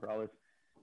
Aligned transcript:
Peralez, 0.00 0.30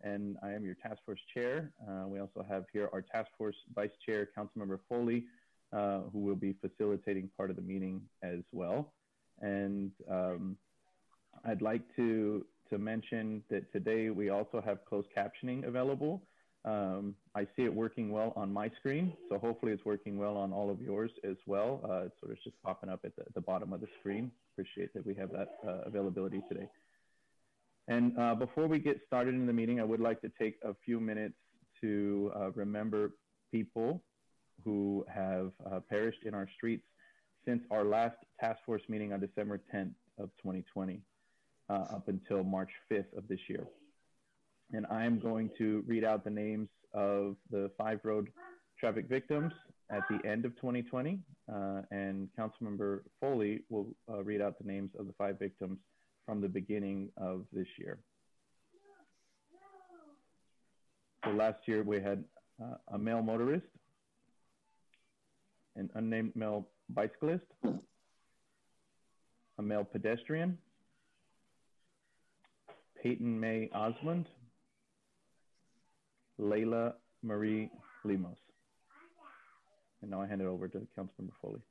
and 0.03 0.37
I 0.43 0.51
am 0.51 0.63
your 0.63 0.75
task 0.75 0.99
force 1.05 1.19
chair. 1.33 1.71
Uh, 1.87 2.07
we 2.07 2.19
also 2.19 2.45
have 2.47 2.65
here 2.71 2.89
our 2.93 3.01
task 3.01 3.29
force 3.37 3.55
vice 3.73 3.89
chair, 4.05 4.27
Councilmember 4.37 4.79
Foley, 4.89 5.25
uh, 5.73 6.01
who 6.11 6.19
will 6.19 6.35
be 6.35 6.53
facilitating 6.61 7.29
part 7.35 7.49
of 7.49 7.55
the 7.55 7.61
meeting 7.61 8.01
as 8.23 8.39
well. 8.51 8.93
And 9.41 9.91
um, 10.09 10.57
I'd 11.45 11.61
like 11.61 11.83
to 11.95 12.45
to 12.69 12.77
mention 12.79 13.43
that 13.49 13.71
today 13.71 14.09
we 14.09 14.29
also 14.29 14.61
have 14.65 14.83
closed 14.85 15.07
captioning 15.15 15.67
available. 15.67 16.23
Um, 16.65 17.13
I 17.35 17.43
see 17.55 17.63
it 17.63 17.73
working 17.73 18.09
well 18.09 18.33
on 18.35 18.51
my 18.51 18.71
screen, 18.79 19.13
so 19.29 19.37
hopefully 19.37 19.71
it's 19.71 19.85
working 19.85 20.17
well 20.17 20.35
on 20.35 20.51
all 20.51 20.71
of 20.71 20.81
yours 20.81 21.11
as 21.23 21.37
well. 21.45 21.79
Uh, 21.83 22.05
it's 22.05 22.19
sort 22.19 22.31
of 22.31 22.43
just 22.43 22.59
popping 22.63 22.89
up 22.89 23.01
at 23.05 23.15
the, 23.15 23.23
the, 23.35 23.41
bottom 23.41 23.71
of 23.71 23.81
the 23.81 23.87
screen. 23.99 24.31
Appreciate 24.53 24.91
that 24.95 25.05
we 25.05 25.13
have 25.13 25.31
that 25.31 25.59
uh, 25.67 25.81
availability 25.85 26.41
today. 26.49 26.67
And 27.87 28.17
uh, 28.17 28.35
before 28.35 28.67
we 28.67 28.79
get 28.79 28.99
started 29.05 29.35
in 29.35 29.45
the 29.45 29.53
meeting, 29.53 29.79
I 29.79 29.83
would 29.83 29.99
like 29.99 30.21
to 30.21 30.31
take 30.39 30.55
a 30.63 30.73
few 30.85 30.99
minutes 30.99 31.35
to 31.81 32.31
uh, 32.35 32.51
remember 32.51 33.11
people 33.51 34.01
who 34.63 35.05
have 35.13 35.51
uh, 35.71 35.79
perished 35.87 36.23
in 36.25 36.33
our 36.33 36.47
streets 36.55 36.85
since 37.45 37.61
our 37.69 37.83
last 37.83 38.15
task 38.39 38.59
force 38.65 38.81
meeting 38.89 39.13
on 39.13 39.19
December 39.19 39.61
10th 39.73 39.93
of 40.17 40.29
2020 40.41 41.01
uh, 41.69 41.73
up 41.73 42.07
until 42.07 42.43
March 42.43 42.71
5th 42.91 43.15
of 43.15 43.27
this 43.27 43.39
year. 43.47 43.67
And 44.71 44.87
I 44.89 45.05
am 45.05 45.19
going 45.19 45.51
to 45.59 45.83
read 45.85 46.03
out 46.03 46.23
the 46.23 46.31
names 46.31 46.69
of 46.93 47.35
the 47.51 47.69
five 47.77 47.99
road 48.03 48.29
traffic 48.79 49.07
victims 49.07 49.53
at 49.91 50.01
the 50.09 50.27
end 50.27 50.45
of 50.45 50.55
2020. 50.55 51.19
Uh, 51.53 51.81
and 51.91 52.27
Councilmember 52.37 53.01
Foley 53.21 53.61
will 53.69 53.87
uh, 54.11 54.23
read 54.23 54.41
out 54.41 54.57
the 54.57 54.67
names 54.67 54.89
of 54.97 55.05
the 55.05 55.13
five 55.13 55.37
victims 55.37 55.77
from 56.25 56.41
the 56.41 56.49
beginning 56.49 57.09
of 57.17 57.45
this 57.51 57.67
year. 57.77 57.99
So 61.23 61.31
last 61.31 61.59
year 61.65 61.83
we 61.83 62.01
had 62.01 62.23
uh, 62.61 62.75
a 62.93 62.97
male 62.97 63.21
motorist, 63.21 63.65
an 65.75 65.89
unnamed 65.95 66.35
male 66.35 66.67
bicyclist, 66.89 67.45
a 69.57 69.61
male 69.61 69.83
pedestrian, 69.83 70.57
Peyton 73.01 73.39
May 73.39 73.69
Osmond, 73.73 74.27
Layla 76.39 76.93
Marie 77.23 77.69
Limos. 78.05 78.35
And 80.01 80.11
now 80.11 80.21
I 80.21 80.27
hand 80.27 80.41
it 80.41 80.47
over 80.47 80.67
to 80.67 80.87
Councilmember 80.97 81.31
Foley. 81.41 81.61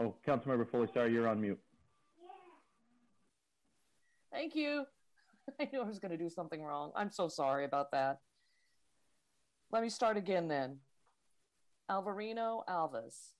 Oh, 0.00 0.14
Councilmember 0.26 0.66
Foley, 0.70 0.88
sorry, 0.94 1.12
you're 1.12 1.28
on 1.28 1.42
mute. 1.42 1.60
Thank 4.32 4.54
you. 4.54 4.84
I 5.60 5.68
knew 5.70 5.82
I 5.82 5.84
was 5.84 5.98
going 5.98 6.12
to 6.12 6.16
do 6.16 6.30
something 6.30 6.62
wrong. 6.62 6.90
I'm 6.96 7.10
so 7.10 7.28
sorry 7.28 7.66
about 7.66 7.90
that. 7.90 8.20
Let 9.70 9.82
me 9.82 9.90
start 9.90 10.16
again 10.16 10.48
then. 10.48 10.78
Alvarino 11.90 12.62
Alves, 12.66 13.32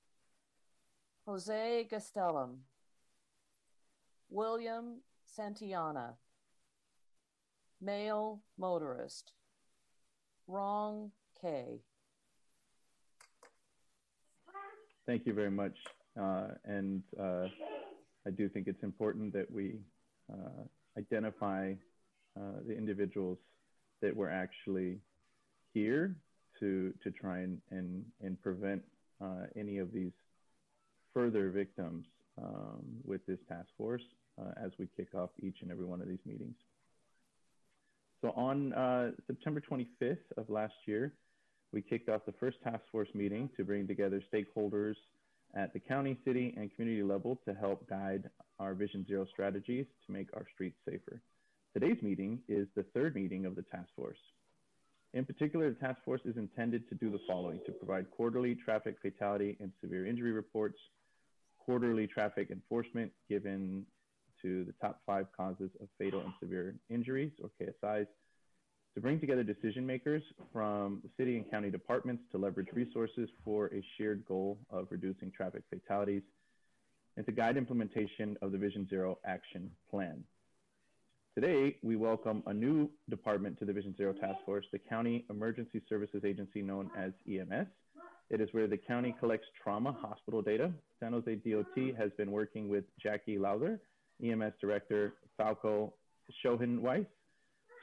Jose 1.24 1.88
Gastelum, 1.90 2.56
William 4.28 5.00
Santillana, 5.38 6.14
male 7.80 8.42
motorist, 8.58 9.32
Wrong 10.46 11.10
K. 11.40 11.80
Thank 15.06 15.26
you 15.26 15.32
very 15.32 15.50
much. 15.50 15.78
Uh, 16.18 16.48
and 16.64 17.02
uh, 17.20 17.46
I 18.26 18.30
do 18.30 18.48
think 18.48 18.66
it's 18.66 18.82
important 18.82 19.32
that 19.32 19.50
we 19.50 19.78
uh, 20.32 20.64
identify 20.98 21.72
uh, 22.36 22.60
the 22.66 22.76
individuals 22.76 23.38
that 24.02 24.14
were 24.14 24.30
actually 24.30 24.98
here 25.72 26.16
to 26.58 26.92
to 27.02 27.10
try 27.10 27.38
and 27.40 27.60
and, 27.70 28.04
and 28.22 28.40
prevent 28.42 28.82
uh, 29.22 29.46
any 29.56 29.78
of 29.78 29.92
these 29.92 30.12
further 31.14 31.50
victims 31.50 32.06
um, 32.38 32.82
with 33.04 33.24
this 33.26 33.38
task 33.48 33.68
force 33.76 34.02
uh, 34.40 34.50
as 34.62 34.72
we 34.78 34.88
kick 34.96 35.14
off 35.14 35.30
each 35.40 35.56
and 35.62 35.70
every 35.70 35.84
one 35.84 36.00
of 36.00 36.08
these 36.08 36.24
meetings. 36.24 36.56
So 38.22 38.30
on 38.36 39.14
September 39.26 39.62
25th 39.62 40.18
of 40.36 40.50
last 40.50 40.74
year, 40.86 41.14
we 41.72 41.80
kicked 41.80 42.10
off 42.10 42.20
the 42.26 42.34
first 42.38 42.58
task 42.62 42.82
force 42.92 43.08
meeting 43.14 43.48
to 43.56 43.64
bring 43.64 43.86
together 43.86 44.22
stakeholders 44.32 44.94
at 45.54 45.72
the 45.72 45.80
county, 45.80 46.18
city, 46.24 46.54
and 46.56 46.74
community 46.74 47.02
level 47.02 47.40
to 47.44 47.54
help 47.54 47.88
guide 47.88 48.30
our 48.58 48.74
Vision 48.74 49.04
Zero 49.06 49.26
strategies 49.32 49.86
to 50.06 50.12
make 50.12 50.28
our 50.34 50.46
streets 50.54 50.76
safer. 50.88 51.20
Today's 51.72 52.02
meeting 52.02 52.40
is 52.48 52.66
the 52.74 52.84
third 52.94 53.14
meeting 53.14 53.46
of 53.46 53.56
the 53.56 53.62
task 53.62 53.88
force. 53.96 54.18
In 55.12 55.24
particular, 55.24 55.70
the 55.70 55.78
task 55.78 55.98
force 56.04 56.20
is 56.24 56.36
intended 56.36 56.88
to 56.88 56.94
do 56.94 57.10
the 57.10 57.20
following 57.26 57.60
to 57.66 57.72
provide 57.72 58.10
quarterly 58.10 58.54
traffic 58.54 58.96
fatality 59.02 59.56
and 59.60 59.72
severe 59.80 60.06
injury 60.06 60.32
reports, 60.32 60.78
quarterly 61.58 62.06
traffic 62.06 62.50
enforcement 62.50 63.12
given 63.28 63.84
to 64.42 64.64
the 64.64 64.72
top 64.80 65.00
five 65.04 65.26
causes 65.36 65.70
of 65.80 65.88
fatal 65.98 66.20
and 66.20 66.32
severe 66.40 66.76
injuries, 66.88 67.32
or 67.42 67.50
KSIs, 67.60 68.06
to 68.94 69.00
bring 69.00 69.20
together 69.20 69.42
decision 69.42 69.86
makers 69.86 70.22
from 70.52 71.02
city 71.16 71.36
and 71.36 71.50
county 71.50 71.70
departments 71.70 72.22
to 72.32 72.38
leverage 72.38 72.68
resources 72.72 73.28
for 73.44 73.66
a 73.66 73.84
shared 73.96 74.24
goal 74.26 74.58
of 74.70 74.88
reducing 74.90 75.30
traffic 75.30 75.62
fatalities, 75.70 76.22
and 77.16 77.24
to 77.26 77.32
guide 77.32 77.56
implementation 77.56 78.36
of 78.42 78.52
the 78.52 78.58
Vision 78.58 78.88
Zero 78.88 79.18
Action 79.24 79.70
Plan. 79.90 80.24
Today, 81.36 81.76
we 81.82 81.94
welcome 81.94 82.42
a 82.46 82.52
new 82.52 82.90
department 83.08 83.58
to 83.60 83.64
the 83.64 83.72
Vision 83.72 83.96
Zero 83.96 84.12
Task 84.12 84.38
Force, 84.44 84.66
the 84.72 84.78
County 84.78 85.24
Emergency 85.30 85.80
Services 85.88 86.22
Agency 86.24 86.60
known 86.60 86.90
as 86.96 87.12
EMS. 87.28 87.68
It 88.30 88.40
is 88.40 88.48
where 88.52 88.66
the 88.66 88.76
county 88.76 89.14
collects 89.18 89.46
trauma 89.62 89.92
hospital 89.92 90.42
data. 90.42 90.72
San 90.98 91.12
Jose 91.12 91.36
DOT 91.36 91.96
has 91.96 92.10
been 92.16 92.32
working 92.32 92.68
with 92.68 92.84
Jackie 93.00 93.38
Lowther, 93.38 93.80
EMS 94.24 94.54
Director 94.60 95.14
Falco 95.36 95.94
Shohin 96.44 96.80
Weiss, 96.80 97.06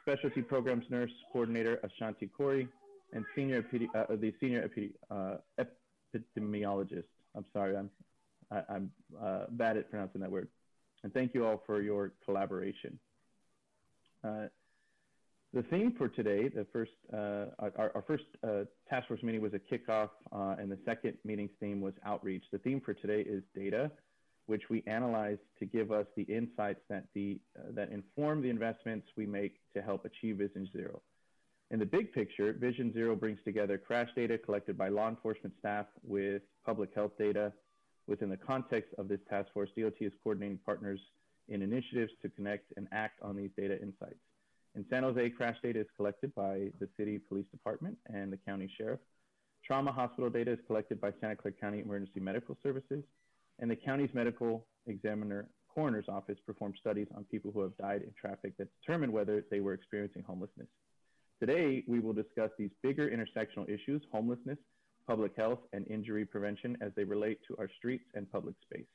Specialty 0.07 0.41
Programs 0.41 0.85
Nurse 0.89 1.11
Coordinator 1.33 1.81
Ashanti 1.83 2.27
Corey, 2.27 2.69
and 3.11 3.25
Senior 3.35 3.65
uh, 3.93 4.05
the 4.15 4.33
Senior 4.39 4.69
uh, 5.11 5.35
Epidemiologist. 5.59 7.03
I'm 7.35 7.43
sorry, 7.51 7.75
I'm 7.75 7.89
I, 8.49 8.61
am 8.69 8.89
uh, 9.21 9.47
bad 9.49 9.75
at 9.75 9.89
pronouncing 9.89 10.21
that 10.21 10.31
word. 10.31 10.47
And 11.03 11.13
thank 11.13 11.33
you 11.33 11.45
all 11.45 11.61
for 11.65 11.81
your 11.81 12.13
collaboration. 12.23 12.97
Uh, 14.23 14.45
the 15.53 15.63
theme 15.63 15.93
for 15.97 16.07
today, 16.07 16.47
the 16.47 16.65
first, 16.71 16.91
uh, 17.11 17.47
our, 17.59 17.91
our, 17.93 18.03
first 18.07 18.23
uh, 18.47 18.63
task 18.89 19.09
force 19.09 19.21
meeting 19.23 19.41
was 19.41 19.51
a 19.53 19.59
kickoff, 19.59 20.09
and 20.57 20.71
the 20.71 20.79
second 20.85 21.15
meeting's 21.25 21.51
theme 21.59 21.81
was 21.81 21.93
outreach. 22.05 22.43
The 22.53 22.59
theme 22.59 22.79
for 22.79 22.93
today 22.93 23.27
is 23.29 23.43
data 23.53 23.91
which 24.47 24.63
we 24.69 24.83
analyze 24.87 25.37
to 25.59 25.65
give 25.65 25.91
us 25.91 26.05
the 26.15 26.23
insights 26.23 26.79
that, 26.89 27.05
the, 27.13 27.39
uh, 27.57 27.63
that 27.71 27.91
inform 27.91 28.41
the 28.41 28.49
investments 28.49 29.07
we 29.15 29.25
make 29.25 29.59
to 29.75 29.81
help 29.81 30.05
achieve 30.05 30.37
Vision 30.37 30.67
Zero. 30.73 31.01
In 31.69 31.79
the 31.79 31.85
big 31.85 32.13
picture, 32.13 32.53
Vision 32.53 32.93
Zero 32.93 33.15
brings 33.15 33.39
together 33.43 33.77
crash 33.77 34.09
data 34.15 34.37
collected 34.37 34.77
by 34.77 34.87
law 34.87 35.09
enforcement 35.09 35.53
staff 35.59 35.85
with 36.01 36.41
public 36.65 36.95
health 36.95 37.11
data. 37.19 37.51
Within 38.07 38.29
the 38.29 38.37
context 38.37 38.93
of 38.97 39.09
this 39.09 39.19
task 39.29 39.49
force, 39.53 39.69
DOT 39.77 39.93
is 39.99 40.13
coordinating 40.23 40.59
partners 40.65 41.01
in 41.49 41.61
initiatives 41.61 42.13
to 42.21 42.29
connect 42.29 42.71
and 42.77 42.87
act 42.93 43.21
on 43.21 43.35
these 43.35 43.49
data 43.57 43.81
insights. 43.81 44.19
In 44.75 44.85
San 44.89 45.03
Jose, 45.03 45.29
crash 45.31 45.57
data 45.61 45.81
is 45.81 45.87
collected 45.97 46.33
by 46.35 46.71
the 46.79 46.87
city 46.97 47.19
police 47.19 47.47
department 47.51 47.97
and 48.13 48.31
the 48.31 48.37
county 48.37 48.71
sheriff. 48.77 48.99
Trauma 49.65 49.91
hospital 49.91 50.29
data 50.29 50.51
is 50.51 50.59
collected 50.67 51.01
by 51.01 51.11
Santa 51.19 51.35
Clara 51.35 51.53
County 51.59 51.79
Emergency 51.81 52.21
Medical 52.21 52.55
Services 52.63 53.03
and 53.59 53.69
the 53.69 53.75
county's 53.75 54.13
medical 54.13 54.65
examiner 54.85 55.47
coroner's 55.77 56.05
office 56.07 56.37
performed 56.45 56.75
studies 56.79 57.07
on 57.15 57.23
people 57.25 57.51
who 57.51 57.61
have 57.61 57.77
died 57.77 58.01
in 58.01 58.11
traffic 58.19 58.57
that 58.57 58.67
determined 58.81 59.13
whether 59.13 59.45
they 59.51 59.59
were 59.59 59.73
experiencing 59.73 60.23
homelessness. 60.25 60.67
Today, 61.39 61.83
we 61.87 61.99
will 61.99 62.13
discuss 62.13 62.49
these 62.57 62.71
bigger 62.81 63.07
intersectional 63.11 63.69
issues, 63.69 64.01
homelessness, 64.11 64.57
public 65.05 65.33
health, 65.37 65.59
and 65.73 65.85
injury 65.87 66.25
prevention 66.25 66.77
as 66.81 66.91
they 66.95 67.03
relate 67.03 67.39
to 67.47 67.55
our 67.57 67.69
streets 67.77 68.05
and 68.15 68.31
public 68.31 68.55
space. 68.63 68.87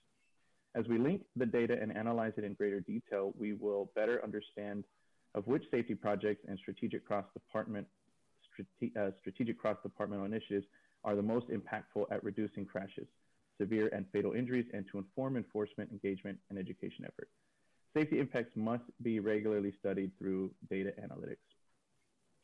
As 0.74 0.84
we 0.88 0.98
link 0.98 1.22
the 1.36 1.46
data 1.46 1.76
and 1.80 1.96
analyze 1.96 2.32
it 2.36 2.42
in 2.42 2.54
greater 2.54 2.80
detail, 2.80 3.32
we 3.38 3.52
will 3.52 3.92
better 3.94 4.20
understand 4.24 4.82
of 5.36 5.46
which 5.46 5.62
safety 5.70 5.94
projects 5.94 6.44
and 6.48 6.58
strategic 6.58 7.06
cross-department 7.06 7.86
strate 8.52 8.96
uh, 8.96 9.10
strategic 9.20 9.56
cross-departmental 9.56 10.26
initiatives 10.26 10.66
are 11.04 11.14
the 11.14 11.22
most 11.22 11.46
impactful 11.48 12.06
at 12.10 12.22
reducing 12.24 12.66
crashes 12.66 13.06
severe 13.62 13.88
and 13.96 14.04
fatal 14.12 14.32
injuries, 14.32 14.66
and 14.74 14.84
to 14.90 14.98
inform 14.98 15.36
enforcement, 15.36 15.90
engagement, 15.90 16.38
and 16.50 16.58
education 16.58 17.04
efforts. 17.04 17.30
Safety 17.96 18.18
impacts 18.18 18.52
must 18.56 18.84
be 19.02 19.20
regularly 19.20 19.72
studied 19.78 20.10
through 20.18 20.50
data 20.70 20.92
analytics. 21.06 21.46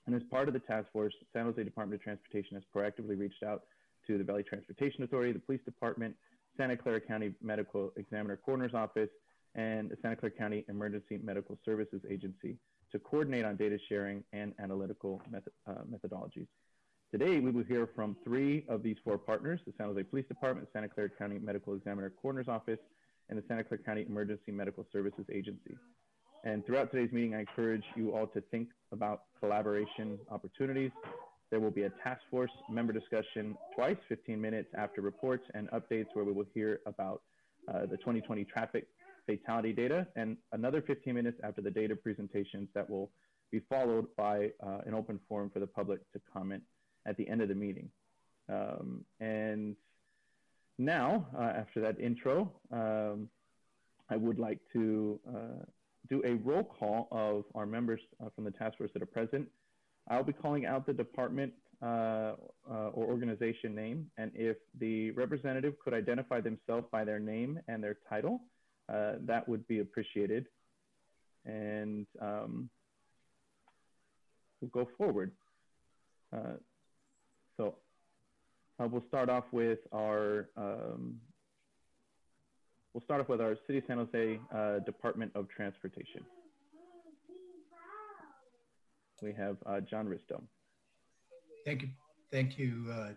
And 0.06 0.14
as 0.14 0.22
part 0.30 0.48
of 0.48 0.54
the 0.54 0.60
task 0.60 0.86
force, 0.92 1.14
San 1.32 1.44
Jose 1.46 1.62
Department 1.62 2.00
of 2.00 2.04
Transportation 2.04 2.54
has 2.54 2.64
proactively 2.74 3.18
reached 3.18 3.42
out 3.42 3.64
to 4.06 4.16
the 4.16 4.24
Valley 4.24 4.42
Transportation 4.42 5.02
Authority, 5.02 5.32
the 5.32 5.38
Police 5.38 5.60
Department, 5.64 6.14
Santa 6.56 6.76
Clara 6.76 7.00
County 7.00 7.34
Medical 7.42 7.92
Examiner 7.96 8.36
Coroner's 8.36 8.74
Office, 8.74 9.10
and 9.54 9.90
the 9.90 9.96
Santa 10.00 10.16
Clara 10.16 10.32
County 10.32 10.64
Emergency 10.68 11.18
Medical 11.22 11.58
Services 11.64 12.00
Agency 12.08 12.56
to 12.92 12.98
coordinate 12.98 13.44
on 13.44 13.56
data 13.56 13.78
sharing 13.88 14.24
and 14.32 14.54
analytical 14.58 15.20
method, 15.30 15.52
uh, 15.66 15.82
methodologies. 15.92 16.48
Today, 17.10 17.40
we 17.40 17.50
will 17.50 17.64
hear 17.64 17.88
from 17.96 18.18
three 18.22 18.66
of 18.68 18.82
these 18.82 18.96
four 19.02 19.16
partners, 19.16 19.60
the 19.66 19.72
San 19.78 19.86
Jose 19.86 20.02
Police 20.02 20.26
Department, 20.28 20.68
Santa 20.74 20.90
Clara 20.90 21.08
County 21.08 21.38
Medical 21.38 21.74
Examiner 21.74 22.12
Coroner's 22.20 22.48
Office, 22.48 22.78
and 23.30 23.38
the 23.38 23.42
Santa 23.48 23.64
Clara 23.64 23.82
County 23.82 24.04
Emergency 24.06 24.52
Medical 24.52 24.86
Services 24.92 25.24
Agency. 25.32 25.74
And 26.44 26.66
throughout 26.66 26.90
today's 26.90 27.10
meeting, 27.10 27.34
I 27.34 27.40
encourage 27.40 27.84
you 27.96 28.14
all 28.14 28.26
to 28.26 28.42
think 28.50 28.68
about 28.92 29.22
collaboration 29.40 30.18
opportunities. 30.30 30.90
There 31.50 31.60
will 31.60 31.70
be 31.70 31.84
a 31.84 31.90
task 32.04 32.20
force 32.30 32.50
member 32.68 32.92
discussion 32.92 33.56
twice, 33.74 33.96
15 34.10 34.38
minutes 34.38 34.68
after 34.76 35.00
reports 35.00 35.44
and 35.54 35.70
updates 35.70 36.08
where 36.12 36.26
we 36.26 36.32
will 36.32 36.46
hear 36.52 36.80
about 36.84 37.22
uh, 37.68 37.86
the 37.86 37.96
2020 37.96 38.44
traffic 38.44 38.86
fatality 39.26 39.72
data 39.72 40.06
and 40.16 40.36
another 40.52 40.82
15 40.82 41.14
minutes 41.14 41.40
after 41.42 41.62
the 41.62 41.70
data 41.70 41.96
presentations 41.96 42.68
that 42.74 42.88
will 42.88 43.10
be 43.50 43.60
followed 43.60 44.06
by 44.14 44.50
uh, 44.62 44.80
an 44.84 44.92
open 44.92 45.18
forum 45.26 45.48
for 45.50 45.60
the 45.60 45.66
public 45.66 46.00
to 46.12 46.20
comment 46.30 46.62
at 47.08 47.16
the 47.16 47.28
end 47.28 47.40
of 47.42 47.48
the 47.48 47.54
meeting. 47.54 47.88
Um, 48.48 49.04
and 49.20 49.76
now, 50.78 51.26
uh, 51.36 51.42
after 51.62 51.80
that 51.80 51.98
intro, 51.98 52.52
um, 52.72 53.28
I 54.10 54.16
would 54.16 54.38
like 54.38 54.60
to 54.74 55.18
uh, 55.28 55.64
do 56.08 56.22
a 56.24 56.34
roll 56.36 56.64
call 56.64 57.08
of 57.10 57.44
our 57.54 57.66
members 57.66 58.00
uh, 58.22 58.28
from 58.34 58.44
the 58.44 58.50
task 58.52 58.78
force 58.78 58.90
that 58.94 59.02
are 59.02 59.06
present. 59.06 59.48
I'll 60.08 60.22
be 60.22 60.32
calling 60.32 60.64
out 60.66 60.86
the 60.86 60.92
department 60.92 61.52
uh, 61.82 61.86
uh, 61.86 62.34
or 62.92 63.06
organization 63.06 63.74
name, 63.74 64.10
and 64.16 64.30
if 64.34 64.56
the 64.80 65.10
representative 65.12 65.74
could 65.84 65.94
identify 65.94 66.40
themselves 66.40 66.86
by 66.90 67.04
their 67.04 67.18
name 67.18 67.60
and 67.68 67.82
their 67.82 67.98
title, 68.08 68.40
uh, 68.92 69.12
that 69.26 69.48
would 69.48 69.66
be 69.68 69.80
appreciated. 69.80 70.46
And 71.44 72.06
um, 72.20 72.70
we'll 74.60 74.70
go 74.70 74.88
forward. 74.96 75.32
So 77.58 77.74
uh, 78.78 78.86
we'll 78.86 79.04
start 79.08 79.28
off 79.28 79.44
with 79.50 79.80
our 79.92 80.48
um, 80.56 81.16
we'll 82.94 83.02
start 83.02 83.20
off 83.20 83.28
with 83.28 83.40
our 83.40 83.56
City 83.66 83.78
of 83.78 83.84
San 83.88 83.98
Jose 83.98 84.38
uh, 84.54 84.78
Department 84.80 85.32
of 85.34 85.48
Transportation. 85.48 86.22
We 89.20 89.32
have 89.32 89.56
uh, 89.66 89.80
John 89.80 90.06
Ristow. 90.06 90.40
Thank 91.66 91.82
you. 91.82 91.88
Thank 92.30 92.56
you, 92.56 92.86
uh, 92.92 93.08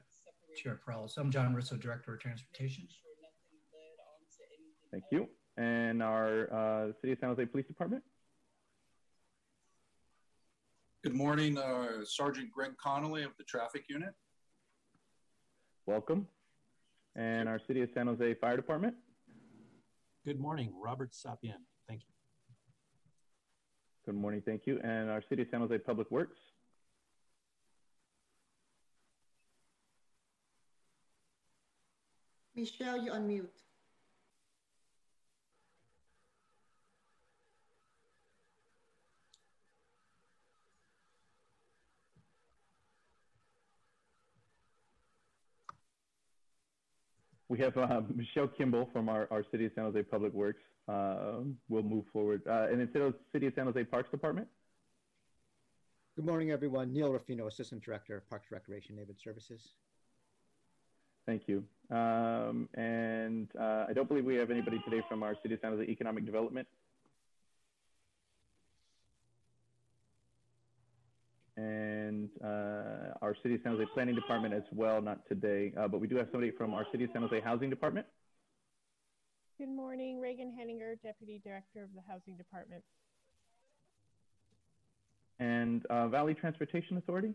Chair 0.58 0.80
Peralez. 0.84 1.16
I'm 1.18 1.30
John 1.30 1.54
Ristow, 1.54 1.80
Director 1.80 2.16
of 2.16 2.20
Transportation. 2.20 2.88
Thank 4.92 5.04
you. 5.12 5.30
And 5.58 6.02
our 6.02 6.52
uh, 6.52 6.92
City 7.00 7.14
of 7.14 7.20
San 7.20 7.30
Jose 7.30 7.46
Police 7.46 7.68
Department. 7.68 8.04
Good 11.04 11.14
morning, 11.14 11.60
uh, 11.60 12.04
Sergeant 12.04 12.52
Greg 12.52 12.72
Connolly 12.78 13.24
of 13.24 13.32
the 13.38 13.44
Traffic 13.44 13.86
Unit. 13.88 14.14
Welcome. 15.86 16.28
And 17.16 17.50
our 17.50 17.60
City 17.68 17.82
of 17.82 17.90
San 17.94 18.08
Jose 18.08 18.36
Fire 18.36 18.56
Department. 18.56 18.96
Good 20.26 20.40
morning, 20.40 20.72
Robert 20.82 21.12
Sapien. 21.12 21.56
Thank 21.88 22.02
you. 22.02 22.14
Good 24.06 24.16
morning, 24.16 24.42
thank 24.46 24.66
you. 24.66 24.80
And 24.84 25.10
our 25.10 25.22
City 25.28 25.42
of 25.42 25.48
San 25.50 25.62
Jose 25.62 25.78
Public 25.80 26.10
Works. 26.12 26.38
Michelle, 32.56 33.02
you 33.02 33.12
unmute. 33.12 33.48
We 47.52 47.60
have 47.60 47.76
uh, 47.76 48.00
Michelle 48.16 48.48
Kimball 48.48 48.88
from 48.94 49.10
our, 49.10 49.28
our 49.30 49.44
City 49.52 49.66
of 49.66 49.74
San 49.76 49.84
Jose 49.84 50.04
Public 50.04 50.32
Works. 50.32 50.62
Uh, 50.88 51.42
we'll 51.68 51.84
move 51.84 52.06
forward. 52.14 52.42
Uh, 52.48 52.68
and 52.72 52.80
instead 52.80 53.02
of 53.02 53.14
City 53.34 53.48
of 53.48 53.54
San 53.56 53.66
Jose 53.66 53.84
Parks 53.84 54.10
Department. 54.10 54.48
Good 56.16 56.26
morning, 56.26 56.52
everyone. 56.52 56.94
Neil 56.94 57.12
Rufino, 57.12 57.48
Assistant 57.48 57.84
Director 57.84 58.16
of 58.16 58.30
Parks 58.30 58.46
Recreation 58.52 58.96
Neighborhood 58.96 59.20
Services. 59.22 59.60
Thank 61.26 61.50
you. 61.50 61.66
Um, 61.94 62.70
and 62.76 63.50
uh, 63.60 63.86
I 63.90 63.92
don't 63.94 64.08
believe 64.08 64.24
we 64.24 64.36
have 64.36 64.50
anybody 64.50 64.82
today 64.86 65.04
from 65.10 65.22
our 65.22 65.36
City 65.44 65.56
of 65.56 65.60
San 65.60 65.72
Jose 65.72 65.84
Economic 65.92 66.26
Development. 66.26 66.66
And 72.40 72.48
uh, 72.48 73.14
our 73.22 73.36
City 73.42 73.56
of 73.56 73.62
San 73.64 73.74
Jose 73.74 73.86
Planning 73.94 74.16
Department 74.16 74.54
as 74.54 74.64
well, 74.72 75.02
not 75.02 75.28
today, 75.28 75.74
uh, 75.78 75.88
but 75.88 76.00
we 76.00 76.08
do 76.08 76.16
have 76.18 76.28
somebody 76.32 76.52
from 76.52 76.74
our 76.74 76.86
City 76.92 77.06
of 77.06 77.10
San 77.14 77.22
Jose 77.22 77.40
Housing 77.42 77.70
Department. 77.70 78.06
Good 79.58 79.70
morning, 79.70 80.18
Ragan 80.18 80.56
Henninger, 80.58 80.96
Deputy 81.04 81.42
Director 81.44 81.84
of 81.84 81.90
the 81.94 82.02
Housing 82.08 82.38
Department. 82.38 82.84
And 85.40 85.86
uh, 85.88 86.08
Valley 86.08 86.34
Transportation 86.34 86.98
Authority. 86.98 87.34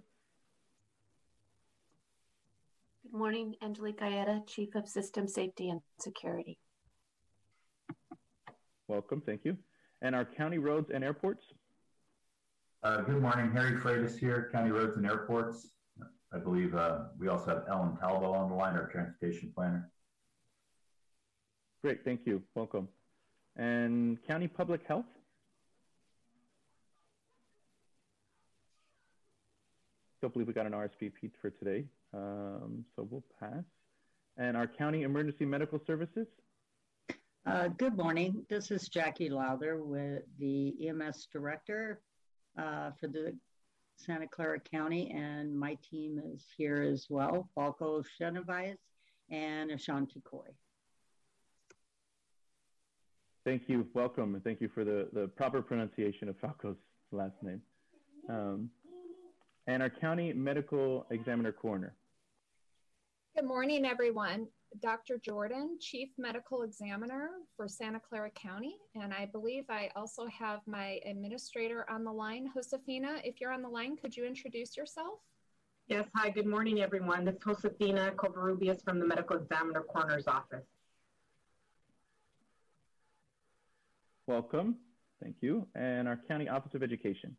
Good 3.03 3.19
morning, 3.19 3.55
Angelique 3.63 4.01
Gaeta, 4.01 4.43
Chief 4.47 4.75
of 4.75 4.89
System 4.89 5.29
Safety 5.29 5.69
and 5.69 5.81
Security. 6.01 6.59
Welcome, 8.89 9.23
thank 9.25 9.45
you. 9.45 9.57
And 10.03 10.15
our 10.15 10.25
county 10.25 10.59
roads 10.59 10.91
and 10.93 11.03
airports. 11.03 11.43
Uh, 12.87 13.01
good 13.01 13.21
morning, 13.21 13.51
Harry 13.51 13.73
Freitas 13.73 14.17
here, 14.17 14.49
County 14.53 14.71
Roads 14.71 14.97
and 14.97 15.05
Airports. 15.05 15.71
I 16.33 16.39
believe 16.39 16.73
uh, 16.77 17.07
we 17.19 17.27
also 17.27 17.47
have 17.47 17.65
Ellen 17.69 17.99
Talbo 18.01 18.33
on 18.33 18.49
the 18.49 18.55
line, 18.55 18.77
our 18.77 18.87
transportation 18.87 19.53
planner. 19.53 19.91
Great, 21.83 22.05
thank 22.05 22.21
you. 22.25 22.41
Welcome. 22.55 22.87
And 23.57 24.25
county 24.25 24.47
public 24.47 24.87
health. 24.87 25.07
Don't 30.23 30.33
believe 30.33 30.47
we 30.47 30.55
got 30.55 30.67
an 30.67 30.73
RSVP 30.73 31.33
for 31.43 31.51
today, 31.51 31.87
um, 32.15 32.85
so 32.95 33.09
we'll 33.11 33.25
pass. 33.41 33.65
And 34.37 34.57
our 34.57 34.69
county 34.69 35.03
emergency 35.03 35.45
medical 35.45 35.81
services. 35.89 36.29
Uh, 37.47 37.67
good 37.67 37.97
morning. 37.97 38.47
This 38.49 38.71
is 38.71 38.89
Jackie 38.89 39.29
Lowther 39.29 39.83
with 39.83 40.23
the 40.39 40.73
EMS 40.89 41.27
director 41.33 42.01
uh, 42.59 42.91
for 42.99 43.07
the 43.09 43.37
Santa 43.97 44.27
Clara 44.29 44.61
County, 44.61 45.11
and 45.11 45.59
my 45.59 45.77
team 45.89 46.21
is 46.33 46.45
here 46.57 46.83
as 46.83 47.07
well, 47.09 47.49
Falco 47.55 48.03
Genevieve 48.19 48.77
and 49.31 49.71
Ashanti 49.71 50.21
Coy. 50.21 50.49
Thank 53.45 53.69
you. 53.69 53.87
Welcome, 53.95 54.35
and 54.35 54.45
thank 54.45 54.61
you 54.61 54.69
for 54.69 54.85
the, 54.85 55.09
the 55.13 55.29
proper 55.29 55.63
pronunciation 55.63 56.29
of 56.29 56.37
Falco's 56.39 56.77
last 57.13 57.37
name. 57.43 57.63
Um, 58.29 58.71
and 59.67 59.83
our 59.83 59.91
county 59.91 60.33
medical 60.33 61.07
examiner 61.11 61.53
coroner. 61.53 61.95
Good 63.37 63.47
morning, 63.47 63.85
everyone. 63.85 64.49
Dr. 64.81 65.19
Jorden, 65.19 65.81
Chief 65.81 66.11
Medical 66.19 66.63
Examiner 66.63 67.31
for 67.57 67.67
Santa 67.69 68.01
Clara 68.01 68.31
County. 68.31 68.77
And 68.95 69.13
I 69.13 69.27
believe 69.27 69.65
I 69.69 69.91
also 69.97 70.27
have 70.27 70.61
my 70.67 71.01
administrator 71.07 71.87
on 71.91 72.05
the 72.05 72.13
line. 72.13 72.51
Josefina, 72.55 73.21
if 73.25 73.41
you're 73.41 73.53
on 73.53 73.63
the 73.63 73.69
line, 73.69 73.97
could 73.97 74.17
you 74.17 74.25
introduce 74.25 74.77
yourself? 74.77 75.21
Yes, 75.89 76.07
hi, 76.15 76.31
good 76.31 76.47
morning, 76.47 76.81
everyone. 76.81 77.25
This 77.25 77.37
is 77.37 77.41
Josefina 77.47 78.13
Covarrubias 78.17 78.83
from 78.85 78.99
the 78.99 79.07
Medical 79.07 79.37
Examiner 79.37 79.83
Coroner's 79.83 80.27
Office. 80.27 80.65
Welcome. 84.27 84.77
Thank 85.23 85.37
you. 85.41 85.67
And 85.75 86.09
our 86.09 86.19
County 86.29 86.49
Office 86.49 86.75
of 86.75 86.83
Education. 86.83 87.37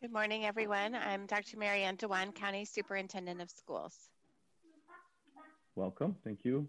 Good 0.00 0.12
morning, 0.12 0.44
everyone. 0.44 0.94
I'm 0.94 1.26
Dr. 1.26 1.58
Mary 1.58 1.82
Ann 1.82 1.96
Dewan, 1.96 2.32
County 2.32 2.64
Superintendent 2.64 3.40
of 3.40 3.50
Schools. 3.50 4.08
Welcome. 5.76 6.16
Thank 6.24 6.44
you. 6.44 6.68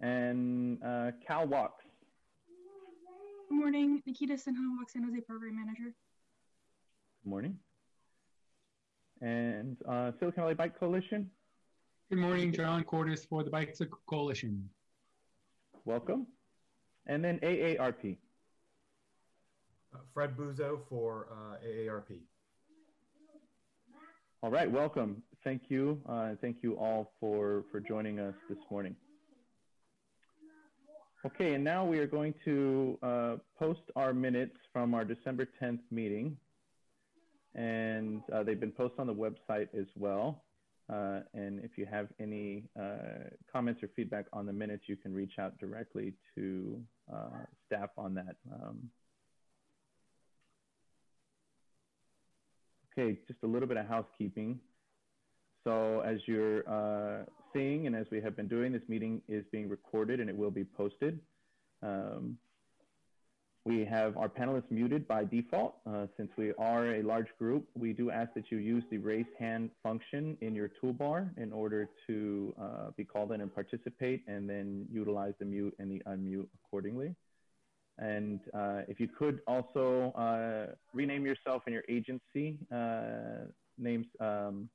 And 0.00 0.82
uh, 0.82 1.12
Cal 1.26 1.46
Walks. 1.46 1.84
Good 3.48 3.56
morning. 3.56 4.02
Nikita 4.06 4.34
Sinha, 4.34 4.76
Walk 4.76 4.90
San 4.90 5.04
Jose 5.04 5.20
Program 5.20 5.56
Manager. 5.56 5.94
Good 7.22 7.30
morning. 7.30 7.58
And 9.20 9.76
uh, 9.88 10.10
Silicon 10.18 10.42
Valley 10.42 10.54
Bike 10.54 10.78
Coalition. 10.78 11.30
Good 12.10 12.18
morning, 12.18 12.52
John 12.52 12.82
Cordes 12.84 13.24
for 13.24 13.44
the 13.44 13.50
Bicycle 13.50 13.98
Coalition. 14.06 14.68
Welcome. 15.84 16.26
And 17.06 17.24
then 17.24 17.38
AARP. 17.40 18.16
Uh, 19.94 19.98
Fred 20.12 20.36
Buzo 20.36 20.80
for 20.88 21.28
uh, 21.30 21.64
AARP. 21.66 22.18
All 24.42 24.50
right, 24.50 24.70
welcome. 24.70 25.22
Thank 25.44 25.64
you. 25.68 26.00
Uh, 26.08 26.30
thank 26.40 26.56
you 26.62 26.72
all 26.78 27.12
for, 27.20 27.64
for 27.70 27.78
joining 27.78 28.18
us 28.18 28.34
this 28.48 28.58
morning. 28.70 28.96
Okay, 31.26 31.52
and 31.52 31.62
now 31.62 31.84
we 31.84 31.98
are 31.98 32.06
going 32.06 32.32
to 32.46 32.98
uh, 33.02 33.36
post 33.58 33.80
our 33.94 34.14
minutes 34.14 34.56
from 34.72 34.94
our 34.94 35.04
December 35.04 35.46
10th 35.62 35.80
meeting. 35.90 36.38
And 37.54 38.22
uh, 38.32 38.42
they've 38.42 38.58
been 38.58 38.72
posted 38.72 39.00
on 39.00 39.06
the 39.06 39.14
website 39.14 39.68
as 39.78 39.86
well. 39.96 40.42
Uh, 40.90 41.20
and 41.34 41.62
if 41.62 41.72
you 41.76 41.84
have 41.84 42.08
any 42.18 42.64
uh, 42.78 43.28
comments 43.52 43.82
or 43.82 43.90
feedback 43.94 44.24
on 44.32 44.46
the 44.46 44.52
minutes, 44.52 44.84
you 44.86 44.96
can 44.96 45.12
reach 45.12 45.38
out 45.38 45.58
directly 45.58 46.14
to 46.34 46.80
uh, 47.12 47.28
staff 47.66 47.90
on 47.98 48.14
that. 48.14 48.36
Um, 48.50 48.88
okay, 52.92 53.18
just 53.28 53.42
a 53.42 53.46
little 53.46 53.68
bit 53.68 53.76
of 53.76 53.86
housekeeping. 53.86 54.58
So 55.64 56.00
as 56.00 56.18
you're 56.26 56.68
uh, 56.68 57.24
seeing 57.52 57.86
and 57.86 57.96
as 57.96 58.06
we 58.12 58.20
have 58.20 58.36
been 58.36 58.48
doing, 58.48 58.72
this 58.72 58.82
meeting 58.86 59.22
is 59.28 59.44
being 59.50 59.68
recorded 59.68 60.20
and 60.20 60.28
it 60.28 60.36
will 60.36 60.50
be 60.50 60.64
posted. 60.64 61.18
Um, 61.82 62.38
we 63.64 63.82
have 63.86 64.18
our 64.18 64.28
panelists 64.28 64.70
muted 64.70 65.08
by 65.08 65.24
default. 65.24 65.76
Uh, 65.86 66.06
since 66.18 66.30
we 66.36 66.52
are 66.58 66.96
a 66.96 67.02
large 67.02 67.28
group, 67.38 67.66
we 67.74 67.94
do 67.94 68.10
ask 68.10 68.34
that 68.34 68.50
you 68.50 68.58
use 68.58 68.84
the 68.90 68.98
raise 68.98 69.24
hand 69.38 69.70
function 69.82 70.36
in 70.42 70.54
your 70.54 70.70
toolbar 70.82 71.30
in 71.38 71.50
order 71.50 71.88
to 72.06 72.54
uh, 72.60 72.90
be 72.94 73.04
called 73.04 73.32
in 73.32 73.40
and 73.40 73.54
participate 73.54 74.22
and 74.28 74.48
then 74.48 74.86
utilize 74.92 75.32
the 75.38 75.46
mute 75.46 75.74
and 75.78 75.90
the 75.90 76.02
unmute 76.06 76.46
accordingly. 76.62 77.14
And 77.96 78.40
uh, 78.52 78.82
if 78.86 79.00
you 79.00 79.08
could 79.08 79.40
also 79.46 80.12
uh, 80.12 80.74
rename 80.92 81.24
yourself 81.24 81.62
and 81.64 81.72
your 81.72 81.84
agency 81.88 82.58
uh, 82.70 83.46
names 83.78 84.06
um, 84.20 84.68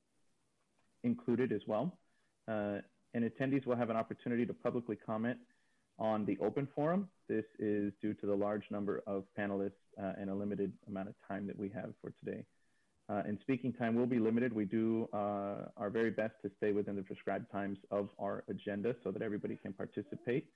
included 1.04 1.52
as 1.52 1.62
well. 1.66 1.96
Uh, 2.48 2.78
and 3.14 3.24
attendees 3.24 3.66
will 3.66 3.76
have 3.76 3.90
an 3.90 3.96
opportunity 3.96 4.46
to 4.46 4.54
publicly 4.54 4.96
comment 4.96 5.38
on 5.98 6.24
the 6.24 6.38
open 6.40 6.66
forum. 6.74 7.08
This 7.28 7.44
is 7.58 7.92
due 8.00 8.14
to 8.14 8.26
the 8.26 8.34
large 8.34 8.64
number 8.70 9.02
of 9.06 9.24
panelists 9.38 9.72
uh, 10.00 10.12
and 10.18 10.30
a 10.30 10.34
limited 10.34 10.72
amount 10.88 11.08
of 11.08 11.14
time 11.28 11.46
that 11.46 11.58
we 11.58 11.68
have 11.70 11.90
for 12.00 12.12
today. 12.24 12.44
Uh, 13.08 13.22
and 13.26 13.38
speaking 13.40 13.72
time 13.72 13.96
will 13.96 14.06
be 14.06 14.20
limited. 14.20 14.52
We 14.52 14.64
do 14.64 15.08
uh, 15.12 15.66
our 15.76 15.90
very 15.90 16.10
best 16.10 16.34
to 16.42 16.50
stay 16.58 16.72
within 16.72 16.94
the 16.94 17.02
prescribed 17.02 17.50
times 17.50 17.78
of 17.90 18.08
our 18.20 18.44
agenda 18.48 18.94
so 19.02 19.10
that 19.10 19.20
everybody 19.20 19.56
can 19.56 19.72
participate. 19.72 20.46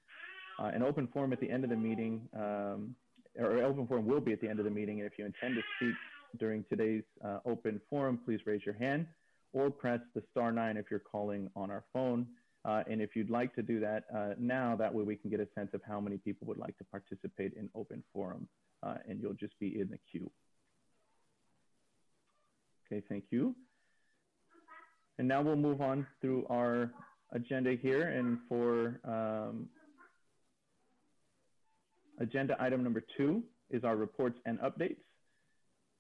Uh, 0.61 0.67
an 0.67 0.83
open 0.83 1.09
forum 1.13 1.33
at 1.33 1.41
the 1.41 1.51
end 1.51 1.65
of 1.65 1.71
the 1.71 1.77
meeting, 1.77 2.29
um, 2.35 2.95
or 3.37 3.61
open 3.65 3.87
forum 3.89 4.07
will 4.07 4.21
be 4.21 4.33
at 4.33 4.41
the 4.41 4.49
end 4.49 4.61
of 4.61 4.65
the 4.65 4.71
meeting. 4.71 5.01
And 5.01 5.11
if 5.11 5.19
you 5.19 5.27
intend 5.27 5.57
to 5.57 5.63
speak 5.77 5.97
during 6.39 6.65
today's 6.71 7.03
uh, 7.25 7.39
open 7.45 7.81
forum, 7.91 8.21
please 8.25 8.39
raise 8.47 8.65
your 8.65 8.77
hand 8.77 9.07
or 9.55 9.71
press 9.71 10.01
the 10.15 10.23
star 10.31 10.53
nine 10.53 10.77
if 10.77 10.87
you're 10.91 11.01
calling 11.01 11.49
on 11.57 11.71
our 11.71 11.85
phone. 11.93 12.27
Uh, 12.67 12.83
and 12.91 13.01
if 13.01 13.15
you'd 13.15 13.31
like 13.31 13.55
to 13.55 13.63
do 13.63 13.79
that 13.81 14.05
uh, 14.15 14.31
now, 14.39 14.75
that 14.77 14.93
way 14.93 15.05
we 15.05 15.17
can 15.17 15.31
get 15.31 15.41
a 15.41 15.49
sense 15.55 15.71
of 15.75 15.81
how 15.87 16.01
many 16.01 16.17
people 16.19 16.47
would 16.47 16.59
like 16.59 16.77
to 16.79 16.85
participate 16.85 17.53
in 17.55 17.69
open 17.75 18.03
forum, 18.13 18.49
uh, 18.83 18.97
and 19.09 19.21
you'll 19.21 19.35
just 19.35 19.59
be 19.59 19.79
in 19.81 19.89
the 19.91 19.99
queue. 20.11 20.31
Okay, 22.87 23.03
thank 23.09 23.25
you. 23.31 23.55
And 25.19 25.29
now 25.29 25.43
we'll 25.43 25.57
move 25.57 25.81
on 25.81 26.07
through 26.21 26.47
our 26.51 26.91
agenda 27.33 27.77
here. 27.81 28.09
And 28.09 28.39
for 28.49 29.01
um, 29.05 29.69
agenda 32.19 32.57
item 32.59 32.83
number 32.83 33.05
two 33.17 33.43
is 33.71 33.85
our 33.85 33.97
reports 33.97 34.39
and 34.47 34.59
updates. 34.61 34.97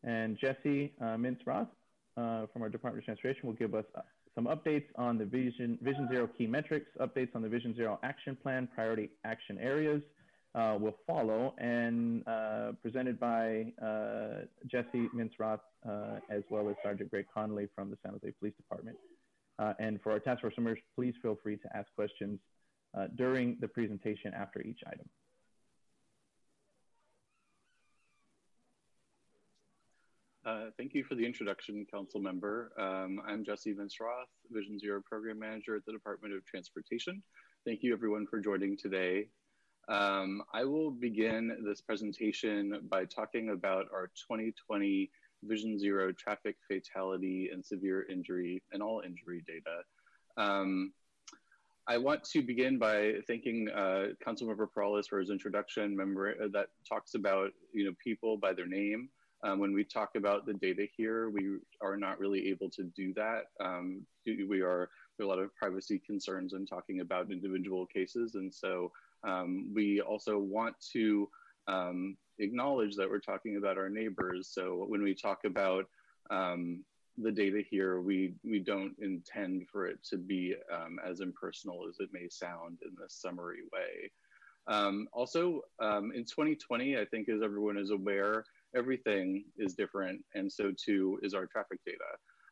And 0.03 0.37
Jesse 0.39 0.93
uh, 1.01 1.17
Mintz-Roth 1.17 1.69
uh, 2.17 2.47
from 2.53 2.63
our 2.63 2.69
Department 2.69 3.03
of 3.03 3.05
Transportation 3.05 3.47
will 3.47 3.55
give 3.55 3.75
us 3.75 3.85
uh, 3.97 4.01
some 4.35 4.47
updates 4.47 4.87
on 4.97 5.19
the 5.19 5.25
Vision, 5.25 5.79
Vision 5.83 6.09
Zero 6.11 6.29
key 6.39 6.47
metrics, 6.47 6.91
updates 7.01 7.35
on 7.35 7.43
the 7.43 7.49
Vision 7.49 7.75
Zero 7.75 7.99
action 8.03 8.37
plan, 8.41 8.69
priority 8.75 9.11
action 9.25 9.59
areas 9.59 10.03
uh, 10.55 10.77
will 10.81 10.97
follow, 11.07 11.55
and 11.59 12.27
uh, 12.29 12.73
presented 12.83 13.19
by 13.19 13.73
uh, 13.83 14.43
Jesse 14.67 15.09
Mintz-Roth, 15.15 15.61
uh, 15.89 16.19
as 16.31 16.43
well 16.51 16.69
as 16.69 16.77
Sergeant 16.83 17.11
Greg 17.11 17.27
Connolly 17.33 17.69
from 17.75 17.91
the 17.91 17.99
San 18.03 18.13
Jose 18.13 18.33
Police 18.39 18.55
Department. 18.57 18.97
And 19.79 20.01
for 20.03 20.13
our 20.13 20.19
task 20.19 20.41
force 20.41 20.55
members, 20.57 20.79
please 20.95 21.15
feel 21.23 21.39
free 21.43 21.57
to 21.57 21.77
ask 21.77 21.89
questions 21.95 22.39
during 23.17 23.57
the 23.61 23.69
presentation 23.69 24.33
after 24.35 24.61
each 24.63 24.81
item. 24.87 25.09
Uh, 30.47 30.67
thank 30.77 30.93
you 30.93 31.03
for 31.03 31.15
the 31.15 31.25
introduction, 31.25 31.87
Council 31.91 32.21
Member. 32.21 32.71
Um, 32.79 33.19
I'm 33.27 33.45
Jesse 33.47 33.73
Mintz-Roth, 33.73 34.29
Vision 34.51 34.79
Zero 34.79 35.01
Program 35.03 35.39
Manager 35.39 35.75
at 35.75 35.87
the 35.87 35.93
Department 35.93 36.35
of 36.35 36.45
Transportation. 36.45 37.23
Thank 37.67 37.83
you 37.83 37.95
everyone 37.95 38.27
for 38.27 38.41
joining 38.41 38.77
today. 38.77 39.29
Um, 39.89 40.43
I 40.53 40.65
will 40.65 40.91
begin 40.91 41.57
this 41.67 41.81
presentation 41.81 42.87
by 42.91 43.07
talking 43.07 43.51
about 43.51 43.87
our 43.91 44.09
2020 44.29 45.11
Vision 45.45 45.79
Zero 45.79 46.13
traffic 46.13 46.57
fatality 46.69 47.49
and 47.51 47.65
severe 47.65 48.05
injury 48.11 48.63
and 48.73 48.83
all 48.83 49.01
injury 49.01 49.43
data. 49.47 49.81
Um, 50.37 50.93
I 51.89 51.97
want 51.97 52.23
to 52.25 52.43
begin 52.43 52.79
by 52.79 53.15
thanking 53.27 53.71
uh, 53.75 54.09
Councilmember 54.27 54.67
Peralez 54.77 55.07
for 55.09 55.21
his 55.21 55.31
introduction 55.31 55.97
member 55.97 56.35
that 56.49 56.67
talks 56.87 57.15
about 57.15 57.51
you 57.73 57.87
know 57.87 57.93
people 58.05 58.37
by 58.37 58.53
their 58.53 58.67
name. 58.67 59.09
Um, 59.45 59.59
when 59.59 59.75
we 59.75 59.85
talk 59.85 60.17
about 60.17 60.47
the 60.47 60.55
data 60.55 60.87
here, 60.97 61.29
we 61.29 61.59
are 61.83 61.99
not 61.99 62.19
really 62.19 62.49
able 62.49 62.71
to 62.71 62.83
do 62.83 63.13
that. 63.15 63.51
Um, 63.61 64.01
we 64.27 64.63
are 64.63 64.89
there 65.17 65.27
are 65.27 65.27
a 65.27 65.27
lot 65.29 65.39
of 65.39 65.55
privacy 65.55 66.01
concerns 66.05 66.55
in 66.55 66.67
talking 66.67 67.01
about 67.01 67.31
individual 67.31 67.85
cases, 67.85 68.37
and 68.37 68.53
so 68.53 68.91
um, 69.23 69.71
we 69.75 70.01
also 70.01 70.39
want 70.39 70.75
to 70.93 71.29
um, 71.69 72.17
acknowledge 72.39 72.97
that 72.97 73.09
we're 73.09 73.21
talking 73.21 73.57
about 73.57 73.77
our 73.77 73.91
neighbors. 73.91 74.49
So 74.49 74.87
when 74.89 75.03
we 75.03 75.15
talk 75.15 75.45
about 75.45 75.85
um, 76.31 76.83
the 77.19 77.31
data 77.31 77.63
here, 77.71 78.01
we 78.01 78.33
we 78.45 78.61
don't 78.61 78.95
intend 78.99 79.69
for 79.71 79.87
it 79.87 80.03
to 80.05 80.17
be 80.17 80.55
um, 80.73 80.99
as 81.07 81.21
impersonal 81.21 81.87
as 81.87 82.01
it 82.01 82.09
may 82.15 82.29
sound 82.31 82.79
in 82.83 82.93
this 82.99 83.15
summary 83.15 83.61
way. 83.75 84.11
also, 85.13 85.61
in 85.83 86.25
2020, 86.25 86.97
I 86.97 87.05
think 87.05 87.29
as 87.29 87.43
everyone 87.43 87.77
is 87.77 87.91
aware, 87.91 88.47
everything 88.75 89.45
is 89.57 89.75
different, 89.75 90.25
and 90.35 90.51
so 90.51 90.73
too 90.73 91.19
is 91.23 91.35
our 91.35 91.47
traffic 91.47 91.79
data. 91.87 91.99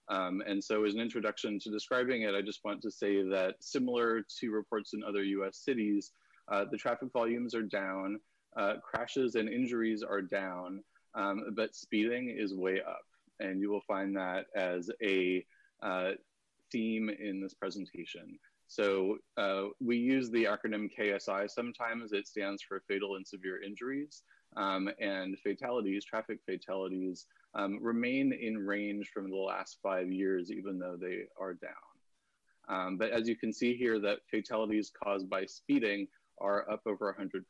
Um, 0.09 0.43
and 0.47 0.62
so 0.62 0.85
as 0.85 0.95
an 0.95 1.00
introduction 1.00 1.59
to 1.61 1.71
describing 1.71 2.23
it, 2.23 2.35
I 2.35 2.43
just 2.43 2.61
want 2.64 2.83
to 2.83 2.91
say 2.91 3.23
that 3.29 3.57
similar 3.61 4.25
to 4.41 4.50
reports 4.50 4.95
in 4.95 5.02
other 5.02 5.23
US 5.23 5.59
cities, 5.59 6.12
uh, 6.50 6.64
the 6.71 6.76
traffic 6.76 7.09
volumes 7.12 7.55
are 7.55 7.62
down, 7.62 8.21
uh, 8.57 8.75
crashes 8.83 9.37
and 9.37 9.49
injuries 9.49 10.02
are 10.02 10.21
down, 10.21 10.83
um, 11.14 11.55
but 11.55 11.75
speeding 11.75 12.35
is 12.37 12.55
way 12.55 12.81
up. 12.81 13.05
And 13.41 13.61
you 13.61 13.71
will 13.71 13.83
find 13.83 14.17
that 14.17 14.47
as 14.55 14.91
a 15.02 15.45
uh, 15.83 16.11
theme 16.71 17.09
in 17.09 17.41
this 17.41 17.55
presentation. 17.55 18.38
So 18.67 19.19
uh, 19.37 19.64
we 19.81 19.97
use 19.97 20.31
the 20.31 20.45
acronym 20.45 20.88
KSI 20.99 21.50
sometimes. 21.50 22.12
It 22.12 22.26
stands 22.26 22.62
for 22.62 22.83
fatal 22.88 23.17
and 23.17 23.26
severe 23.26 23.62
injuries 23.62 24.23
um, 24.56 24.90
and 25.00 25.38
fatalities, 25.38 26.04
traffic 26.04 26.38
fatalities, 26.44 27.26
um, 27.54 27.78
remain 27.82 28.32
in 28.32 28.59
range 28.59 29.11
from 29.12 29.30
the 29.30 29.37
last 29.37 29.78
five 29.82 30.11
years, 30.11 30.50
even 30.50 30.78
though 30.78 30.97
they 31.00 31.25
are 31.38 31.54
down. 31.54 31.73
Um, 32.68 32.97
but 32.97 33.11
as 33.11 33.28
you 33.28 33.37
can 33.37 33.52
see 33.52 33.76
here, 33.76 33.99
that 34.00 34.21
fatalities 34.30 34.90
caused 34.90 35.28
by 35.28 35.47
speeding 35.47 36.06
are 36.40 36.71
up 36.71 36.82
over 36.87 37.14
100%. 37.18 37.42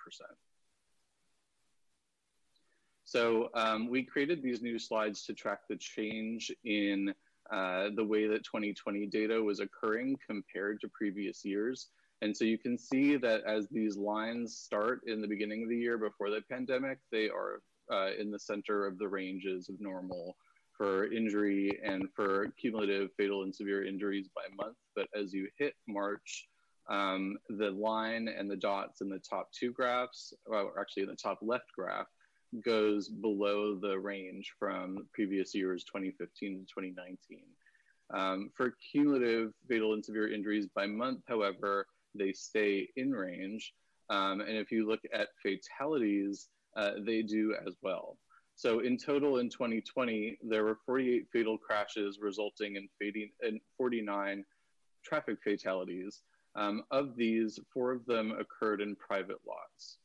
So 3.04 3.50
um, 3.54 3.88
we 3.88 4.02
created 4.04 4.42
these 4.42 4.62
new 4.62 4.78
slides 4.78 5.25
to 5.26 5.35
track 5.35 5.61
the 5.68 5.76
change 5.76 6.50
in 6.64 7.14
uh, 7.52 7.88
the 7.94 8.04
way 8.04 8.26
that 8.26 8.44
2020 8.44 9.06
data 9.06 9.42
was 9.42 9.61
occurring 9.61 10.16
compared 10.26 10.80
to 10.80 10.88
previous 10.88 11.44
years. 11.44 11.88
And 12.23 12.37
so 12.37 12.45
you 12.45 12.57
can 12.57 12.79
see 12.79 13.17
that 13.17 13.43
as 13.45 13.67
these 13.69 13.97
lines 13.97 14.57
start 14.57 15.00
in 15.09 15.21
the 15.21 15.26
beginning 15.26 15.64
of 15.64 15.69
the 15.69 15.76
year 15.76 15.99
before 15.99 16.31
the 16.31 16.41
pandemic, 16.49 16.99
they 17.11 17.29
are 17.29 17.62
uh, 17.93 18.11
in 18.17 18.31
the 18.31 18.38
center 18.38 18.87
of 18.87 18.97
the 18.97 19.09
ranges 19.09 19.69
of 19.69 19.81
normal 19.81 20.37
for 20.76 21.12
injury 21.12 21.81
and 21.85 22.09
for 22.14 22.52
cumulative 22.61 23.11
fatal 23.17 23.43
and 23.43 23.52
severe 23.52 23.85
injuries 23.85 24.29
by 24.37 24.43
month. 24.57 24.76
But 24.95 25.09
as 25.21 25.35
you 25.35 25.49
hit 25.59 25.75
March, 25.88 26.47
um, 26.88 27.38
the 27.49 27.73
line 27.73 28.29
and 28.29 28.49
the 28.49 28.57
dots 28.57 29.00
in 29.00 29.09
the 29.09 29.19
top 29.19 29.50
two 29.52 29.73
graphs, 29.73 30.33
or 30.47 30.79
actually 30.81 31.02
in 31.02 31.09
the 31.09 31.17
top 31.17 31.38
left 31.43 31.73
graph, 31.76 32.07
goes 32.64 33.09
below 33.09 33.75
the 33.75 33.99
range 33.99 34.55
from 34.61 35.09
previous 35.12 35.57
years 35.57 35.83
2015 35.85 36.61
to 36.61 36.64
2019. 36.67 37.41
Um, 38.14 38.50
for 38.55 38.75
cumulative 38.93 39.55
fatal 39.69 39.95
and 39.95 40.05
severe 40.05 40.33
injuries 40.33 40.69
by 40.73 40.87
month, 40.87 41.23
however, 41.26 41.87
they 42.14 42.33
stay 42.33 42.88
in 42.97 43.12
range. 43.12 43.75
Um, 44.11 44.40
and 44.40 44.57
if 44.57 44.71
you 44.71 44.87
look 44.87 45.00
at 45.12 45.28
fatalities, 45.42 46.49
uh, 46.76 46.92
they 47.04 47.23
do 47.23 47.54
as 47.66 47.75
well. 47.83 48.19
So 48.54 48.81
in 48.81 48.97
total 48.97 49.38
in 49.38 49.49
2020, 49.49 50.38
there 50.42 50.64
were 50.64 50.78
48 50.87 51.26
fatal 51.33 51.59
crashes 51.59 52.19
resulting 52.21 52.76
in, 52.76 52.88
in 53.42 53.61
49 53.78 54.45
traffic 55.04 55.38
fatalities. 55.42 56.23
Um, 56.54 56.83
of 56.90 57.16
these, 57.16 57.59
four 57.73 57.92
of 57.92 58.04
them 58.04 58.33
occurred 58.33 58.83
in 58.83 58.95
private 58.97 59.38
lots. 59.49 59.97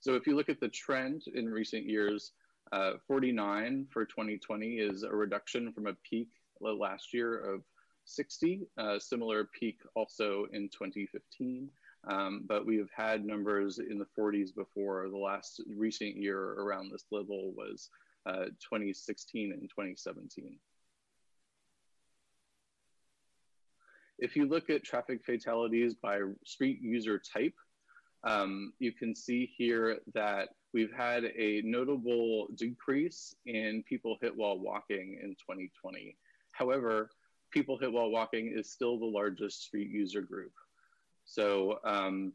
So 0.00 0.14
if 0.14 0.26
you 0.26 0.36
look 0.36 0.48
at 0.48 0.60
the 0.60 0.68
trend 0.68 1.24
in 1.34 1.48
recent 1.48 1.84
years, 1.84 2.32
uh, 2.70 2.92
49 3.06 3.86
for 3.90 4.04
2020 4.04 4.76
is 4.76 5.02
a 5.02 5.10
reduction 5.10 5.72
from 5.72 5.88
a 5.88 5.94
peak 6.08 6.28
last 6.60 7.12
year 7.12 7.38
of 7.38 7.62
60, 8.08 8.66
uh, 8.78 8.98
similar 8.98 9.44
peak 9.44 9.78
also 9.94 10.46
in 10.52 10.68
2015. 10.68 11.68
Um, 12.08 12.44
but 12.46 12.64
we 12.64 12.76
have 12.78 12.90
had 12.96 13.24
numbers 13.24 13.78
in 13.78 13.98
the 13.98 14.06
40s 14.18 14.54
before. 14.54 15.08
The 15.08 15.16
last 15.16 15.60
recent 15.68 16.16
year 16.16 16.38
around 16.38 16.90
this 16.90 17.04
level 17.10 17.52
was 17.56 17.90
uh, 18.24 18.46
2016 18.60 19.52
and 19.52 19.62
2017. 19.62 20.56
If 24.18 24.36
you 24.36 24.46
look 24.48 24.68
at 24.70 24.84
traffic 24.84 25.24
fatalities 25.24 25.94
by 25.94 26.20
street 26.44 26.80
user 26.80 27.20
type, 27.20 27.54
um, 28.24 28.72
you 28.78 28.92
can 28.92 29.14
see 29.14 29.52
here 29.56 29.98
that 30.14 30.48
we've 30.74 30.92
had 30.92 31.24
a 31.24 31.62
notable 31.64 32.48
decrease 32.56 33.34
in 33.46 33.84
people 33.88 34.18
hit 34.20 34.36
while 34.36 34.58
walking 34.58 35.18
in 35.22 35.30
2020. 35.30 36.16
However, 36.52 37.10
people 37.50 37.78
hit 37.78 37.92
while 37.92 38.10
walking 38.10 38.52
is 38.54 38.70
still 38.70 38.98
the 38.98 39.06
largest 39.06 39.62
street 39.62 39.90
user 39.90 40.20
group. 40.20 40.52
So 41.24 41.78
um, 41.84 42.32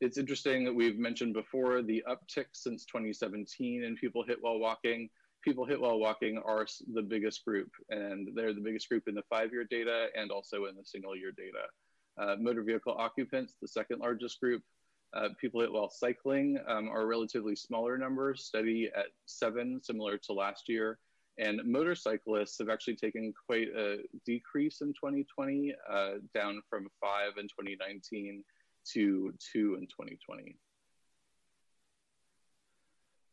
it's 0.00 0.18
interesting 0.18 0.64
that 0.64 0.74
we've 0.74 0.98
mentioned 0.98 1.34
before 1.34 1.82
the 1.82 2.02
uptick 2.08 2.46
since 2.52 2.84
2017 2.86 3.84
in 3.84 3.96
people 3.96 4.24
hit 4.26 4.38
while 4.40 4.58
walking. 4.58 5.08
People 5.42 5.66
hit 5.66 5.80
while 5.80 5.98
walking 5.98 6.38
are 6.38 6.66
the 6.94 7.02
biggest 7.02 7.44
group, 7.44 7.70
and 7.90 8.28
they're 8.34 8.54
the 8.54 8.60
biggest 8.60 8.88
group 8.88 9.08
in 9.08 9.14
the 9.14 9.24
five-year 9.28 9.64
data 9.64 10.06
and 10.16 10.30
also 10.30 10.66
in 10.66 10.76
the 10.76 10.84
single-year 10.84 11.32
data. 11.36 11.66
Uh, 12.20 12.36
motor 12.38 12.62
vehicle 12.62 12.94
occupants, 12.96 13.54
the 13.60 13.68
second 13.68 14.00
largest 14.00 14.40
group. 14.40 14.62
Uh, 15.14 15.28
people 15.40 15.60
hit 15.60 15.72
while 15.72 15.90
cycling 15.90 16.58
um, 16.68 16.88
are 16.88 17.06
relatively 17.06 17.54
smaller 17.54 17.98
numbers, 17.98 18.44
steady 18.44 18.90
at 18.96 19.06
seven, 19.26 19.80
similar 19.82 20.16
to 20.16 20.32
last 20.32 20.68
year. 20.68 20.98
And 21.38 21.60
motorcyclists 21.64 22.58
have 22.58 22.68
actually 22.68 22.96
taken 22.96 23.32
quite 23.46 23.68
a 23.76 23.98
decrease 24.26 24.80
in 24.82 24.88
2020, 24.88 25.74
uh, 25.90 26.10
down 26.34 26.60
from 26.68 26.88
five 27.00 27.38
in 27.38 27.44
2019 27.44 28.44
to 28.92 29.32
two 29.52 29.76
in 29.80 29.86
2020. 29.86 30.56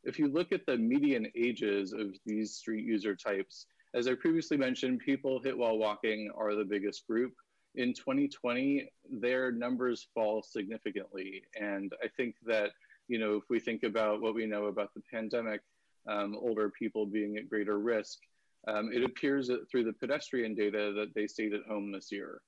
If 0.04 0.18
you 0.18 0.28
look 0.28 0.54
at 0.54 0.66
the 0.66 0.78
median 0.78 1.28
ages 1.36 1.92
of 1.92 2.16
these 2.26 2.56
street 2.56 2.86
user 2.86 3.16
types, 3.16 3.66
as 3.94 4.08
I 4.08 4.14
previously 4.14 4.56
mentioned, 4.56 5.00
people 5.00 5.42
hit 5.44 5.58
while 5.58 5.78
walking 5.78 6.32
are 6.38 6.56
the 6.56 6.64
biggest 6.64 7.06
group. 7.08 7.34
In 7.76 7.94
2020, 7.94 8.90
their 9.12 9.52
numbers 9.52 10.08
fall 10.14 10.42
significantly. 10.42 11.44
And 11.60 11.92
I 12.04 12.08
think 12.16 12.36
that, 12.46 12.72
you 13.08 13.20
know, 13.20 13.36
if 13.36 13.44
we 13.50 13.60
think 13.60 13.84
about 13.84 14.22
what 14.22 14.36
we 14.36 14.46
know 14.46 14.66
about 14.66 14.94
the 14.94 15.02
pandemic, 15.12 15.62
um, 16.10 16.36
older 16.40 16.70
people 16.70 17.06
being 17.06 17.38
at 17.38 17.50
greater 17.50 17.80
risk, 17.80 18.20
um, 18.68 18.90
it 18.94 19.04
appears 19.04 19.48
that 19.48 19.70
through 19.70 19.86
the 19.86 19.94
pedestrian 19.94 20.54
data 20.56 20.94
that 20.96 21.14
they 21.16 21.28
stayed 21.28 21.54
at 21.54 21.66
home 21.68 21.92
this 21.92 22.12
year. 22.12 22.42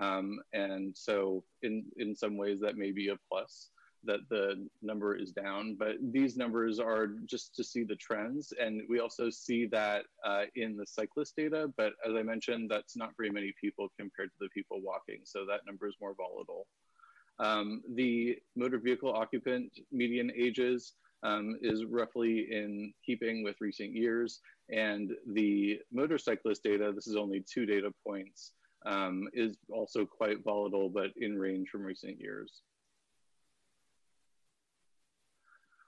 Um, 0.00 0.38
and 0.52 0.94
so 0.96 1.42
in, 1.62 1.84
in 1.96 2.14
some 2.14 2.36
ways 2.36 2.60
that 2.60 2.76
may 2.76 2.92
be 2.92 3.08
a 3.08 3.16
plus 3.28 3.70
that 4.04 4.20
the 4.30 4.68
number 4.82 5.16
is 5.16 5.32
down, 5.32 5.76
but 5.78 5.96
these 6.12 6.36
numbers 6.36 6.78
are 6.78 7.08
just 7.24 7.56
to 7.56 7.64
see 7.64 7.82
the 7.82 7.96
trends. 7.96 8.52
And 8.60 8.82
we 8.88 9.00
also 9.00 9.30
see 9.30 9.66
that 9.66 10.04
uh, 10.24 10.44
in 10.54 10.76
the 10.76 10.86
cyclist 10.86 11.34
data, 11.36 11.72
but 11.76 11.94
as 12.06 12.14
I 12.14 12.22
mentioned, 12.22 12.70
that's 12.70 12.96
not 12.96 13.10
very 13.16 13.30
many 13.30 13.52
people 13.60 13.88
compared 13.98 14.28
to 14.30 14.36
the 14.38 14.48
people 14.50 14.80
walking. 14.80 15.20
So 15.24 15.44
that 15.46 15.66
number 15.66 15.88
is 15.88 15.96
more 16.00 16.14
volatile. 16.14 16.66
Um, 17.38 17.82
the 17.94 18.38
motor 18.54 18.78
vehicle 18.78 19.12
occupant 19.12 19.72
median 19.92 20.30
ages 20.36 20.92
um, 21.22 21.56
is 21.62 21.84
roughly 21.84 22.48
in 22.50 22.92
keeping 23.04 23.42
with 23.42 23.60
recent 23.60 23.92
years. 23.92 24.40
And 24.70 25.12
the 25.32 25.80
motorcyclist 25.92 26.62
data, 26.62 26.92
this 26.94 27.06
is 27.06 27.16
only 27.16 27.44
two 27.52 27.66
data 27.66 27.92
points, 28.06 28.52
um, 28.84 29.28
is 29.32 29.56
also 29.70 30.04
quite 30.04 30.44
volatile, 30.44 30.88
but 30.88 31.10
in 31.16 31.38
range 31.38 31.68
from 31.70 31.82
recent 31.82 32.20
years. 32.20 32.62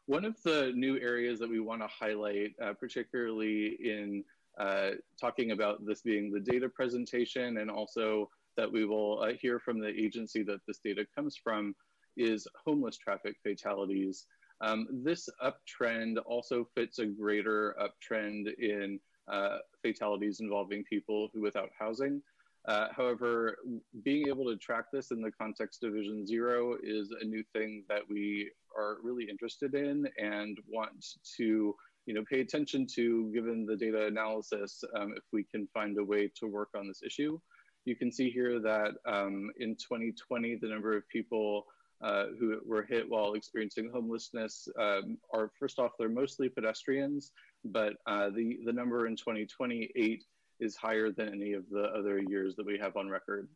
One 0.06 0.24
of 0.24 0.42
the 0.42 0.72
new 0.74 0.98
areas 0.98 1.38
that 1.40 1.50
we 1.50 1.60
want 1.60 1.82
to 1.82 1.88
highlight, 1.88 2.54
uh, 2.62 2.72
particularly 2.72 3.76
in 3.80 4.24
uh, 4.58 4.92
talking 5.20 5.50
about 5.50 5.84
this 5.84 6.00
being 6.00 6.32
the 6.32 6.40
data 6.40 6.68
presentation 6.68 7.58
and 7.58 7.70
also 7.70 8.30
that 8.56 8.70
we 8.72 8.84
will 8.84 9.20
uh, 9.22 9.32
hear 9.40 9.60
from 9.60 9.78
the 9.78 9.88
agency 9.88 10.42
that 10.42 10.60
this 10.66 10.78
data 10.82 11.06
comes 11.14 11.36
from, 11.36 11.74
is 12.16 12.48
homeless 12.64 12.96
traffic 12.96 13.36
fatalities. 13.42 14.26
Um, 14.60 14.86
this 14.90 15.28
uptrend 15.42 16.16
also 16.26 16.66
fits 16.74 16.98
a 16.98 17.06
greater 17.06 17.76
uptrend 17.80 18.52
in 18.58 18.98
uh, 19.30 19.58
fatalities 19.82 20.40
involving 20.40 20.84
people 20.84 21.28
who 21.32 21.40
without 21.40 21.70
housing. 21.78 22.22
Uh, 22.66 22.88
however, 22.94 23.56
being 24.02 24.28
able 24.28 24.44
to 24.44 24.56
track 24.56 24.86
this 24.92 25.10
in 25.10 25.22
the 25.22 25.30
context 25.30 25.84
of 25.84 25.92
Vision 25.92 26.26
Zero 26.26 26.76
is 26.82 27.12
a 27.20 27.24
new 27.24 27.42
thing 27.52 27.84
that 27.88 28.02
we 28.08 28.50
are 28.76 28.96
really 29.02 29.28
interested 29.28 29.74
in 29.74 30.06
and 30.18 30.58
want 30.68 31.14
to 31.36 31.74
you 32.08 32.14
know, 32.14 32.24
pay 32.28 32.40
attention 32.40 32.86
to 32.94 33.30
given 33.34 33.66
the 33.66 33.76
data 33.76 34.06
analysis 34.06 34.82
um, 34.96 35.12
if 35.14 35.24
we 35.30 35.44
can 35.44 35.68
find 35.74 35.98
a 35.98 36.04
way 36.04 36.30
to 36.40 36.46
work 36.46 36.70
on 36.74 36.88
this 36.88 37.02
issue. 37.04 37.38
You 37.84 37.96
can 37.96 38.10
see 38.10 38.30
here 38.30 38.58
that 38.60 38.94
um, 39.06 39.50
in 39.60 39.76
2020, 39.76 40.56
the 40.56 40.68
number 40.68 40.96
of 40.96 41.06
people 41.10 41.66
uh, 42.02 42.26
who 42.38 42.60
were 42.64 42.84
hit 42.88 43.08
while 43.08 43.34
experiencing 43.34 43.90
homelessness 43.92 44.68
um, 44.78 45.18
are 45.32 45.50
first 45.58 45.78
off 45.78 45.92
they're 45.98 46.08
mostly 46.08 46.48
pedestrians 46.48 47.32
but 47.64 47.94
uh, 48.06 48.30
the 48.30 48.58
the 48.64 48.72
number 48.72 49.06
in 49.06 49.16
2028 49.16 50.24
is 50.60 50.76
higher 50.76 51.10
than 51.10 51.28
any 51.28 51.52
of 51.52 51.64
the 51.70 51.84
other 51.84 52.20
years 52.28 52.56
that 52.56 52.66
we 52.66 52.78
have 52.78 52.96
on 52.96 53.08
record. 53.08 53.48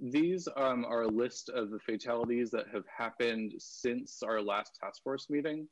These 0.00 0.48
um, 0.56 0.84
are 0.84 1.02
a 1.02 1.08
list 1.08 1.48
of 1.48 1.70
the 1.70 1.78
fatalities 1.78 2.50
that 2.50 2.66
have 2.72 2.84
happened 2.86 3.52
since 3.58 4.22
our 4.24 4.42
last 4.42 4.76
task 4.82 5.00
force 5.04 5.30
meeting 5.30 5.68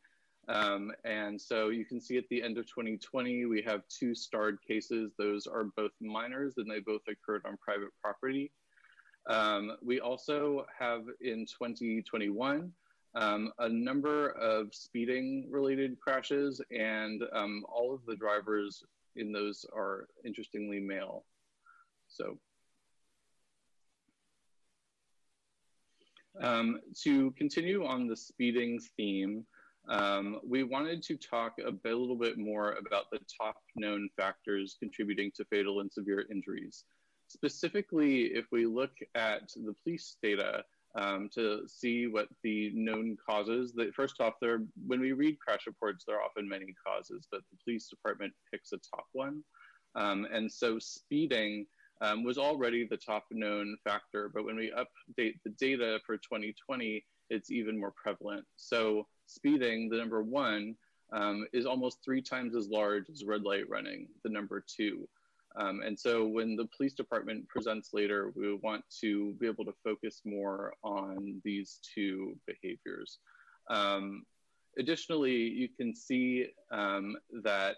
um, 0.48 0.92
and 1.04 1.40
so 1.40 1.68
you 1.68 1.84
can 1.84 2.00
see 2.00 2.16
at 2.16 2.28
the 2.28 2.42
end 2.42 2.58
of 2.58 2.66
2020, 2.66 3.46
we 3.46 3.62
have 3.62 3.82
two 3.88 4.14
starred 4.14 4.58
cases. 4.66 5.12
Those 5.18 5.46
are 5.46 5.64
both 5.76 5.92
minors 6.00 6.54
and 6.56 6.70
they 6.70 6.80
both 6.80 7.02
occurred 7.08 7.42
on 7.46 7.56
private 7.58 7.90
property. 8.02 8.50
Um, 9.28 9.76
we 9.82 10.00
also 10.00 10.66
have 10.78 11.02
in 11.20 11.46
2021 11.46 12.72
um, 13.14 13.52
a 13.58 13.68
number 13.68 14.30
of 14.30 14.74
speeding 14.74 15.46
related 15.50 15.98
crashes 16.00 16.60
and 16.70 17.22
um, 17.32 17.64
all 17.68 17.94
of 17.94 18.00
the 18.06 18.16
drivers 18.16 18.82
in 19.16 19.32
those 19.32 19.66
are 19.74 20.06
interestingly 20.24 20.80
male. 20.80 21.24
So 22.08 22.38
um, 26.40 26.80
to 27.02 27.32
continue 27.32 27.84
on 27.84 28.06
the 28.06 28.16
speeding 28.16 28.80
theme, 28.96 29.44
um, 29.90 30.38
we 30.46 30.62
wanted 30.62 31.02
to 31.02 31.16
talk 31.16 31.54
a, 31.66 31.72
bit, 31.72 31.92
a 31.92 31.96
little 31.96 32.16
bit 32.16 32.38
more 32.38 32.72
about 32.72 33.10
the 33.10 33.18
top 33.40 33.56
known 33.74 34.08
factors 34.16 34.76
contributing 34.78 35.32
to 35.36 35.44
fatal 35.46 35.80
and 35.80 35.92
severe 35.92 36.24
injuries. 36.30 36.84
Specifically, 37.26 38.26
if 38.26 38.46
we 38.52 38.66
look 38.66 38.92
at 39.16 39.48
the 39.56 39.74
police 39.82 40.16
data 40.22 40.62
um, 40.94 41.28
to 41.34 41.62
see 41.66 42.06
what 42.06 42.28
the 42.44 42.70
known 42.72 43.16
causes, 43.28 43.72
that 43.74 43.92
first 43.94 44.20
off, 44.20 44.34
there 44.40 44.62
when 44.86 45.00
we 45.00 45.12
read 45.12 45.38
crash 45.40 45.66
reports, 45.66 46.04
there 46.06 46.16
are 46.16 46.22
often 46.22 46.48
many 46.48 46.72
causes, 46.86 47.26
but 47.30 47.40
the 47.50 47.58
police 47.64 47.88
department 47.88 48.32
picks 48.50 48.72
a 48.72 48.78
top 48.78 49.06
one. 49.12 49.42
Um, 49.96 50.26
and 50.32 50.50
so 50.50 50.78
speeding 50.78 51.66
um, 52.00 52.22
was 52.22 52.38
already 52.38 52.86
the 52.86 52.96
top 52.96 53.24
known 53.32 53.76
factor, 53.82 54.30
but 54.32 54.44
when 54.44 54.56
we 54.56 54.72
update 54.72 55.34
the 55.44 55.50
data 55.58 55.98
for 56.06 56.16
2020, 56.16 57.04
it's 57.28 57.50
even 57.50 57.78
more 57.78 57.92
prevalent. 58.02 58.44
So 58.56 59.06
speeding, 59.30 59.88
the 59.88 59.96
number 59.96 60.22
one, 60.22 60.74
um, 61.12 61.46
is 61.52 61.66
almost 61.66 61.98
three 62.04 62.22
times 62.22 62.54
as 62.54 62.68
large 62.68 63.08
as 63.10 63.24
red 63.24 63.42
light 63.42 63.68
running, 63.68 64.08
the 64.24 64.30
number 64.30 64.64
two. 64.66 65.08
Um, 65.56 65.82
and 65.84 65.98
so 65.98 66.26
when 66.26 66.54
the 66.54 66.68
police 66.76 66.94
department 66.94 67.48
presents 67.48 67.90
later, 67.92 68.32
we 68.36 68.54
want 68.54 68.84
to 69.00 69.32
be 69.40 69.46
able 69.46 69.64
to 69.64 69.74
focus 69.82 70.22
more 70.24 70.74
on 70.84 71.40
these 71.44 71.80
two 71.94 72.36
behaviors. 72.46 73.18
Um, 73.68 74.24
additionally, 74.78 75.32
you 75.32 75.68
can 75.68 75.94
see 75.94 76.46
um, 76.70 77.16
that 77.42 77.76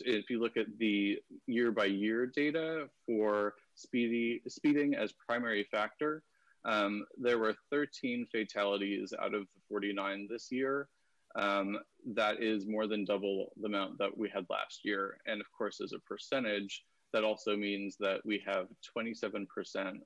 if 0.00 0.28
you 0.28 0.40
look 0.40 0.56
at 0.56 0.66
the 0.78 1.18
year 1.46 1.70
by 1.70 1.84
year 1.84 2.26
data 2.26 2.88
for 3.06 3.54
speedy, 3.74 4.42
speeding 4.48 4.94
as 4.94 5.12
primary 5.12 5.64
factor, 5.70 6.22
Um, 6.64 7.06
there 7.16 7.38
were 7.38 7.54
13 7.70 8.26
fatalities 8.32 9.14
out 9.22 9.34
of 9.34 9.46
49 9.68 10.28
this 10.30 10.48
year. 10.50 10.88
Um, 11.36 11.78
that 12.14 12.42
is 12.42 12.66
more 12.66 12.86
than 12.86 13.04
double 13.04 13.52
the 13.60 13.66
amount 13.66 13.98
that 13.98 14.16
we 14.16 14.28
had 14.28 14.46
last 14.48 14.80
year. 14.84 15.18
And 15.26 15.40
of 15.40 15.46
course, 15.52 15.80
as 15.80 15.92
a 15.92 15.98
percentage, 16.00 16.84
that 17.12 17.24
also 17.24 17.56
means 17.56 17.96
that 18.00 18.20
we 18.24 18.42
have 18.46 18.66
27% 18.96 19.46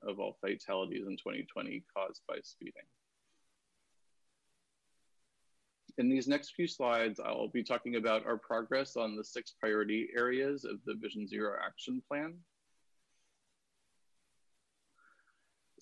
of 0.07 0.19
all 0.19 0.37
fatalities 0.41 1.05
in 1.07 1.17
2020 1.17 1.83
caused 1.95 2.21
by 2.27 2.35
speeding. 2.43 2.83
In 5.97 6.09
these 6.09 6.27
next 6.27 6.55
few 6.55 6.67
slides, 6.67 7.19
I'll 7.19 7.49
be 7.49 7.63
talking 7.63 7.97
about 7.97 8.25
our 8.25 8.37
progress 8.37 8.95
on 8.95 9.15
the 9.15 9.23
six 9.23 9.53
priority 9.59 10.09
areas 10.17 10.65
of 10.65 10.77
the 10.85 10.95
Vision 10.95 11.27
Zero 11.27 11.55
Action 11.63 12.01
Plan. 12.07 12.33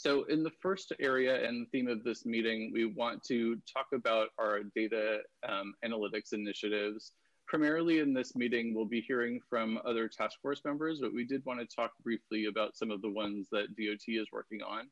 So 0.01 0.23
in 0.23 0.41
the 0.41 0.49
first 0.49 0.91
area 0.99 1.47
and 1.47 1.69
theme 1.69 1.87
of 1.87 2.03
this 2.03 2.25
meeting, 2.25 2.71
we 2.73 2.85
want 2.85 3.23
to 3.25 3.55
talk 3.71 3.85
about 3.93 4.29
our 4.39 4.61
data 4.75 5.19
um, 5.47 5.75
analytics 5.85 6.33
initiatives. 6.33 7.11
Primarily 7.47 7.99
in 7.99 8.11
this 8.11 8.35
meeting, 8.35 8.73
we'll 8.73 8.85
be 8.85 9.01
hearing 9.01 9.39
from 9.47 9.77
other 9.85 10.07
task 10.07 10.39
force 10.41 10.61
members, 10.65 11.01
but 11.01 11.13
we 11.13 11.23
did 11.23 11.45
want 11.45 11.59
to 11.59 11.67
talk 11.67 11.91
briefly 12.03 12.45
about 12.45 12.75
some 12.75 12.89
of 12.89 13.03
the 13.03 13.11
ones 13.11 13.47
that 13.51 13.75
DOT 13.77 14.01
is 14.07 14.25
working 14.33 14.61
on. 14.63 14.89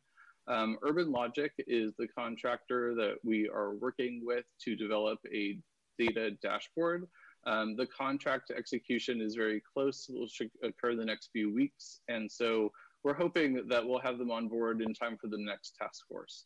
Um, 0.48 0.78
UrbanLogiq 0.84 1.50
is 1.58 1.92
the 1.98 2.08
contractor 2.08 2.94
that 2.94 3.16
we 3.24 3.50
are 3.50 3.74
working 3.74 4.22
with 4.24 4.46
to 4.66 4.76
develop 4.76 5.18
a 5.34 5.58
data 5.98 6.38
dashboard. 6.44 7.08
Um, 7.48 7.76
the 7.76 7.88
contract 7.88 8.52
execution 8.56 9.22
is 9.22 9.34
very 9.34 9.64
close, 9.74 10.08
it 10.08 10.30
should 10.30 10.52
occur 10.62 10.96
the 10.96 11.04
next 11.04 11.30
few 11.34 11.52
weeks. 11.52 12.02
And 12.10 12.32
so 12.32 12.72
we're 13.04 13.14
hoping 13.14 13.68
that 13.70 13.86
we'll 13.86 14.00
have 14.00 14.18
them 14.18 14.32
on 14.32 14.48
board 14.48 14.82
in 14.82 14.94
time 14.94 15.18
for 15.20 15.28
the 15.28 15.38
next 15.38 15.76
task 15.80 16.06
force. 16.08 16.46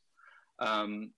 Um, 0.59 1.11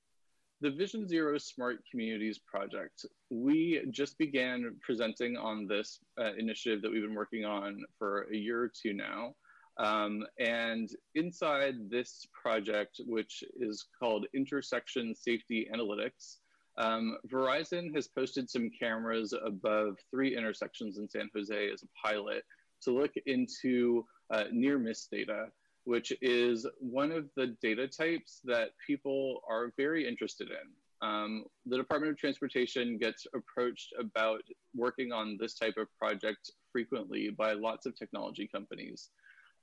the 0.61 0.71
Vision 0.71 1.07
Zero 1.07 1.37
Smart 1.37 1.79
Communities 1.91 2.39
Project, 2.39 3.05
we 3.29 3.83
just 3.91 4.17
began 4.17 4.75
presenting 4.81 5.35
on 5.35 5.67
this 5.67 5.99
uh, 6.19 6.31
initiative 6.37 6.81
that 6.81 6.91
we've 6.91 7.01
been 7.01 7.13
working 7.13 7.43
on 7.43 7.81
for 7.99 8.27
a 8.33 8.35
year 8.35 8.63
or 8.63 8.71
two 8.81 8.93
now. 8.93 9.35
Um, 9.77 10.23
and 10.39 10.89
inside 11.15 11.75
this 11.89 12.25
project, 12.41 13.01
which 13.05 13.43
is 13.59 13.85
called 13.99 14.25
Intersection 14.33 15.13
Safety 15.13 15.67
Analytics, 15.73 16.37
um, 16.77 17.17
Verizon 17.27 17.93
has 17.93 18.07
posted 18.07 18.49
some 18.49 18.69
cameras 18.77 19.33
above 19.45 19.97
three 20.11 20.37
intersections 20.37 20.97
in 20.97 21.09
San 21.09 21.29
Jose 21.35 21.69
as 21.71 21.83
a 21.83 22.07
pilot 22.07 22.43
to 22.83 22.91
look 22.91 23.11
into 23.25 24.05
uh, 24.31 24.45
near 24.51 24.77
miss 24.77 25.07
data, 25.07 25.47
which 25.83 26.11
is 26.21 26.65
one 26.79 27.11
of 27.11 27.29
the 27.35 27.55
data 27.61 27.87
types 27.87 28.41
that 28.43 28.69
people 28.85 29.41
are 29.47 29.71
very 29.77 30.07
interested 30.07 30.49
in. 30.49 31.07
Um, 31.07 31.45
the 31.65 31.77
Department 31.77 32.11
of 32.11 32.17
Transportation 32.17 32.97
gets 32.97 33.27
approached 33.35 33.93
about 33.99 34.41
working 34.75 35.11
on 35.11 35.37
this 35.39 35.53
type 35.53 35.75
of 35.77 35.87
project 35.99 36.51
frequently 36.71 37.29
by 37.29 37.53
lots 37.53 37.85
of 37.85 37.95
technology 37.95 38.47
companies. 38.47 39.09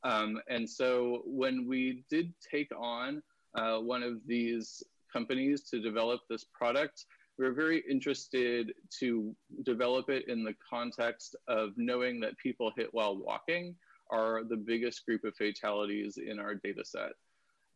Um, 0.05 0.41
and 0.49 0.69
so 0.69 1.23
when 1.27 1.67
we 1.67 2.05
did 2.11 2.33
take 2.49 2.71
on 2.77 3.23
uh, 3.57 3.79
one 3.79 4.03
of 4.03 4.19
these 4.27 4.83
companies 5.13 5.63
to 5.71 5.81
develop 5.81 6.21
this 6.29 6.45
product, 6.53 7.07
we 7.39 7.45
were 7.47 7.53
very 7.53 7.83
interested 7.91 8.73
to 9.01 9.35
develop 9.65 10.11
it 10.11 10.29
in 10.29 10.45
the 10.45 10.55
context 10.69 11.35
of 11.49 11.71
knowing 11.77 12.21
that 12.21 12.37
people 12.39 12.73
hit 12.77 12.89
while 12.93 13.17
walking 13.17 13.75
are 14.13 14.45
the 14.45 14.57
biggest 14.57 15.05
group 15.07 15.25
of 15.25 15.35
fatalities 15.35 16.19
in 16.19 16.39
our 16.39 16.55
data 16.55 16.85
set. 16.85 17.13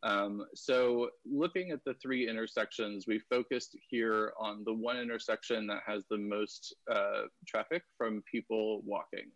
Um, 0.03 0.45
so 0.55 1.11
looking 1.25 1.71
at 1.71 1.83
the 1.85 1.95
three 1.95 2.29
intersections, 2.29 3.07
we 3.07 3.19
focused 3.19 3.77
here 3.89 4.33
on 4.39 4.63
the 4.65 4.73
one 4.73 4.99
intersection 4.99 5.67
that 5.69 5.81
has 5.87 6.05
the 6.11 6.19
most 6.19 6.75
uh, 6.91 7.23
traffic 7.47 7.83
from 7.97 8.23
people 8.31 8.83
walking. 8.85 9.31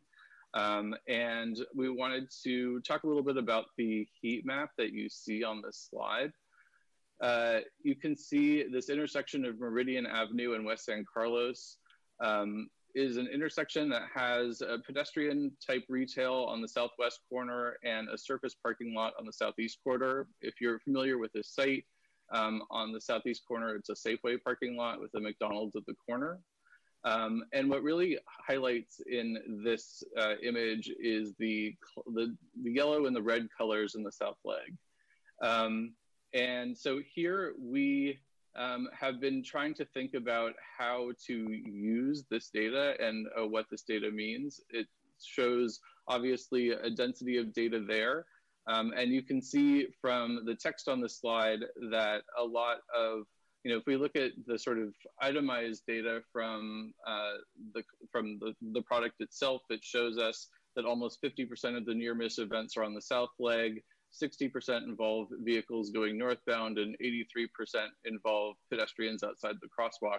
Um, 0.52 0.94
and 1.08 1.58
we 1.74 1.88
wanted 1.88 2.28
to 2.44 2.80
talk 2.80 3.04
a 3.04 3.06
little 3.06 3.22
bit 3.22 3.36
about 3.36 3.66
the 3.78 4.06
heat 4.20 4.44
map 4.44 4.70
that 4.78 4.92
you 4.92 5.08
see 5.08 5.42
on 5.42 5.62
this 5.62 5.88
slide. 5.90 6.32
Uh, 7.20 7.60
you 7.82 7.94
can 7.94 8.16
see 8.16 8.64
this 8.64 8.88
intersection 8.88 9.44
of 9.44 9.60
Meridian 9.60 10.06
Avenue 10.06 10.54
and 10.54 10.64
West 10.64 10.86
San 10.86 11.04
Carlos 11.12 11.76
um, 12.20 12.68
is 12.94 13.16
an 13.16 13.26
intersection 13.26 13.88
that 13.90 14.03
has 14.14 14.61
a 14.62 14.79
pedestrian 14.79 15.53
type 15.64 15.85
retail 15.88 16.46
on 16.48 16.61
the 16.61 16.68
southwest 16.68 17.20
corner 17.29 17.76
and 17.85 18.09
a 18.09 18.18
surface 18.18 18.55
parking 18.62 18.94
lot 18.94 19.12
on 19.18 19.26
the 19.26 19.33
southeast 19.33 19.79
corner. 19.83 20.26
If 20.40 20.61
you're 20.61 20.79
familiar 20.81 21.18
with 21.18 21.33
this 21.33 21.55
site, 21.55 21.85
um, 22.33 22.62
on 22.70 22.92
the 22.92 23.00
southeast 23.00 23.42
corner, 23.46 23.74
it's 23.74 23.88
a 23.88 23.94
Safeway 23.94 24.42
parking 24.42 24.76
lot 24.76 25.00
with 25.00 25.11
a 25.14 25.20
McDonald's 25.20 25.76
at 25.76 25.87
the 25.87 25.94
corner. 25.94 26.38
Um, 27.05 27.44
and 27.53 27.70
what 27.70 27.83
really 27.83 28.18
highlights 28.26 29.00
in 29.11 29.62
this 29.64 30.03
uh, 30.18 30.35
image 30.42 30.90
is 31.00 31.35
the, 31.38 31.74
the, 32.14 32.37
the, 32.62 32.70
yellow 32.70 33.07
and 33.07 33.16
the 33.16 33.22
red 33.22 33.48
colors 33.57 33.94
in 33.94 34.03
the 34.03 34.12
south 34.12 34.37
leg. 34.44 34.76
Um, 35.42 35.94
and 36.35 36.76
so 36.76 37.00
here 37.14 37.55
we 37.59 38.18
um, 38.56 38.88
have 38.98 39.20
been 39.20 39.42
trying 39.42 39.74
to 39.74 39.84
think 39.84 40.14
about 40.14 40.52
how 40.78 41.10
to 41.26 41.34
use 41.34 42.24
this 42.30 42.50
data 42.50 42.94
and 43.00 43.26
uh, 43.38 43.46
what 43.46 43.66
this 43.70 43.82
data 43.82 44.10
means. 44.10 44.60
It 44.70 44.86
shows 45.22 45.80
obviously 46.08 46.70
a 46.70 46.90
density 46.90 47.36
of 47.36 47.52
data 47.52 47.84
there. 47.86 48.26
Um, 48.66 48.92
and 48.96 49.10
you 49.10 49.22
can 49.22 49.40
see 49.40 49.88
from 50.00 50.44
the 50.44 50.54
text 50.54 50.88
on 50.88 51.00
the 51.00 51.08
slide 51.08 51.60
that 51.90 52.22
a 52.38 52.44
lot 52.44 52.78
of 52.94 53.24
you 53.64 53.70
know, 53.70 53.78
if 53.78 53.86
we 53.86 53.96
look 53.96 54.16
at 54.16 54.32
the 54.46 54.58
sort 54.58 54.78
of 54.78 54.94
itemized 55.20 55.82
data 55.86 56.22
from 56.32 56.94
uh, 57.06 57.32
the 57.74 57.82
from 58.10 58.38
the, 58.38 58.54
the 58.72 58.82
product 58.82 59.20
itself, 59.20 59.62
it 59.68 59.84
shows 59.84 60.16
us 60.16 60.48
that 60.76 60.84
almost 60.84 61.20
50% 61.22 61.76
of 61.76 61.84
the 61.84 61.94
near 61.94 62.14
miss 62.14 62.38
events 62.38 62.76
are 62.76 62.84
on 62.84 62.94
the 62.94 63.02
south 63.02 63.30
leg, 63.38 63.82
60% 64.12 64.84
involve 64.84 65.28
vehicles 65.42 65.90
going 65.90 66.18
northbound, 66.18 66.78
and 66.78 66.96
83% 67.02 67.48
involve 68.04 68.56
pedestrians 68.70 69.22
outside 69.22 69.56
the 69.60 69.68
crosswalk. 69.68 70.18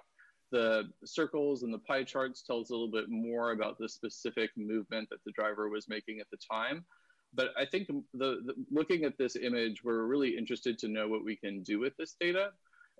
The 0.51 0.89
circles 1.05 1.63
and 1.63 1.73
the 1.73 1.79
pie 1.79 2.03
charts 2.03 2.43
tell 2.43 2.59
us 2.59 2.69
a 2.69 2.73
little 2.73 2.91
bit 2.91 3.09
more 3.09 3.51
about 3.51 3.77
the 3.77 3.87
specific 3.87 4.51
movement 4.57 5.09
that 5.09 5.19
the 5.25 5.31
driver 5.31 5.69
was 5.69 5.87
making 5.87 6.19
at 6.19 6.27
the 6.31 6.37
time. 6.51 6.85
But 7.33 7.49
I 7.57 7.65
think 7.65 7.87
the, 7.87 8.03
the 8.13 8.53
looking 8.69 9.05
at 9.05 9.17
this 9.17 9.37
image, 9.37 9.83
we're 9.83 10.03
really 10.05 10.37
interested 10.37 10.77
to 10.79 10.89
know 10.89 11.07
what 11.07 11.23
we 11.23 11.37
can 11.37 11.63
do 11.63 11.79
with 11.79 11.95
this 11.97 12.15
data. 12.19 12.51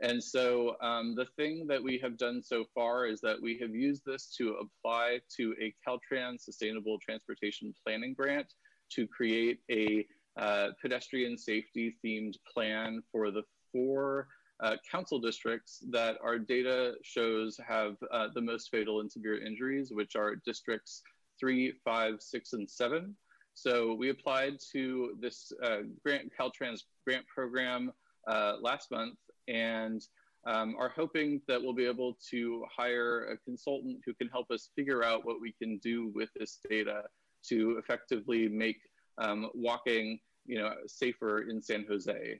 And 0.01 0.23
so 0.23 0.77
um, 0.82 1.13
the 1.15 1.27
thing 1.36 1.67
that 1.67 1.84
we 1.84 1.99
have 1.99 2.17
done 2.17 2.41
so 2.41 2.65
far 2.73 3.06
is 3.06 3.21
that 3.21 3.41
we 3.41 3.60
have 3.60 3.75
used 3.75 4.04
this 4.06 4.34
to 4.38 4.56
apply 4.56 5.19
to 5.38 5.54
a 5.62 5.73
Caltrans 5.86 6.41
Sustainable 6.41 6.97
Transportation 6.99 7.73
Planning 7.86 8.13
Grant 8.13 8.47
to 8.93 9.06
create 9.08 9.60
a 9.69 10.06
uh, 10.38 10.70
pedestrian 10.82 11.38
safety 11.38 11.96
themed 12.04 12.36
plan 12.54 13.02
for 13.12 13.32
the 13.32 13.44
four 13.72 14.28
uh, 14.62 14.76
council 14.89 15.20
districts 15.20 15.84
that 15.89 16.17
our 16.24 16.38
data 16.38 16.94
shows 17.04 17.60
have 17.67 17.96
uh, 18.12 18.28
the 18.36 18.41
most 18.41 18.70
fatal 18.70 19.00
and 19.00 19.12
severe 19.12 19.44
injuries, 19.44 19.91
which 19.91 20.15
are 20.15 20.36
districts 20.36 21.02
three, 21.39 21.74
five, 21.84 22.22
six, 22.22 22.54
and 22.54 22.70
seven. 22.70 23.15
So 23.54 23.94
we 23.94 24.10
applied 24.10 24.58
to 24.72 25.17
this 25.20 25.52
uh, 25.63 25.80
grant 26.04 26.32
Caltrans 26.39 26.84
grant 27.06 27.26
program 27.28 27.91
uh, 28.28 28.56
last 28.62 28.91
month 28.91 29.17
and 29.48 30.02
um, 30.46 30.76
are 30.80 30.89
hoping 30.89 31.41
that 31.48 31.62
we'll 31.62 31.74
be 31.74 31.86
able 31.86 32.17
to 32.30 32.63
hire 32.76 33.32
a 33.32 33.38
consultant 33.38 34.00
who 34.06 34.13
can 34.13 34.28
help 34.30 34.50
us 34.52 34.70
figure 34.76 35.04
out 35.04 35.26
what 35.26 35.41
we 35.41 35.52
can 35.52 35.78
do 35.80 36.12
with 36.15 36.30
this 36.36 36.60
data 36.70 37.04
to 37.50 37.78
effectively 37.78 38.48
make 38.48 38.78
um, 39.22 39.50
walking 39.54 40.20
you 40.46 40.58
know, 40.58 40.74
safer 40.88 41.50
in 41.50 41.62
San 41.62 41.86
Jose. 41.88 42.40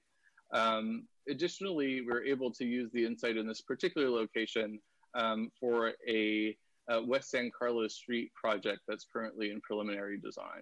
Um, 0.54 1.08
additionally, 1.30 2.02
we're 2.02 2.24
able 2.24 2.52
to 2.52 2.66
use 2.66 2.90
the 2.92 3.06
insight 3.06 3.38
in 3.38 3.48
this 3.48 3.62
particular 3.62 4.10
location 4.10 4.80
um, 5.14 5.50
for 5.60 5.94
a, 6.08 6.58
West 7.06 7.30
San 7.30 7.50
Carlos 7.58 7.96
Street 7.96 8.34
project 8.34 8.82
that's 8.86 9.06
currently 9.14 9.50
in 9.50 9.62
preliminary 9.62 10.20
design. 10.20 10.62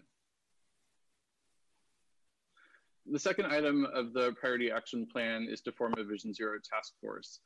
The 3.12 3.18
second 3.18 3.48
item 3.48 3.88
of 3.96 4.14
the 4.14 4.34
priority 4.40 4.70
action 4.70 5.08
plan 5.12 5.48
is 5.50 5.62
to 5.62 5.72
form 5.72 5.96
a 5.98 6.04
Vision 6.04 6.32
Zero 6.32 6.60
task 6.72 6.94
force. 7.02 7.40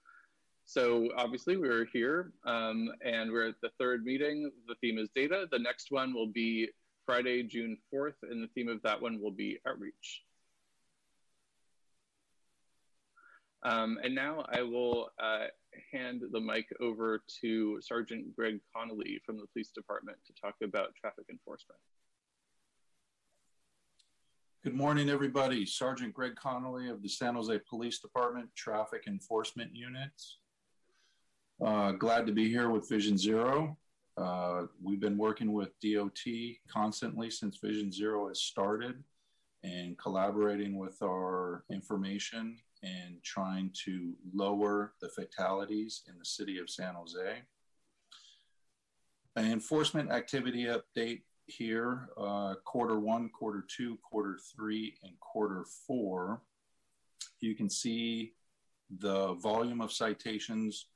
So 0.65 1.07
obviously 1.15 1.55
we're 1.55 1.87
here 1.93 2.33
um, 2.45 2.89
and 3.05 3.31
we're 3.31 3.47
at 3.47 3.55
the 3.61 3.69
third 3.79 4.03
meeting. 4.03 4.51
The 4.67 4.75
theme 4.81 4.97
is 4.97 5.07
data. 5.15 5.47
The 5.49 5.59
next 5.59 5.89
one 5.89 6.13
will 6.13 6.27
be 6.27 6.67
Friday, 7.05 7.43
June 7.43 7.77
4th, 7.93 8.15
and 8.23 8.43
the 8.43 8.47
theme 8.55 8.69
of 8.69 8.81
that 8.83 9.01
one 9.01 9.21
will 9.21 9.31
be 9.31 9.59
outreach. 9.67 10.23
Um, 13.63 13.97
and 14.03 14.13
now 14.13 14.45
I 14.51 14.61
will 14.61 15.09
uh, 15.21 15.45
hand 15.91 16.21
the 16.31 16.39
mic 16.39 16.67
over 16.81 17.23
to 17.41 17.79
Sergeant 17.81 18.35
Greg 18.35 18.59
Connolly 18.75 19.21
from 19.25 19.37
the 19.37 19.47
police 19.53 19.69
department 19.69 20.17
to 20.27 20.33
talk 20.33 20.55
about 20.61 20.95
traffic 20.95 21.25
enforcement. 21.29 21.79
Good 24.63 24.75
morning, 24.75 25.09
everybody. 25.09 25.65
Sergeant 25.65 26.13
Greg 26.13 26.35
Connolly 26.35 26.89
of 26.89 27.01
the 27.01 27.09
San 27.09 27.35
Jose 27.35 27.59
Police 27.69 27.99
Department 27.99 28.49
Traffic 28.55 29.03
Enforcement 29.07 29.71
Unit. 29.73 30.11
Uh, 31.63 31.91
glad 31.93 32.25
to 32.27 32.33
be 32.33 32.49
here 32.49 32.69
with 32.69 32.89
Vision 32.89 33.17
Zero. 33.17 33.77
Uh, 34.15 34.63
we've 34.81 34.99
been 34.99 35.17
working 35.17 35.53
with 35.53 35.69
DOT 35.81 36.21
constantly 36.71 37.31
since 37.31 37.57
Vision 37.57 37.91
Zero 37.91 38.27
has 38.27 38.41
started 38.41 39.03
and 39.63 39.97
collaborating 39.97 40.77
with 40.77 41.01
our 41.01 41.63
information 41.71 42.57
and 42.83 43.23
trying 43.23 43.71
to 43.85 44.13
lower 44.33 44.93
the 45.01 45.09
fatalities 45.09 46.03
in 46.07 46.19
the 46.19 46.25
city 46.25 46.59
of 46.59 46.69
San 46.69 46.93
Jose. 46.93 47.41
An 49.35 49.51
enforcement 49.51 50.11
activity 50.11 50.65
update 50.65 51.21
here, 51.47 52.09
uh, 52.17 52.55
quarter 52.65 52.99
one, 52.99 53.29
quarter 53.29 53.65
two, 53.67 53.97
quarter 54.03 54.37
three, 54.55 54.95
and 55.03 55.19
quarter 55.19 55.65
four. 55.87 56.41
You 57.39 57.55
can 57.55 57.69
see 57.69 58.33
the 58.99 59.33
volume 59.35 59.81
of 59.81 59.91
citations 59.91 60.87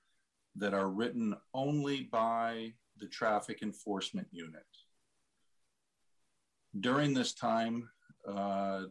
that 0.56 0.74
are 0.74 0.90
written 0.90 1.36
only 1.54 2.04
by 2.04 2.74
the 3.00 3.08
traffic 3.08 3.62
enforcement 3.62 4.28
unit. 4.32 4.66
During 6.80 7.14
this 7.14 7.34
time, 7.34 7.90
uh, 8.28 8.84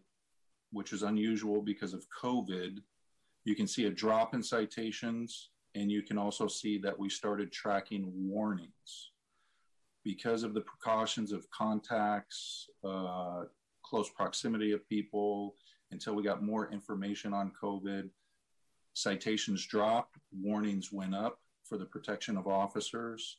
which 0.72 0.92
is 0.92 1.02
unusual 1.02 1.62
because 1.62 1.94
of 1.94 2.06
COVID, 2.22 2.78
you 3.44 3.54
can 3.54 3.66
see 3.66 3.84
a 3.86 3.90
drop 3.90 4.34
in 4.34 4.42
citations, 4.42 5.50
and 5.74 5.90
you 5.90 6.02
can 6.02 6.18
also 6.18 6.48
see 6.48 6.78
that 6.78 6.98
we 6.98 7.08
started 7.08 7.52
tracking 7.52 8.10
warnings. 8.14 9.12
Because 10.04 10.42
of 10.42 10.54
the 10.54 10.62
precautions 10.62 11.32
of 11.32 11.48
contacts, 11.50 12.68
uh, 12.84 13.44
close 13.84 14.08
proximity 14.10 14.72
of 14.72 14.88
people, 14.88 15.54
until 15.92 16.14
we 16.14 16.22
got 16.22 16.42
more 16.42 16.72
information 16.72 17.32
on 17.32 17.52
COVID, 17.62 18.08
citations 18.94 19.66
dropped, 19.66 20.16
warnings 20.32 20.92
went 20.92 21.14
up 21.14 21.38
for 21.64 21.78
the 21.78 21.84
protection 21.84 22.36
of 22.36 22.46
officers. 22.46 23.38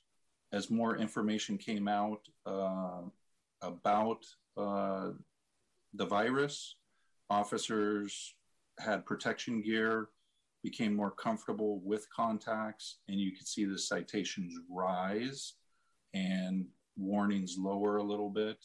As 0.53 0.71
more 0.71 0.97
information 0.97 1.57
came 1.57 1.87
out 1.87 2.21
uh, 2.45 3.01
about 3.61 4.25
uh, 4.55 5.09
the 5.93 6.05
virus, 6.05 6.75
officers 7.29 8.33
had 8.79 9.05
protection 9.05 9.61
gear, 9.61 10.09
became 10.63 10.95
more 10.95 11.11
comfortable 11.11 11.81
with 11.83 12.07
contacts, 12.09 12.99
and 13.07 13.19
you 13.19 13.31
could 13.31 13.47
see 13.47 13.65
the 13.65 13.77
citations 13.77 14.53
rise 14.69 15.53
and 16.13 16.65
warnings 16.95 17.55
lower 17.57 17.97
a 17.97 18.03
little 18.03 18.29
bit. 18.29 18.57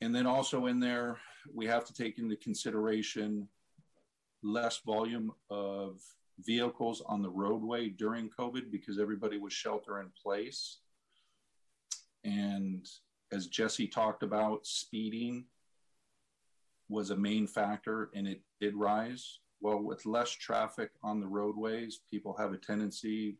And 0.00 0.14
then 0.14 0.26
also 0.26 0.66
in 0.66 0.80
there, 0.80 1.18
we 1.52 1.66
have 1.66 1.84
to 1.86 1.92
take 1.92 2.18
into 2.18 2.36
consideration 2.36 3.48
less 4.42 4.78
volume 4.78 5.32
of 5.50 6.00
vehicles 6.40 7.02
on 7.06 7.22
the 7.22 7.30
roadway 7.30 7.88
during 7.88 8.30
COVID 8.30 8.70
because 8.70 8.98
everybody 8.98 9.38
was 9.38 9.52
shelter 9.52 10.00
in 10.00 10.10
place. 10.22 10.78
And 12.24 12.86
as 13.32 13.48
Jesse 13.48 13.86
talked 13.86 14.22
about, 14.22 14.66
speeding 14.66 15.44
was 16.88 17.10
a 17.10 17.16
main 17.16 17.46
factor 17.46 18.10
and 18.14 18.26
it 18.26 18.40
did 18.60 18.74
rise. 18.74 19.40
Well, 19.60 19.82
with 19.82 20.06
less 20.06 20.30
traffic 20.30 20.90
on 21.02 21.20
the 21.20 21.26
roadways, 21.26 22.00
people 22.10 22.34
have 22.38 22.52
a 22.52 22.58
tendency 22.58 23.38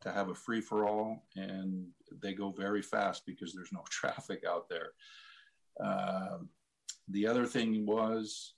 to 0.00 0.10
have 0.10 0.28
a 0.28 0.34
free 0.34 0.60
for 0.60 0.86
all 0.86 1.24
and 1.36 1.86
they 2.20 2.34
go 2.34 2.50
very 2.50 2.82
fast 2.82 3.24
because 3.24 3.54
there's 3.54 3.72
no 3.72 3.84
traffic 3.90 4.44
out 4.46 4.68
there. 4.68 4.90
Uh, 5.82 6.38
the 7.08 7.26
other 7.26 7.46
thing 7.46 7.86
was 7.86 8.54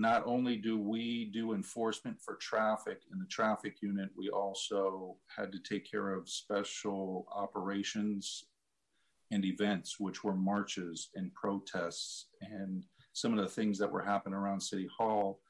not 0.00 0.22
only 0.26 0.56
do 0.56 0.78
we 0.78 1.26
do 1.26 1.54
enforcement 1.54 2.20
for 2.20 2.36
traffic 2.36 3.02
in 3.12 3.18
the 3.18 3.26
traffic 3.26 3.76
unit, 3.80 4.10
we 4.16 4.28
also 4.28 5.16
had 5.34 5.50
to 5.52 5.58
take 5.58 5.90
care 5.90 6.12
of 6.12 6.28
special 6.28 7.26
operations 7.34 8.44
and 9.30 9.44
events, 9.44 9.98
which 9.98 10.22
were 10.22 10.34
marches 10.34 11.10
and 11.14 11.34
protests 11.34 12.26
and 12.40 12.84
some 13.12 13.36
of 13.36 13.44
the 13.44 13.50
things 13.50 13.78
that 13.78 13.90
were 13.90 14.02
happening 14.02 14.38
around 14.38 14.60
City 14.60 14.88
Hall. 14.96 15.40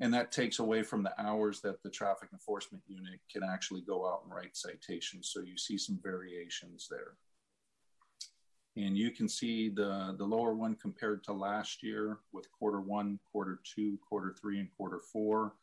And 0.00 0.12
that 0.14 0.32
takes 0.32 0.58
away 0.58 0.82
from 0.82 1.02
the 1.02 1.18
hours 1.20 1.60
that 1.60 1.82
the 1.82 1.90
traffic 1.90 2.30
enforcement 2.32 2.84
unit 2.86 3.20
can 3.30 3.42
actually 3.42 3.82
go 3.82 4.06
out 4.06 4.22
and 4.24 4.34
write 4.34 4.56
citations. 4.56 5.30
So 5.32 5.40
you 5.40 5.56
see 5.56 5.76
some 5.76 5.98
variations 6.02 6.88
there. 6.90 7.16
And 8.76 8.96
you 8.96 9.10
can 9.10 9.28
see 9.28 9.68
the, 9.68 10.14
the 10.16 10.24
lower 10.24 10.54
one 10.54 10.76
compared 10.76 11.24
to 11.24 11.32
last 11.32 11.82
year 11.82 12.18
with 12.32 12.50
quarter 12.52 12.80
one, 12.80 13.18
quarter 13.30 13.60
two, 13.64 13.98
quarter 14.08 14.34
three, 14.40 14.60
and 14.60 14.68
quarter 14.76 15.00
four 15.12 15.54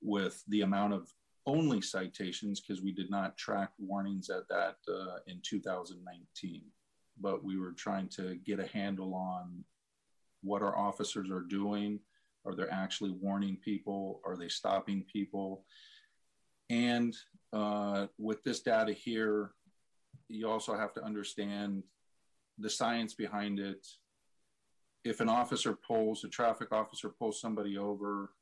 with 0.00 0.42
the 0.48 0.62
amount 0.62 0.92
of 0.92 1.12
only 1.46 1.80
citations 1.80 2.60
because 2.60 2.82
we 2.82 2.92
did 2.92 3.10
not 3.10 3.36
track 3.36 3.70
warnings 3.78 4.30
at 4.30 4.48
that 4.48 4.76
uh, 4.88 5.16
in 5.26 5.40
2019. 5.42 6.62
But 7.20 7.44
we 7.44 7.58
were 7.58 7.72
trying 7.72 8.08
to 8.10 8.36
get 8.44 8.60
a 8.60 8.66
handle 8.66 9.14
on 9.14 9.64
what 10.42 10.62
our 10.62 10.76
officers 10.76 11.30
are 11.30 11.40
doing. 11.40 12.00
Are 12.44 12.54
they 12.54 12.64
actually 12.70 13.10
warning 13.10 13.56
people? 13.56 14.20
Are 14.24 14.36
they 14.36 14.48
stopping 14.48 15.04
people? 15.12 15.64
And 16.70 17.14
uh, 17.52 18.06
with 18.18 18.42
this 18.42 18.60
data 18.60 18.92
here, 18.92 19.52
you 20.28 20.48
also 20.48 20.76
have 20.76 20.92
to 20.94 21.04
understand 21.04 21.82
the 22.62 22.70
science 22.70 23.14
behind 23.14 23.58
it. 23.58 23.86
If 25.04 25.20
an 25.20 25.28
officer 25.28 25.74
pulls, 25.74 26.24
a 26.24 26.28
traffic 26.28 26.72
officer 26.72 27.08
pulls 27.08 27.40
somebody 27.40 27.76
over 27.76 28.32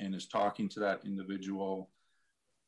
and 0.00 0.14
is 0.14 0.26
talking 0.26 0.68
to 0.70 0.80
that 0.80 1.02
individual, 1.04 1.90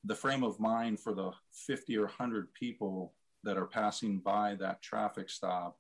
the 0.05 0.15
frame 0.15 0.45
of 0.45 0.61
mind 0.61 1.01
for 1.01 1.13
the 1.13 1.33
50 1.67 1.97
or 1.99 2.05
100 2.05 2.53
people 2.55 3.13
that 3.43 3.57
are 3.57 3.67
passing 3.67 4.19
by 4.19 4.55
that 4.61 4.83
traffic 4.83 5.29
stop, 5.29 5.79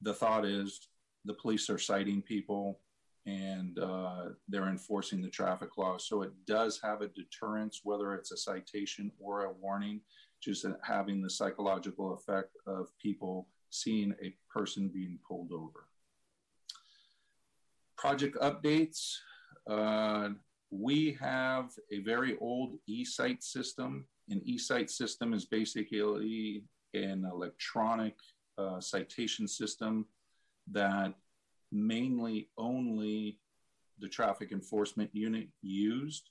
the 0.00 0.12
thought 0.12 0.44
is 0.44 0.88
the 1.24 1.34
police 1.34 1.70
are 1.70 1.78
citing 1.78 2.20
people 2.20 2.80
and 3.26 3.78
uh, 3.78 4.30
they're 4.48 4.68
enforcing 4.68 5.22
the 5.22 5.28
traffic 5.28 5.76
law. 5.78 5.96
So 5.96 6.22
it 6.22 6.32
does 6.46 6.80
have 6.82 7.02
a 7.02 7.08
deterrence, 7.08 7.80
whether 7.84 8.14
it's 8.14 8.32
a 8.32 8.36
citation 8.36 9.12
or 9.20 9.44
a 9.44 9.52
warning, 9.52 10.00
just 10.42 10.66
having 10.82 11.22
the 11.22 11.30
psychological 11.30 12.14
effect 12.14 12.56
of 12.66 12.88
people 12.98 13.46
seeing 13.72 14.14
a 14.22 14.34
person 14.50 14.88
being 14.92 15.18
pulled 15.26 15.50
over. 15.52 15.88
Project 17.96 18.36
updates. 18.40 19.16
Uh, 19.68 20.30
we 20.70 21.16
have 21.20 21.70
a 21.90 22.00
very 22.00 22.36
old 22.40 22.74
eCite 22.88 23.42
system. 23.42 24.06
An 24.28 24.40
eCite 24.46 24.90
system 24.90 25.32
is 25.32 25.46
basically 25.46 26.64
an 26.94 27.24
electronic 27.30 28.14
uh, 28.58 28.80
citation 28.80 29.48
system 29.48 30.06
that 30.70 31.14
mainly 31.70 32.50
only 32.58 33.38
the 33.98 34.08
traffic 34.08 34.52
enforcement 34.52 35.10
unit 35.12 35.48
used. 35.62 36.28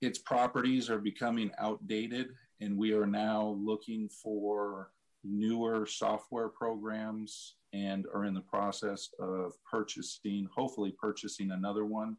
Its 0.00 0.18
properties 0.18 0.88
are 0.88 0.98
becoming 0.98 1.50
outdated, 1.58 2.28
and 2.60 2.76
we 2.76 2.92
are 2.92 3.06
now 3.06 3.56
looking 3.58 4.08
for 4.08 4.90
newer 5.28 5.86
software 5.86 6.48
programs 6.48 7.56
and 7.72 8.06
are 8.14 8.24
in 8.24 8.34
the 8.34 8.40
process 8.40 9.10
of 9.18 9.52
purchasing, 9.70 10.48
hopefully 10.54 10.94
purchasing 10.98 11.50
another 11.50 11.84
one 11.84 12.16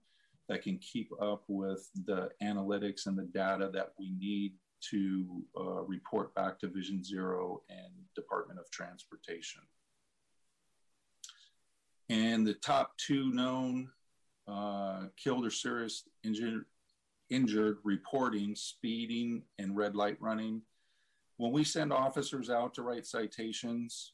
that 0.49 0.61
can 0.61 0.77
keep 0.77 1.09
up 1.21 1.43
with 1.47 1.89
the 2.05 2.29
analytics 2.43 3.05
and 3.05 3.17
the 3.17 3.29
data 3.33 3.69
that 3.73 3.93
we 3.99 4.13
need 4.17 4.53
to 4.79 5.43
uh, 5.59 5.81
report 5.83 6.33
back 6.35 6.59
to 6.59 6.67
Vision 6.67 7.03
Zero 7.03 7.63
and 7.69 7.91
Department 8.15 8.59
of 8.59 8.69
Transportation. 8.71 9.61
And 12.09 12.47
the 12.47 12.53
top 12.53 12.95
two 12.97 13.31
known 13.33 13.89
uh, 14.47 15.07
killed 15.21 15.45
or 15.45 15.49
serious 15.49 16.03
injured, 16.23 16.65
injured 17.29 17.77
reporting, 17.83 18.55
speeding 18.55 19.43
and 19.59 19.75
red 19.75 19.95
light 19.95 20.17
running 20.21 20.61
when 21.37 21.51
we 21.51 21.63
send 21.63 21.93
officers 21.93 22.49
out 22.49 22.73
to 22.73 22.81
write 22.81 23.05
citations, 23.05 24.13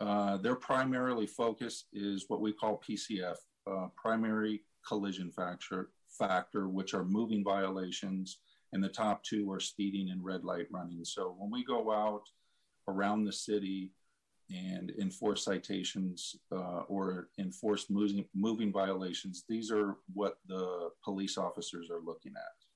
uh, 0.00 0.36
their 0.36 0.56
primarily 0.56 1.26
focus 1.26 1.84
is 1.92 2.24
what 2.28 2.40
we 2.40 2.52
call 2.52 2.82
PCF, 2.88 3.36
uh, 3.70 3.86
primary 3.96 4.62
collision 4.86 5.30
factor, 5.30 5.90
factor, 6.08 6.68
which 6.68 6.94
are 6.94 7.04
moving 7.04 7.44
violations, 7.44 8.38
and 8.72 8.82
the 8.82 8.88
top 8.88 9.22
two 9.22 9.50
are 9.50 9.60
speeding 9.60 10.10
and 10.10 10.24
red 10.24 10.44
light 10.44 10.66
running. 10.70 11.04
So 11.04 11.34
when 11.38 11.50
we 11.50 11.64
go 11.64 11.92
out 11.92 12.22
around 12.88 13.24
the 13.24 13.32
city 13.32 13.92
and 14.50 14.92
enforce 15.00 15.44
citations 15.44 16.36
uh, 16.52 16.82
or 16.88 17.28
enforce 17.38 17.90
moving, 17.90 18.24
moving 18.34 18.72
violations, 18.72 19.44
these 19.48 19.70
are 19.70 19.96
what 20.12 20.38
the 20.46 20.90
police 21.04 21.38
officers 21.38 21.90
are 21.90 22.00
looking 22.04 22.32
at. 22.36 22.67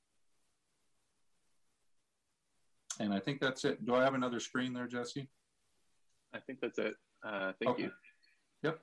And 3.01 3.13
I 3.13 3.19
think 3.19 3.41
that's 3.41 3.65
it. 3.65 3.85
Do 3.85 3.95
I 3.95 4.05
have 4.05 4.15
another 4.15 4.41
screen 4.41 4.73
there, 4.73 4.87
Jesse? 4.87 5.29
I 6.35 6.39
think 6.39 6.61
that's 6.61 6.79
it. 6.79 6.95
Uh, 7.25 7.53
thank 7.59 7.73
okay. 7.73 7.83
you. 7.85 7.91
Yep. 8.63 8.81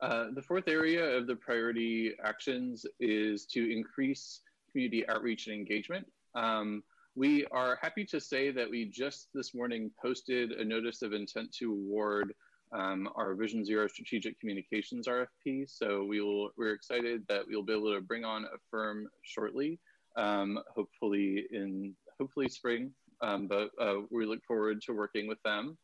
Uh, 0.00 0.26
the 0.34 0.42
fourth 0.42 0.68
area 0.68 1.04
of 1.04 1.26
the 1.26 1.36
priority 1.36 2.12
actions 2.22 2.84
is 3.00 3.46
to 3.46 3.72
increase 3.72 4.40
community 4.70 5.08
outreach 5.08 5.46
and 5.46 5.56
engagement. 5.56 6.06
Um, 6.34 6.82
we 7.14 7.46
are 7.46 7.78
happy 7.80 8.04
to 8.04 8.20
say 8.20 8.50
that 8.50 8.68
we 8.68 8.84
just 8.84 9.28
this 9.32 9.54
morning 9.54 9.90
posted 10.00 10.52
a 10.52 10.64
notice 10.64 11.00
of 11.00 11.14
intent 11.14 11.50
to 11.54 11.72
award 11.72 12.34
um, 12.72 13.08
our 13.16 13.34
Vision 13.34 13.64
Zero 13.64 13.86
Strategic 13.86 14.38
Communications 14.38 15.08
RFP. 15.08 15.68
So 15.68 16.04
we 16.04 16.20
will, 16.20 16.50
we're 16.58 16.74
excited 16.74 17.22
that 17.28 17.42
we'll 17.48 17.62
be 17.62 17.72
able 17.72 17.94
to 17.94 18.02
bring 18.02 18.24
on 18.24 18.44
a 18.44 18.58
firm 18.70 19.08
shortly, 19.22 19.78
um, 20.16 20.58
hopefully 20.74 21.46
in 21.52 21.94
hopefully 22.18 22.48
spring. 22.48 22.92
Um, 23.22 23.46
but 23.46 23.70
uh, 23.80 24.00
we 24.10 24.26
look 24.26 24.44
forward 24.46 24.82
to 24.82 24.92
working 24.92 25.26
with 25.26 25.42
them. 25.42 25.78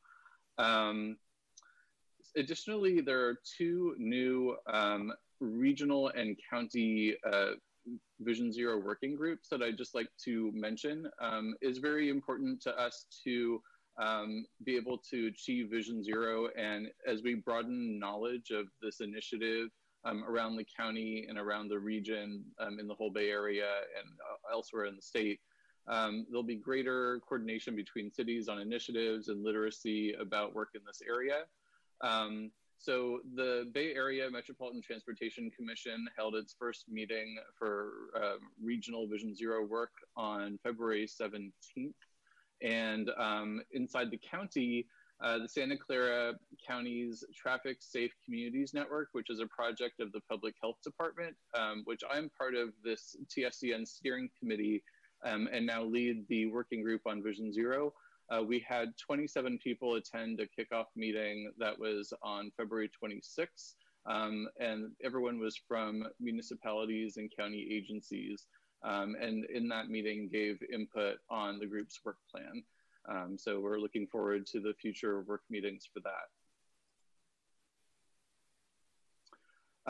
Um, 0.58 1.16
additionally, 2.36 3.00
there 3.00 3.26
are 3.26 3.38
two 3.56 3.94
new 3.98 4.56
um, 4.66 5.12
regional 5.40 6.08
and 6.08 6.36
county 6.50 7.16
uh, 7.30 7.52
Vision 8.20 8.52
Zero 8.52 8.78
working 8.78 9.16
groups 9.16 9.48
that 9.48 9.62
I'd 9.62 9.78
just 9.78 9.94
like 9.94 10.08
to 10.24 10.52
mention. 10.54 11.08
Um, 11.20 11.54
is 11.60 11.78
very 11.78 12.10
important 12.10 12.62
to 12.62 12.78
us 12.78 13.06
to 13.24 13.60
um, 14.00 14.44
be 14.64 14.76
able 14.76 14.98
to 15.10 15.26
achieve 15.26 15.70
Vision 15.70 16.02
Zero. 16.02 16.48
And 16.56 16.88
as 17.06 17.22
we 17.22 17.34
broaden 17.34 17.98
knowledge 17.98 18.50
of 18.50 18.66
this 18.80 19.00
initiative 19.00 19.68
um, 20.04 20.24
around 20.24 20.56
the 20.56 20.66
county 20.76 21.26
and 21.28 21.38
around 21.38 21.68
the 21.68 21.78
region 21.78 22.44
um, 22.58 22.78
in 22.78 22.86
the 22.88 22.94
whole 22.94 23.10
Bay 23.10 23.30
Area 23.30 23.68
and 23.98 24.08
uh, 24.20 24.52
elsewhere 24.52 24.86
in 24.86 24.96
the 24.96 25.02
state, 25.02 25.40
um, 25.88 26.26
there'll 26.28 26.42
be 26.42 26.56
greater 26.56 27.20
coordination 27.26 27.74
between 27.74 28.10
cities 28.10 28.48
on 28.48 28.60
initiatives 28.60 29.28
and 29.28 29.42
literacy 29.42 30.14
about 30.14 30.54
work 30.54 30.70
in 30.74 30.80
this 30.86 31.02
area. 31.06 31.44
Um, 32.00 32.50
so 32.78 33.20
the 33.36 33.70
Bay 33.72 33.94
Area 33.94 34.28
Metropolitan 34.28 34.82
Transportation 34.82 35.50
Commission 35.50 36.06
held 36.16 36.34
its 36.34 36.54
first 36.58 36.86
meeting 36.88 37.36
for 37.56 37.92
uh, 38.20 38.34
regional 38.60 39.06
Vision 39.06 39.34
Zero 39.36 39.64
work 39.64 39.92
on 40.16 40.58
February 40.64 41.06
17th. 41.06 41.92
And 42.60 43.10
um, 43.16 43.62
inside 43.70 44.10
the 44.10 44.18
county, 44.18 44.86
uh, 45.22 45.38
the 45.38 45.48
Santa 45.48 45.76
Clara 45.76 46.34
County's 46.66 47.24
Traffic 47.34 47.76
Safe 47.80 48.12
Communities 48.24 48.74
Network, 48.74 49.08
which 49.12 49.30
is 49.30 49.40
a 49.40 49.46
project 49.46 50.00
of 50.00 50.10
the 50.12 50.20
Public 50.28 50.54
Health 50.60 50.76
Department, 50.82 51.36
um, 51.54 51.82
which 51.84 52.02
I'm 52.10 52.30
part 52.36 52.54
of 52.54 52.70
this 52.84 53.16
TSCN 53.28 53.86
steering 53.86 54.28
committee 54.38 54.82
um, 55.24 55.48
and 55.52 55.64
now 55.64 55.84
lead 55.84 56.26
the 56.28 56.46
working 56.46 56.82
group 56.82 57.02
on 57.06 57.22
Vision 57.22 57.52
Zero. 57.52 57.92
Uh, 58.30 58.42
we 58.42 58.64
had 58.66 58.96
27 58.98 59.58
people 59.62 59.94
attend 59.94 60.40
a 60.40 60.46
kickoff 60.46 60.86
meeting 60.96 61.52
that 61.58 61.78
was 61.78 62.12
on 62.22 62.50
February 62.56 62.90
26th, 63.02 63.74
um, 64.06 64.48
and 64.58 64.90
everyone 65.04 65.38
was 65.38 65.60
from 65.68 66.04
municipalities 66.20 67.16
and 67.16 67.30
county 67.36 67.68
agencies. 67.70 68.46
Um, 68.84 69.14
and 69.20 69.44
in 69.44 69.68
that 69.68 69.88
meeting 69.88 70.28
gave 70.32 70.60
input 70.72 71.18
on 71.30 71.60
the 71.60 71.66
group's 71.66 72.00
work 72.04 72.16
plan. 72.28 72.64
Um, 73.08 73.36
so 73.38 73.60
we're 73.60 73.78
looking 73.78 74.06
forward 74.06 74.46
to 74.46 74.60
the 74.60 74.74
future 74.74 75.22
work 75.22 75.42
meetings 75.50 75.88
for 75.92 76.00
that. 76.00 76.28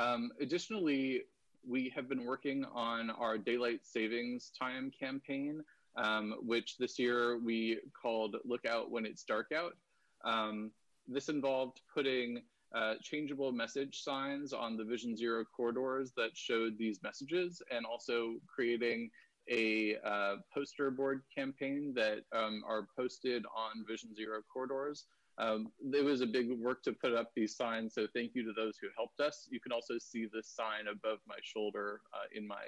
Um, 0.03 0.31
additionally, 0.41 1.23
we 1.67 1.93
have 1.95 2.09
been 2.09 2.25
working 2.25 2.65
on 2.75 3.11
our 3.11 3.37
daylight 3.39 3.81
savings 3.85 4.51
time 4.59 4.91
campaign, 4.99 5.63
um, 5.97 6.37
which 6.41 6.79
this 6.79 6.99
year 6.99 7.39
we 7.39 7.79
called 8.01 8.37
Look 8.45 8.65
Out 8.67 8.91
When 8.91 9.05
It's 9.05 9.23
Dark 9.25 9.53
Out. 9.55 9.77
Um, 10.25 10.71
this 11.07 11.29
involved 11.29 11.81
putting 11.93 12.43
uh, 12.75 12.95
changeable 13.03 13.53
message 13.53 14.03
signs 14.03 14.53
on 14.53 14.77
the 14.77 14.85
Vision 14.85 15.17
Zero 15.17 15.45
corridors 15.45 16.13
that 16.17 16.31
showed 16.35 16.79
these 16.79 17.03
messages 17.03 17.61
and 17.71 17.85
also 17.85 18.37
creating 18.47 19.11
a 19.51 19.97
uh, 20.05 20.37
poster 20.55 20.91
board 20.91 21.23
campaign 21.35 21.93
that 21.95 22.21
um, 22.33 22.63
are 22.67 22.87
posted 22.97 23.45
on 23.57 23.85
Vision 23.89 24.15
Zero 24.15 24.41
corridors. 24.53 25.07
Um, 25.39 25.73
it 25.93 26.05
was 26.05 26.21
a 26.21 26.27
big 26.27 26.51
work 26.61 26.83
to 26.85 26.93
put 26.93 27.15
up 27.15 27.33
these 27.35 27.57
signs, 27.57 27.95
so 27.95 28.07
thank 28.15 28.35
you 28.35 28.45
to 28.45 28.53
those 28.53 28.77
who 28.81 28.89
helped 28.97 29.21
us. 29.21 29.49
You 29.51 29.61
can 29.61 29.73
also 29.73 29.95
see 29.99 30.29
this 30.33 30.49
sign 30.49 30.89
above 30.91 31.19
my 31.27 31.37
shoulder 31.43 32.03
uh, 32.13 32.27
in 32.35 32.47
my 32.47 32.65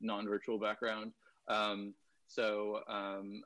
non-virtual 0.00 0.58
background. 0.58 1.12
Um, 1.48 1.94
so 2.26 2.80
um, 2.88 3.42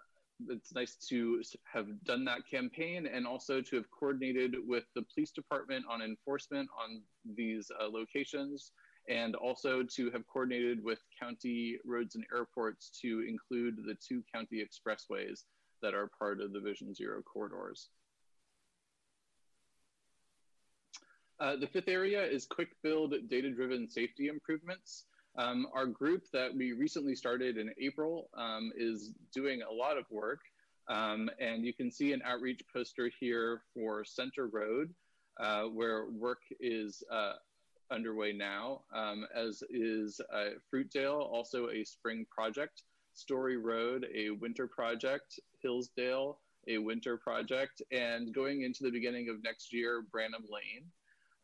it's 0.49 0.75
nice 0.75 0.97
to 1.09 1.43
have 1.73 1.87
done 2.05 2.25
that 2.27 2.49
campaign 2.49 3.07
and 3.07 3.27
also 3.27 3.61
to 3.61 3.77
have 3.77 3.87
coordinated 3.91 4.57
with 4.67 4.85
the 4.95 5.03
police 5.15 5.31
department 5.31 5.85
on 5.89 6.03
enforcement 6.03 6.69
on 6.83 7.03
these 7.37 7.71
uh, 7.81 7.89
locations 7.89 8.73
and 9.09 9.35
also 9.35 9.83
to 9.83 10.11
have 10.11 10.27
coordinated 10.27 10.83
with 10.83 10.99
county 11.21 11.79
roads 11.85 12.15
and 12.15 12.25
airports 12.35 12.91
to 13.03 13.25
include 13.29 13.77
the 13.87 13.97
two 14.07 14.23
county 14.33 14.65
expressways 14.65 15.45
that 15.83 15.95
are 15.95 16.11
part 16.19 16.41
of 16.41 16.53
the 16.53 16.61
Vision 16.61 16.95
Zero 16.95 17.21
corridors. 17.23 17.89
Uh, 21.41 21.57
the 21.57 21.67
fifth 21.67 21.89
area 21.89 22.25
is 22.25 22.47
quick 22.47 22.71
build 22.83 23.13
data-driven 23.29 23.91
safety 23.91 24.29
improvements. 24.29 25.05
Um, 25.37 25.67
our 25.75 25.87
group 25.87 26.23
that 26.33 26.55
we 26.55 26.73
recently 26.73 27.17
started 27.17 27.59
in 27.59 27.71
April 27.79 28.31
um, 28.35 28.71
is 28.77 29.11
doing 29.35 29.63
a 29.63 29.73
lot 29.73 29.99
of 29.99 30.05
work. 30.11 30.41
Um, 30.89 31.29
and 31.41 31.65
you 31.65 31.73
can 31.73 31.91
see 31.91 32.13
an 32.13 32.23
outreach 32.25 32.63
poster 32.73 33.11
here 33.19 33.63
for 33.75 34.05
Center 34.05 34.47
Road, 34.47 34.95
uh, 35.41 35.63
where 35.63 36.07
work 36.11 36.43
is 36.61 37.03
uh, 37.11 37.33
underway 37.95 38.33
now, 38.33 38.81
um, 38.93 39.25
as 39.35 39.63
is 39.71 40.21
uh, 40.33 40.51
Fruitdale, 40.71 41.21
also 41.21 41.69
a 41.71 41.85
spring 41.85 42.27
project, 42.31 42.83
Story 43.15 43.57
Road, 43.57 44.07
a 44.15 44.31
winter 44.31 44.67
project, 44.67 45.39
Hillsdale, 45.63 46.39
a 46.69 46.79
winter 46.79 47.17
project, 47.17 47.83
and 47.93 48.35
going 48.35 48.63
into 48.63 48.83
the 48.83 48.91
beginning 48.91 49.29
of 49.29 49.43
next 49.43 49.73
year, 49.73 50.05
Branham 50.11 50.45
Lane. 50.51 50.91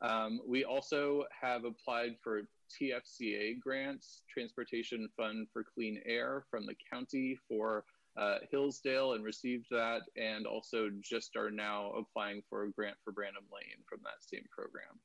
Um, 0.03 0.41
we 0.47 0.65
also 0.65 1.25
have 1.41 1.65
applied 1.65 2.17
for 2.23 2.43
TFCA 2.81 3.61
grants, 3.61 4.23
Transportation 4.33 5.09
Fund 5.17 5.49
for 5.53 5.63
Clean 5.63 6.01
Air 6.07 6.45
from 6.51 6.67
the 6.67 6.75
county 6.91 7.39
for 7.49 7.85
uh, 8.17 8.39
Hillsdale 8.51 9.13
and 9.13 9.25
received 9.25 9.67
that, 9.71 10.01
and 10.17 10.47
also 10.47 10.91
just 11.03 11.37
are 11.37 11.51
now 11.51 11.93
applying 11.93 12.43
for 12.49 12.65
a 12.65 12.71
grant 12.71 12.97
for 13.05 13.13
Branham 13.13 13.45
Lane 13.53 13.85
from 13.89 14.01
that 14.03 14.25
same 14.27 14.45
program. 14.51 14.99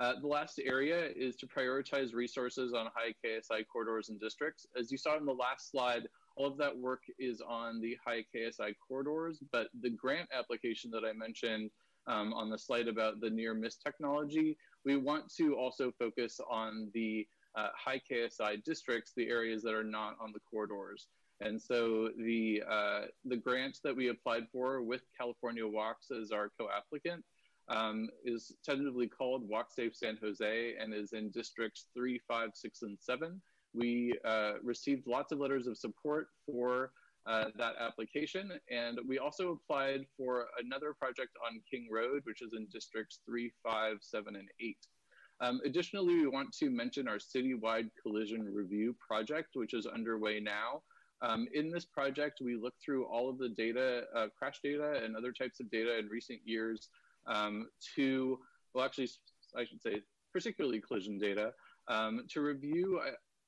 Uh, 0.00 0.14
the 0.18 0.26
last 0.26 0.58
area 0.64 1.10
is 1.14 1.36
to 1.36 1.46
prioritize 1.46 2.14
resources 2.14 2.72
on 2.72 2.86
high 2.94 3.14
KSI 3.22 3.66
corridors 3.70 4.08
and 4.08 4.18
districts. 4.18 4.66
As 4.78 4.90
you 4.90 4.96
saw 4.96 5.18
in 5.18 5.26
the 5.26 5.32
last 5.32 5.70
slide, 5.70 6.08
all 6.36 6.46
of 6.46 6.56
that 6.56 6.74
work 6.74 7.02
is 7.18 7.42
on 7.46 7.82
the 7.82 7.98
high 8.02 8.24
KSI 8.34 8.74
corridors, 8.88 9.40
but 9.52 9.68
the 9.82 9.90
grant 9.90 10.30
application 10.32 10.90
that 10.92 11.04
I 11.04 11.12
mentioned 11.12 11.70
um, 12.06 12.32
on 12.32 12.48
the 12.48 12.58
slide 12.58 12.88
about 12.88 13.20
the 13.20 13.28
near 13.28 13.52
miss 13.52 13.76
technology, 13.76 14.56
we 14.86 14.96
want 14.96 15.30
to 15.36 15.54
also 15.54 15.92
focus 15.98 16.40
on 16.48 16.90
the 16.94 17.26
uh, 17.54 17.68
high 17.76 18.00
KSI 18.10 18.64
districts, 18.64 19.12
the 19.14 19.28
areas 19.28 19.62
that 19.64 19.74
are 19.74 19.84
not 19.84 20.16
on 20.18 20.32
the 20.32 20.40
corridors. 20.50 21.08
And 21.42 21.60
so 21.60 22.10
the, 22.16 22.62
uh, 22.66 23.00
the 23.26 23.36
grant 23.36 23.78
that 23.84 23.94
we 23.94 24.08
applied 24.08 24.44
for 24.50 24.80
with 24.82 25.02
California 25.18 25.66
Walks 25.66 26.10
as 26.10 26.32
our 26.32 26.50
co-applicant 26.58 27.22
um, 27.70 28.08
is 28.24 28.52
tentatively 28.64 29.06
called 29.06 29.48
Walk 29.48 29.68
Safe 29.70 29.94
San 29.94 30.18
Jose 30.20 30.74
and 30.80 30.92
is 30.92 31.12
in 31.12 31.30
districts 31.30 31.86
three, 31.94 32.20
five, 32.28 32.50
six, 32.54 32.82
and 32.82 32.98
seven. 33.00 33.40
We 33.72 34.14
uh, 34.24 34.54
received 34.62 35.06
lots 35.06 35.30
of 35.32 35.38
letters 35.38 35.68
of 35.68 35.78
support 35.78 36.28
for 36.44 36.90
uh, 37.26 37.46
that 37.56 37.74
application. 37.78 38.50
And 38.70 38.98
we 39.06 39.18
also 39.18 39.52
applied 39.52 40.06
for 40.16 40.46
another 40.58 40.92
project 40.92 41.30
on 41.46 41.60
King 41.70 41.88
Road, 41.90 42.22
which 42.24 42.42
is 42.42 42.52
in 42.56 42.66
districts 42.72 43.20
three, 43.24 43.52
five, 43.62 43.98
seven, 44.00 44.34
and 44.34 44.48
eight. 44.60 44.78
Um, 45.40 45.60
additionally, 45.64 46.16
we 46.16 46.26
want 46.26 46.52
to 46.58 46.70
mention 46.70 47.08
our 47.08 47.18
citywide 47.18 47.88
collision 48.02 48.44
review 48.52 48.96
project, 49.06 49.50
which 49.54 49.74
is 49.74 49.86
underway 49.86 50.40
now. 50.40 50.82
Um, 51.22 51.46
in 51.54 51.70
this 51.70 51.84
project, 51.84 52.40
we 52.42 52.56
look 52.56 52.74
through 52.84 53.04
all 53.04 53.28
of 53.30 53.38
the 53.38 53.50
data, 53.50 54.04
uh, 54.14 54.26
crash 54.36 54.60
data 54.62 55.00
and 55.04 55.14
other 55.14 55.32
types 55.32 55.60
of 55.60 55.70
data 55.70 55.98
in 55.98 56.08
recent 56.08 56.40
years 56.44 56.88
um, 57.26 57.68
to, 57.96 58.38
well, 58.74 58.84
actually, 58.84 59.08
I 59.56 59.64
should 59.64 59.82
say, 59.82 60.02
particularly 60.32 60.80
collision 60.80 61.18
data, 61.18 61.52
um, 61.88 62.26
to 62.30 62.40
review 62.40 63.00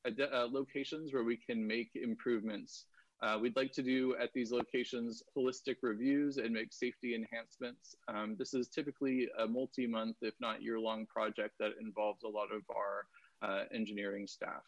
uh, 0.06 0.10
uh, 0.32 0.48
locations 0.50 1.12
where 1.12 1.24
we 1.24 1.36
can 1.36 1.66
make 1.66 1.90
improvements 1.94 2.86
uh, 3.22 3.38
we'd 3.40 3.56
like 3.56 3.72
to 3.72 3.82
do 3.82 4.16
at 4.20 4.32
these 4.34 4.50
locations 4.50 5.22
holistic 5.36 5.76
reviews 5.82 6.38
and 6.38 6.52
make 6.52 6.72
safety 6.72 7.14
enhancements. 7.14 7.94
Um, 8.08 8.34
this 8.36 8.52
is 8.52 8.68
typically 8.68 9.28
a 9.38 9.46
multi-month, 9.46 10.16
if 10.22 10.34
not 10.40 10.60
year-long 10.60 11.06
project 11.06 11.54
that 11.60 11.70
involves 11.80 12.24
a 12.24 12.28
lot 12.28 12.48
of 12.52 12.62
our 12.74 13.06
uh, 13.42 13.64
engineering 13.72 14.26
staff. 14.26 14.62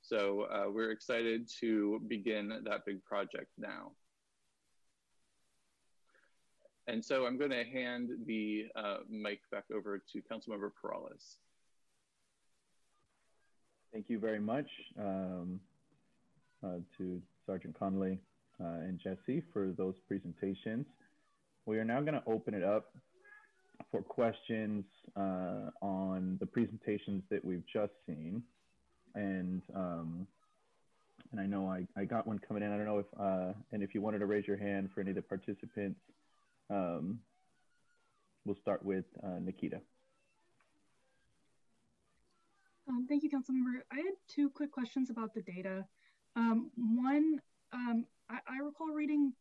So 0.00 0.46
uh, 0.50 0.70
we're 0.70 0.92
excited 0.92 1.46
to 1.60 2.00
begin 2.08 2.62
that 2.64 2.86
big 2.86 3.04
project 3.04 3.50
now. 3.58 3.92
And 6.90 7.04
so 7.04 7.24
I'm 7.24 7.38
going 7.38 7.52
to 7.52 7.62
hand 7.62 8.10
the 8.26 8.66
uh, 8.74 8.96
mic 9.08 9.48
back 9.52 9.64
over 9.72 10.02
to 10.12 10.22
Councilmember 10.22 10.72
Peralez. 10.82 11.36
Thank 13.92 14.06
you 14.08 14.18
very 14.18 14.40
much 14.40 14.66
um, 14.98 15.60
uh, 16.64 16.78
to 16.98 17.22
Sergeant 17.46 17.78
Conley 17.78 18.18
uh, 18.60 18.64
and 18.64 18.98
Jesse 18.98 19.40
for 19.52 19.72
those 19.78 19.94
presentations. 20.08 20.84
We 21.64 21.78
are 21.78 21.84
now 21.84 22.00
going 22.00 22.14
to 22.14 22.24
open 22.26 22.54
it 22.54 22.64
up 22.64 22.92
for 23.92 24.02
questions 24.02 24.84
uh, 25.16 25.70
on 25.80 26.38
the 26.40 26.46
presentations 26.46 27.22
that 27.30 27.44
we've 27.44 27.64
just 27.72 27.92
seen. 28.04 28.42
And 29.14 29.62
um, 29.76 30.26
and 31.30 31.40
I 31.40 31.46
know 31.46 31.68
I, 31.68 31.86
I 31.96 32.04
got 32.04 32.26
one 32.26 32.40
coming 32.40 32.64
in. 32.64 32.72
I 32.72 32.76
don't 32.76 32.86
know 32.86 32.98
if, 32.98 33.06
uh, 33.20 33.52
and 33.70 33.84
if 33.84 33.94
you 33.94 34.00
wanted 34.00 34.18
to 34.18 34.26
raise 34.26 34.48
your 34.48 34.56
hand 34.56 34.90
for 34.92 35.00
any 35.00 35.10
of 35.10 35.16
the 35.16 35.22
participants, 35.22 36.00
um, 36.70 37.18
we'll 38.44 38.56
start 38.56 38.84
with 38.84 39.04
uh, 39.22 39.38
Nikita. 39.40 39.80
Um, 42.88 43.06
thank 43.08 43.22
you, 43.22 43.30
Councilmember. 43.30 43.82
I 43.92 43.96
had 43.96 44.14
two 44.28 44.50
quick 44.50 44.72
questions 44.72 45.10
about 45.10 45.34
the 45.34 45.42
data. 45.42 45.84
Um, 46.34 46.70
one, 46.76 47.40
um, 47.72 48.04
I, 48.28 48.38
I, 48.48 48.58
recall 48.64 48.88
reading 48.92 49.32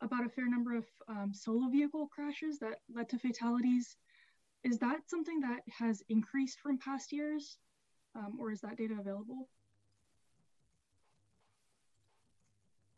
about 0.00 0.26
a 0.26 0.28
fair 0.28 0.48
number 0.48 0.76
of 0.76 0.84
um, 1.08 1.32
solo 1.32 1.68
vehicle 1.68 2.08
crashes 2.08 2.58
that 2.60 2.80
led 2.92 3.08
to 3.10 3.18
fatalities. 3.18 3.96
Is 4.64 4.78
that 4.78 5.08
something 5.08 5.40
that 5.40 5.60
has 5.78 6.02
increased 6.08 6.60
from 6.60 6.78
past 6.78 7.12
years, 7.12 7.58
um, 8.16 8.38
or 8.40 8.50
is 8.50 8.60
that 8.62 8.76
data 8.76 8.94
available? 8.98 9.48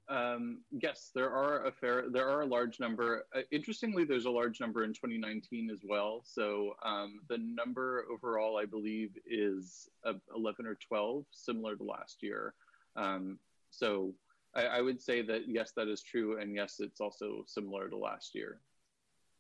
Um, 0.09 0.63
yes, 0.71 1.11
there 1.15 1.31
are 1.31 1.67
a 1.67 1.73
fair, 1.73 2.05
there 2.09 2.29
are 2.29 2.43
a 2.43 2.47
large 2.47 2.79
number. 2.79 3.27
Uh, 3.35 3.41
interestingly, 3.51 4.05
there's 4.05 4.27
a 4.27 4.31
large 4.31 4.61
number 4.61 4.85
in 4.85 4.93
2019 4.93 5.69
as 5.71 5.81
well. 5.83 6.23
So 6.25 6.75
um, 6.85 7.21
the 7.29 7.39
number 7.39 8.07
overall, 8.11 8.57
I 8.57 8.67
believe, 8.67 9.17
is 9.27 9.89
uh, 10.05 10.13
11 10.35 10.67
or 10.67 10.77
12, 10.77 11.25
similar 11.33 11.75
to 11.77 11.83
last 11.83 12.23
year. 12.23 12.55
Um, 12.95 13.39
so 13.71 14.15
I, 14.55 14.63
I, 14.63 14.81
would 14.81 15.03
say 15.03 15.23
that 15.23 15.49
yes, 15.49 15.73
that 15.77 15.89
is 15.89 16.03
true, 16.03 16.41
and 16.41 16.55
yes, 16.55 16.77
it's 16.79 17.01
also 17.01 17.45
similar 17.47 17.89
to 17.89 17.97
last 17.97 18.35
year. 18.35 18.61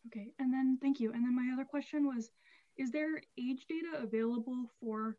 Okay, 0.08 0.32
and 0.38 0.52
then 0.52 0.78
thank 0.82 1.00
you. 1.00 1.12
And 1.12 1.24
then 1.24 1.34
my 1.34 1.52
other 1.52 1.64
question 1.64 2.06
was, 2.06 2.30
is 2.76 2.90
there 2.90 3.22
age 3.38 3.66
data 3.68 4.02
available 4.02 4.70
for 4.80 5.16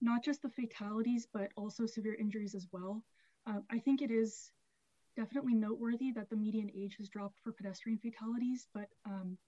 not 0.00 0.24
just 0.24 0.42
the 0.42 0.50
fatalities 0.50 1.26
but 1.32 1.50
also 1.56 1.86
severe 1.86 2.14
injuries 2.14 2.54
as 2.54 2.66
well? 2.72 3.02
Uh, 3.46 3.60
I 3.70 3.78
think 3.78 4.02
it 4.02 4.10
is 4.10 4.50
definitely 5.16 5.54
noteworthy 5.54 6.12
that 6.12 6.28
the 6.30 6.36
median 6.36 6.70
age 6.76 6.96
has 6.98 7.08
dropped 7.08 7.40
for 7.42 7.52
pedestrian 7.52 7.98
fatalities, 7.98 8.68
but 8.74 8.88
um, 9.04 9.38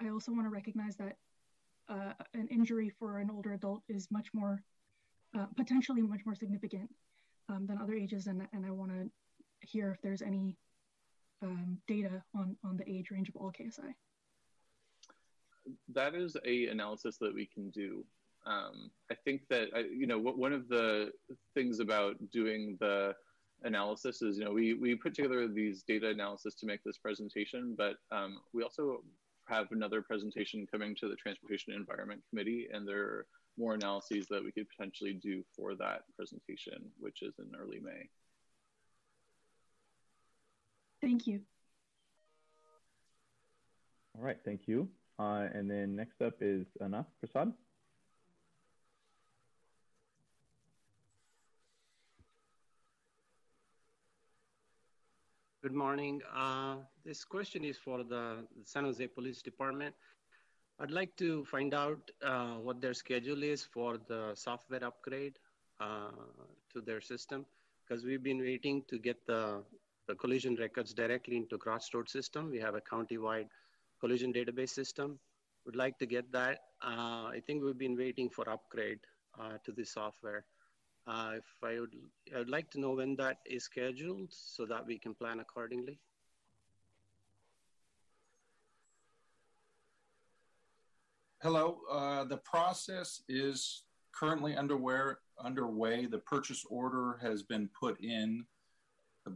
I 0.00 0.10
also 0.10 0.32
want 0.32 0.44
to 0.44 0.50
recognize 0.50 0.96
that 0.96 1.16
uh, 1.88 2.12
an 2.34 2.48
injury 2.48 2.90
for 2.98 3.18
an 3.18 3.30
older 3.30 3.54
adult 3.54 3.82
is 3.88 4.08
much 4.10 4.28
more, 4.32 4.62
uh, 5.38 5.46
potentially 5.56 6.02
much 6.02 6.20
more 6.24 6.34
significant 6.34 6.88
um, 7.48 7.66
than 7.66 7.78
other 7.78 7.94
ages, 7.94 8.26
and, 8.26 8.46
and 8.52 8.64
I 8.64 8.70
want 8.70 8.90
to 8.90 9.10
hear 9.66 9.90
if 9.90 10.00
there's 10.02 10.22
any 10.22 10.56
um, 11.42 11.78
data 11.86 12.22
on, 12.34 12.56
on 12.64 12.76
the 12.76 12.88
age 12.88 13.10
range 13.10 13.28
of 13.28 13.36
all 13.36 13.52
KSI. 13.52 13.94
That 15.94 16.14
is 16.14 16.36
a 16.44 16.66
analysis 16.66 17.16
that 17.18 17.34
we 17.34 17.46
can 17.46 17.70
do. 17.70 18.04
Um, 18.46 18.90
I 19.10 19.14
think 19.14 19.42
that, 19.48 19.68
you 19.90 20.06
know, 20.06 20.18
one 20.18 20.52
of 20.52 20.68
the 20.68 21.10
things 21.54 21.80
about 21.80 22.16
doing 22.30 22.76
the 22.80 23.14
analysis 23.64 24.22
is, 24.22 24.38
you 24.38 24.44
know, 24.44 24.52
we, 24.52 24.74
we 24.74 24.94
put 24.94 25.14
together 25.14 25.48
these 25.48 25.82
data 25.82 26.08
analysis 26.10 26.54
to 26.56 26.66
make 26.66 26.82
this 26.84 26.98
presentation, 26.98 27.74
but 27.76 27.96
um, 28.12 28.38
we 28.52 28.62
also 28.62 29.02
have 29.46 29.66
another 29.72 30.02
presentation 30.02 30.66
coming 30.70 30.94
to 30.96 31.08
the 31.08 31.16
Transportation 31.16 31.72
Environment 31.72 32.22
Committee, 32.30 32.68
and 32.72 32.86
there 32.86 33.02
are 33.02 33.26
more 33.58 33.74
analyses 33.74 34.26
that 34.30 34.42
we 34.42 34.52
could 34.52 34.66
potentially 34.68 35.14
do 35.14 35.42
for 35.56 35.74
that 35.76 36.02
presentation, 36.16 36.90
which 36.98 37.22
is 37.22 37.34
in 37.38 37.50
early 37.58 37.80
May. 37.80 38.08
Thank 41.00 41.26
you. 41.26 41.40
All 44.16 44.24
right, 44.24 44.38
thank 44.44 44.62
you. 44.66 44.88
Uh, 45.18 45.46
and 45.52 45.70
then 45.70 45.94
next 45.94 46.20
up 46.22 46.34
is 46.40 46.66
Anath 46.82 47.06
Prasad. 47.20 47.52
Good 55.64 55.72
morning. 55.72 56.20
Uh, 56.36 56.76
this 57.06 57.24
question 57.24 57.64
is 57.64 57.78
for 57.78 58.04
the 58.04 58.46
San 58.64 58.84
Jose 58.84 59.06
Police 59.06 59.40
Department. 59.40 59.94
I'd 60.78 60.90
like 60.90 61.16
to 61.16 61.42
find 61.46 61.72
out 61.72 62.10
uh, 62.22 62.56
what 62.66 62.82
their 62.82 62.92
schedule 62.92 63.42
is 63.42 63.64
for 63.64 63.96
the 63.96 64.32
software 64.34 64.84
upgrade 64.84 65.38
uh, 65.80 66.10
to 66.70 66.82
their 66.82 67.00
system, 67.00 67.46
because 67.80 68.04
we've 68.04 68.22
been 68.22 68.40
waiting 68.40 68.84
to 68.88 68.98
get 68.98 69.16
the, 69.26 69.62
the 70.06 70.14
collision 70.16 70.54
records 70.56 70.92
directly 70.92 71.38
into 71.38 71.56
Crossroads 71.56 72.12
system. 72.12 72.50
We 72.50 72.60
have 72.60 72.74
a 72.74 72.82
county-wide 72.82 73.48
collision 74.00 74.34
database 74.34 74.68
system. 74.68 75.18
Would 75.64 75.76
like 75.76 75.98
to 76.00 76.04
get 76.04 76.30
that. 76.32 76.58
Uh, 76.84 77.32
I 77.36 77.40
think 77.46 77.64
we've 77.64 77.78
been 77.78 77.96
waiting 77.96 78.28
for 78.28 78.46
upgrade 78.50 79.00
uh, 79.40 79.56
to 79.64 79.72
the 79.72 79.86
software. 79.86 80.44
Uh, 81.06 81.32
if 81.36 81.44
I 81.62 81.80
would, 81.80 81.94
I 82.34 82.38
would 82.38 82.48
like 82.48 82.70
to 82.70 82.80
know 82.80 82.92
when 82.92 83.14
that 83.16 83.38
is 83.44 83.64
scheduled 83.64 84.32
so 84.32 84.64
that 84.66 84.86
we 84.86 84.98
can 84.98 85.14
plan 85.14 85.40
accordingly. 85.40 85.98
Hello, 91.42 91.80
uh, 91.92 92.24
the 92.24 92.38
process 92.38 93.20
is 93.28 93.82
currently 94.18 94.56
underway, 94.56 95.12
underway. 95.38 96.06
The 96.06 96.20
purchase 96.20 96.64
order 96.70 97.18
has 97.20 97.42
been 97.42 97.68
put 97.78 98.00
in, 98.02 98.46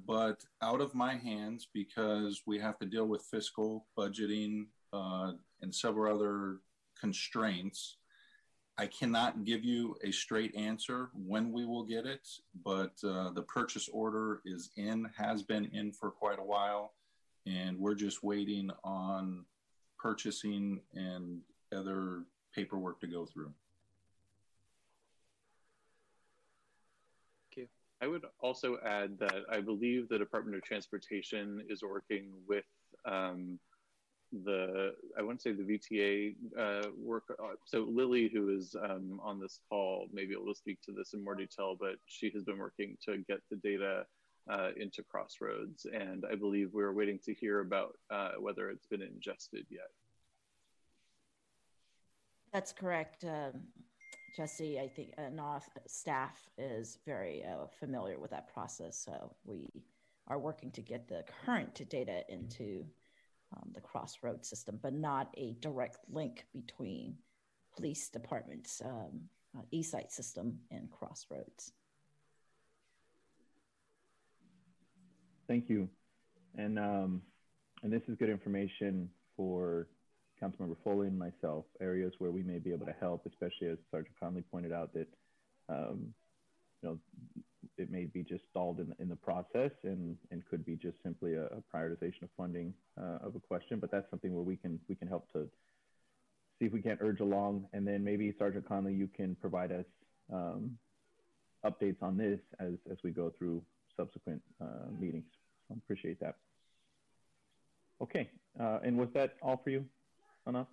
but 0.07 0.43
out 0.63 0.81
of 0.81 0.95
my 0.95 1.17
hands 1.17 1.69
because 1.75 2.43
we 2.47 2.59
have 2.61 2.79
to 2.79 2.87
deal 2.87 3.05
with 3.05 3.29
fiscal 3.31 3.85
budgeting 3.99 4.69
uh, 4.95 5.33
and 5.61 5.75
several 5.75 6.15
other 6.15 6.61
constraints. 6.99 7.99
I 8.81 8.87
cannot 8.87 9.45
give 9.45 9.65
you 9.65 9.97
a 10.05 10.13
straight 10.13 10.55
answer 10.55 11.11
when 11.15 11.53
we 11.53 11.67
will 11.67 11.83
get 11.83 12.07
it, 12.07 12.29
but 12.65 12.93
uh, 13.05 13.31
the 13.31 13.43
purchase 13.43 13.89
order 13.89 14.41
is 14.45 14.71
in, 14.77 15.11
has 15.17 15.43
been 15.43 15.65
in 15.73 15.91
for 15.91 16.13
quite 16.13 16.39
a 16.39 16.45
while, 16.45 16.93
and 17.45 17.77
we're 17.77 17.97
just 17.97 18.23
waiting 18.23 18.71
on 18.85 19.45
purchasing 19.99 20.81
and 20.95 21.41
other 21.75 22.23
paperwork 22.55 23.01
to 23.01 23.09
go 23.09 23.27
through. 23.27 23.53
I 28.01 28.07
would 28.07 28.25
also 28.41 28.79
add 28.85 29.19
that 29.19 29.43
I 29.51 29.61
believe 29.61 30.09
the 30.09 30.19
Department 30.19 30.57
of 30.57 30.63
Transportation 30.63 31.65
is 31.69 31.83
working 31.83 32.31
with 32.47 32.65
um, 33.05 33.59
the 34.33 34.95
I 35.19 35.23
to 35.23 35.39
say 35.39 35.53
the 35.53 35.63
VTA 35.63 36.35
uh, 36.59 36.89
work. 36.97 37.25
Uh, 37.43 37.53
so 37.65 37.87
Lily, 37.91 38.31
who 38.33 38.51
is 38.51 38.77
um, 38.83 39.21
on 39.23 39.41
this 39.41 39.61
call, 39.69 40.07
maybe 40.13 40.35
able 40.35 40.53
to 40.53 40.59
speak 40.59 40.81
to 40.83 40.93
this 40.93 41.15
in 41.15 41.25
more 41.25 41.35
detail, 41.35 41.77
but 41.79 41.97
she 42.07 42.31
has 42.35 42.45
been 42.45 42.59
working 42.59 42.97
to 43.05 43.19
get 43.29 43.41
the 43.51 43.57
data 43.57 44.05
uh, 44.51 44.71
into 44.77 45.03
Crossroads, 45.03 45.87
and 45.87 46.25
I 46.31 46.35
believe 46.35 46.71
we're 46.73 46.93
waiting 46.93 47.19
to 47.25 47.35
hear 47.35 47.61
about 47.61 47.95
uh, 48.11 48.33
whether 48.39 48.71
it's 48.71 48.87
been 48.87 49.03
ingested 49.03 49.67
yet. 49.71 49.89
That's 52.53 52.73
correct. 52.73 53.25
Um, 53.25 53.63
Jesse, 54.35 54.79
I 54.79 54.89
think 54.89 55.13
uh, 55.19 55.59
staff 55.87 56.49
is 56.57 56.99
very 57.05 57.45
uh, 57.45 57.67
familiar 57.79 58.19
with 58.19 58.31
that 58.31 58.53
process, 58.53 58.97
so 58.97 59.35
we 59.45 59.69
are 60.29 60.39
working 60.39 60.71
to 60.73 60.81
get 60.81 61.09
the 61.09 61.25
current 61.45 61.81
data 61.89 62.23
into 62.29 62.85
um, 63.57 63.71
the 63.75 63.81
crossroad 63.81 64.45
system, 64.45 64.79
but 64.83 64.93
not 64.93 65.29
a 65.37 65.55
direct 65.61 65.99
link 66.11 66.45
between 66.55 67.17
police 67.75 68.09
departments, 68.09 68.83
um, 68.85 69.21
uh, 69.57 69.63
eCite 69.73 70.11
system 70.11 70.59
and 70.71 70.91
crossroads. 70.91 71.73
Thank 75.47 75.71
you. 75.71 75.89
And, 76.57 76.79
um, 76.79 77.23
and 77.83 77.93
this 77.93 78.03
is 78.09 78.17
good 78.17 78.29
information 78.29 79.09
for 79.37 79.87
Councilmember 80.43 80.77
Foley 80.85 81.07
and 81.07 81.19
myself, 81.19 81.65
areas 81.81 82.13
where 82.19 82.31
we 82.31 82.43
may 82.43 82.59
be 82.59 82.73
able 82.73 82.87
to 82.87 82.95
help, 83.01 83.25
especially 83.27 83.69
as 83.69 83.79
Sergeant 83.91 84.15
Conley 84.21 84.43
pointed 84.43 84.73
out 84.73 84.93
that, 84.93 85.09
um, 85.69 86.13
you 86.83 86.89
know, 86.89 86.99
it 87.77 87.91
may 87.91 88.05
be 88.05 88.23
just 88.23 88.45
stalled 88.51 88.81
in, 88.81 88.95
in 88.99 89.09
the 89.09 89.17
process 89.17 89.71
and, 89.85 90.17
and 90.31 90.43
could 90.49 90.65
be 90.65 90.77
just 90.77 90.97
simply 91.03 91.35
a, 91.35 91.45
a 91.47 91.63
prioritization 91.75 92.23
of 92.23 92.29
funding 92.37 92.73
uh, 93.01 93.19
of 93.27 93.35
a 93.37 93.41
question. 93.41 93.79
But 93.79 93.91
that's 93.91 94.09
something 94.11 94.35
where 94.35 94.45
we 94.45 94.57
can 94.57 94.79
we 94.89 94.95
can 94.95 95.09
help 95.09 95.31
to 95.33 95.49
see 96.59 96.67
if 96.67 96.73
we 96.73 96.83
can't 96.83 96.99
urge 97.01 97.21
along, 97.21 97.67
and 97.73 97.87
then 97.87 98.03
maybe 98.03 98.35
Sergeant 98.39 98.67
Conley, 98.67 98.95
you 98.95 99.09
can 99.09 99.37
provide 99.37 99.73
us 99.73 99.85
um, 100.33 100.77
updates 101.65 102.03
on 102.03 102.17
this 102.17 102.41
as 102.61 102.75
as 102.91 102.99
we 103.05 103.11
go 103.11 103.33
through 103.39 103.63
subsequent 103.97 104.43
uh, 104.61 104.91
meetings. 104.99 105.27
So 105.69 105.75
I 105.75 105.79
appreciate 105.79 106.21
that. 106.21 106.37
Okay, 108.01 108.31
uh, 108.61 108.79
and 108.85 108.97
was 108.97 109.09
that 109.15 109.35
all 109.43 109.61
for 109.63 109.71
you, 109.71 109.85
Anna? 110.47 110.67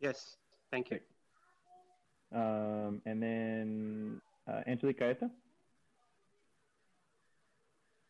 Yes, 0.00 0.36
thank 0.70 0.90
you. 0.90 1.00
Um, 2.34 3.00
and 3.06 3.22
then 3.22 4.20
uh, 4.46 4.60
Angelique 4.66 4.98
Gaeta? 4.98 5.30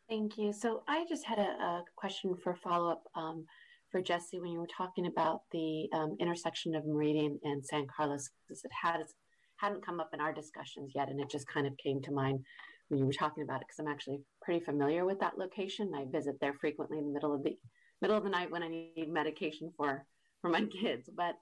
Thank 0.09 0.39
you. 0.39 0.53
So 0.53 0.83
I 0.89 1.05
just 1.09 1.25
had 1.25 1.39
a, 1.39 1.43
a 1.43 1.85
question 1.95 2.35
for 2.43 2.55
follow-up 2.55 3.03
um, 3.15 3.45
for 3.91 4.01
Jesse 4.01 4.41
when 4.41 4.51
you 4.51 4.59
were 4.59 4.67
talking 4.75 5.07
about 5.07 5.43
the 5.53 5.89
um, 5.93 6.17
intersection 6.19 6.75
of 6.75 6.87
Meridian 6.87 7.39
and 7.45 7.65
San 7.65 7.87
Carlos, 7.95 8.31
because 8.47 8.65
it 8.65 8.71
has, 8.83 9.15
hadn't 9.57 9.85
come 9.85 10.01
up 10.01 10.11
in 10.15 10.21
our 10.21 10.33
discussions 10.33 10.93
yet, 10.95 11.11
and 11.11 11.21
it 11.21 11.31
just 11.31 11.47
kind 11.47 11.67
of 11.67 11.77
came 11.77 12.01
to 12.03 12.11
mind 12.11 12.41
when 12.89 12.99
you 12.99 13.07
were 13.07 13.13
talking 13.13 13.43
about 13.43 13.61
it, 13.61 13.67
because 13.69 13.79
I'm 13.79 13.93
actually 13.93 14.21
pretty 14.41 14.65
familiar 14.65 15.05
with 15.05 15.21
that 15.21 15.37
location. 15.37 15.93
I 15.95 16.07
visit 16.11 16.37
there 16.41 16.55
frequently 16.55 16.99
in 16.99 17.07
the 17.07 17.13
middle 17.13 17.35
of 17.35 17.43
the 17.43 17.57
middle 18.01 18.17
of 18.17 18.25
the 18.25 18.31
night 18.31 18.51
when 18.51 18.63
I 18.63 18.69
need 18.69 19.11
medication 19.13 19.73
for 19.77 20.07
for 20.41 20.49
my 20.49 20.65
kids. 20.81 21.11
But 21.15 21.35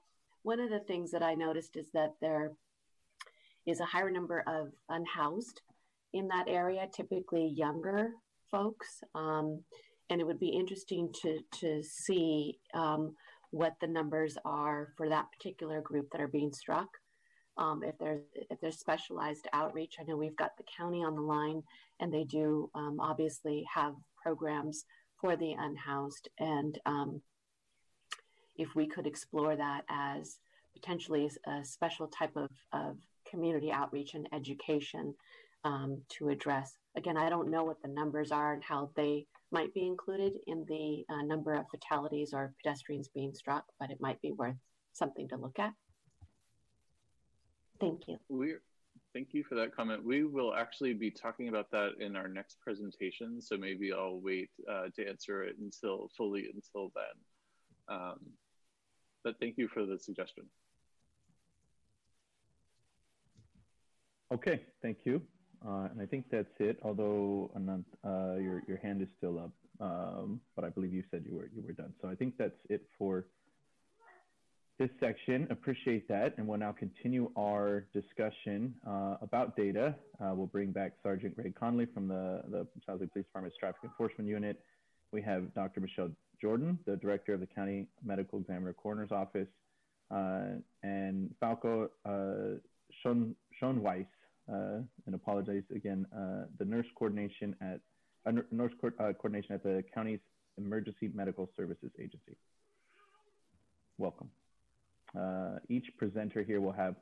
one 0.43 0.59
of 0.59 0.69
the 0.69 0.79
things 0.79 1.11
that 1.11 1.23
I 1.23 1.35
noticed 1.35 1.77
is 1.77 1.87
that 1.93 2.15
there 2.19 2.51
is 3.67 3.79
a 3.79 3.85
higher 3.85 4.09
number 4.09 4.43
of 4.47 4.69
unhoused 4.89 5.61
in 6.13 6.27
that 6.29 6.45
area, 6.47 6.87
typically 6.91 7.53
younger 7.55 8.11
folks. 8.49 9.03
Um, 9.13 9.61
and 10.09 10.21
it 10.21 10.25
would 10.25 10.39
be 10.39 10.47
interesting 10.47 11.11
to, 11.21 11.39
to 11.59 11.83
see 11.83 12.59
um, 12.73 13.13
what 13.51 13.73
the 13.81 13.87
numbers 13.87 14.37
are 14.45 14.87
for 14.95 15.09
that 15.09 15.25
particular 15.37 15.81
group 15.81 16.07
that 16.11 16.21
are 16.21 16.27
being 16.29 16.53
struck. 16.53 16.87
Um, 17.57 17.81
if 17.83 17.97
there's 17.97 18.21
if 18.51 18.61
there's 18.61 18.79
specialized 18.79 19.47
outreach, 19.51 19.95
I 19.99 20.03
know 20.03 20.15
we've 20.15 20.35
got 20.35 20.55
the 20.57 20.63
county 20.77 21.03
on 21.03 21.15
the 21.15 21.21
line, 21.21 21.63
and 21.99 22.13
they 22.13 22.23
do 22.23 22.69
um, 22.75 22.99
obviously 22.99 23.65
have 23.73 23.95
programs 24.21 24.85
for 25.19 25.35
the 25.35 25.53
unhoused. 25.53 26.29
And 26.39 26.77
um, 26.85 27.21
if 28.57 28.75
we 28.75 28.87
could 28.87 29.07
explore 29.07 29.55
that 29.55 29.85
as 29.89 30.37
potentially 30.73 31.29
a 31.47 31.65
special 31.65 32.07
type 32.07 32.35
of, 32.35 32.51
of 32.71 32.97
community 33.29 33.71
outreach 33.71 34.13
and 34.13 34.27
education 34.33 35.13
um, 35.63 36.01
to 36.09 36.29
address. 36.29 36.77
Again, 36.95 37.17
I 37.17 37.29
don't 37.29 37.49
know 37.49 37.63
what 37.63 37.81
the 37.81 37.89
numbers 37.89 38.31
are 38.31 38.53
and 38.53 38.63
how 38.63 38.89
they 38.95 39.25
might 39.51 39.73
be 39.73 39.85
included 39.85 40.33
in 40.47 40.65
the 40.67 41.05
uh, 41.09 41.21
number 41.23 41.53
of 41.53 41.65
fatalities 41.69 42.33
or 42.33 42.53
pedestrians 42.61 43.07
being 43.07 43.33
struck, 43.33 43.65
but 43.79 43.91
it 43.91 44.01
might 44.01 44.21
be 44.21 44.31
worth 44.31 44.55
something 44.93 45.27
to 45.29 45.37
look 45.37 45.59
at. 45.59 45.73
Thank 47.79 48.07
you. 48.07 48.17
We 48.29 48.55
thank 49.13 49.33
you 49.33 49.43
for 49.43 49.55
that 49.55 49.75
comment. 49.75 50.03
We 50.03 50.23
will 50.23 50.53
actually 50.53 50.93
be 50.93 51.11
talking 51.11 51.47
about 51.49 51.69
that 51.71 51.91
in 51.99 52.15
our 52.15 52.27
next 52.27 52.59
presentation, 52.59 53.41
so 53.41 53.57
maybe 53.57 53.93
I'll 53.93 54.19
wait 54.19 54.49
uh, 54.69 54.85
to 54.95 55.07
answer 55.07 55.43
it 55.43 55.55
until 55.59 56.09
fully 56.17 56.47
until 56.53 56.91
then. 56.95 57.97
Um, 57.97 58.19
but 59.23 59.35
thank 59.39 59.57
you 59.57 59.67
for 59.67 59.85
the 59.85 59.97
suggestion. 59.99 60.45
Okay, 64.31 64.61
thank 64.81 64.97
you. 65.05 65.21
Uh, 65.65 65.87
and 65.91 66.01
I 66.01 66.05
think 66.05 66.25
that's 66.31 66.47
it. 66.59 66.77
Although 66.83 67.51
Anant, 67.57 67.85
uh, 68.05 68.39
your 68.39 68.61
your 68.67 68.77
hand 68.77 69.01
is 69.01 69.07
still 69.17 69.39
up, 69.39 69.51
um, 69.79 70.39
but 70.55 70.63
I 70.63 70.69
believe 70.69 70.93
you 70.93 71.03
said 71.09 71.23
you 71.27 71.35
were 71.35 71.49
you 71.55 71.63
were 71.65 71.73
done. 71.73 71.93
So 72.01 72.09
I 72.09 72.15
think 72.15 72.35
that's 72.37 72.59
it 72.69 72.83
for 72.97 73.25
this 74.77 74.89
section. 74.99 75.47
Appreciate 75.49 76.07
that, 76.09 76.35
and 76.37 76.47
we'll 76.47 76.59
now 76.59 76.71
continue 76.71 77.31
our 77.35 77.85
discussion 77.93 78.75
uh, 78.85 79.15
about 79.21 79.55
data. 79.55 79.95
Uh, 80.21 80.33
we'll 80.35 80.45
bring 80.45 80.71
back 80.71 80.93
Sergeant 81.01 81.35
Greg 81.35 81.55
Connolly 81.55 81.87
from 81.93 82.07
the 82.07 82.43
the 82.49 82.67
South 82.85 82.99
Police 82.99 83.25
Department's 83.25 83.57
Traffic 83.57 83.81
Enforcement 83.83 84.29
Unit. 84.29 84.59
We 85.11 85.21
have 85.21 85.53
Dr. 85.55 85.79
Michelle 85.79 86.11
Jorden, 86.43 86.77
the 86.85 86.97
Director 86.97 87.33
of 87.33 87.39
the 87.39 87.47
County 87.47 87.87
Medical 88.05 88.39
Examiner 88.39 88.73
Coroner's 88.73 89.11
Office, 89.11 89.47
uh, 90.11 90.59
and 90.83 91.33
Falco 91.39 91.89
uh, 92.05 92.59
Weiss 93.63 94.05
and 94.47 95.15
apologize 95.15 95.63
again, 95.75 96.05
uh, 96.15 96.45
the 96.59 96.65
nurse 96.65 96.85
coordination 96.95 97.55
at 97.61 97.79
uh, 98.25 98.41
nurse 98.51 98.73
co 98.81 98.89
coordination 98.89 99.53
at 99.53 99.63
the 99.63 99.83
county's 99.93 100.19
Emergency 100.57 101.09
Medical 101.13 101.49
Services 101.55 101.91
Agency. 101.99 102.35
Welcome. 103.97 104.29
each 105.69 105.85
presenter 105.97 106.43
here 106.43 106.61
will 106.61 106.71
have 106.71 106.95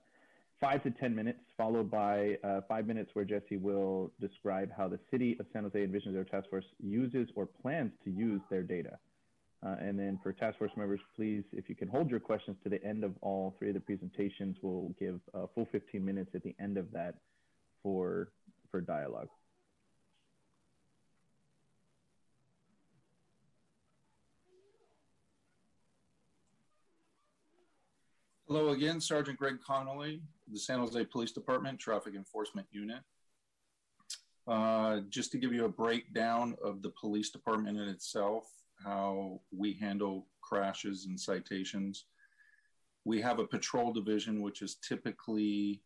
five 0.60 0.82
to 0.84 0.92
10 0.92 1.14
minutes, 1.14 1.40
followed 1.58 1.92
by 1.92 2.38
uh, 2.44 2.62
five 2.68 2.88
minutes 2.88 3.12
where 3.14 3.26
Jesse 3.26 3.58
will 3.58 4.12
describe 4.22 4.72
how 4.76 4.88
the 4.88 5.00
city 5.12 5.36
of 5.40 5.46
San 5.52 5.64
Jose 5.64 5.78
Envisions 5.78 6.14
Their 6.14 6.24
Task 6.24 6.50
Force 6.50 6.66
uses 6.80 7.28
or 7.36 7.46
plans 7.46 7.92
to 8.04 8.12
use 8.12 8.42
their 8.50 8.64
data. 8.64 8.98
Uh, 9.66 9.76
and 9.80 9.98
then 9.98 10.20
for 10.22 10.32
task 10.32 10.60
force 10.60 10.72
members, 10.78 11.00
please, 11.16 11.44
if 11.52 11.68
you 11.70 11.76
can 11.76 11.88
hold 11.88 12.10
your 12.10 12.20
questions 12.20 12.56
to 12.64 12.70
the 12.70 12.84
end 12.84 13.04
of 13.04 13.14
all 13.22 13.56
three 13.58 13.70
of 13.70 13.74
the 13.74 13.80
presentations, 13.80 14.58
we'll 14.62 14.94
give 15.00 15.20
a 15.34 15.48
full 15.56 15.68
15 15.72 16.04
minutes 16.06 16.30
at 16.36 16.44
the 16.44 16.56
end 16.60 16.78
of 16.78 16.92
that 16.92 17.16
for 17.86 18.32
for 18.72 18.82
dialogue. 18.82 19.28
Hello 28.48 28.70
again, 28.70 29.00
Sergeant 29.00 29.38
Greg 29.38 29.58
Connolly, 29.64 30.20
the 30.52 30.58
San 30.58 30.80
Jose 30.80 31.06
Police 31.06 31.32
Department 31.32 31.78
Traffic 31.78 32.16
Enforcement 32.16 32.66
Unit. 32.72 33.02
Uh, 34.48 35.02
just 35.10 35.32
to 35.34 35.38
give 35.38 35.54
you 35.54 35.66
a 35.66 35.70
breakdown 35.70 36.56
of 36.64 36.82
the 36.82 36.90
police 37.00 37.30
department 37.30 37.78
in 37.78 37.88
itself, 37.88 38.46
how 38.84 39.42
we 39.56 39.74
handle 39.74 40.26
crashes 40.42 41.06
and 41.06 41.20
citations. 41.20 42.06
We 43.04 43.22
have 43.22 43.38
a 43.38 43.46
patrol 43.46 43.94
division, 43.94 44.42
which 44.42 44.64
is 44.64 44.78
typically 44.88 45.82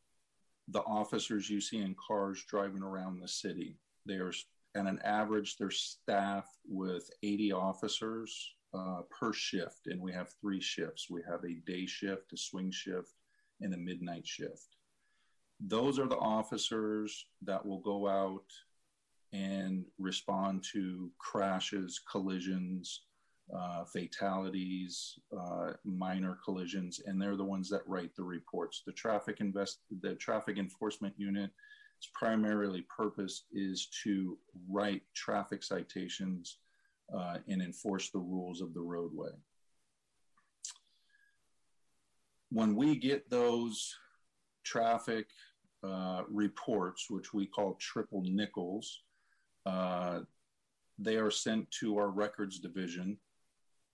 the 0.72 0.82
officers 0.82 1.50
you 1.50 1.62
see 1.62 1.80
in 1.80 1.96
cars 1.96 2.44
driving 2.48 2.84
around 2.84 3.20
the 3.20 3.28
city. 3.28 3.78
They 4.06 4.16
are, 4.16 4.34
at 4.76 4.86
an 4.86 5.00
average, 5.04 5.58
they're 5.58 5.72
staffed 5.72 6.58
with 6.68 7.10
80 7.24 7.52
officers 7.54 8.54
uh, 8.74 9.02
per 9.10 9.34
shift, 9.34 9.88
and 9.88 10.00
we 10.02 10.12
have 10.14 10.30
three 10.42 10.62
shifts. 10.62 11.10
We 11.10 11.22
have 11.30 11.44
a 11.44 11.60
day 11.66 11.86
shift, 11.86 12.34
a 12.34 12.38
swing 12.38 12.72
shift, 12.72 13.14
and 13.62 13.74
a 13.74 13.78
midnight 13.78 14.28
shift. 14.28 14.76
Those 15.60 16.00
are 16.00 16.08
the 16.08 16.18
officers 16.18 17.26
that 17.42 17.66
will 17.66 17.80
go 17.80 18.08
out 18.08 18.46
and 19.34 19.86
respond 19.98 20.64
to 20.74 21.12
crashes, 21.18 22.00
collisions, 22.10 23.02
uh, 23.56 23.84
fatalities, 23.84 25.20
uh, 25.38 25.72
minor 25.84 26.38
collisions, 26.44 27.02
and 27.06 27.22
they're 27.22 27.36
the 27.36 27.44
ones 27.44 27.70
that 27.70 27.88
write 27.88 28.16
the 28.16 28.24
reports. 28.24 28.84
The 28.86 28.94
traffic 28.94 29.38
invest, 29.40 29.80
the 30.02 30.16
traffic 30.16 30.58
enforcement 30.58 31.16
unit, 31.18 31.50
its 31.98 32.10
primarily 32.14 32.86
purpose 32.96 33.46
is 33.52 33.88
to 34.04 34.38
write 34.70 35.02
traffic 35.16 35.64
citations 35.64 36.60
uh, 37.16 37.38
and 37.48 37.62
enforce 37.62 38.12
the 38.12 38.20
rules 38.20 38.62
of 38.62 38.74
the 38.74 38.82
roadway. 38.82 39.32
When 42.52 42.76
we 42.76 42.98
get 42.98 43.30
those 43.30 43.96
traffic 44.64 45.28
uh, 45.84 46.24
reports, 46.30 47.10
which 47.10 47.34
we 47.34 47.48
call 47.48 47.76
triple 47.80 48.24
nickels, 48.26 49.02
uh, 49.66 50.20
they 51.00 51.16
are 51.16 51.32
sent 51.32 51.70
to 51.72 51.98
our 51.98 52.10
records 52.10 52.60
division 52.60 53.18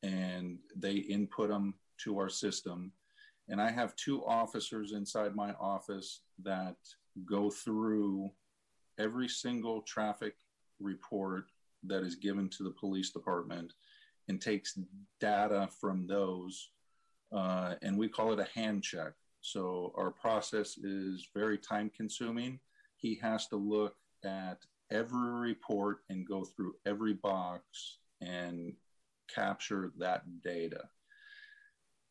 and 0.03 0.57
they 0.75 0.93
input 0.93 1.49
them 1.49 1.73
to 2.03 2.17
our 2.19 2.29
system. 2.29 2.91
And 3.47 3.61
I 3.61 3.71
have 3.71 3.95
two 3.95 4.25
officers 4.25 4.91
inside 4.91 5.35
my 5.35 5.53
office 5.53 6.21
that 6.43 6.75
go 7.25 7.49
through 7.49 8.31
every 8.99 9.27
single 9.27 9.81
traffic 9.81 10.35
report 10.79 11.45
that 11.83 12.03
is 12.03 12.15
given 12.15 12.49
to 12.49 12.63
the 12.63 12.71
police 12.71 13.11
department 13.11 13.73
and 14.27 14.41
takes 14.41 14.79
data 15.19 15.69
from 15.79 16.07
those. 16.07 16.69
Uh, 17.31 17.75
and 17.81 17.97
we 17.97 18.07
call 18.07 18.33
it 18.33 18.39
a 18.39 18.59
hand 18.59 18.83
check. 18.83 19.13
So 19.41 19.93
our 19.95 20.09
process 20.09 20.77
is 20.77 21.27
very 21.35 21.57
time 21.57 21.91
consuming. 21.95 22.59
He 22.97 23.19
has 23.21 23.47
to 23.47 23.55
look 23.55 23.95
at 24.23 24.57
every 24.91 25.29
report 25.29 25.99
and 26.09 26.27
go 26.27 26.43
through 26.43 26.75
every 26.85 27.13
box 27.13 27.99
and 28.21 28.73
capture 29.33 29.91
that 29.97 30.23
data. 30.43 30.89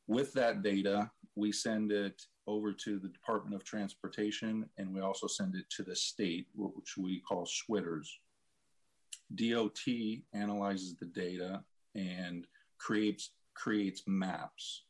With 0.07 0.33
that 0.35 0.63
data, 0.63 1.11
we 1.35 1.53
send 1.53 1.93
it 1.93 2.21
over 2.47 2.73
to 2.73 2.99
the 2.99 3.09
Department 3.09 3.57
of 3.57 3.65
Transportation 3.65 4.69
and 4.79 4.95
we 4.95 5.01
also 5.01 5.27
send 5.27 5.55
it 5.57 5.65
to 5.71 5.83
the 5.83 5.97
state, 5.97 6.47
which 6.55 6.97
we 6.99 7.21
call 7.21 7.47
SWITRS. 7.47 8.09
DOT 9.35 9.81
analyzes 10.35 10.97
the 10.97 11.07
data 11.07 11.65
and 11.95 12.47
creates 12.79 13.31
creates 13.55 14.03
maps. 14.07 14.83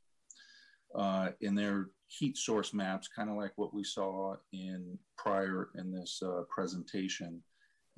Uh, 0.95 1.31
in 1.41 1.55
their 1.55 1.91
heat 2.07 2.37
source 2.37 2.73
maps, 2.73 3.09
kind 3.09 3.29
of 3.29 3.37
like 3.37 3.53
what 3.57 3.75
we 3.75 3.83
saw 3.83 4.37
in 4.53 4.99
prior 5.19 5.71
in 5.75 5.93
this 5.93 6.23
uh, 6.25 6.43
presentation, 6.49 7.43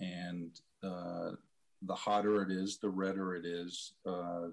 and 0.01 0.61
uh, 0.83 1.33
the 1.83 1.95
hotter 1.95 2.43
it 2.43 2.51
is, 2.51 2.79
the 2.79 2.89
redder 2.89 3.35
it 3.35 3.45
is, 3.45 3.93
uh, 4.07 4.49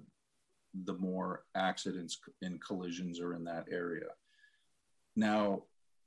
the 0.86 0.94
more 0.94 1.44
accidents 1.56 2.20
and 2.42 2.62
collisions 2.62 3.20
are 3.20 3.34
in 3.34 3.44
that 3.44 3.68
area. 3.72 4.10
Now, 5.16 5.64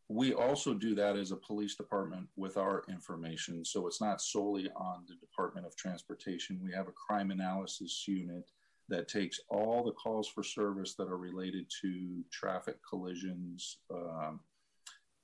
we 0.09 0.35
also 0.35 0.75
do 0.75 0.95
that 0.95 1.17
as 1.17 1.33
a 1.33 1.37
police 1.37 1.75
department 1.75 2.29
with 2.37 2.57
our 2.57 2.85
information. 2.89 3.65
So 3.65 3.87
it's 3.87 4.01
not 4.01 4.21
solely 4.21 4.71
on 4.77 5.05
the 5.09 5.17
Department 5.17 5.67
of 5.67 5.75
Transportation. 5.77 6.61
We 6.63 6.73
have 6.73 6.87
a 6.87 6.93
crime 6.93 7.31
analysis 7.31 8.05
unit 8.07 8.51
that 8.89 9.09
takes 9.09 9.41
all 9.49 9.83
the 9.83 9.93
calls 9.93 10.29
for 10.29 10.45
service 10.45 10.95
that 10.95 11.09
are 11.09 11.19
related 11.19 11.67
to 11.83 12.25
traffic 12.33 12.77
collisions 12.89 13.79
um, 13.93 14.41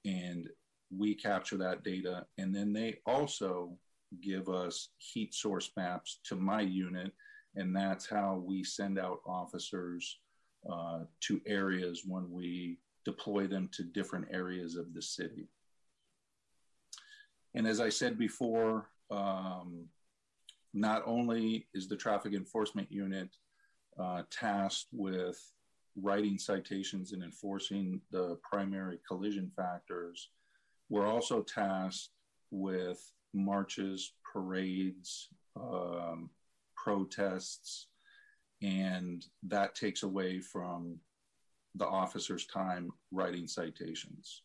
and 0.04 0.48
we 0.96 1.14
capture 1.14 1.56
that 1.56 1.84
data. 1.84 2.26
And 2.38 2.54
then 2.54 2.72
they 2.72 2.98
also 3.06 3.76
give 4.20 4.48
us 4.48 4.88
heat 4.98 5.34
source 5.34 5.70
maps 5.76 6.20
to 6.24 6.36
my 6.36 6.60
unit. 6.60 7.12
And 7.54 7.74
that's 7.74 8.08
how 8.08 8.42
we 8.44 8.64
send 8.64 8.98
out 8.98 9.20
officers 9.26 10.18
uh, 10.70 11.00
to 11.20 11.40
areas 11.46 12.02
when 12.06 12.30
we 12.30 12.78
deploy 13.04 13.46
them 13.46 13.68
to 13.72 13.82
different 13.82 14.26
areas 14.30 14.76
of 14.76 14.94
the 14.94 15.02
city. 15.02 15.48
And 17.54 17.66
as 17.66 17.80
I 17.80 17.88
said 17.88 18.18
before, 18.18 18.88
um, 19.10 19.86
not 20.72 21.02
only 21.04 21.66
is 21.74 21.88
the 21.88 21.96
traffic 21.96 22.32
enforcement 22.32 22.90
unit 22.90 23.28
uh, 23.98 24.22
tasked 24.30 24.88
with 24.92 25.38
writing 25.96 26.38
citations 26.38 27.12
and 27.12 27.22
enforcing 27.22 28.00
the 28.10 28.38
primary 28.42 28.98
collision 29.06 29.50
factors, 29.54 30.30
we're 30.88 31.06
also 31.06 31.42
tasked 31.42 32.10
with 32.50 33.12
marches, 33.34 34.12
parades, 34.32 35.28
um, 35.56 36.30
protests, 36.76 37.88
and 38.62 39.24
that 39.42 39.74
takes 39.74 40.02
away 40.02 40.40
from 40.40 40.98
the 41.74 41.86
officer's 41.86 42.46
time 42.46 42.90
writing 43.10 43.46
citations. 43.46 44.42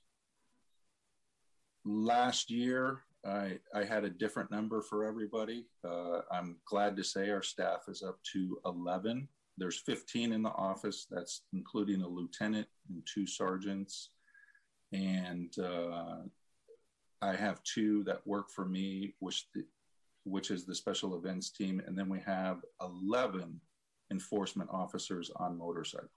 Last 1.86 2.50
year, 2.50 3.04
I, 3.26 3.60
I 3.74 3.84
had 3.84 4.04
a 4.04 4.10
different 4.10 4.52
number 4.52 4.82
for 4.82 5.06
everybody. 5.06 5.66
Uh, 5.84 6.22
I'm 6.32 6.58
glad 6.66 6.96
to 6.98 7.04
say 7.04 7.30
our 7.30 7.42
staff 7.42 7.84
is 7.88 8.04
up 8.04 8.20
to 8.34 8.60
11. 8.66 9.28
There's 9.58 9.80
15 9.80 10.32
in 10.32 10.44
the 10.44 10.52
office, 10.52 11.08
that's 11.10 11.42
including 11.54 12.02
a 12.02 12.08
lieutenant 12.08 12.68
and 12.90 13.06
two 13.12 13.26
sergeants. 13.26 14.12
And 14.94 15.54
uh, 15.60 16.20
I 17.22 17.36
have 17.36 17.64
two 17.64 18.04
that 18.04 18.26
work 18.26 18.50
for 18.50 18.66
me, 18.66 19.16
which, 19.20 19.46
the, 19.54 19.64
which 20.24 20.52
is 20.52 20.66
the 20.66 20.76
special 20.76 21.16
events 21.16 21.50
team. 21.50 21.82
And 21.86 21.98
then 21.98 22.10
we 22.10 22.20
have 22.26 22.62
11 22.82 23.60
enforcement 24.12 24.70
officers 24.72 25.32
on 25.36 25.58
motorcycles. 25.58 26.10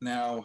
Now, 0.00 0.44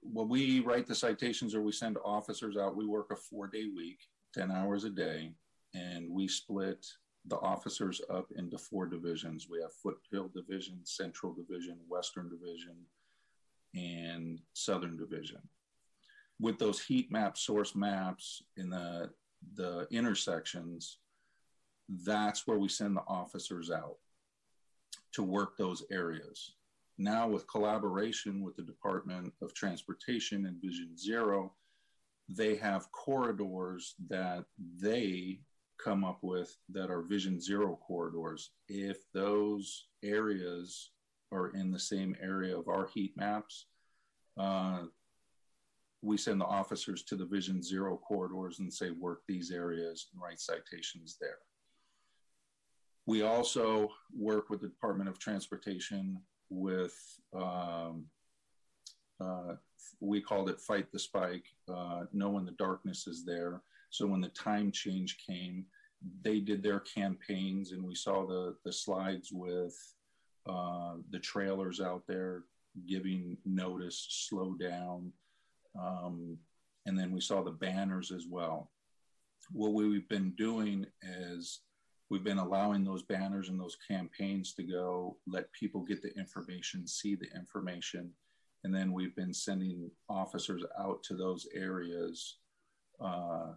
when 0.00 0.28
we 0.28 0.60
write 0.60 0.86
the 0.86 0.94
citations 0.94 1.54
or 1.54 1.60
we 1.60 1.72
send 1.72 1.98
officers 2.02 2.56
out, 2.56 2.76
we 2.76 2.86
work 2.86 3.10
a 3.12 3.16
four 3.16 3.46
day 3.46 3.66
week, 3.76 3.98
10 4.32 4.50
hours 4.50 4.84
a 4.84 4.90
day, 4.90 5.34
and 5.74 6.10
we 6.10 6.26
split 6.26 6.86
the 7.26 7.36
officers 7.40 8.00
up 8.10 8.26
into 8.36 8.56
four 8.56 8.86
divisions. 8.86 9.46
We 9.50 9.60
have 9.60 9.72
Foothill 9.82 10.30
Division, 10.34 10.80
Central 10.84 11.34
Division, 11.34 11.78
Western 11.88 12.30
Division, 12.30 12.76
and 13.74 14.40
Southern 14.52 14.96
Division. 14.96 15.40
With 16.40 16.58
those 16.58 16.82
heat 16.82 17.10
map 17.12 17.38
source 17.38 17.74
maps 17.74 18.42
in 18.56 18.70
the, 18.70 19.10
the 19.54 19.86
intersections, 19.90 20.98
that's 21.88 22.46
where 22.46 22.58
we 22.58 22.68
send 22.68 22.96
the 22.96 23.04
officers 23.06 23.70
out 23.70 23.96
to 25.12 25.22
work 25.22 25.56
those 25.56 25.84
areas. 25.90 26.54
Now, 26.98 27.28
with 27.28 27.48
collaboration 27.48 28.42
with 28.42 28.56
the 28.56 28.62
Department 28.62 29.32
of 29.42 29.54
Transportation 29.54 30.46
and 30.46 30.62
Vision 30.62 30.96
Zero, 30.96 31.52
they 32.28 32.56
have 32.56 32.90
corridors 32.92 33.94
that 34.08 34.44
they 34.80 35.40
come 35.82 36.04
up 36.04 36.18
with 36.22 36.56
that 36.70 36.90
are 36.90 37.02
Vision 37.02 37.40
Zero 37.40 37.78
corridors. 37.86 38.50
If 38.68 38.98
those 39.12 39.86
areas 40.02 40.90
are 41.32 41.48
in 41.48 41.70
the 41.70 41.78
same 41.78 42.16
area 42.22 42.56
of 42.56 42.68
our 42.68 42.86
heat 42.94 43.16
maps, 43.16 43.66
uh, 44.38 44.84
we 46.04 46.18
send 46.18 46.40
the 46.40 46.44
officers 46.44 47.02
to 47.04 47.16
the 47.16 47.24
Vision 47.24 47.62
Zero 47.62 47.96
corridors 47.96 48.58
and 48.58 48.72
say, 48.72 48.90
work 48.90 49.22
these 49.26 49.50
areas 49.50 50.08
and 50.12 50.22
write 50.22 50.38
citations 50.38 51.16
there. 51.20 51.38
We 53.06 53.22
also 53.22 53.90
work 54.16 54.50
with 54.50 54.60
the 54.60 54.68
Department 54.68 55.08
of 55.08 55.18
Transportation 55.18 56.20
with 56.50 56.94
um, 57.34 58.04
uh, 59.20 59.54
we 60.00 60.20
called 60.20 60.50
it 60.50 60.60
fight 60.60 60.90
the 60.92 60.98
spike 60.98 61.46
uh, 61.72 62.04
know 62.12 62.30
when 62.30 62.44
the 62.44 62.52
darkness 62.52 63.06
is 63.06 63.24
there 63.24 63.62
so 63.90 64.06
when 64.06 64.20
the 64.20 64.28
time 64.28 64.70
change 64.70 65.18
came 65.24 65.64
they 66.22 66.40
did 66.40 66.62
their 66.62 66.80
campaigns 66.80 67.72
and 67.72 67.82
we 67.82 67.94
saw 67.94 68.26
the 68.26 68.54
the 68.64 68.72
slides 68.72 69.30
with 69.32 69.74
uh, 70.48 70.94
the 71.10 71.18
trailers 71.18 71.80
out 71.80 72.02
there 72.06 72.42
giving 72.86 73.36
notice 73.44 74.06
slow 74.10 74.54
down 74.54 75.12
um, 75.78 76.38
and 76.86 76.98
then 76.98 77.12
we 77.12 77.20
saw 77.20 77.42
the 77.42 77.50
banners 77.50 78.12
as 78.12 78.26
well. 78.28 78.70
What 79.50 79.72
we've 79.72 80.08
been 80.08 80.32
doing 80.36 80.86
is 81.02 81.60
we've 82.10 82.24
been 82.24 82.38
allowing 82.38 82.84
those 82.84 83.02
banners 83.02 83.48
and 83.48 83.58
those 83.58 83.76
campaigns 83.88 84.54
to 84.54 84.62
go 84.62 85.16
let 85.26 85.52
people 85.52 85.82
get 85.82 86.02
the 86.02 86.14
information 86.18 86.86
see 86.86 87.14
the 87.14 87.28
information. 87.34 88.10
And 88.64 88.74
then 88.74 88.92
we've 88.92 89.14
been 89.14 89.34
sending 89.34 89.90
officers 90.08 90.64
out 90.78 91.02
to 91.04 91.16
those 91.16 91.46
areas 91.54 92.38
uh, 93.00 93.52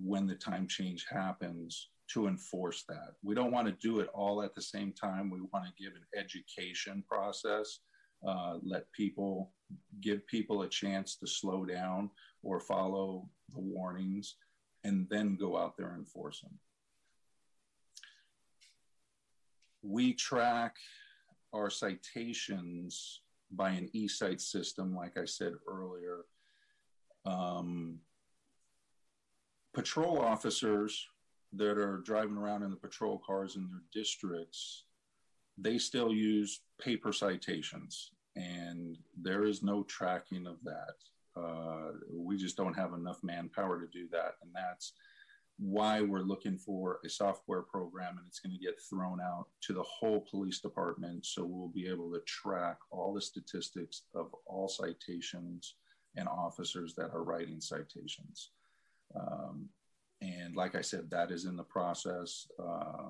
when 0.00 0.26
the 0.26 0.36
time 0.36 0.68
change 0.68 1.06
happens 1.10 1.90
to 2.12 2.28
enforce 2.28 2.84
that. 2.88 3.14
We 3.22 3.34
don't 3.34 3.50
want 3.50 3.66
to 3.66 3.88
do 3.88 4.00
it 4.00 4.08
all 4.14 4.42
at 4.42 4.54
the 4.54 4.62
same 4.62 4.92
time. 4.92 5.30
We 5.30 5.40
want 5.52 5.64
to 5.66 5.82
give 5.82 5.94
an 5.94 6.04
education 6.16 7.02
process 7.08 7.80
uh, 8.26 8.58
let 8.62 8.90
people 8.92 9.52
give 10.00 10.26
people 10.26 10.62
a 10.62 10.68
chance 10.68 11.16
to 11.16 11.26
slow 11.26 11.64
down 11.64 12.10
or 12.42 12.60
follow 12.60 13.28
the 13.52 13.60
warnings 13.60 14.36
and 14.84 15.06
then 15.10 15.36
go 15.36 15.56
out 15.56 15.76
there 15.76 15.90
and 15.90 15.98
enforce 15.98 16.40
them 16.40 16.58
we 19.82 20.12
track 20.12 20.76
our 21.52 21.70
citations 21.70 23.22
by 23.50 23.70
an 23.70 23.88
eCite 23.94 24.40
system, 24.40 24.94
like 24.94 25.16
I 25.16 25.24
said 25.24 25.54
earlier. 25.66 26.24
Um, 27.24 27.98
patrol 29.74 30.20
officers 30.20 31.06
that 31.54 31.78
are 31.78 31.98
driving 31.98 32.36
around 32.36 32.62
in 32.62 32.70
the 32.70 32.76
patrol 32.76 33.22
cars 33.24 33.56
in 33.56 33.68
their 33.70 33.82
districts, 33.92 34.84
they 35.60 35.78
still 35.78 36.12
use 36.12 36.60
paper 36.80 37.12
citations, 37.12 38.12
and 38.36 38.96
there 39.20 39.44
is 39.44 39.62
no 39.62 39.82
tracking 39.84 40.46
of 40.46 40.56
that. 40.64 41.40
Uh, 41.40 41.92
we 42.12 42.36
just 42.36 42.56
don't 42.56 42.76
have 42.76 42.94
enough 42.94 43.22
manpower 43.22 43.80
to 43.80 43.86
do 43.86 44.08
that, 44.10 44.36
and 44.42 44.50
that's 44.54 44.92
why 45.58 46.00
we're 46.00 46.20
looking 46.20 46.56
for 46.56 47.00
a 47.04 47.08
software 47.08 47.62
program 47.62 48.16
and 48.16 48.26
it's 48.28 48.38
going 48.38 48.56
to 48.56 48.64
get 48.64 48.80
thrown 48.88 49.20
out 49.20 49.46
to 49.60 49.72
the 49.72 49.82
whole 49.82 50.20
police 50.30 50.60
department 50.60 51.26
so 51.26 51.44
we'll 51.44 51.68
be 51.68 51.88
able 51.88 52.12
to 52.12 52.20
track 52.20 52.76
all 52.90 53.12
the 53.12 53.20
statistics 53.20 54.02
of 54.14 54.32
all 54.46 54.68
citations 54.68 55.74
and 56.16 56.28
officers 56.28 56.94
that 56.94 57.10
are 57.12 57.24
writing 57.24 57.60
citations 57.60 58.50
um, 59.18 59.68
and 60.22 60.54
like 60.54 60.76
i 60.76 60.80
said 60.80 61.10
that 61.10 61.32
is 61.32 61.44
in 61.44 61.56
the 61.56 61.62
process 61.64 62.46
uh, 62.62 63.08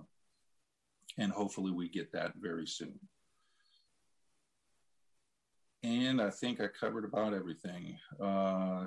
and 1.19 1.33
hopefully 1.33 1.71
we 1.71 1.89
get 1.89 2.12
that 2.12 2.33
very 2.41 2.66
soon. 2.66 2.99
And 5.83 6.21
i 6.21 6.31
think 6.31 6.61
i 6.61 6.66
covered 6.66 7.05
about 7.05 7.35
everything. 7.35 7.99
Uh, 8.21 8.87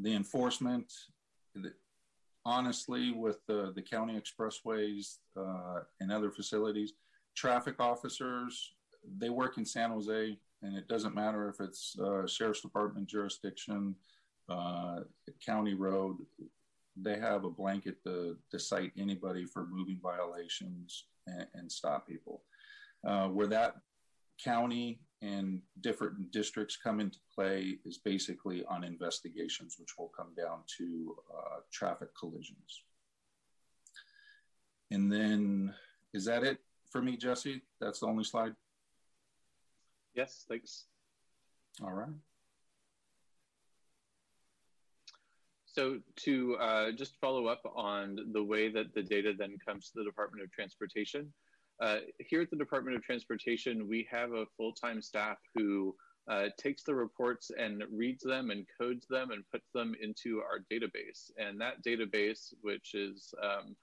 the 0.00 0.14
enforcement 0.14 0.92
honestly, 2.44 3.12
with 3.12 3.44
the, 3.46 3.72
the 3.74 3.82
county 3.82 4.20
expressways 4.20 5.18
uh, 5.36 5.80
and 6.00 6.10
other 6.12 6.30
facilities, 6.30 6.92
traffic 7.34 7.76
officers, 7.78 8.72
they 9.18 9.30
work 9.30 9.58
in 9.58 9.64
San 9.64 9.90
Jose, 9.90 10.36
and 10.62 10.76
it 10.76 10.88
doesn't 10.88 11.14
matter 11.14 11.48
if 11.48 11.60
it's 11.60 11.96
uh, 11.98 12.26
sheriff's 12.26 12.60
department 12.60 13.08
jurisdiction, 13.08 13.94
uh, 14.48 15.00
county 15.44 15.74
road, 15.74 16.16
they 16.96 17.18
have 17.18 17.44
a 17.44 17.50
blanket 17.50 18.02
to, 18.04 18.36
to 18.50 18.58
cite 18.58 18.92
anybody 18.98 19.44
for 19.44 19.66
moving 19.66 19.98
violations 20.02 21.06
and, 21.26 21.46
and 21.54 21.72
stop 21.72 22.06
people. 22.06 22.42
Uh, 23.06 23.28
where 23.28 23.46
that 23.46 23.76
county 24.42 25.00
and 25.22 25.60
different 25.80 26.30
districts 26.32 26.76
come 26.76 27.00
into 27.00 27.18
play 27.34 27.78
is 27.84 27.98
basically 27.98 28.64
on 28.66 28.84
investigations, 28.84 29.76
which 29.78 29.96
will 29.98 30.10
come 30.16 30.34
down 30.36 30.58
to 30.78 31.16
uh, 31.36 31.60
traffic 31.72 32.08
collisions. 32.18 32.82
And 34.90 35.10
then, 35.10 35.74
is 36.12 36.24
that 36.26 36.42
it 36.42 36.58
for 36.90 37.00
me, 37.00 37.16
Jesse? 37.16 37.62
That's 37.80 38.00
the 38.00 38.06
only 38.06 38.24
slide? 38.24 38.54
Yes, 40.14 40.44
thanks. 40.48 40.84
All 41.82 41.92
right. 41.92 42.08
So 45.72 45.98
to 46.24 46.56
uh, 46.56 46.92
just 46.92 47.18
follow 47.18 47.46
up 47.46 47.62
on 47.74 48.18
the 48.32 48.44
way 48.44 48.68
that 48.70 48.94
the 48.94 49.02
data 49.02 49.32
then 49.36 49.56
comes 49.66 49.88
to 49.88 49.92
the 49.96 50.04
Department 50.04 50.44
of 50.44 50.52
Transportation, 50.52 51.32
uh, 51.80 51.98
here 52.18 52.42
at 52.42 52.50
the 52.50 52.56
Department 52.56 52.94
of 52.94 53.02
Transportation, 53.02 53.88
we 53.88 54.06
have 54.10 54.32
a 54.32 54.44
full-time 54.56 55.00
staff 55.00 55.38
who 55.54 55.94
uh, 56.28 56.46
takes 56.58 56.82
the 56.82 56.94
reports 56.94 57.50
and 57.58 57.82
reads 57.90 58.22
them 58.22 58.50
and 58.50 58.66
codes 58.78 59.06
them 59.08 59.30
and 59.30 59.42
puts 59.50 59.70
them 59.74 59.94
into 60.00 60.40
our 60.40 60.60
database. 60.70 61.30
And 61.38 61.60
that 61.60 61.82
database, 61.82 62.52
which 62.60 62.94
is 62.94 63.34
um, 63.42 63.74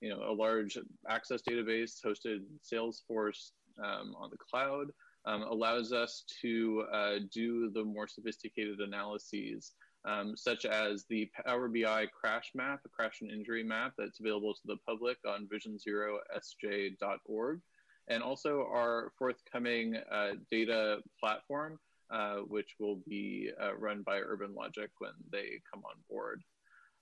you 0.00 0.10
know 0.10 0.28
a 0.28 0.34
large 0.34 0.76
access 1.08 1.42
database 1.48 2.04
hosted 2.04 2.40
Salesforce 2.62 3.52
um, 3.82 4.14
on 4.18 4.30
the 4.30 4.36
cloud, 4.36 4.88
um, 5.24 5.42
allows 5.42 5.92
us 5.92 6.24
to 6.42 6.84
uh, 6.92 7.14
do 7.32 7.70
the 7.70 7.84
more 7.84 8.08
sophisticated 8.08 8.80
analyses 8.80 9.72
um, 10.06 10.36
such 10.36 10.64
as 10.64 11.04
the 11.10 11.28
Power 11.44 11.68
BI 11.68 12.06
crash 12.06 12.52
map, 12.54 12.80
a 12.84 12.88
crash 12.88 13.20
and 13.20 13.30
injury 13.30 13.64
map 13.64 13.92
that's 13.98 14.20
available 14.20 14.54
to 14.54 14.60
the 14.64 14.76
public 14.86 15.18
on 15.26 15.48
visionzerosj.org, 15.52 17.60
and 18.08 18.22
also 18.22 18.66
our 18.72 19.12
forthcoming 19.18 19.96
uh, 20.10 20.30
data 20.50 21.00
platform, 21.20 21.78
uh, 22.10 22.36
which 22.46 22.76
will 22.78 23.00
be 23.08 23.50
uh, 23.60 23.74
run 23.76 24.02
by 24.02 24.20
UrbanLogiq 24.20 24.88
when 24.98 25.12
they 25.32 25.60
come 25.72 25.82
on 25.84 25.96
board. 26.08 26.42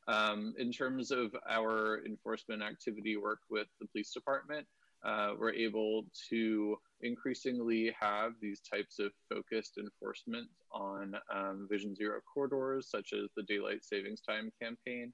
Um, 0.07 0.55
in 0.59 0.73
terms 0.73 1.11
of 1.11 1.35
our 1.49 2.05
enforcement 2.05 2.63
activity 2.63 3.17
work 3.17 3.41
with 3.51 3.69
the 3.81 3.87
police 3.89 4.13
department, 4.13 4.67
uh, 5.05 5.33
we're 5.39 5.53
able 5.53 6.07
to 6.31 6.79
increasingly 7.05 7.95
have 7.99 8.33
these 8.41 8.61
types 8.61 8.99
of 8.99 9.13
focused 9.33 9.79
enforcement 9.79 10.49
on 10.73 11.15
um, 11.33 11.69
Vision 11.71 11.95
Zero 11.95 12.21
corridors, 12.33 12.89
such 12.91 13.13
as 13.13 13.29
the 13.37 13.43
Daylight 13.45 13.85
Savings 13.85 14.21
Time 14.21 14.51
campaign, 14.61 15.13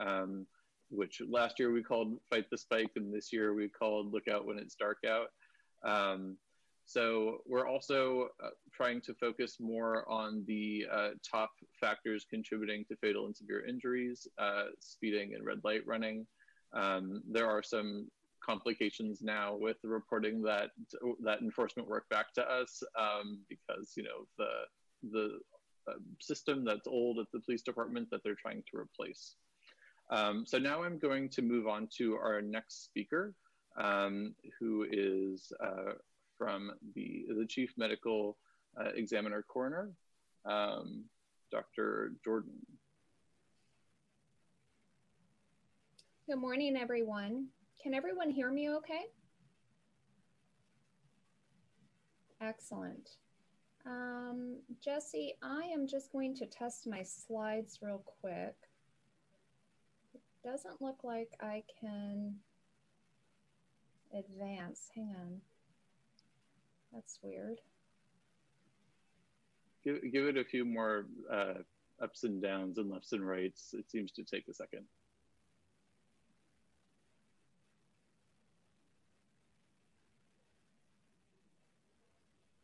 um, 0.00 0.46
which 0.90 1.20
last 1.28 1.58
year 1.58 1.72
we 1.72 1.82
called 1.82 2.16
Fight 2.30 2.46
the 2.50 2.56
Spike, 2.56 2.92
and 2.96 3.12
this 3.12 3.32
year 3.32 3.54
we 3.54 3.68
called 3.68 4.12
Look 4.12 4.28
Out 4.28 4.46
When 4.46 4.58
It's 4.58 4.74
Dark 4.74 4.98
Out. 5.06 5.28
Um, 5.84 6.36
so 6.84 7.38
we're 7.46 7.68
also 7.68 8.28
uh, 8.42 8.50
trying 8.72 9.00
to 9.02 9.14
focus 9.14 9.58
more 9.60 10.08
on 10.10 10.44
the 10.46 10.86
uh, 10.92 11.10
top 11.28 11.50
factors 11.80 12.26
contributing 12.28 12.84
to 12.88 12.96
fatal 12.96 13.26
and 13.26 13.36
severe 13.36 13.64
injuries, 13.66 14.26
uh, 14.38 14.64
speeding 14.80 15.34
and 15.34 15.44
red 15.44 15.60
light 15.64 15.86
running. 15.86 16.26
Um, 16.72 17.22
there 17.30 17.48
are 17.48 17.62
some 17.62 18.08
complications 18.44 19.22
now 19.22 19.56
with 19.56 19.76
reporting 19.82 20.42
that 20.42 20.70
that 21.22 21.40
enforcement 21.40 21.88
work 21.88 22.08
back 22.08 22.32
to 22.34 22.42
us 22.42 22.82
um, 22.98 23.38
because 23.48 23.92
you 23.96 24.02
know 24.02 24.26
the 24.38 25.10
the 25.12 25.38
uh, 25.88 25.98
system 26.20 26.64
that's 26.64 26.86
old 26.86 27.18
at 27.18 27.26
the 27.32 27.40
police 27.40 27.62
department 27.62 28.08
that 28.10 28.22
they're 28.22 28.36
trying 28.36 28.62
to 28.70 28.78
replace. 28.78 29.34
Um, 30.10 30.44
so 30.46 30.58
now 30.58 30.82
I'm 30.82 30.98
going 30.98 31.28
to 31.30 31.42
move 31.42 31.66
on 31.66 31.88
to 31.98 32.16
our 32.16 32.42
next 32.42 32.84
speaker, 32.84 33.34
um, 33.80 34.34
who 34.58 34.86
is 34.90 35.52
uh, 35.64 35.94
from 36.36 36.72
the 36.94 37.26
the 37.36 37.46
chief 37.46 37.72
medical 37.76 38.36
uh, 38.80 38.90
examiner 38.94 39.42
coroner, 39.42 39.90
um, 40.44 41.04
Dr. 41.50 42.12
Jorden. 42.26 42.58
Good 46.28 46.36
morning, 46.36 46.76
everyone. 46.76 47.48
Can 47.82 47.94
everyone 47.94 48.30
hear 48.30 48.50
me 48.52 48.70
okay? 48.70 49.06
Excellent. 52.40 53.10
Um, 53.84 54.58
Jesse, 54.80 55.34
I 55.42 55.62
am 55.72 55.88
just 55.88 56.12
going 56.12 56.36
to 56.36 56.46
test 56.46 56.86
my 56.86 57.02
slides 57.02 57.80
real 57.82 58.04
quick. 58.20 58.54
It 60.14 60.20
doesn't 60.44 60.80
look 60.80 61.02
like 61.02 61.30
I 61.40 61.64
can 61.80 62.36
advance. 64.16 64.88
Hang 64.94 65.14
on. 65.20 65.40
That's 66.92 67.18
weird. 67.20 67.58
Give, 69.82 70.00
give 70.12 70.26
it 70.26 70.36
a 70.36 70.44
few 70.44 70.64
more 70.64 71.06
uh, 71.32 71.54
ups 72.00 72.22
and 72.22 72.40
downs 72.40 72.78
and 72.78 72.90
lefts 72.90 73.12
and 73.12 73.26
rights. 73.26 73.74
It 73.76 73.90
seems 73.90 74.12
to 74.12 74.22
take 74.22 74.46
a 74.46 74.54
second. 74.54 74.84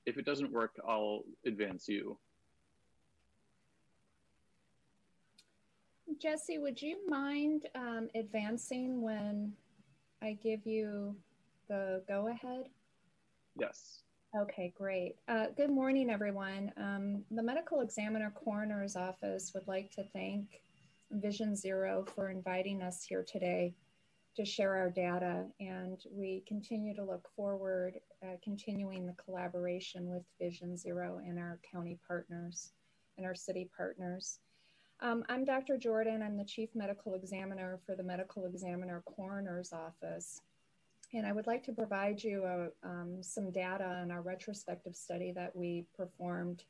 If 0.09 0.17
it 0.17 0.25
doesn't 0.25 0.51
work, 0.51 0.81
I'll 0.89 1.23
advance 1.45 1.87
you. 1.87 2.19
Jesse, 6.19 6.59
would 6.59 6.81
you 6.81 6.97
mind 7.07 7.67
um, 7.75 8.09
advancing 8.15 9.03
when 9.03 9.53
I 10.23 10.39
give 10.43 10.67
you 10.67 11.15
the 11.69 12.03
go 12.09 12.29
ahead? 12.29 12.71
Yes. 13.55 14.01
Okay, 14.37 14.73
great. 14.77 15.17
Uh, 15.29 15.47
good 15.57 15.71
morning, 15.71 16.09
everyone. 16.09 16.73
Um, 16.79 17.23
the 17.31 17.43
Medical 17.43 17.81
Examiner 17.81 18.33
Coroner's 18.35 18.97
Office 18.97 19.53
would 19.55 19.69
like 19.69 19.91
to 19.93 20.05
thank 20.15 20.63
Vision 21.11 21.55
Zero 21.55 22.07
for 22.15 22.31
inviting 22.31 22.83
us 22.83 23.05
here 23.05 23.25
today 23.31 23.75
to 24.39 24.45
share 24.45 24.77
our 24.77 24.89
data. 24.89 25.45
And 25.59 26.01
we 26.13 26.45
continue 26.47 26.95
to 26.95 27.03
look 27.03 27.29
forward, 27.35 27.95
uh, 28.23 28.37
continuing 28.43 29.05
the 29.05 29.15
collaboration 29.15 30.09
with 30.09 30.23
Vision 30.41 30.77
Zero 30.77 31.21
and 31.27 31.41
our 31.41 31.59
county 31.73 31.99
partners 32.07 32.71
and 33.17 33.27
our 33.27 33.35
city 33.35 33.69
partners. 33.77 34.39
Um, 35.01 35.25
I'm 35.29 35.45
Dr. 35.45 35.77
Jorden. 35.77 36.23
I'm 36.23 36.37
the 36.37 36.45
Chief 36.45 36.69
Medical 36.77 37.15
Examiner 37.15 37.81
for 37.85 37.97
the 37.97 38.05
Medical 38.05 38.47
Examiner 38.47 39.03
Coroner's 39.07 39.73
Office. 39.73 40.41
And 41.13 41.27
I 41.27 41.33
would 41.33 41.49
like 41.49 41.65
to 41.65 41.73
provide 41.73 42.23
you 42.23 42.45
a, 42.45 42.69
um, 42.89 43.21
some 43.23 43.51
data 43.51 43.87
on 43.87 44.13
our 44.13 44.23
retrospective 44.23 44.95
study 44.95 45.33
that 45.33 45.55
we 45.57 45.85
performed 45.97 46.63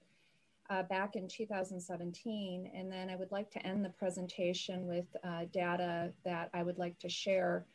uh, 0.71 0.83
back 0.85 1.17
in 1.17 1.29
2017. 1.29 2.71
And 2.75 2.91
then 2.91 3.11
I 3.11 3.17
would 3.17 3.33
like 3.33 3.51
to 3.53 3.67
end 3.67 3.85
the 3.85 3.91
presentation 3.91 4.87
with 4.87 5.07
uh, 5.25 5.45
data 5.53 6.13
that 6.25 6.51
I 6.55 6.63
would 6.63 6.79
like 6.79 6.99
to 7.01 7.09
share 7.09 7.67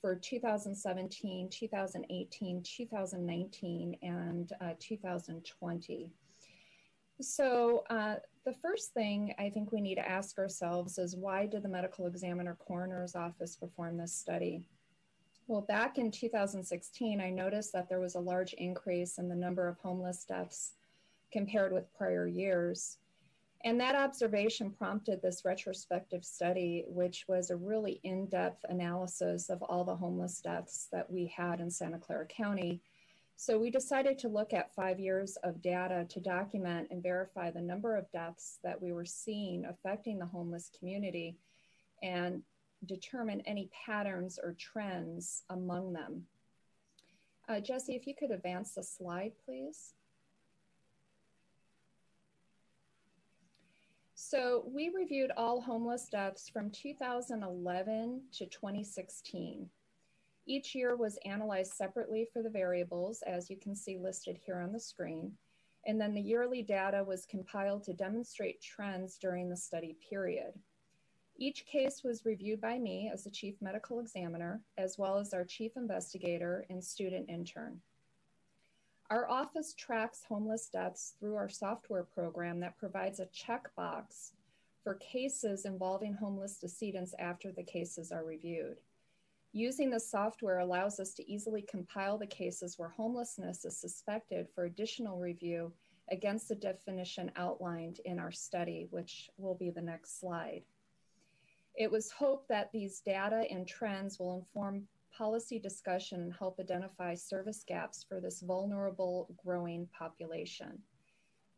for 0.00 0.14
2017, 0.14 1.50
2018, 1.50 2.62
2019, 2.62 3.96
and 4.02 4.52
uh, 4.60 4.72
2020. 4.78 6.10
So 7.20 7.82
uh, 7.90 8.16
the 8.44 8.52
first 8.52 8.94
thing 8.94 9.34
I 9.38 9.50
think 9.50 9.72
we 9.72 9.80
need 9.80 9.96
to 9.96 10.08
ask 10.08 10.38
ourselves 10.38 10.98
is 10.98 11.16
why 11.16 11.46
did 11.46 11.64
the 11.64 11.68
medical 11.68 12.06
examiner 12.06 12.56
coroner's 12.66 13.16
office 13.16 13.56
perform 13.56 13.96
this 13.96 14.14
study? 14.14 14.62
Well, 15.48 15.62
back 15.62 15.98
in 15.98 16.10
2016, 16.10 17.20
I 17.20 17.30
noticed 17.30 17.72
that 17.72 17.88
there 17.88 18.00
was 18.00 18.14
a 18.14 18.20
large 18.20 18.52
increase 18.52 19.18
in 19.18 19.28
the 19.28 19.34
number 19.34 19.66
of 19.66 19.78
homeless 19.78 20.24
deaths 20.24 20.74
compared 21.32 21.72
with 21.72 21.92
prior 21.96 22.26
years. 22.26 22.98
And 23.64 23.80
that 23.80 23.96
observation 23.96 24.70
prompted 24.70 25.20
this 25.20 25.44
retrospective 25.44 26.24
study, 26.24 26.84
which 26.86 27.24
was 27.28 27.50
a 27.50 27.56
really 27.56 28.00
in 28.04 28.26
depth 28.26 28.64
analysis 28.68 29.50
of 29.50 29.62
all 29.62 29.84
the 29.84 29.96
homeless 29.96 30.40
deaths 30.40 30.88
that 30.92 31.10
we 31.10 31.26
had 31.26 31.60
in 31.60 31.70
Santa 31.70 31.98
Clara 31.98 32.26
County. 32.26 32.80
So 33.34 33.58
we 33.58 33.70
decided 33.70 34.18
to 34.18 34.28
look 34.28 34.52
at 34.52 34.74
five 34.74 35.00
years 35.00 35.36
of 35.42 35.62
data 35.62 36.06
to 36.08 36.20
document 36.20 36.88
and 36.90 37.02
verify 37.02 37.50
the 37.50 37.60
number 37.60 37.96
of 37.96 38.10
deaths 38.10 38.58
that 38.62 38.80
we 38.80 38.92
were 38.92 39.04
seeing 39.04 39.64
affecting 39.64 40.18
the 40.18 40.26
homeless 40.26 40.70
community 40.76 41.36
and 42.02 42.42
determine 42.86 43.40
any 43.42 43.70
patterns 43.86 44.38
or 44.42 44.54
trends 44.58 45.42
among 45.50 45.92
them. 45.92 46.26
Uh, 47.48 47.60
Jesse, 47.60 47.96
if 47.96 48.06
you 48.06 48.14
could 48.14 48.30
advance 48.30 48.72
the 48.74 48.82
slide, 48.82 49.32
please. 49.44 49.94
So 54.30 54.64
we 54.70 54.90
reviewed 54.94 55.30
all 55.38 55.58
homeless 55.58 56.10
deaths 56.10 56.50
from 56.50 56.70
2011 56.70 58.20
to 58.34 58.44
2016. 58.44 59.70
Each 60.46 60.74
year 60.74 60.96
was 60.96 61.18
analyzed 61.24 61.72
separately 61.72 62.28
for 62.30 62.42
the 62.42 62.50
variables, 62.50 63.22
as 63.22 63.48
you 63.48 63.56
can 63.56 63.74
see 63.74 63.96
listed 63.96 64.36
here 64.36 64.58
on 64.58 64.70
the 64.70 64.80
screen. 64.80 65.32
And 65.86 65.98
then 65.98 66.12
the 66.12 66.20
yearly 66.20 66.60
data 66.60 67.02
was 67.02 67.24
compiled 67.24 67.84
to 67.84 67.94
demonstrate 67.94 68.60
trends 68.60 69.16
during 69.16 69.48
the 69.48 69.56
study 69.56 69.96
period. 70.10 70.52
Each 71.38 71.64
case 71.64 72.02
was 72.04 72.26
reviewed 72.26 72.60
by 72.60 72.78
me 72.78 73.10
as 73.10 73.24
the 73.24 73.30
chief 73.30 73.54
medical 73.62 73.98
examiner, 73.98 74.60
as 74.76 74.98
well 74.98 75.16
as 75.16 75.32
our 75.32 75.46
chief 75.46 75.72
investigator 75.74 76.66
and 76.68 76.84
student 76.84 77.30
intern. 77.30 77.80
Our 79.10 79.26
office 79.30 79.72
tracks 79.72 80.24
homeless 80.28 80.68
deaths 80.68 81.14
through 81.18 81.36
our 81.36 81.48
software 81.48 82.02
program 82.02 82.60
that 82.60 82.76
provides 82.76 83.20
a 83.20 83.26
checkbox 83.26 84.32
for 84.84 84.96
cases 84.96 85.64
involving 85.64 86.12
homeless 86.12 86.58
decedents 86.58 87.14
after 87.18 87.50
the 87.50 87.62
cases 87.62 88.12
are 88.12 88.24
reviewed. 88.24 88.76
Using 89.52 89.88
the 89.88 89.98
software 89.98 90.58
allows 90.58 91.00
us 91.00 91.14
to 91.14 91.30
easily 91.30 91.62
compile 91.62 92.18
the 92.18 92.26
cases 92.26 92.78
where 92.78 92.90
homelessness 92.90 93.64
is 93.64 93.78
suspected 93.78 94.46
for 94.54 94.64
additional 94.66 95.18
review 95.18 95.72
against 96.10 96.48
the 96.48 96.54
definition 96.54 97.30
outlined 97.36 98.00
in 98.04 98.18
our 98.18 98.30
study, 98.30 98.88
which 98.90 99.30
will 99.38 99.54
be 99.54 99.70
the 99.70 99.80
next 99.80 100.20
slide. 100.20 100.64
It 101.74 101.90
was 101.90 102.10
hoped 102.10 102.48
that 102.48 102.72
these 102.72 103.00
data 103.00 103.46
and 103.50 103.66
trends 103.66 104.18
will 104.18 104.36
inform 104.36 104.86
policy 105.18 105.58
discussion 105.58 106.32
help 106.38 106.60
identify 106.60 107.12
service 107.12 107.64
gaps 107.66 108.06
for 108.08 108.20
this 108.20 108.40
vulnerable 108.40 109.28
growing 109.44 109.88
population. 109.98 110.78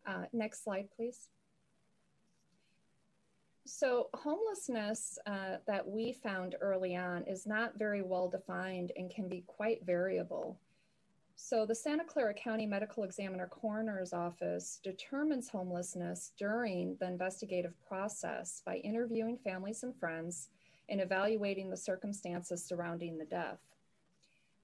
Uh, 0.06 0.24
next 0.32 0.64
slide, 0.64 0.88
please. 0.96 1.28
So, 3.66 4.08
homelessness 4.14 5.18
uh, 5.26 5.56
that 5.66 5.86
we 5.86 6.12
found 6.12 6.56
early 6.62 6.96
on 6.96 7.22
is 7.24 7.46
not 7.46 7.78
very 7.78 8.02
well 8.02 8.28
defined 8.28 8.92
and 8.96 9.14
can 9.14 9.28
be 9.28 9.44
quite 9.46 9.84
variable. 9.84 10.58
So, 11.36 11.66
the 11.66 11.74
Santa 11.74 12.04
Clara 12.04 12.34
County 12.34 12.66
Medical 12.66 13.04
Examiner 13.04 13.46
Coroner's 13.46 14.14
Office 14.14 14.80
determines 14.82 15.50
homelessness 15.50 16.32
during 16.38 16.96
the 16.98 17.06
investigative 17.06 17.74
process 17.86 18.62
by 18.64 18.76
interviewing 18.76 19.38
families 19.44 19.82
and 19.82 19.94
friends 19.94 20.48
and 20.90 21.00
evaluating 21.00 21.70
the 21.70 21.76
circumstances 21.76 22.64
surrounding 22.64 23.16
the 23.16 23.24
death. 23.24 23.60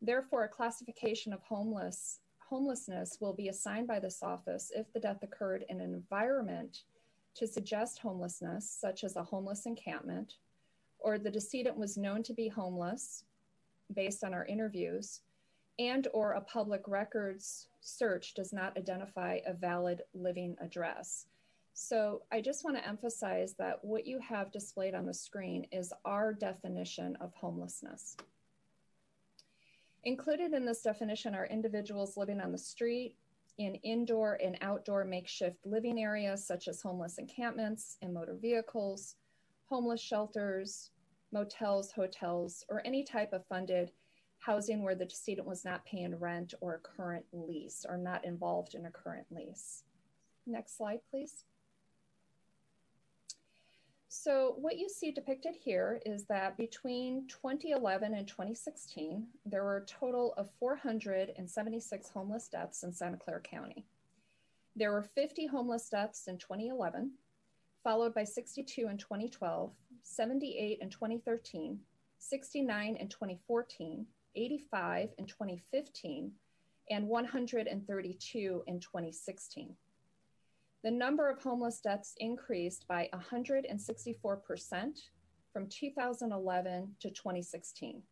Therefore, 0.02 0.44
a 0.44 0.48
classification 0.48 1.32
of 1.32 1.42
homeless 1.42 2.20
homelessness 2.48 3.18
will 3.20 3.32
be 3.32 3.48
assigned 3.48 3.88
by 3.88 3.98
this 3.98 4.22
office 4.22 4.70
if 4.74 4.92
the 4.92 5.00
death 5.00 5.22
occurred 5.22 5.64
in 5.68 5.80
an 5.80 5.92
environment 5.92 6.82
to 7.34 7.46
suggest 7.46 7.98
homelessness, 7.98 8.70
such 8.70 9.02
as 9.02 9.16
a 9.16 9.24
homeless 9.24 9.66
encampment, 9.66 10.34
or 11.00 11.18
the 11.18 11.30
decedent 11.30 11.76
was 11.76 11.96
known 11.96 12.22
to 12.22 12.32
be 12.32 12.48
homeless 12.48 13.24
based 13.94 14.22
on 14.22 14.32
our 14.32 14.46
interviews, 14.46 15.22
and 15.78 16.08
or 16.12 16.32
a 16.32 16.40
public 16.40 16.82
records 16.86 17.68
search 17.80 18.34
does 18.34 18.52
not 18.52 18.76
identify 18.76 19.40
a 19.44 19.52
valid 19.52 20.02
living 20.14 20.56
address. 20.60 21.26
So 21.78 22.22
I 22.32 22.40
just 22.40 22.64
want 22.64 22.78
to 22.78 22.88
emphasize 22.88 23.54
that 23.58 23.84
what 23.84 24.06
you 24.06 24.18
have 24.20 24.50
displayed 24.50 24.94
on 24.94 25.04
the 25.04 25.12
screen 25.12 25.66
is 25.70 25.92
our 26.06 26.32
definition 26.32 27.16
of 27.20 27.34
homelessness. 27.34 28.16
Included 30.04 30.54
in 30.54 30.64
this 30.64 30.80
definition 30.80 31.34
are 31.34 31.44
individuals 31.44 32.16
living 32.16 32.40
on 32.40 32.50
the 32.50 32.56
street, 32.56 33.14
in 33.58 33.74
indoor 33.76 34.38
and 34.42 34.56
outdoor 34.62 35.04
makeshift 35.04 35.58
living 35.66 36.00
areas 36.00 36.46
such 36.46 36.66
as 36.66 36.80
homeless 36.80 37.18
encampments 37.18 37.98
and 38.00 38.14
motor 38.14 38.38
vehicles, 38.40 39.16
homeless 39.68 40.00
shelters, 40.00 40.92
motels, 41.30 41.92
hotels, 41.92 42.64
or 42.70 42.80
any 42.86 43.04
type 43.04 43.34
of 43.34 43.46
funded 43.48 43.92
housing 44.38 44.82
where 44.82 44.94
the 44.94 45.04
decedent 45.04 45.46
was 45.46 45.62
not 45.62 45.84
paying 45.84 46.18
rent 46.18 46.54
or 46.62 46.76
a 46.76 46.78
current 46.78 47.26
lease 47.34 47.84
or 47.86 47.98
not 47.98 48.24
involved 48.24 48.74
in 48.74 48.86
a 48.86 48.90
current 48.90 49.26
lease. 49.30 49.84
Next 50.46 50.78
slide, 50.78 51.00
please. 51.10 51.44
So 54.18 54.54
what 54.56 54.78
you 54.78 54.88
see 54.88 55.12
depicted 55.12 55.54
here 55.54 56.00
is 56.06 56.24
that 56.24 56.56
between 56.56 57.28
2011 57.28 58.14
and 58.14 58.26
2016, 58.26 59.26
there 59.44 59.62
were 59.62 59.76
a 59.76 59.84
total 59.84 60.32
of 60.38 60.48
476 60.58 62.08
homeless 62.08 62.48
deaths 62.48 62.82
in 62.82 62.94
Santa 62.94 63.18
Clara 63.18 63.42
County. 63.42 63.84
There 64.74 64.90
were 64.90 65.02
50 65.02 65.46
homeless 65.46 65.90
deaths 65.90 66.28
in 66.28 66.38
2011, 66.38 67.12
followed 67.84 68.14
by 68.14 68.24
62 68.24 68.88
in 68.88 68.96
2012, 68.96 69.70
78 70.02 70.78
in 70.80 70.88
2013, 70.88 71.78
69 72.18 72.96
in 72.96 73.08
2014, 73.08 74.06
85 74.34 75.10
in 75.18 75.26
2015, 75.26 76.32
and 76.90 77.06
132 77.06 78.64
in 78.66 78.80
2016 78.80 79.76
the 80.86 80.92
number 80.92 81.28
of 81.28 81.42
homeless 81.42 81.80
deaths 81.80 82.14
increased 82.18 82.86
by 82.86 83.10
164% 83.12 85.00
from 85.52 85.66
2011 85.68 86.94
to 87.00 87.10
2016. 87.10 88.02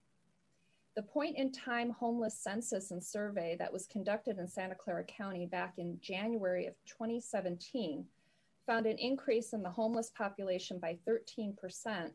The 0.97 1.03
point 1.03 1.37
in 1.39 1.53
time 1.53 1.91
homeless 1.91 2.37
census 2.37 2.91
and 2.91 3.01
survey 3.01 3.55
that 3.61 3.73
was 3.73 3.87
conducted 3.87 4.39
in 4.39 4.49
Santa 4.49 4.75
Clara 4.75 5.05
County 5.05 5.47
back 5.47 5.75
in 5.79 6.01
January 6.01 6.67
of 6.67 6.75
2017 6.87 8.05
found 8.67 8.87
an 8.87 8.99
increase 8.99 9.53
in 9.53 9.63
the 9.63 9.71
homeless 9.71 10.11
population 10.11 10.81
by 10.81 10.99
13% 11.07 11.55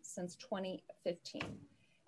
since 0.02 0.36
2015. 0.36 1.42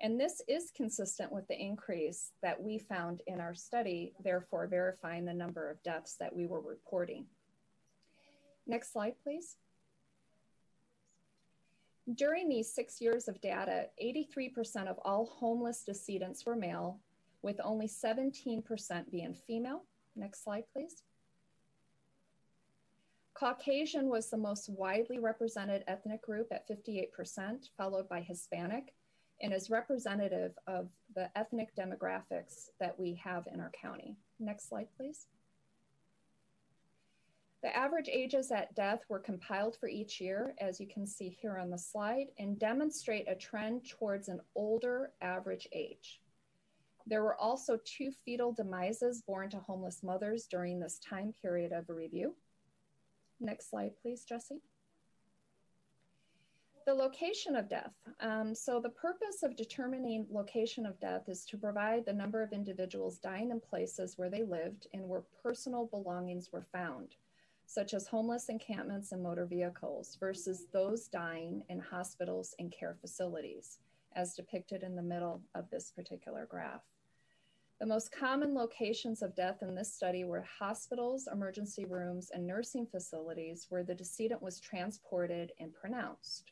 And 0.02 0.20
this 0.20 0.41
is 0.49 0.74
consistent 0.76 1.32
with 1.32 1.47
the 1.47 1.58
increase 1.58 2.34
that 2.43 2.62
we 2.62 2.80
found 2.80 3.22
in 3.28 3.39
our 3.39 3.56
study, 3.56 4.12
therefore 4.22 4.68
verifying 4.68 5.24
the 5.24 5.34
number 5.34 5.70
of 5.70 5.82
deaths 5.84 6.18
that 6.20 6.36
we 6.36 6.47
were 6.47 6.60
reporting. 6.60 7.28
Next 8.72 8.93
slide, 8.93 9.15
please. 9.22 9.57
During 12.15 12.47
these 12.47 12.74
six 12.74 13.01
years 13.01 13.28
of 13.28 13.41
data, 13.41 13.88
83% 14.01 14.88
of 14.88 14.97
all 15.03 15.26
homeless 15.26 15.84
decedents 15.84 16.45
were 16.45 16.55
male, 16.55 16.97
with 17.41 17.59
only 17.65 17.89
17% 17.89 19.11
being 19.11 19.34
female. 19.45 19.84
Next 20.15 20.45
slide, 20.45 20.63
please. 20.72 21.03
Caucasian 23.34 24.07
was 24.07 24.30
the 24.30 24.38
most 24.38 24.69
widely 24.69 25.19
represented 25.19 25.84
ethnic 25.88 26.22
group 26.22 26.47
at 26.49 26.65
58%, 26.69 27.72
followed 27.76 28.07
by 28.07 28.22
Hispanic, 28.22 28.93
and 29.41 29.51
is 29.53 29.69
representative 29.69 30.53
of 30.65 30.88
the 31.13 31.30
ethnic 31.38 31.76
demographics 31.76 32.69
that 32.80 32.97
we 32.97 33.15
have 33.22 33.47
in 33.53 33.59
our 33.59 33.72
county. 33.72 34.15
Next 34.39 34.69
slide, 34.69 34.88
please. 34.95 35.28
The 37.64 37.76
average 37.76 38.09
ages 38.12 38.51
at 38.51 38.74
death 38.74 39.03
were 39.07 39.20
compiled 39.20 39.78
for 39.80 39.88
each 39.88 40.20
year, 40.20 40.55
as 40.59 40.80
you 40.80 40.88
can 40.88 41.05
see 41.05 41.30
here 41.30 41.57
on 41.57 41.70
the 41.70 41.78
slide, 41.78 42.28
and 42.39 42.57
demonstrate 42.57 43.30
a 43.30 43.36
trend 43.36 43.88
towards 43.88 44.30
an 44.30 44.41
older 44.55 45.12
average 45.22 45.68
age. 45.72 46.22
There 47.05 47.24
were 47.24 47.39
also 47.39 47.80
two 47.84 48.12
fetal 48.26 48.51
demises 48.51 49.22
born 49.22 49.51
to 49.51 49.59
homeless 49.59 50.01
mothers 50.01 50.47
during 50.47 50.80
this 50.80 50.97
time 50.99 51.34
period 51.39 51.72
of 51.72 51.89
review. 51.89 52.36
Next 53.39 53.70
slide, 53.70 53.91
please, 54.01 54.24
Jesse. 54.24 54.62
The 56.88 56.93
location 56.95 57.55
of 57.55 57.70
death. 57.70 57.93
Um, 58.22 58.55
so 58.55 58.80
the 58.80 58.89
purpose 58.89 59.43
of 59.43 59.55
determining 59.55 60.26
location 60.32 60.88
of 60.88 60.99
death 60.99 61.30
is 61.30 61.45
to 61.45 61.57
provide 61.57 62.05
the 62.05 62.14
number 62.14 62.41
of 62.41 62.53
individuals 62.53 63.20
dying 63.20 63.51
in 63.51 63.59
places 63.59 64.18
where 64.18 64.32
they 64.32 64.43
lived 64.43 64.88
and 64.93 65.07
where 65.07 65.24
personal 65.43 65.86
belongings 65.86 66.51
were 66.51 66.66
found 66.72 67.16
such 67.72 67.93
as 67.93 68.05
homeless 68.05 68.49
encampments 68.49 69.13
and 69.13 69.24
motor 69.24 69.45
vehicles, 69.45 70.17
versus 70.19 70.65
those 70.74 71.07
dying 71.07 71.63
in 71.69 71.80
hospitals 71.80 72.53
and 72.59 72.69
care 72.69 72.97
facilities, 72.99 73.80
as 74.13 74.36
depicted 74.36 74.84
in 74.84 74.93
the 74.93 75.01
middle 75.01 75.41
of 75.55 75.69
this 75.69 75.89
particular 75.89 76.45
graph. 76.45 76.84
The 77.80 77.86
most 77.86 78.11
common 78.11 78.53
locations 78.53 79.22
of 79.22 79.38
death 79.38 79.59
in 79.61 79.74
this 79.74 79.93
study 79.93 80.26
were 80.26 80.45
hospitals, 80.59 81.30
emergency 81.32 81.86
rooms, 81.86 82.30
and 82.34 82.45
nursing 82.45 82.86
facilities 82.86 83.67
where 83.69 83.84
the 83.86 83.95
decedent 83.95 84.41
was 84.41 84.59
transported 84.59 85.53
and 85.57 85.74
pronounced, 85.74 86.51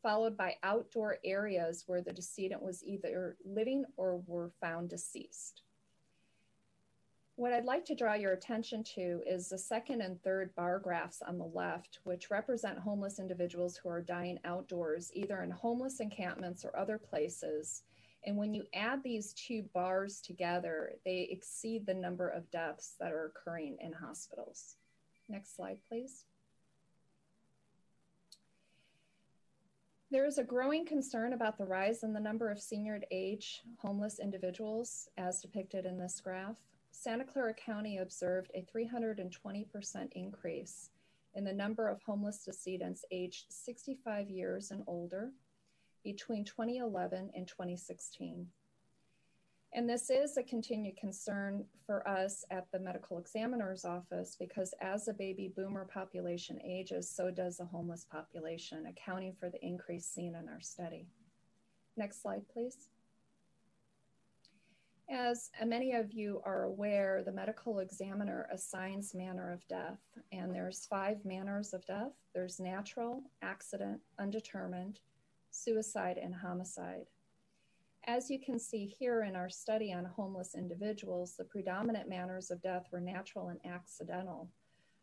followed 0.00 0.36
by 0.36 0.54
outdoor 0.62 1.16
areas 1.24 1.82
where 1.88 2.02
the 2.02 2.12
decedent 2.12 2.62
was 2.62 2.84
either 2.84 3.36
living 3.44 3.84
or 3.96 4.22
were 4.28 4.52
found 4.60 4.90
deceased. 4.90 5.62
What 7.36 7.52
I'd 7.52 7.66
like 7.66 7.84
to 7.84 7.94
draw 7.94 8.14
your 8.14 8.32
attention 8.32 8.82
to 8.94 9.20
is 9.26 9.50
the 9.50 9.58
second 9.58 10.00
and 10.00 10.18
third 10.22 10.54
bar 10.54 10.78
graphs 10.78 11.20
on 11.20 11.36
the 11.36 11.44
left, 11.44 11.98
which 12.04 12.30
represent 12.30 12.78
homeless 12.78 13.18
individuals 13.18 13.76
who 13.76 13.90
are 13.90 14.00
dying 14.00 14.38
outdoors, 14.46 15.10
either 15.12 15.42
in 15.42 15.50
homeless 15.50 16.00
encampments 16.00 16.64
or 16.64 16.74
other 16.74 16.96
places. 16.96 17.82
And 18.24 18.38
when 18.38 18.54
you 18.54 18.64
add 18.72 19.02
these 19.02 19.34
two 19.34 19.64
bars 19.74 20.22
together, 20.22 20.94
they 21.04 21.28
exceed 21.30 21.84
the 21.84 21.92
number 21.92 22.26
of 22.26 22.50
deaths 22.50 22.94
that 23.00 23.12
are 23.12 23.26
occurring 23.26 23.76
in 23.80 23.92
hospitals. 23.92 24.76
Next 25.28 25.54
slide, 25.54 25.80
please. 25.86 26.24
There 30.10 30.24
is 30.24 30.38
a 30.38 30.44
growing 30.44 30.86
concern 30.86 31.34
about 31.34 31.58
the 31.58 31.66
rise 31.66 32.02
in 32.02 32.14
the 32.14 32.20
number 32.20 32.50
of 32.50 32.62
senior 32.62 33.02
age 33.10 33.60
homeless 33.76 34.20
individuals 34.20 35.10
as 35.18 35.42
depicted 35.42 35.84
in 35.84 35.98
this 35.98 36.18
graph. 36.24 36.56
Santa 36.98 37.24
Clara 37.24 37.52
County 37.52 37.98
observed 37.98 38.50
a 38.54 38.64
320% 38.74 40.08
increase 40.12 40.90
in 41.34 41.44
the 41.44 41.52
number 41.52 41.88
of 41.88 42.02
homeless 42.02 42.42
decedents 42.42 43.04
aged 43.10 43.44
65 43.50 44.30
years 44.30 44.70
and 44.70 44.82
older 44.86 45.30
between 46.02 46.44
2011 46.44 47.30
and 47.34 47.46
2016. 47.46 48.46
And 49.74 49.88
this 49.88 50.08
is 50.08 50.38
a 50.38 50.42
continued 50.42 50.96
concern 50.96 51.66
for 51.84 52.08
us 52.08 52.44
at 52.50 52.66
the 52.72 52.80
medical 52.80 53.18
examiner's 53.18 53.84
office 53.84 54.34
because 54.38 54.72
as 54.80 55.04
the 55.04 55.12
baby 55.12 55.52
boomer 55.54 55.84
population 55.84 56.58
ages, 56.64 57.10
so 57.10 57.30
does 57.30 57.58
the 57.58 57.66
homeless 57.66 58.06
population, 58.10 58.86
accounting 58.86 59.34
for 59.38 59.50
the 59.50 59.62
increase 59.62 60.06
seen 60.06 60.34
in 60.34 60.48
our 60.48 60.62
study. 60.62 61.06
Next 61.96 62.22
slide, 62.22 62.48
please. 62.52 62.88
As 65.26 65.50
many 65.64 65.92
of 65.92 66.12
you 66.12 66.40
are 66.44 66.62
aware, 66.62 67.20
the 67.24 67.32
medical 67.32 67.80
examiner 67.80 68.48
assigns 68.52 69.12
manner 69.12 69.52
of 69.52 69.66
death, 69.66 69.98
and 70.30 70.54
there's 70.54 70.86
five 70.86 71.24
manners 71.24 71.74
of 71.74 71.84
death. 71.84 72.12
There's 72.32 72.60
natural, 72.60 73.24
accident, 73.42 74.00
undetermined, 74.20 75.00
suicide, 75.50 76.16
and 76.16 76.32
homicide. 76.32 77.06
As 78.04 78.30
you 78.30 78.38
can 78.38 78.60
see 78.60 78.86
here 78.86 79.24
in 79.24 79.34
our 79.34 79.48
study 79.48 79.92
on 79.92 80.04
homeless 80.04 80.54
individuals, 80.54 81.34
the 81.36 81.42
predominant 81.42 82.08
manners 82.08 82.52
of 82.52 82.62
death 82.62 82.86
were 82.92 83.00
natural 83.00 83.48
and 83.48 83.58
accidental, 83.64 84.48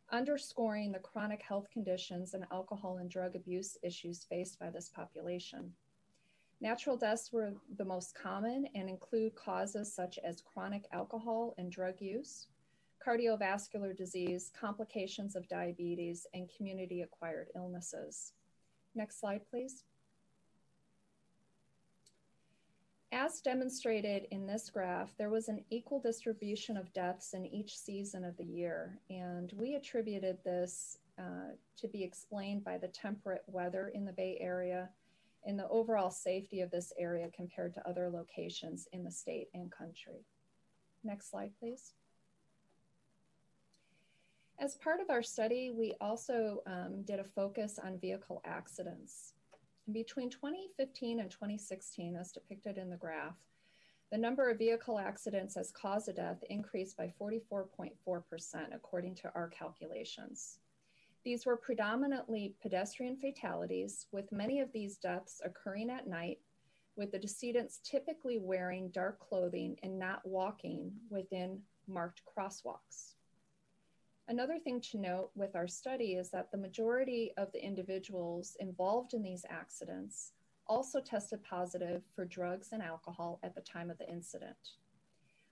underscoring 0.09 0.93
the 0.93 0.99
chronic 0.99 1.41
health 1.41 1.67
conditions 1.69 2.33
and 2.33 2.45
alcohol 2.49 2.99
and 2.99 3.09
drug 3.09 3.35
abuse 3.35 3.75
issues 3.83 4.23
faced 4.23 4.57
by 4.57 4.69
this 4.69 4.87
population. 4.87 5.73
Natural 6.63 6.95
deaths 6.95 7.33
were 7.33 7.51
the 7.77 7.83
most 7.83 8.15
common 8.15 8.69
and 8.73 8.87
include 8.87 9.35
causes 9.35 9.93
such 9.93 10.17
as 10.23 10.41
chronic 10.41 10.85
alcohol 10.93 11.53
and 11.57 11.69
drug 11.69 11.95
use, 11.99 12.47
cardiovascular 13.05 13.93
disease, 13.93 14.49
complications 14.57 15.35
of 15.35 15.45
diabetes, 15.49 16.25
and 16.33 16.49
community 16.55 17.01
acquired 17.01 17.49
illnesses. 17.53 18.31
Next 18.95 19.19
slide, 19.19 19.41
please. 19.51 19.83
As 23.11 23.41
demonstrated 23.41 24.27
in 24.31 24.47
this 24.47 24.69
graph, 24.69 25.13
there 25.17 25.29
was 25.29 25.49
an 25.49 25.65
equal 25.69 25.99
distribution 25.99 26.77
of 26.77 26.93
deaths 26.93 27.33
in 27.33 27.45
each 27.45 27.77
season 27.77 28.23
of 28.23 28.37
the 28.37 28.45
year, 28.45 29.01
and 29.09 29.51
we 29.57 29.75
attributed 29.75 30.37
this 30.45 30.99
uh, 31.19 31.51
to 31.75 31.89
be 31.89 32.05
explained 32.05 32.63
by 32.63 32.77
the 32.77 32.87
temperate 32.87 33.43
weather 33.47 33.91
in 33.93 34.05
the 34.05 34.13
Bay 34.13 34.37
Area 34.39 34.87
and 35.45 35.57
the 35.57 35.67
overall 35.69 36.09
safety 36.09 36.61
of 36.61 36.71
this 36.71 36.93
area 36.97 37.29
compared 37.35 37.73
to 37.73 37.87
other 37.87 38.09
locations 38.09 38.87
in 38.93 39.03
the 39.03 39.11
state 39.11 39.47
and 39.53 39.71
country. 39.71 40.25
Next 41.03 41.29
slide, 41.29 41.51
please. 41.59 41.93
As 44.59 44.75
part 44.75 45.01
of 45.01 45.09
our 45.09 45.23
study, 45.23 45.71
we 45.75 45.93
also 45.99 46.61
um, 46.67 47.03
did 47.03 47.19
a 47.19 47.23
focus 47.23 47.79
on 47.83 47.99
vehicle 47.99 48.41
accidents. 48.45 49.33
Between 49.91 50.29
2015 50.29 51.19
and 51.19 51.29
2016, 51.29 52.15
as 52.15 52.31
depicted 52.31 52.77
in 52.77 52.89
the 52.89 52.95
graph, 52.95 53.35
the 54.11 54.17
number 54.17 54.49
of 54.49 54.59
vehicle 54.59 54.99
accidents 54.99 55.57
as 55.57 55.71
cause 55.71 56.07
of 56.07 56.15
death 56.15 56.43
increased 56.49 56.95
by 56.95 57.11
44.4%, 57.19 57.91
according 58.73 59.15
to 59.15 59.31
our 59.33 59.49
calculations. 59.49 60.59
These 61.23 61.45
were 61.45 61.55
predominantly 61.55 62.55
pedestrian 62.61 63.15
fatalities, 63.15 64.07
with 64.11 64.31
many 64.31 64.59
of 64.59 64.71
these 64.73 64.97
deaths 64.97 65.41
occurring 65.45 65.89
at 65.89 66.07
night, 66.07 66.39
with 66.97 67.11
the 67.11 67.19
decedents 67.19 67.79
typically 67.83 68.39
wearing 68.39 68.89
dark 68.89 69.19
clothing 69.19 69.77
and 69.83 69.97
not 69.97 70.25
walking 70.25 70.91
within 71.09 71.61
marked 71.87 72.21
crosswalks. 72.25 73.15
Another 74.27 74.59
thing 74.59 74.79
to 74.79 74.97
note 74.97 75.31
with 75.35 75.55
our 75.55 75.67
study 75.67 76.15
is 76.15 76.29
that 76.31 76.51
the 76.51 76.57
majority 76.57 77.31
of 77.37 77.51
the 77.51 77.63
individuals 77.63 78.55
involved 78.59 79.13
in 79.13 79.23
these 79.23 79.45
accidents 79.49 80.33
also 80.67 80.99
tested 81.01 81.43
positive 81.43 82.03
for 82.15 82.25
drugs 82.25 82.69
and 82.71 82.81
alcohol 82.81 83.39
at 83.43 83.53
the 83.55 83.61
time 83.61 83.89
of 83.89 83.97
the 83.97 84.09
incident. 84.09 84.55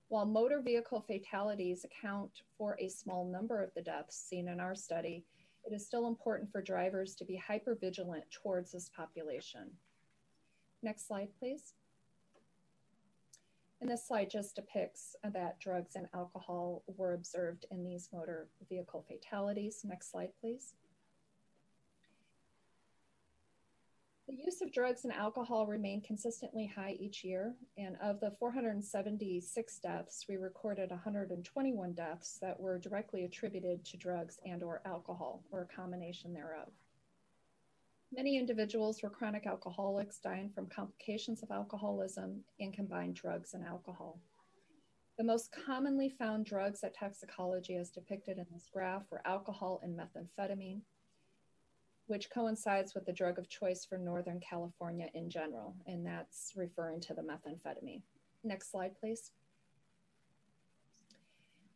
While 0.08 0.26
motor 0.26 0.62
vehicle 0.62 1.02
fatalities 1.02 1.86
account 1.86 2.42
for 2.58 2.78
a 2.80 2.90
small 2.90 3.26
number 3.26 3.62
of 3.62 3.74
the 3.74 3.82
deaths 3.82 4.18
seen 4.18 4.48
in 4.48 4.60
our 4.60 4.76
study, 4.76 5.26
it 5.66 5.74
is 5.74 5.86
still 5.86 6.08
important 6.08 6.52
for 6.52 6.62
drivers 6.62 7.16
to 7.16 7.26
be 7.26 7.36
hyper 7.36 7.78
vigilant 7.80 8.24
towards 8.32 8.72
this 8.72 8.90
population. 8.90 9.72
Next 10.84 11.08
slide, 11.08 11.30
please. 11.40 11.74
And 13.82 13.90
this 13.90 14.08
slide 14.08 14.30
just 14.30 14.56
depicts 14.56 15.16
that 15.24 15.60
drugs 15.60 15.96
and 15.96 16.08
alcohol 16.14 16.84
were 16.86 17.14
observed 17.14 17.66
in 17.72 17.84
these 17.84 18.10
motor 18.14 18.48
vehicle 18.70 19.04
fatalities. 19.08 19.82
Next 19.84 20.12
slide, 20.12 20.30
please. 20.40 20.76
The 24.32 24.46
use 24.46 24.62
of 24.62 24.72
drugs 24.72 25.04
and 25.04 25.12
alcohol 25.12 25.68
remained 25.68 26.06
consistently 26.06 26.66
high 26.66 26.96
each 27.02 27.22
year, 27.22 27.54
and 27.78 27.98
of 28.02 28.22
the 28.22 28.32
476 28.40 29.80
deaths, 29.80 30.26
we 30.30 30.38
recorded 30.38 30.90
121 30.90 31.92
deaths 31.92 32.40
that 32.42 32.58
were 32.58 32.80
directly 32.80 33.26
attributed 33.26 33.84
to 33.84 33.98
drugs 33.98 34.40
and 34.46 34.64
or 34.64 34.82
alcohol, 34.86 35.44
or 35.52 35.64
a 35.64 35.76
combination 35.76 36.34
thereof. 36.34 36.70
Many 38.14 38.38
individuals 38.38 39.04
were 39.04 39.10
chronic 39.10 39.46
alcoholics 39.46 40.20
dying 40.20 40.50
from 40.56 40.68
complications 40.68 41.44
of 41.44 41.52
alcoholism 41.52 42.46
and 42.62 42.74
combined 42.74 43.16
drugs 43.16 43.54
and 43.54 43.66
alcohol. 43.66 44.18
The 45.18 45.26
most 45.26 45.52
commonly 45.52 46.08
found 46.08 46.46
drugs 46.46 46.86
at 46.86 46.96
toxicology, 46.96 47.76
as 47.76 47.90
depicted 47.90 48.38
in 48.38 48.46
this 48.54 48.70
graph, 48.72 49.04
were 49.12 49.28
alcohol 49.28 49.82
and 49.84 50.00
methamphetamine, 50.00 50.84
which 52.08 52.30
coincides 52.30 52.94
with 52.94 53.06
the 53.06 53.14
drug 53.14 53.40
of 53.40 53.50
choice 53.50 53.86
for 53.86 53.98
Northern 53.98 54.40
California 54.40 55.08
in 55.14 55.30
general, 55.30 55.76
and 55.88 56.06
that's 56.06 56.54
referring 56.56 57.00
to 57.02 57.14
the 57.14 57.22
methamphetamine. 57.22 58.02
Next 58.44 58.72
slide, 58.72 58.92
please. 59.00 59.32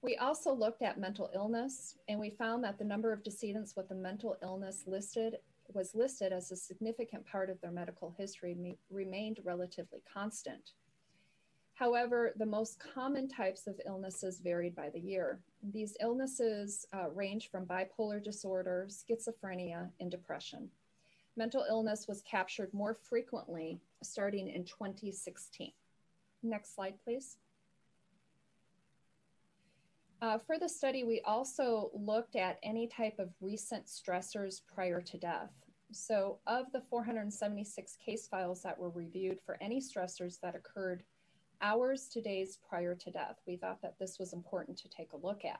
We 0.01 0.17
also 0.17 0.53
looked 0.53 0.83
at 0.83 0.99
mental 0.99 1.31
illness, 1.33 1.97
and 2.07 2.19
we 2.19 2.29
found 2.29 2.63
that 2.63 2.77
the 2.77 2.85
number 2.85 3.11
of 3.11 3.23
decedents 3.23 3.75
with 3.75 3.89
a 3.91 3.95
mental 3.95 4.37
illness 4.43 4.83
listed 4.85 5.37
was 5.73 5.95
listed 5.95 6.31
as 6.31 6.51
a 6.51 6.55
significant 6.55 7.25
part 7.25 7.49
of 7.49 7.59
their 7.61 7.71
medical 7.71 8.13
history 8.17 8.77
remained 8.91 9.39
relatively 9.43 10.03
constant. 10.11 10.71
However, 11.75 12.31
the 12.37 12.45
most 12.45 12.79
common 12.79 13.27
types 13.27 13.67
of 13.67 13.79
illnesses 13.85 14.39
varied 14.39 14.75
by 14.75 14.89
the 14.89 14.99
year. 14.99 15.41
These 15.61 15.97
illnesses 15.99 16.87
uh, 16.93 17.09
range 17.09 17.51
from 17.51 17.65
bipolar 17.65 18.23
disorder, 18.23 18.87
schizophrenia, 18.89 19.89
and 19.99 20.09
depression. 20.09 20.69
Mental 21.35 21.65
illness 21.69 22.07
was 22.07 22.21
captured 22.21 22.73
more 22.73 22.93
frequently 22.93 23.81
starting 24.01 24.47
in 24.47 24.63
2016. 24.63 25.73
Next 26.43 26.75
slide, 26.75 26.93
please. 27.03 27.37
Uh, 30.21 30.37
for 30.37 30.57
the 30.57 30.69
study, 30.69 31.03
we 31.03 31.19
also 31.25 31.91
looked 31.93 32.37
at 32.37 32.57
any 32.63 32.87
type 32.87 33.19
of 33.19 33.33
recent 33.41 33.85
stressors 33.87 34.61
prior 34.73 35.01
to 35.01 35.17
death. 35.17 35.51
So, 35.91 36.39
of 36.47 36.71
the 36.71 36.81
476 36.89 37.97
case 38.03 38.27
files 38.27 38.61
that 38.63 38.79
were 38.79 38.89
reviewed 38.89 39.39
for 39.45 39.57
any 39.59 39.81
stressors 39.81 40.39
that 40.39 40.55
occurred 40.55 41.03
hours 41.61 42.07
to 42.09 42.21
days 42.21 42.59
prior 42.67 42.95
to 42.95 43.11
death, 43.11 43.39
we 43.45 43.57
thought 43.57 43.81
that 43.81 43.97
this 43.99 44.19
was 44.19 44.33
important 44.33 44.77
to 44.79 44.89
take 44.89 45.13
a 45.13 45.17
look 45.17 45.45
at. 45.45 45.59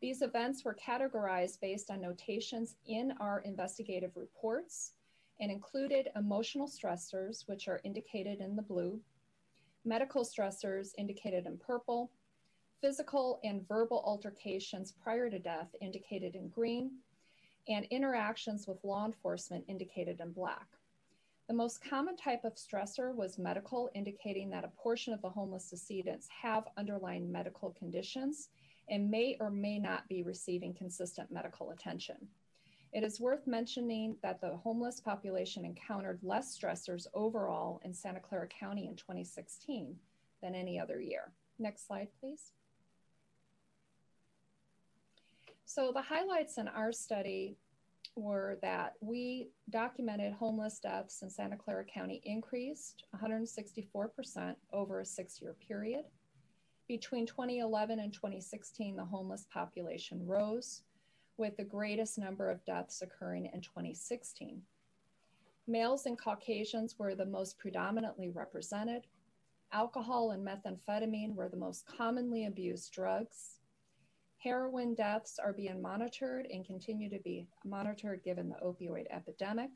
These 0.00 0.22
events 0.22 0.64
were 0.64 0.74
categorized 0.74 1.60
based 1.60 1.90
on 1.90 2.00
notations 2.00 2.76
in 2.86 3.12
our 3.20 3.40
investigative 3.40 4.16
reports 4.16 4.92
and 5.40 5.50
included 5.50 6.08
emotional 6.16 6.68
stressors, 6.68 7.46
which 7.46 7.68
are 7.68 7.80
indicated 7.84 8.40
in 8.40 8.56
the 8.56 8.62
blue, 8.62 9.00
medical 9.84 10.24
stressors 10.24 10.92
indicated 10.98 11.46
in 11.46 11.58
purple, 11.58 12.10
physical 12.80 13.40
and 13.44 13.66
verbal 13.68 14.02
altercations 14.06 14.92
prior 15.02 15.28
to 15.30 15.38
death 15.38 15.68
indicated 15.80 16.34
in 16.34 16.48
green, 16.48 16.92
and 17.68 17.84
interactions 17.86 18.66
with 18.66 18.82
law 18.82 19.04
enforcement 19.04 19.64
indicated 19.68 20.20
in 20.20 20.32
black. 20.32 20.66
The 21.50 21.56
most 21.56 21.82
common 21.82 22.16
type 22.16 22.44
of 22.44 22.54
stressor 22.54 23.12
was 23.12 23.36
medical, 23.36 23.90
indicating 23.92 24.50
that 24.50 24.62
a 24.62 24.68
portion 24.80 25.12
of 25.12 25.20
the 25.20 25.30
homeless 25.30 25.68
decedents 25.68 26.28
have 26.28 26.68
underlying 26.76 27.32
medical 27.32 27.70
conditions 27.70 28.50
and 28.88 29.10
may 29.10 29.36
or 29.40 29.50
may 29.50 29.80
not 29.80 30.08
be 30.08 30.22
receiving 30.22 30.72
consistent 30.72 31.28
medical 31.32 31.72
attention. 31.72 32.28
It 32.92 33.02
is 33.02 33.18
worth 33.18 33.48
mentioning 33.48 34.14
that 34.22 34.40
the 34.40 34.58
homeless 34.58 35.00
population 35.00 35.64
encountered 35.64 36.20
less 36.22 36.56
stressors 36.56 37.08
overall 37.14 37.80
in 37.84 37.92
Santa 37.92 38.20
Clara 38.20 38.46
County 38.46 38.86
in 38.86 38.94
2016 38.94 39.96
than 40.40 40.54
any 40.54 40.78
other 40.78 41.00
year. 41.00 41.32
Next 41.58 41.84
slide, 41.84 42.10
please. 42.20 42.52
So 45.64 45.90
the 45.92 46.02
highlights 46.02 46.58
in 46.58 46.68
our 46.68 46.92
study 46.92 47.56
were 48.16 48.58
that 48.62 48.94
we 49.00 49.48
documented 49.70 50.32
homeless 50.32 50.78
deaths 50.78 51.22
in 51.22 51.30
Santa 51.30 51.56
Clara 51.56 51.84
County 51.84 52.20
increased 52.24 53.04
164% 53.20 54.54
over 54.72 55.00
a 55.00 55.06
six 55.06 55.40
year 55.40 55.54
period. 55.66 56.04
Between 56.88 57.26
2011 57.26 58.00
and 58.00 58.12
2016, 58.12 58.96
the 58.96 59.04
homeless 59.04 59.46
population 59.52 60.26
rose, 60.26 60.82
with 61.36 61.56
the 61.56 61.64
greatest 61.64 62.18
number 62.18 62.50
of 62.50 62.64
deaths 62.64 63.00
occurring 63.00 63.46
in 63.54 63.60
2016. 63.60 64.60
Males 65.66 66.06
and 66.06 66.18
Caucasians 66.18 66.98
were 66.98 67.14
the 67.14 67.24
most 67.24 67.58
predominantly 67.58 68.28
represented. 68.28 69.06
Alcohol 69.72 70.32
and 70.32 70.44
methamphetamine 70.44 71.34
were 71.34 71.48
the 71.48 71.56
most 71.56 71.86
commonly 71.86 72.46
abused 72.46 72.92
drugs. 72.92 73.59
Heroin 74.42 74.94
deaths 74.94 75.38
are 75.38 75.52
being 75.52 75.82
monitored 75.82 76.46
and 76.50 76.64
continue 76.64 77.10
to 77.10 77.18
be 77.18 77.46
monitored 77.62 78.22
given 78.24 78.48
the 78.48 78.56
opioid 78.64 79.04
epidemic. 79.10 79.70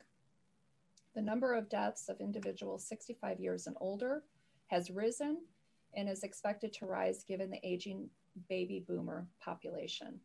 The 1.13 1.21
number 1.21 1.53
of 1.53 1.69
deaths 1.69 2.09
of 2.09 2.19
individuals 2.19 2.83
65 2.87 3.39
years 3.39 3.67
and 3.67 3.77
older 3.79 4.23
has 4.67 4.89
risen 4.89 5.37
and 5.95 6.09
is 6.09 6.23
expected 6.23 6.73
to 6.73 6.87
rise 6.87 7.23
given 7.23 7.51
the 7.51 7.59
aging 7.63 8.09
baby 8.49 8.83
boomer 8.87 9.27
population. 9.39 10.19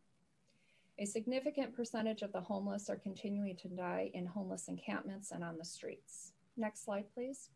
A 0.97 1.05
significant 1.05 1.75
percentage 1.75 2.23
of 2.23 2.33
the 2.33 2.41
homeless 2.41 2.89
are 2.89 2.95
continuing 2.95 3.55
to 3.57 3.67
die 3.67 4.09
in 4.15 4.25
homeless 4.25 4.67
encampments 4.67 5.31
and 5.31 5.43
on 5.43 5.59
the 5.59 5.65
streets. 5.65 6.33
Next 6.57 6.83
slide, 6.83 7.05
please. 7.13 7.49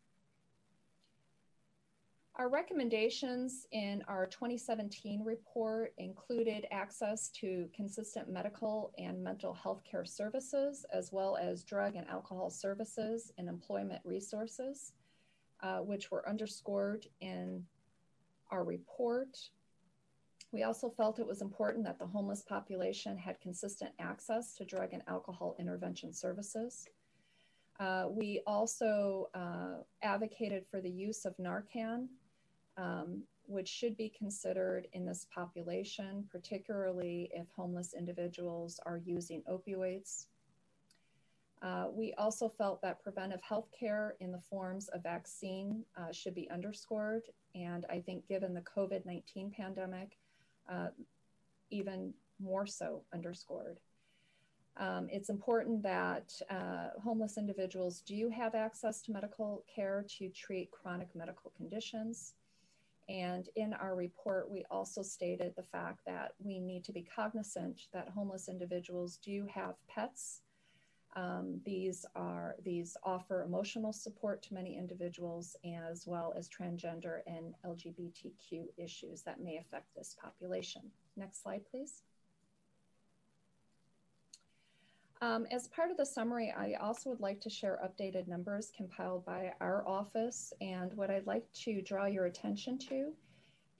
Our 2.38 2.50
recommendations 2.50 3.66
in 3.72 4.04
our 4.08 4.26
2017 4.26 5.24
report 5.24 5.94
included 5.96 6.66
access 6.70 7.30
to 7.40 7.66
consistent 7.74 8.28
medical 8.28 8.92
and 8.98 9.24
mental 9.24 9.54
health 9.54 9.80
care 9.90 10.04
services, 10.04 10.84
as 10.92 11.10
well 11.12 11.38
as 11.38 11.64
drug 11.64 11.96
and 11.96 12.06
alcohol 12.08 12.50
services 12.50 13.32
and 13.38 13.48
employment 13.48 14.02
resources, 14.04 14.92
uh, 15.62 15.78
which 15.78 16.10
were 16.10 16.28
underscored 16.28 17.06
in 17.22 17.64
our 18.50 18.64
report. 18.64 19.38
We 20.52 20.64
also 20.64 20.90
felt 20.90 21.18
it 21.18 21.26
was 21.26 21.40
important 21.40 21.86
that 21.86 21.98
the 21.98 22.06
homeless 22.06 22.42
population 22.42 23.16
had 23.16 23.40
consistent 23.40 23.92
access 23.98 24.52
to 24.56 24.66
drug 24.66 24.90
and 24.92 25.02
alcohol 25.08 25.56
intervention 25.58 26.12
services. 26.12 26.86
Uh, 27.80 28.08
we 28.10 28.42
also 28.46 29.30
uh, 29.34 29.82
advocated 30.02 30.66
for 30.70 30.82
the 30.82 30.90
use 30.90 31.24
of 31.24 31.34
Narcan, 31.38 32.08
um, 32.76 33.22
which 33.46 33.68
should 33.68 33.96
be 33.96 34.12
considered 34.16 34.88
in 34.92 35.06
this 35.06 35.26
population, 35.32 36.24
particularly 36.30 37.30
if 37.32 37.46
homeless 37.56 37.94
individuals 37.94 38.80
are 38.84 39.00
using 39.04 39.42
opioids. 39.50 40.26
Uh, 41.62 41.86
we 41.90 42.12
also 42.14 42.48
felt 42.48 42.82
that 42.82 43.02
preventive 43.02 43.40
health 43.42 43.68
care 43.78 44.14
in 44.20 44.30
the 44.30 44.40
forms 44.40 44.88
of 44.88 45.02
vaccine 45.02 45.84
uh, 45.96 46.12
should 46.12 46.34
be 46.34 46.50
underscored. 46.50 47.22
And 47.54 47.86
I 47.88 48.00
think, 48.00 48.28
given 48.28 48.52
the 48.52 48.60
COVID 48.60 49.06
19 49.06 49.52
pandemic, 49.56 50.18
uh, 50.70 50.88
even 51.70 52.12
more 52.40 52.66
so 52.66 53.02
underscored. 53.12 53.78
Um, 54.76 55.08
it's 55.10 55.30
important 55.30 55.82
that 55.84 56.32
uh, 56.50 56.88
homeless 57.02 57.38
individuals 57.38 58.02
do 58.02 58.28
have 58.28 58.54
access 58.54 59.00
to 59.02 59.12
medical 59.12 59.64
care 59.74 60.04
to 60.18 60.28
treat 60.28 60.70
chronic 60.70 61.08
medical 61.14 61.50
conditions. 61.56 62.34
And 63.08 63.48
in 63.54 63.72
our 63.74 63.94
report, 63.94 64.50
we 64.50 64.64
also 64.70 65.02
stated 65.02 65.54
the 65.56 65.62
fact 65.62 66.00
that 66.06 66.32
we 66.38 66.58
need 66.58 66.84
to 66.84 66.92
be 66.92 67.02
cognizant 67.14 67.82
that 67.92 68.08
homeless 68.08 68.48
individuals 68.48 69.18
do 69.22 69.46
have 69.52 69.74
pets. 69.88 70.40
Um, 71.14 71.60
these 71.64 72.04
are 72.14 72.56
these 72.62 72.96
offer 73.02 73.42
emotional 73.42 73.92
support 73.92 74.42
to 74.42 74.54
many 74.54 74.76
individuals, 74.76 75.56
as 75.64 76.06
well 76.06 76.34
as 76.36 76.48
transgender 76.48 77.20
and 77.26 77.54
LGBTQ 77.64 78.66
issues 78.76 79.22
that 79.22 79.40
may 79.40 79.56
affect 79.56 79.94
this 79.94 80.16
population. 80.20 80.82
Next 81.16 81.42
slide, 81.42 81.62
please. 81.70 82.02
Um, 85.26 85.44
as 85.50 85.66
part 85.66 85.90
of 85.90 85.96
the 85.96 86.06
summary, 86.06 86.54
I 86.56 86.74
also 86.74 87.10
would 87.10 87.18
like 87.18 87.40
to 87.40 87.50
share 87.50 87.80
updated 87.84 88.28
numbers 88.28 88.70
compiled 88.76 89.24
by 89.24 89.52
our 89.60 89.82
office. 89.84 90.52
And 90.60 90.94
what 90.94 91.10
I'd 91.10 91.26
like 91.26 91.52
to 91.64 91.82
draw 91.82 92.06
your 92.06 92.26
attention 92.26 92.78
to 92.90 93.12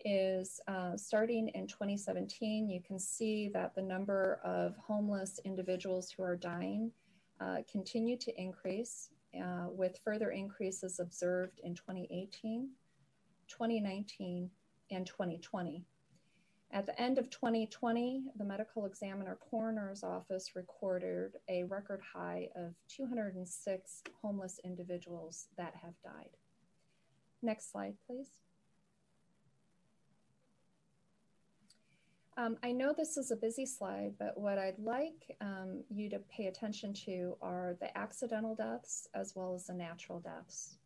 is 0.05 0.61
uh, 0.67 0.97
starting 0.97 1.47
in 1.55 1.69
2017, 1.69 2.69
you 2.69 2.81
can 2.83 2.99
see 2.99 3.49
that 3.55 3.77
the 3.77 3.83
number 3.83 4.41
of 4.45 4.75
homeless 4.77 5.39
individuals 5.45 6.11
who 6.11 6.25
are 6.25 6.35
dying 6.35 6.91
uh, 7.41 7.59
continue 7.71 8.19
to 8.19 8.41
increase, 8.41 9.11
uh, 9.41 9.67
with 9.71 10.01
further 10.03 10.31
increases 10.31 10.99
observed 10.99 11.61
in 11.63 11.77
2018, 11.77 12.71
2019, 13.47 14.51
and 14.91 15.07
2020. 15.07 15.85
At 16.73 16.85
the 16.85 17.01
end 17.01 17.19
of 17.19 17.31
2020, 17.31 18.25
the 18.37 18.45
medical 18.45 18.87
examiner 18.87 19.39
coroner's 19.51 20.03
office 20.03 20.57
recorded 20.57 21.33
a 21.49 21.65
record 21.65 22.01
high 22.13 22.49
of 22.57 22.75
206 22.89 24.03
homeless 24.21 24.61
individuals 24.65 25.47
that 25.57 25.75
have 25.83 25.95
died. 26.03 26.37
Next 27.43 27.71
slide, 27.71 27.95
please. 28.07 28.29
Um, 32.39 32.59
I 32.63 32.73
know 32.73 32.93
this 32.93 33.17
is 33.17 33.31
a 33.31 33.37
busy 33.37 33.65
slide, 33.65 34.13
but 34.19 34.39
what 34.39 34.59
I'd 34.59 34.79
like 34.79 35.37
um, 35.41 35.83
you 35.89 36.11
to 36.11 36.19
pay 36.19 36.49
attention 36.49 36.93
to 37.07 37.37
are 37.41 37.77
the 37.81 37.97
accidental 37.97 38.55
deaths 38.55 39.09
as 39.15 39.35
well 39.35 39.55
as 39.55 39.67
the 39.67 39.73
natural 39.73 40.21
deaths. 40.21 40.77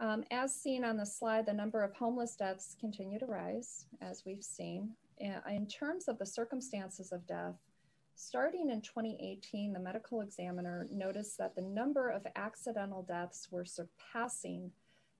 Um, 0.00 0.24
as 0.30 0.54
seen 0.54 0.82
on 0.82 0.96
the 0.96 1.04
slide, 1.04 1.44
the 1.44 1.52
number 1.52 1.84
of 1.84 1.94
homeless 1.94 2.34
deaths 2.34 2.74
continue 2.80 3.18
to 3.18 3.26
rise, 3.26 3.84
as 4.00 4.24
we've 4.24 4.42
seen. 4.42 4.94
In 5.18 5.66
terms 5.66 6.08
of 6.08 6.18
the 6.18 6.24
circumstances 6.24 7.12
of 7.12 7.26
death, 7.26 7.56
starting 8.16 8.70
in 8.70 8.80
2018, 8.80 9.74
the 9.74 9.78
medical 9.78 10.22
examiner 10.22 10.86
noticed 10.90 11.36
that 11.36 11.54
the 11.54 11.60
number 11.60 12.08
of 12.08 12.26
accidental 12.34 13.02
deaths 13.02 13.48
were 13.50 13.66
surpassing 13.66 14.70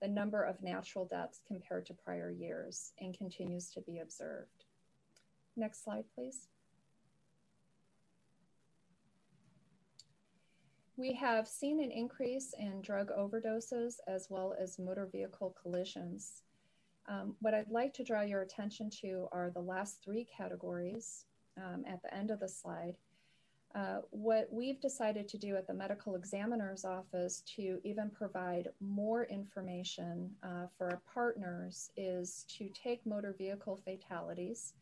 the 0.00 0.08
number 0.08 0.42
of 0.42 0.62
natural 0.62 1.04
deaths 1.04 1.42
compared 1.46 1.84
to 1.84 1.92
prior 1.92 2.30
years 2.30 2.92
and 3.00 3.16
continues 3.16 3.68
to 3.72 3.82
be 3.82 3.98
observed. 3.98 4.64
Next 5.56 5.84
slide, 5.84 6.04
please. 6.14 6.48
We 11.00 11.14
have 11.14 11.48
seen 11.48 11.82
an 11.82 11.90
increase 11.90 12.52
in 12.58 12.82
drug 12.82 13.08
overdoses 13.18 13.94
as 14.06 14.26
well 14.28 14.54
as 14.60 14.78
motor 14.78 15.08
vehicle 15.10 15.56
collisions. 15.62 16.42
Um, 17.08 17.36
what 17.40 17.54
I'd 17.54 17.70
like 17.70 17.94
to 17.94 18.04
draw 18.04 18.20
your 18.20 18.42
attention 18.42 18.90
to 19.00 19.26
are 19.32 19.48
the 19.48 19.62
last 19.62 20.04
three 20.04 20.26
categories 20.26 21.24
um, 21.56 21.84
at 21.88 22.02
the 22.02 22.12
end 22.12 22.30
of 22.30 22.38
the 22.38 22.48
slide. 22.50 22.96
Uh, 23.74 24.00
what 24.10 24.48
we've 24.52 24.78
decided 24.82 25.26
to 25.28 25.38
do 25.38 25.56
at 25.56 25.66
the 25.66 25.72
medical 25.72 26.16
examiner's 26.16 26.84
office 26.84 27.42
to 27.56 27.80
even 27.82 28.10
provide 28.10 28.68
more 28.82 29.24
information 29.24 30.30
uh, 30.42 30.66
for 30.76 30.90
our 30.90 31.00
partners 31.14 31.90
is 31.96 32.44
to 32.58 32.68
take 32.74 33.06
motor 33.06 33.34
vehicle 33.38 33.80
fatalities 33.86 34.74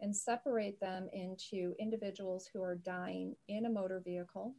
and 0.00 0.16
separate 0.16 0.80
them 0.80 1.08
into 1.12 1.76
individuals 1.78 2.50
who 2.52 2.60
are 2.60 2.74
dying 2.74 3.36
in 3.46 3.66
a 3.66 3.70
motor 3.70 4.02
vehicle 4.04 4.52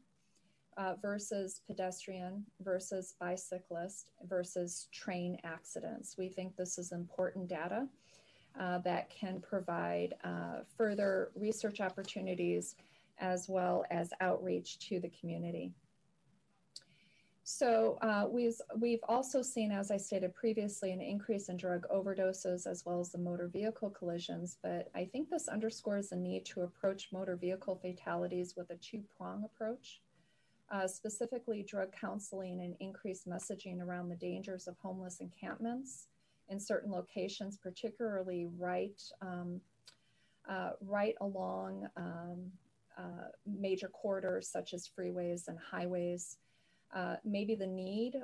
uh, 0.78 0.96
versus 1.02 1.62
pedestrian 1.68 2.46
versus 2.62 3.16
bicyclist 3.20 4.12
versus 4.28 4.88
train 4.92 5.38
accidents. 5.44 6.16
We 6.18 6.30
think 6.30 6.56
this 6.56 6.78
is 6.78 6.92
important 6.92 7.48
data 7.48 7.88
uh, 8.60 8.80
that 8.80 9.10
can 9.10 9.42
provide 9.42 10.16
uh, 10.24 10.60
further 10.78 11.32
research 11.36 11.82
opportunities 11.82 12.76
as 13.20 13.48
well 13.48 13.86
as 13.92 14.12
outreach 14.20 14.80
to 14.90 15.00
the 15.00 15.12
community. 15.20 15.72
So 17.44 17.98
uh, 18.02 18.28
we've, 18.30 18.60
we've 18.80 19.04
also 19.10 19.42
seen, 19.42 19.72
as 19.72 19.92
I 19.92 19.98
stated 19.98 20.34
previously, 20.34 20.92
an 20.92 21.02
increase 21.02 21.50
in 21.50 21.58
drug 21.58 21.86
overdoses 21.94 22.66
as 22.66 22.86
well 22.86 23.00
as 23.00 23.12
the 23.12 23.18
motor 23.18 23.48
vehicle 23.48 23.90
collisions. 23.90 24.58
But 24.62 24.90
I 24.96 25.06
think 25.06 25.30
this 25.30 25.48
underscores 25.48 26.10
the 26.10 26.16
need 26.16 26.46
to 26.46 26.62
approach 26.62 27.10
motor 27.12 27.36
vehicle 27.36 27.76
fatalities 27.76 28.56
with 28.56 28.70
a 28.70 28.76
two 28.76 29.04
prong 29.18 29.44
approach 29.44 30.02
uh, 30.72 30.88
specifically 30.88 31.64
drug 31.68 31.90
counseling 31.92 32.62
and 32.62 32.76
increased 32.80 33.28
messaging 33.28 33.82
around 33.82 34.10
the 34.10 34.16
dangers 34.16 34.68
of 34.68 34.76
homeless 34.82 35.20
encampments 35.20 36.08
in 36.50 36.60
certain 36.60 36.92
locations, 36.92 37.58
particularly 37.58 38.48
right, 38.58 39.02
um, 39.22 39.60
uh, 40.50 40.72
right 40.82 41.16
along 41.22 41.88
um, 41.98 42.52
uh, 42.98 43.28
major 43.46 43.90
corridors 43.90 44.48
such 44.48 44.74
as 44.74 44.90
freeways 44.98 45.48
and 45.48 45.58
highways. 45.60 46.38
Uh, 46.96 47.16
maybe 47.24 47.56
the 47.56 47.68
need 47.68 48.16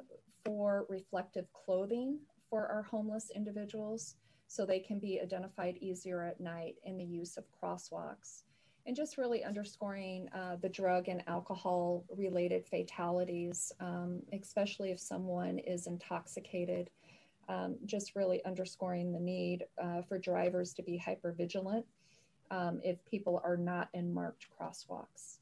for 0.43 0.85
reflective 0.89 1.45
clothing 1.53 2.17
for 2.49 2.67
our 2.67 2.83
homeless 2.83 3.29
individuals 3.35 4.15
so 4.47 4.65
they 4.65 4.79
can 4.79 4.99
be 4.99 5.19
identified 5.21 5.75
easier 5.77 6.23
at 6.23 6.39
night 6.39 6.75
in 6.85 6.97
the 6.97 7.03
use 7.03 7.37
of 7.37 7.43
crosswalks 7.61 8.43
and 8.87 8.95
just 8.95 9.17
really 9.17 9.43
underscoring 9.43 10.29
uh, 10.33 10.55
the 10.61 10.69
drug 10.69 11.09
and 11.09 11.21
alcohol 11.27 12.05
related 12.15 12.65
fatalities, 12.65 13.71
um, 13.81 14.21
especially 14.31 14.91
if 14.91 14.99
someone 14.99 15.59
is 15.59 15.87
intoxicated. 15.87 16.89
Um, 17.49 17.75
just 17.85 18.15
really 18.15 18.43
underscoring 18.43 19.13
the 19.13 19.19
need 19.19 19.65
uh, 19.81 20.01
for 20.01 20.17
drivers 20.17 20.73
to 20.73 20.83
be 20.83 20.97
hyper 20.97 21.31
vigilant 21.31 21.85
um, 22.51 22.81
if 22.83 23.03
people 23.05 23.41
are 23.43 23.55
not 23.55 23.89
in 23.93 24.13
marked 24.13 24.47
crosswalks. 24.57 25.37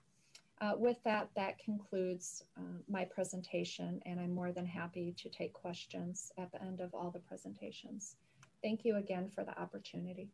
Uh, 0.61 0.73
with 0.77 0.97
that, 1.03 1.29
that 1.35 1.59
concludes 1.59 2.43
uh, 2.57 2.61
my 2.87 3.05
presentation, 3.05 3.99
and 4.05 4.19
I'm 4.19 4.33
more 4.33 4.51
than 4.51 4.65
happy 4.65 5.13
to 5.17 5.29
take 5.29 5.53
questions 5.53 6.31
at 6.37 6.51
the 6.51 6.61
end 6.61 6.79
of 6.79 6.93
all 6.93 7.11
the 7.11 7.19
presentations. 7.19 8.15
Thank 8.63 8.85
you 8.85 8.97
again 8.97 9.29
for 9.33 9.43
the 9.43 9.59
opportunity. 9.59 10.29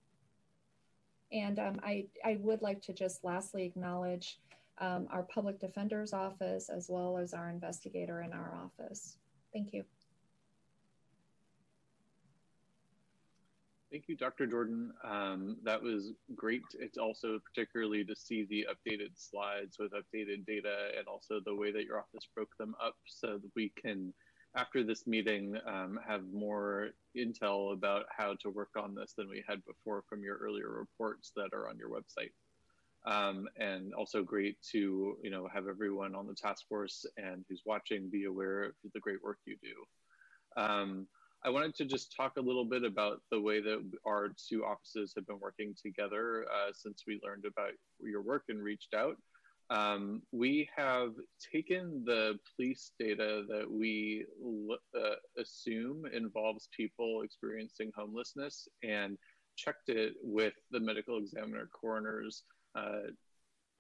And 1.32 1.60
um, 1.60 1.80
I, 1.84 2.06
I 2.26 2.38
would 2.42 2.62
like 2.62 2.82
to 2.84 2.94
just 2.94 3.24
lastly 3.24 3.64
acknowledge 3.64 4.40
um, 4.80 5.08
our 5.12 5.24
public 5.24 5.60
defender's 5.60 6.14
office 6.14 6.70
as 6.70 6.88
well 6.90 7.18
as 7.18 7.34
our 7.34 7.50
investigator 7.50 8.22
in 8.22 8.34
our 8.34 8.54
office. 8.64 9.18
Thank 9.54 9.74
you. 9.74 9.84
Thank 13.92 14.06
you, 14.08 14.16
Dr. 14.16 14.48
Jorden. 14.48 14.92
Um, 15.04 15.58
that 15.64 15.82
was 15.82 16.14
great. 16.34 16.62
It's 16.80 16.98
also 16.98 17.40
particularly 17.44 18.06
to 18.06 18.16
see 18.16 18.48
the 18.50 18.66
updated 18.72 19.12
slides 19.16 19.76
with 19.80 19.92
updated 19.92 20.46
data 20.46 20.92
and 20.98 21.08
also 21.08 21.42
the 21.46 21.54
way 21.54 21.74
that 21.74 21.84
your 21.84 22.00
office 22.00 22.26
broke 22.34 22.56
them 22.58 22.74
up 22.82 22.96
so 23.06 23.34
that 23.34 23.52
we 23.54 23.74
can, 23.82 24.14
after 24.56 24.84
this 24.84 25.08
meeting, 25.08 25.58
um, 25.66 26.00
have 26.06 26.24
more 26.34 26.90
intel 27.18 27.74
about 27.74 28.06
how 28.16 28.36
to 28.42 28.50
work 28.50 28.72
on 28.78 28.94
this 28.94 29.14
than 29.14 29.30
we 29.30 29.44
had 29.48 29.64
before 29.66 30.04
from 30.10 30.24
your 30.24 30.38
earlier 30.38 30.70
reports 30.70 31.32
that 31.36 31.54
are 31.54 31.70
on 31.70 31.78
your 31.78 31.90
website. 31.90 32.32
Um, 33.04 33.48
and 33.58 33.94
also 33.96 34.22
great 34.22 34.58
to 34.74 35.18
you 35.24 35.32
know 35.32 35.48
have 35.52 35.68
everyone 35.68 36.14
on 36.14 36.28
the 36.28 36.36
task 36.36 36.68
force 36.70 37.04
and 37.18 37.44
who's 37.50 37.64
watching 37.66 38.12
be 38.12 38.26
aware 38.26 38.66
of 38.66 38.74
the 38.94 39.00
great 39.00 39.24
work 39.24 39.40
you 39.46 39.58
do. 39.64 40.62
Um, 40.62 41.08
I 41.44 41.50
wanted 41.50 41.74
to 41.76 41.86
just 41.86 42.16
talk 42.16 42.38
a 42.38 42.42
little 42.42 42.66
bit 42.66 42.84
about 42.84 43.22
the 43.32 43.42
way 43.42 43.60
that 43.62 43.82
our 44.06 44.30
two 44.48 44.64
offices 44.64 45.14
have 45.16 45.26
been 45.26 45.40
working 45.40 45.74
together 45.82 46.46
uh, 46.54 46.72
since 46.74 47.04
we 47.08 47.20
learned 47.24 47.46
about 47.46 47.72
your 48.00 48.22
work 48.22 48.44
and 48.50 48.62
reached 48.62 48.94
out. 48.94 49.18
Um, 49.72 50.22
we 50.34 50.70
have 50.76 51.14
taken 51.52 52.04
the 52.06 52.38
police 52.56 52.92
data 53.00 53.46
that 53.48 53.72
we 53.72 54.26
uh, 54.94 55.16
assume 55.40 56.06
involves 56.14 56.68
people 56.76 57.22
experiencing 57.22 57.90
homelessness 57.96 58.68
and 58.84 59.18
checked 59.56 59.88
it 59.88 60.16
with 60.22 60.54
the 60.72 60.80
medical 60.82 61.18
examiner 61.18 61.70
coroner's 61.72 62.44
uh, 62.76 63.12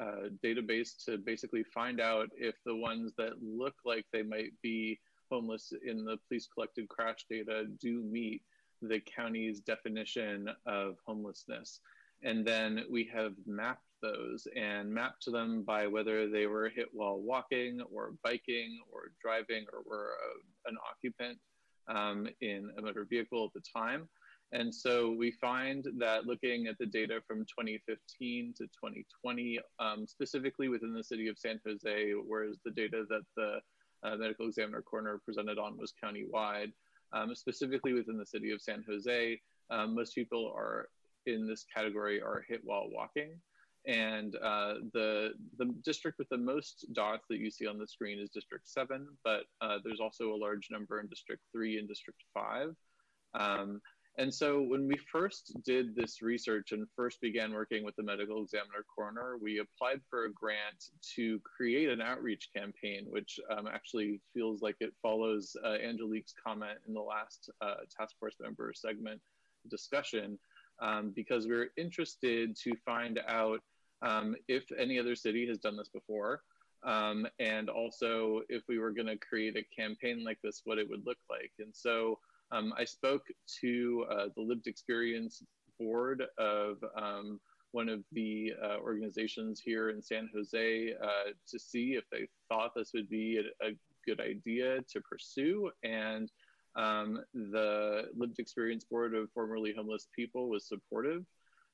uh, 0.01 0.29
database 0.41 0.91
to 1.05 1.17
basically 1.17 1.63
find 1.63 1.99
out 1.99 2.29
if 2.37 2.55
the 2.65 2.75
ones 2.75 3.11
that 3.17 3.33
look 3.43 3.75
like 3.83 4.05
they 4.13 4.23
might 4.23 4.53
be 4.63 4.97
homeless 5.29 5.73
in 5.85 6.05
the 6.05 6.17
police 6.29 6.47
collected 6.53 6.87
crash 6.87 7.25
data 7.29 7.65
do 7.81 8.01
meet 8.01 8.41
the 8.81 9.01
county's 9.01 9.59
definition 9.59 10.49
of 10.65 10.95
homelessness. 11.05 11.81
And 12.23 12.45
then 12.45 12.85
we 12.89 13.09
have 13.13 13.33
mapped 13.45 13.83
those 14.01 14.47
and 14.55 14.91
mapped 14.91 15.23
to 15.23 15.31
them 15.31 15.63
by 15.63 15.87
whether 15.87 16.29
they 16.29 16.47
were 16.47 16.69
hit 16.69 16.87
while 16.91 17.19
walking 17.19 17.81
or 17.91 18.13
biking 18.23 18.79
or 18.91 19.11
driving 19.21 19.65
or 19.71 19.81
were 19.85 20.11
a, 20.11 20.69
an 20.69 20.77
occupant 20.89 21.37
um, 21.87 22.27
in 22.41 22.69
a 22.77 22.81
motor 22.81 23.05
vehicle 23.09 23.45
at 23.45 23.53
the 23.53 23.79
time. 23.79 24.07
And 24.53 24.73
so 24.73 25.11
we 25.11 25.31
find 25.31 25.87
that 25.97 26.25
looking 26.25 26.67
at 26.67 26.77
the 26.77 26.85
data 26.85 27.21
from 27.25 27.39
2015 27.39 28.53
to 28.57 28.63
2020, 28.65 29.59
um, 29.79 30.05
specifically 30.05 30.67
within 30.67 30.93
the 30.93 31.03
city 31.03 31.29
of 31.29 31.37
San 31.37 31.59
Jose, 31.65 32.11
whereas 32.27 32.57
the 32.65 32.71
data 32.71 33.05
that 33.09 33.21
the 33.37 33.59
uh, 34.03 34.17
medical 34.17 34.47
examiner 34.47 34.81
coroner 34.81 35.21
presented 35.23 35.57
on 35.57 35.77
was 35.77 35.93
countywide. 36.03 36.73
Um, 37.13 37.35
specifically 37.35 37.93
within 37.93 38.17
the 38.17 38.25
city 38.25 38.51
of 38.51 38.61
San 38.61 38.83
Jose, 38.87 39.39
um, 39.69 39.95
most 39.95 40.15
people 40.15 40.51
are 40.55 40.87
in 41.25 41.47
this 41.47 41.65
category 41.73 42.21
are 42.21 42.43
hit 42.47 42.61
while 42.63 42.89
walking. 42.89 43.31
And 43.87 44.35
uh, 44.35 44.75
the, 44.93 45.31
the 45.57 45.73
district 45.83 46.19
with 46.19 46.29
the 46.29 46.37
most 46.37 46.85
dots 46.93 47.25
that 47.29 47.39
you 47.39 47.49
see 47.49 47.65
on 47.65 47.79
the 47.79 47.87
screen 47.87 48.19
is 48.19 48.29
District 48.29 48.67
7, 48.67 49.07
but 49.23 49.43
uh, 49.61 49.79
there's 49.83 49.99
also 49.99 50.33
a 50.33 50.37
large 50.37 50.67
number 50.69 50.99
in 50.99 51.07
District 51.07 51.41
3 51.51 51.79
and 51.79 51.87
District 51.87 52.21
5. 52.33 52.75
Um, 53.33 53.81
and 54.17 54.33
so 54.33 54.61
when 54.61 54.87
we 54.87 54.97
first 55.11 55.57
did 55.65 55.95
this 55.95 56.21
research 56.21 56.73
and 56.73 56.85
first 56.95 57.21
began 57.21 57.53
working 57.53 57.85
with 57.85 57.95
the 57.95 58.03
medical 58.03 58.43
examiner 58.43 58.83
coroner, 58.93 59.37
we 59.41 59.59
applied 59.59 60.01
for 60.09 60.25
a 60.25 60.33
grant 60.33 60.89
to 61.15 61.39
create 61.39 61.89
an 61.89 62.01
outreach 62.01 62.49
campaign, 62.55 63.05
which 63.09 63.39
um, 63.49 63.67
actually 63.67 64.19
feels 64.33 64.61
like 64.61 64.75
it 64.81 64.93
follows 65.01 65.55
uh, 65.63 65.75
Angelique's 65.83 66.33
comment 66.45 66.77
in 66.87 66.93
the 66.93 67.01
last 67.01 67.49
uh, 67.61 67.75
task 67.97 68.15
force 68.19 68.35
member 68.41 68.73
segment 68.75 69.21
discussion, 69.69 70.37
um, 70.81 71.13
because 71.15 71.47
we're 71.47 71.69
interested 71.77 72.55
to 72.57 72.73
find 72.85 73.21
out 73.29 73.61
um, 74.01 74.35
if 74.47 74.63
any 74.77 74.99
other 74.99 75.15
city 75.15 75.47
has 75.47 75.57
done 75.57 75.77
this 75.77 75.89
before, 75.89 76.41
um, 76.83 77.27
and 77.39 77.69
also 77.69 78.41
if 78.49 78.63
we 78.67 78.79
were 78.79 78.91
going 78.91 79.07
to 79.07 79.17
create 79.17 79.55
a 79.55 79.75
campaign 79.75 80.23
like 80.23 80.39
this, 80.43 80.61
what 80.65 80.79
it 80.79 80.89
would 80.89 81.05
look 81.05 81.19
like. 81.29 81.51
And 81.59 81.73
so 81.73 82.19
um, 82.51 82.73
I 82.77 82.85
spoke 82.85 83.27
to 83.61 84.05
uh, 84.11 84.25
the 84.35 84.41
lived 84.41 84.67
experience 84.67 85.43
board 85.79 86.23
of 86.37 86.77
um, 86.95 87.39
one 87.71 87.87
of 87.87 88.03
the 88.11 88.53
uh, 88.61 88.77
organizations 88.77 89.61
here 89.63 89.89
in 89.89 90.01
San 90.01 90.29
Jose 90.33 90.93
uh, 91.01 91.31
to 91.47 91.59
see 91.59 91.91
if 91.93 92.03
they 92.11 92.27
thought 92.49 92.73
this 92.75 92.91
would 92.93 93.09
be 93.09 93.39
a, 93.39 93.67
a 93.67 93.71
good 94.05 94.19
idea 94.19 94.81
to 94.89 95.01
pursue. 95.01 95.71
And 95.83 96.29
um, 96.75 97.19
the 97.33 98.05
lived 98.15 98.39
experience 98.39 98.83
board 98.83 99.13
of 99.15 99.29
formerly 99.33 99.73
homeless 99.75 100.07
people 100.15 100.49
was 100.49 100.67
supportive. 100.67 101.23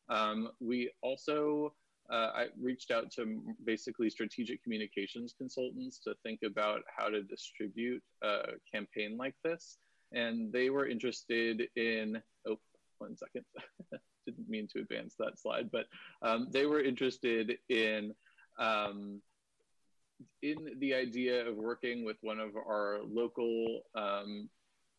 Um, 0.09 0.49
we 0.59 0.91
also 1.01 1.73
uh, 2.09 2.31
I 2.33 2.45
reached 2.59 2.91
out 2.91 3.11
to 3.13 3.41
basically 3.65 4.09
strategic 4.09 4.63
communications 4.63 5.33
consultants 5.37 5.99
to 5.99 6.15
think 6.23 6.39
about 6.45 6.81
how 6.95 7.09
to 7.09 7.23
distribute 7.23 8.01
a 8.23 8.53
campaign 8.73 9.17
like 9.17 9.35
this 9.43 9.77
and 10.13 10.51
they 10.51 10.69
were 10.69 10.87
interested 10.87 11.67
in 11.75 12.21
oh 12.47 12.57
one 12.99 13.15
second 13.15 13.43
didn't 14.25 14.49
mean 14.49 14.67
to 14.73 14.79
advance 14.79 15.15
that 15.19 15.39
slide 15.39 15.69
but 15.71 15.85
um, 16.21 16.47
they 16.51 16.65
were 16.65 16.81
interested 16.81 17.57
in 17.69 18.13
um, 18.59 19.21
in 20.41 20.57
the 20.79 20.93
idea 20.93 21.47
of 21.47 21.55
working 21.55 22.03
with 22.03 22.17
one 22.21 22.39
of 22.39 22.55
our 22.55 22.99
local 23.07 23.81
um, 23.95 24.49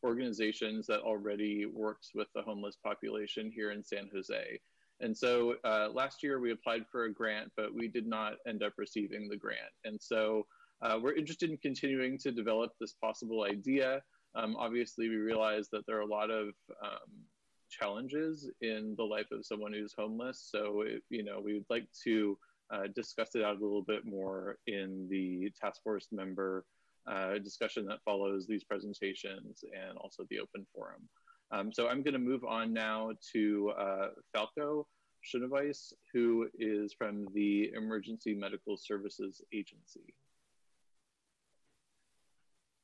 organizations 0.04 0.86
that 0.86 1.00
already 1.00 1.66
works 1.66 2.10
with 2.14 2.28
the 2.34 2.42
homeless 2.42 2.76
population 2.84 3.50
here 3.54 3.72
in 3.72 3.82
San 3.82 4.08
Jose. 4.12 4.60
And 5.00 5.16
so 5.16 5.54
uh, 5.64 5.88
last 5.92 6.22
year 6.22 6.40
we 6.40 6.52
applied 6.52 6.84
for 6.90 7.04
a 7.04 7.12
grant, 7.12 7.50
but 7.56 7.74
we 7.74 7.88
did 7.88 8.06
not 8.06 8.34
end 8.46 8.62
up 8.62 8.72
receiving 8.76 9.28
the 9.28 9.36
grant. 9.36 9.72
And 9.84 10.00
so 10.00 10.46
uh, 10.82 10.98
we're 11.00 11.14
interested 11.14 11.50
in 11.50 11.56
continuing 11.58 12.18
to 12.18 12.32
develop 12.32 12.72
this 12.80 12.94
possible 12.94 13.44
idea. 13.44 14.02
Um, 14.34 14.56
obviously, 14.56 15.08
we 15.08 15.16
realize 15.16 15.68
that 15.70 15.86
there 15.86 15.96
are 15.96 16.02
a 16.02 16.06
lot 16.06 16.30
of 16.30 16.48
um, 16.82 17.24
challenges 17.70 18.50
in 18.60 18.94
the 18.96 19.04
life 19.04 19.30
of 19.32 19.44
someone 19.44 19.72
who's 19.72 19.94
homeless. 19.96 20.48
So, 20.50 20.82
it, 20.82 21.02
you 21.10 21.24
know, 21.24 21.40
we 21.42 21.54
would 21.54 21.66
like 21.70 21.86
to 22.04 22.38
uh, 22.72 22.88
discuss 22.94 23.34
it 23.34 23.42
out 23.42 23.56
a 23.60 23.64
little 23.64 23.82
bit 23.82 24.04
more 24.04 24.58
in 24.66 25.06
the 25.10 25.50
task 25.60 25.82
force 25.82 26.08
member 26.12 26.64
uh, 27.10 27.38
discussion 27.38 27.86
that 27.86 28.02
follows 28.04 28.46
these 28.46 28.64
presentations 28.64 29.64
and 29.74 29.96
also 29.98 30.24
the 30.30 30.38
open 30.38 30.66
forum. 30.74 31.08
Um, 31.50 31.72
so 31.72 31.88
I'm 31.88 32.02
going 32.02 32.14
to 32.14 32.18
move 32.18 32.44
on 32.44 32.72
now 32.72 33.12
to 33.32 33.72
uh, 33.78 34.08
Falco 34.34 34.86
Schoeneweiss, 35.24 35.92
who 36.12 36.48
is 36.58 36.92
from 36.92 37.26
the 37.34 37.72
Emergency 37.74 38.34
Medical 38.34 38.76
Services 38.76 39.40
Agency. 39.52 40.14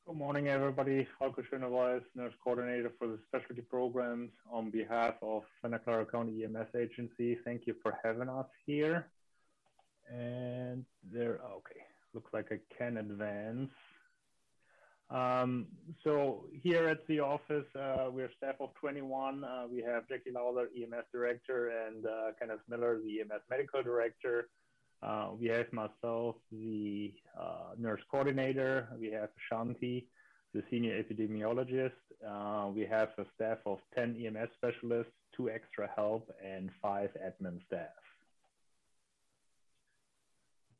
Good 0.07 0.17
morning, 0.17 0.49
everybody. 0.49 1.07
Falco 1.19 1.43
Schoeneweiss, 1.43 2.03
nurse 2.15 2.35
coordinator 2.43 2.93
for 2.99 3.07
the 3.07 3.19
specialty 3.27 3.63
programs 3.63 4.31
on 4.51 4.71
behalf 4.71 5.15
of 5.23 5.45
Santa 5.63 5.79
Clara 5.79 6.05
County 6.05 6.45
EMS 6.45 6.69
Agency. 6.77 7.39
Thank 7.45 7.67
you 7.67 7.75
for 7.83 7.99
having 8.05 8.29
us 8.29 8.47
here. 8.67 9.07
And 10.11 10.85
there, 11.11 11.41
okay, 11.57 11.81
looks 12.13 12.33
like 12.35 12.53
I 12.53 12.59
can 12.77 12.99
advance. 12.99 13.71
Um, 15.11 15.67
so 16.03 16.47
here 16.63 16.89
at 16.89 17.07
the 17.07 17.21
office, 17.21 17.67
uh, 17.79 18.09
we're 18.11 18.31
staff 18.37 18.57
of 18.61 18.71
21. 18.81 19.45
Uh, 19.45 19.65
we 19.71 19.83
have 19.83 20.09
Jackie 20.09 20.31
Lowther, 20.33 20.69
EMS 20.77 21.05
director, 21.13 21.71
and 21.87 22.07
uh, 22.07 22.33
Kenneth 22.39 22.61
Miller, 22.69 22.99
the 23.05 23.21
EMS 23.21 23.43
medical 23.51 23.83
director. 23.83 24.49
Uh, 25.03 25.31
we 25.39 25.49
have 25.49 25.71
myself, 25.73 26.37
the 26.51 27.13
uh, 27.39 27.75
nurse 27.79 28.01
coordinator. 28.11 28.89
We 28.99 29.11
have 29.13 29.29
Shanti, 29.53 30.07
the 30.55 30.63
senior 30.71 31.03
epidemiologist. 31.03 31.93
Uh, 32.27 32.69
we 32.69 32.87
have 32.87 33.11
a 33.19 33.25
staff 33.35 33.59
of 33.67 33.79
10 33.95 34.17
EMS 34.25 34.49
specialists, 34.57 35.13
two 35.37 35.51
extra 35.51 35.91
help, 35.95 36.31
and 36.43 36.71
five 36.81 37.11
admin 37.23 37.59
staff. 37.67 38.04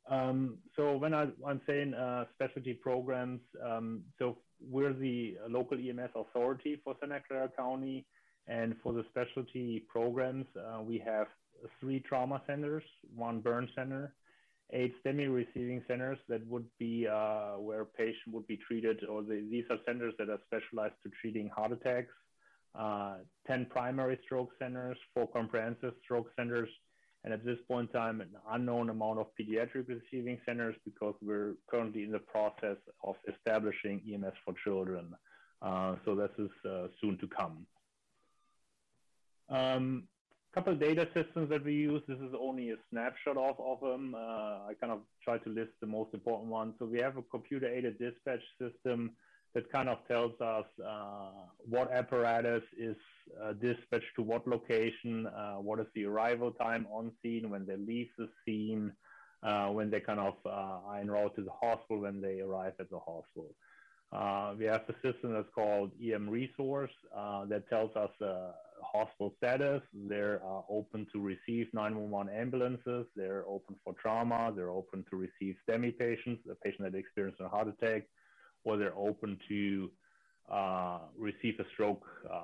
Um, 0.09 0.59
so 0.75 0.97
when 0.97 1.13
I, 1.13 1.23
am 1.47 1.61
saying 1.67 1.93
uh, 1.93 2.25
specialty 2.35 2.73
programs, 2.73 3.41
um, 3.63 4.03
so 4.19 4.37
we're 4.61 4.93
the 4.93 5.35
local 5.49 5.77
EMS 5.77 6.11
authority 6.15 6.79
for 6.83 6.95
Santa 6.99 7.21
Clara 7.27 7.49
County, 7.57 8.05
and 8.47 8.75
for 8.83 8.93
the 8.93 9.03
specialty 9.09 9.83
programs, 9.89 10.45
uh, 10.55 10.81
we 10.81 10.99
have 10.99 11.27
three 11.79 11.99
trauma 11.99 12.41
centers, 12.45 12.83
one 13.15 13.39
burn 13.39 13.67
center, 13.75 14.13
eight 14.71 14.93
STEMI 15.03 15.33
receiving 15.33 15.83
centers 15.87 16.17
that 16.27 16.45
would 16.47 16.65
be 16.79 17.07
uh, 17.07 17.53
where 17.53 17.81
a 17.81 17.85
patient 17.85 18.33
would 18.33 18.47
be 18.47 18.57
treated, 18.57 19.03
or 19.05 19.23
the, 19.23 19.43
these 19.49 19.65
are 19.69 19.77
centers 19.85 20.13
that 20.19 20.29
are 20.29 20.39
specialized 20.45 20.95
to 21.03 21.11
treating 21.21 21.49
heart 21.49 21.71
attacks. 21.71 22.13
Uh, 22.77 23.15
10 23.47 23.67
primary 23.69 24.19
stroke 24.25 24.49
centers, 24.59 24.97
four 25.13 25.27
comprehensive 25.27 25.93
stroke 26.03 26.27
centers, 26.35 26.69
and 27.25 27.33
at 27.33 27.43
this 27.43 27.57
point 27.67 27.89
in 27.89 27.99
time, 27.99 28.21
an 28.21 28.29
unknown 28.51 28.91
amount 28.91 29.17
of 29.17 29.25
pediatric 29.39 29.87
receiving 29.89 30.37
centers 30.45 30.75
because 30.85 31.15
we're 31.23 31.55
currently 31.67 32.03
in 32.03 32.11
the 32.11 32.19
process 32.19 32.77
of 33.03 33.15
establishing 33.27 33.99
EMS 34.13 34.35
for 34.45 34.53
children. 34.63 35.13
Uh, 35.59 35.95
so 36.05 36.13
this 36.13 36.29
is 36.37 36.51
uh, 36.69 36.87
soon 37.01 37.17
to 37.17 37.27
come. 37.27 37.65
Um, 39.49 40.03
couple 40.53 40.75
data 40.75 41.07
systems 41.15 41.49
that 41.49 41.65
we 41.65 41.73
use. 41.73 42.01
This 42.07 42.19
is 42.19 42.33
only 42.39 42.69
a 42.69 42.75
snapshot 42.91 43.37
of, 43.37 43.55
of 43.59 43.81
them. 43.81 44.15
Uh, 44.15 44.69
I 44.69 44.73
kind 44.79 44.93
of 44.93 44.99
try 45.23 45.39
to 45.39 45.49
list 45.49 45.71
the 45.81 45.87
most 45.87 46.13
important 46.13 46.49
ones. 46.49 46.75
So 46.79 46.85
we 46.85 46.99
have 46.99 47.17
a 47.17 47.23
computer-aided 47.23 47.97
dispatch 47.99 48.39
system 48.61 49.11
that 49.55 49.71
kind 49.71 49.87
of 49.87 49.97
tells 50.07 50.39
us 50.41 50.65
uh, 50.85 51.29
what 51.67 51.89
apparatus 51.91 52.61
is 52.77 52.97
uh, 53.41 53.53
dispatched 53.53 54.13
to 54.17 54.21
what 54.21 54.45
location, 54.45 55.27
uh, 55.27 55.53
what 55.53 55.79
is 55.79 55.87
the 55.95 56.05
arrival 56.05 56.51
time 56.51 56.85
on 56.91 57.11
scene, 57.23 57.49
when 57.49 57.65
they 57.65 57.77
leave 57.77 58.09
the 58.17 58.27
scene, 58.45 58.91
uh, 59.43 59.67
when 59.67 59.89
they 59.89 60.01
kind 60.01 60.19
of 60.19 60.35
uh, 60.45 60.49
are 60.49 60.99
en 60.99 61.09
route 61.09 61.33
to 61.37 61.41
the 61.41 61.51
hospital, 61.51 62.01
when 62.01 62.21
they 62.21 62.41
arrive 62.41 62.73
at 62.79 62.89
the 62.89 62.99
hospital. 62.99 63.55
Uh, 64.11 64.53
we 64.59 64.65
have 64.65 64.81
a 64.89 64.93
system 65.01 65.33
that's 65.33 65.47
called 65.55 65.91
EMResource 66.01 66.89
that 67.47 67.63
tells 67.69 67.95
us 67.95 68.11
hospital 68.83 69.33
status. 69.37 69.81
They're 69.93 70.41
open 70.69 71.07
to 71.13 71.19
receive 71.21 71.67
911 71.73 72.33
ambulances. 72.33 73.05
They're 73.15 73.45
open 73.47 73.77
for 73.85 73.93
trauma. 73.93 74.51
They're 74.53 74.69
open 74.69 75.05
to 75.09 75.15
receive 75.15 75.55
STEMI 75.67 75.97
patients, 75.97 76.43
a 76.51 76.55
patient 76.55 76.91
that 76.91 76.97
experienced 76.97 77.41
a 77.41 77.47
heart 77.47 77.67
attack, 77.67 78.03
or 78.65 78.77
they're 78.77 78.97
open 78.97 79.39
to 79.47 79.89
uh, 80.51 80.99
receive 81.17 81.59
a 81.59 81.65
stroke 81.73 82.05
uh, 82.31 82.41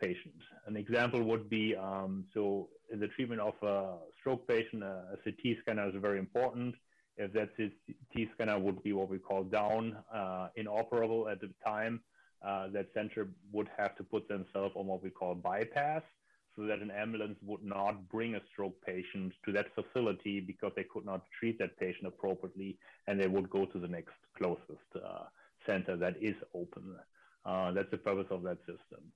patient. 0.00 0.34
An 0.66 0.76
example 0.76 1.22
would 1.22 1.50
be 1.50 1.76
um, 1.76 2.24
so 2.32 2.68
in 2.92 2.98
the 2.98 3.08
treatment 3.08 3.40
of 3.40 3.54
a 3.62 3.96
stroke 4.18 4.48
patient, 4.48 4.82
a 4.82 5.16
CT 5.22 5.58
scanner 5.62 5.88
is 5.88 5.94
very 6.00 6.18
important 6.18 6.74
if 7.16 7.32
that 7.32 7.56
CT 7.56 8.28
scanner 8.34 8.58
would 8.58 8.82
be 8.82 8.92
what 8.92 9.08
we 9.08 9.18
call 9.18 9.42
down, 9.44 9.96
uh, 10.14 10.48
inoperable 10.56 11.28
at 11.28 11.40
the 11.40 11.50
time, 11.64 12.00
uh, 12.46 12.68
that 12.68 12.86
center 12.94 13.28
would 13.52 13.68
have 13.76 13.96
to 13.96 14.04
put 14.04 14.28
themselves 14.28 14.74
on 14.76 14.86
what 14.86 15.02
we 15.02 15.10
call 15.10 15.34
bypass 15.34 16.02
so 16.54 16.62
that 16.66 16.80
an 16.80 16.90
ambulance 16.90 17.36
would 17.44 17.62
not 17.62 18.08
bring 18.08 18.34
a 18.34 18.40
stroke 18.52 18.74
patient 18.84 19.32
to 19.44 19.52
that 19.52 19.66
facility 19.74 20.40
because 20.40 20.72
they 20.76 20.84
could 20.84 21.04
not 21.04 21.22
treat 21.38 21.58
that 21.58 21.76
patient 21.78 22.06
appropriately 22.06 22.78
and 23.06 23.20
they 23.20 23.26
would 23.26 23.48
go 23.50 23.64
to 23.66 23.78
the 23.78 23.88
next 23.88 24.14
closest 24.36 24.88
uh, 24.96 25.24
center 25.66 25.96
that 25.96 26.16
is 26.20 26.34
open. 26.54 26.96
Uh, 27.44 27.72
that's 27.72 27.90
the 27.90 27.98
purpose 27.98 28.26
of 28.30 28.42
that 28.42 28.58
system. 28.60 29.12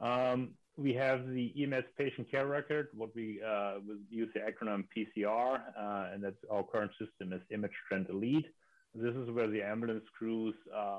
Um, 0.00 0.50
we 0.76 0.92
have 0.94 1.28
the 1.28 1.52
EMS 1.62 1.84
patient 1.96 2.30
care 2.30 2.46
record, 2.46 2.88
what 2.94 3.14
we 3.14 3.40
uh, 3.46 3.74
use 4.10 4.28
the 4.34 4.40
acronym 4.40 4.84
PCR, 4.96 5.60
uh, 5.78 6.12
and 6.12 6.22
that's 6.22 6.36
our 6.50 6.64
current 6.64 6.90
system 6.98 7.32
is 7.32 7.40
Image 7.50 7.72
Trend 7.88 8.08
Elite. 8.10 8.46
This 8.94 9.14
is 9.14 9.30
where 9.30 9.48
the 9.48 9.62
ambulance 9.62 10.04
crews 10.16 10.54
uh, 10.74 10.98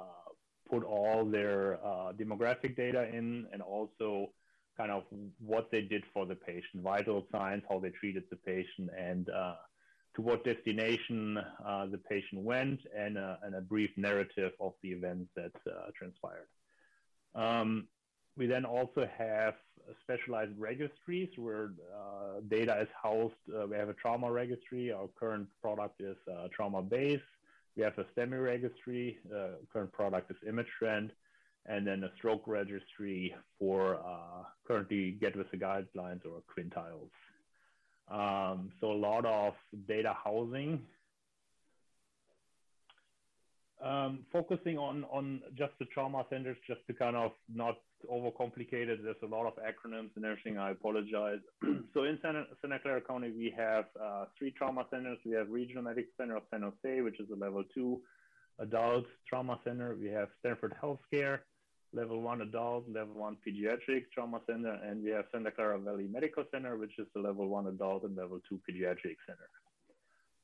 put 0.70 0.84
all 0.84 1.26
their 1.26 1.80
uh, 1.86 2.14
demographic 2.14 2.76
data 2.76 3.08
in 3.14 3.48
and 3.52 3.62
also 3.62 4.32
kind 4.78 4.92
of 4.92 5.04
what 5.40 5.70
they 5.72 5.82
did 5.82 6.04
for 6.14 6.26
the 6.26 6.36
patient, 6.36 6.84
vital 6.84 7.26
signs, 7.32 7.64
how 7.70 7.80
they 7.80 7.90
treated 7.90 8.24
the 8.30 8.36
patient, 8.36 8.90
and 8.98 9.30
uh, 9.30 9.56
to 10.16 10.22
what 10.22 10.46
destination 10.46 11.38
uh, 11.66 11.86
the 11.88 11.98
patient 11.98 12.42
went, 12.42 12.80
and, 12.98 13.18
and, 13.18 13.56
a 13.56 13.62
brief 13.62 13.90
narrative 13.98 14.52
of 14.60 14.74
the 14.82 14.90
events 14.90 15.30
that 15.36 15.52
transpired. 15.98 16.48
Um, 17.36 17.88
we 18.38 18.48
then 18.48 18.66
also 18.66 19.08
have 19.18 19.56
specialized 20.02 20.52
registries 20.58 21.30
where 21.38 21.72
uh, 21.96 22.42
data 22.50 22.82
is 22.82 22.88
housed. 23.02 23.34
Uh, 23.54 23.66
we 23.68 23.78
have 23.78 23.90
a 23.90 23.94
trauma 23.94 24.32
registry. 24.32 24.92
Our 24.92 25.08
current 25.20 25.48
product 25.62 26.02
is 26.02 26.18
uh, 26.30 26.48
TraumaBase. 26.58 27.22
We 27.78 27.84
have 27.84 27.98
a 27.98 28.06
STEMI 28.16 28.44
registry. 28.44 29.20
Uh, 29.34 29.58
current 29.72 29.92
product 29.92 30.32
is 30.32 30.38
ImageTrend. 30.48 31.12
And 31.68 31.88
then 31.88 32.04
a 32.04 32.12
stroke 32.18 32.44
registry 32.46 33.34
for 33.58 33.96
uh, 33.96 34.44
currently 34.68 35.12
Get 35.20 35.36
With 35.36 35.50
The 35.52 35.58
Guidelines 35.58 36.22
or 36.26 36.42
Quintiles. 36.56 37.10
Um, 38.10 38.72
so 38.80 38.92
a 38.92 38.94
lot 38.94 39.26
of 39.26 39.54
data 39.88 40.16
housing 40.24 40.82
um, 43.84 44.26
focusing 44.32 44.78
on 44.78 45.04
on 45.06 45.42
just 45.58 45.74
the 45.80 45.86
trauma 45.86 46.26
centers, 46.30 46.58
just 46.68 46.82
to 46.88 46.94
kind 46.94 47.16
of 47.16 47.32
not 47.54 47.76
overcomplicate 48.12 48.88
it. 48.88 49.04
There's 49.04 49.16
a 49.24 49.28
lot 49.28 49.46
of 49.46 49.54
acronyms 49.56 50.10
and 50.16 50.26
everything. 50.26 50.58
I 50.58 50.72
apologize. 50.72 51.40
so 51.94 52.04
in 52.04 52.18
Santa, 52.22 52.46
Santa, 52.62 52.80
Clara 52.80 53.02
County, 53.02 53.32
we 53.32 53.54
have 53.56 53.86
uh, 54.02 54.26
three 54.38 54.52
trauma 54.52 54.86
centers. 54.90 55.18
We 55.26 55.34
have 55.34 55.50
Regional 55.50 55.84
Medical 55.84 56.12
Center 56.18 56.38
of 56.38 56.44
San 56.52 56.62
Jose, 56.62 57.02
which 57.02 57.20
is 57.20 57.28
a 57.32 57.36
level 57.36 57.64
two 57.74 58.02
adult 58.60 59.06
trauma 59.28 59.60
center. 59.64 59.96
We 60.00 60.08
have 60.08 60.30
Stanford 60.40 60.76
Healthcare, 60.82 61.40
level 61.96 62.22
one 62.22 62.42
adult, 62.42 62.84
level 62.92 63.16
one 63.16 63.38
pediatric 63.48 64.06
trauma 64.14 64.42
center, 64.48 64.78
and 64.86 65.04
we 65.04 65.12
have 65.12 65.26
Santa 65.32 65.52
Clara 65.52 65.80
Valley 65.80 66.08
Medical 66.12 66.44
Center, 66.52 66.78
which 66.78 67.00
is 67.00 67.08
a 67.16 67.20
level 67.20 67.48
one 67.48 67.68
adult 67.68 68.04
and 68.04 68.16
level 68.16 68.40
two 68.48 68.60
pediatric 68.70 69.18
center. 69.26 69.50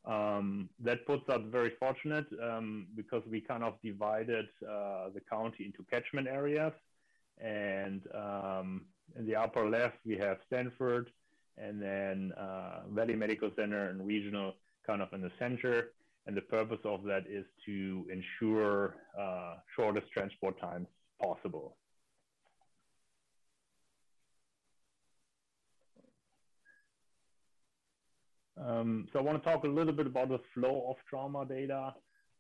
Um, 0.03 0.69
that 0.80 1.06
puts 1.06 1.28
us 1.30 1.41
very 1.52 1.73
fortunate 1.80 2.26
um, 2.41 2.88
because 2.95 3.22
we 3.30 3.41
kind 3.41 3.64
of 3.64 3.73
divided 3.84 4.48
uh, 4.64 5.10
the 5.14 5.22
county 5.30 5.65
into 5.65 5.86
catchment 5.91 6.28
areas. 6.28 6.73
And 7.40 8.02
um, 8.15 8.86
in 9.18 9.28
the 9.28 9.36
upper 9.36 9.69
left, 9.69 9.98
we 10.06 10.18
have 10.18 10.38
Stanford, 10.48 11.11
and 11.57 11.82
then 11.82 12.32
uh, 12.38 12.82
Valley 12.90 13.15
Medical 13.15 13.52
Center 13.56 13.90
and 13.90 14.07
regional 14.07 14.53
kind 14.88 15.02
of 15.02 15.14
in 15.14 15.22
the 15.22 15.32
center. 15.38 15.90
And 16.26 16.38
the 16.38 16.41
purpose 16.41 16.80
of 16.86 17.03
that 17.03 17.26
is 17.28 17.45
to 17.65 18.06
ensure 18.11 18.95
uh, 19.19 19.56
shortest 19.76 20.11
transport 20.11 20.60
times 20.60 20.88
possible. 21.22 21.76
Um, 28.64 29.07
so 29.11 29.19
I 29.19 29.22
want 29.22 29.41
to 29.41 29.49
talk 29.49 29.64
a 29.64 29.68
little 29.68 29.93
bit 29.93 30.07
about 30.07 30.30
the 30.30 30.39
flow 30.53 30.85
of 30.89 30.98
trauma 31.10 31.45
data. 31.45 31.93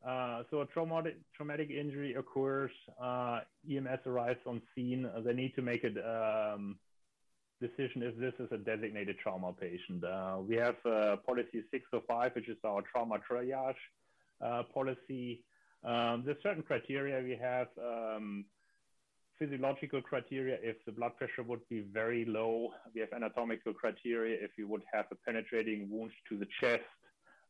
Uh, 0.07 0.43
so 0.49 0.61
a 0.61 0.65
traumatic, 0.67 1.17
traumatic 1.35 1.69
injury 1.69 2.15
occurs, 2.15 2.71
uh, 3.01 3.41
EMS 3.69 3.99
arrives 4.05 4.39
on 4.45 4.61
scene. 4.75 5.09
They 5.23 5.33
need 5.33 5.53
to 5.55 5.61
make 5.61 5.83
a 5.83 6.53
um, 6.55 6.77
decision 7.59 8.01
if 8.01 8.17
this 8.17 8.33
is 8.39 8.51
a 8.51 8.57
designated 8.57 9.17
trauma 9.19 9.53
patient. 9.53 10.03
Uh, 10.03 10.37
we 10.47 10.55
have 10.55 10.75
uh, 10.85 11.17
policy 11.17 11.63
605, 11.71 12.31
which 12.35 12.49
is 12.49 12.57
our 12.65 12.81
trauma 12.91 13.17
triage 13.29 13.75
uh, 14.43 14.63
policy. 14.73 15.43
Um, 15.83 16.23
there's 16.25 16.41
certain 16.43 16.63
criteria 16.63 17.23
we 17.23 17.37
have. 17.41 17.67
Um, 17.79 18.45
physiological 19.41 20.03
criteria 20.03 20.57
if 20.61 20.77
the 20.85 20.91
blood 20.91 21.17
pressure 21.17 21.41
would 21.41 21.67
be 21.67 21.83
very 21.91 22.25
low. 22.25 22.69
We 22.93 23.01
have 23.01 23.11
anatomical 23.11 23.73
criteria 23.73 24.37
if 24.39 24.51
you 24.55 24.67
would 24.67 24.83
have 24.93 25.05
a 25.11 25.15
penetrating 25.25 25.89
wound 25.89 26.11
to 26.29 26.37
the 26.37 26.45
chest. 26.59 26.83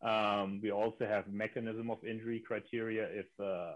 Um, 0.01 0.61
we 0.63 0.71
also 0.71 1.05
have 1.05 1.27
mechanism 1.27 1.91
of 1.91 1.97
injury 2.05 2.41
criteria 2.47 3.09
if 3.11 3.25
uh, 3.43 3.73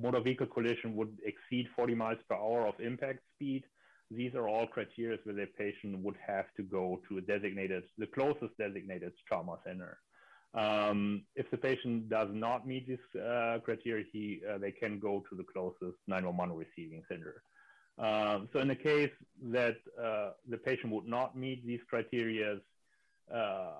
motor 0.00 0.20
vehicle 0.20 0.46
collision 0.46 0.94
would 0.94 1.18
exceed 1.24 1.66
40 1.74 1.96
miles 1.96 2.18
per 2.28 2.36
hour 2.36 2.64
of 2.68 2.74
impact 2.78 3.18
speed. 3.34 3.64
These 4.08 4.36
are 4.36 4.46
all 4.46 4.68
criteria 4.68 5.18
where 5.24 5.34
the 5.34 5.46
patient 5.58 5.98
would 6.04 6.16
have 6.24 6.46
to 6.56 6.62
go 6.62 7.00
to 7.08 7.18
a 7.18 7.20
designated, 7.20 7.82
the 7.98 8.06
closest 8.06 8.56
designated 8.56 9.12
trauma 9.26 9.58
center. 9.66 9.98
Um, 10.56 11.22
if 11.34 11.50
the 11.50 11.58
patient 11.58 12.08
does 12.08 12.28
not 12.32 12.66
meet 12.66 12.88
this 12.88 13.20
uh, 13.20 13.58
criteria, 13.62 14.04
he, 14.10 14.40
uh, 14.50 14.56
they 14.58 14.72
can 14.72 14.98
go 14.98 15.22
to 15.28 15.36
the 15.36 15.44
closest 15.44 15.98
911 16.06 16.56
receiving 16.56 17.02
center. 17.08 17.42
Um, 17.98 18.48
so 18.52 18.60
in 18.60 18.68
the 18.68 18.76
case 18.76 19.10
that 19.50 19.76
uh, 20.02 20.30
the 20.48 20.56
patient 20.56 20.92
would 20.92 21.06
not 21.06 21.36
meet 21.36 21.66
these 21.66 21.80
criteria, 21.88 22.58
uh, 23.34 23.70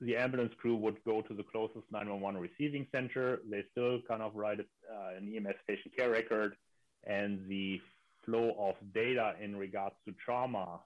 the 0.00 0.16
ambulance 0.16 0.52
crew 0.58 0.76
would 0.76 1.02
go 1.04 1.22
to 1.22 1.34
the 1.34 1.42
closest 1.44 1.84
911 1.90 2.40
receiving 2.40 2.86
center. 2.92 3.40
They 3.48 3.64
still 3.70 4.00
kind 4.08 4.22
of 4.22 4.34
write 4.34 4.60
uh, 4.60 5.16
an 5.16 5.32
EMS 5.34 5.56
patient 5.66 5.96
care 5.96 6.10
record, 6.10 6.56
and 7.04 7.48
the 7.48 7.80
flow 8.24 8.54
of 8.58 8.74
data 8.92 9.34
in 9.40 9.56
regards 9.56 9.94
to 10.06 10.14
trauma 10.24 10.80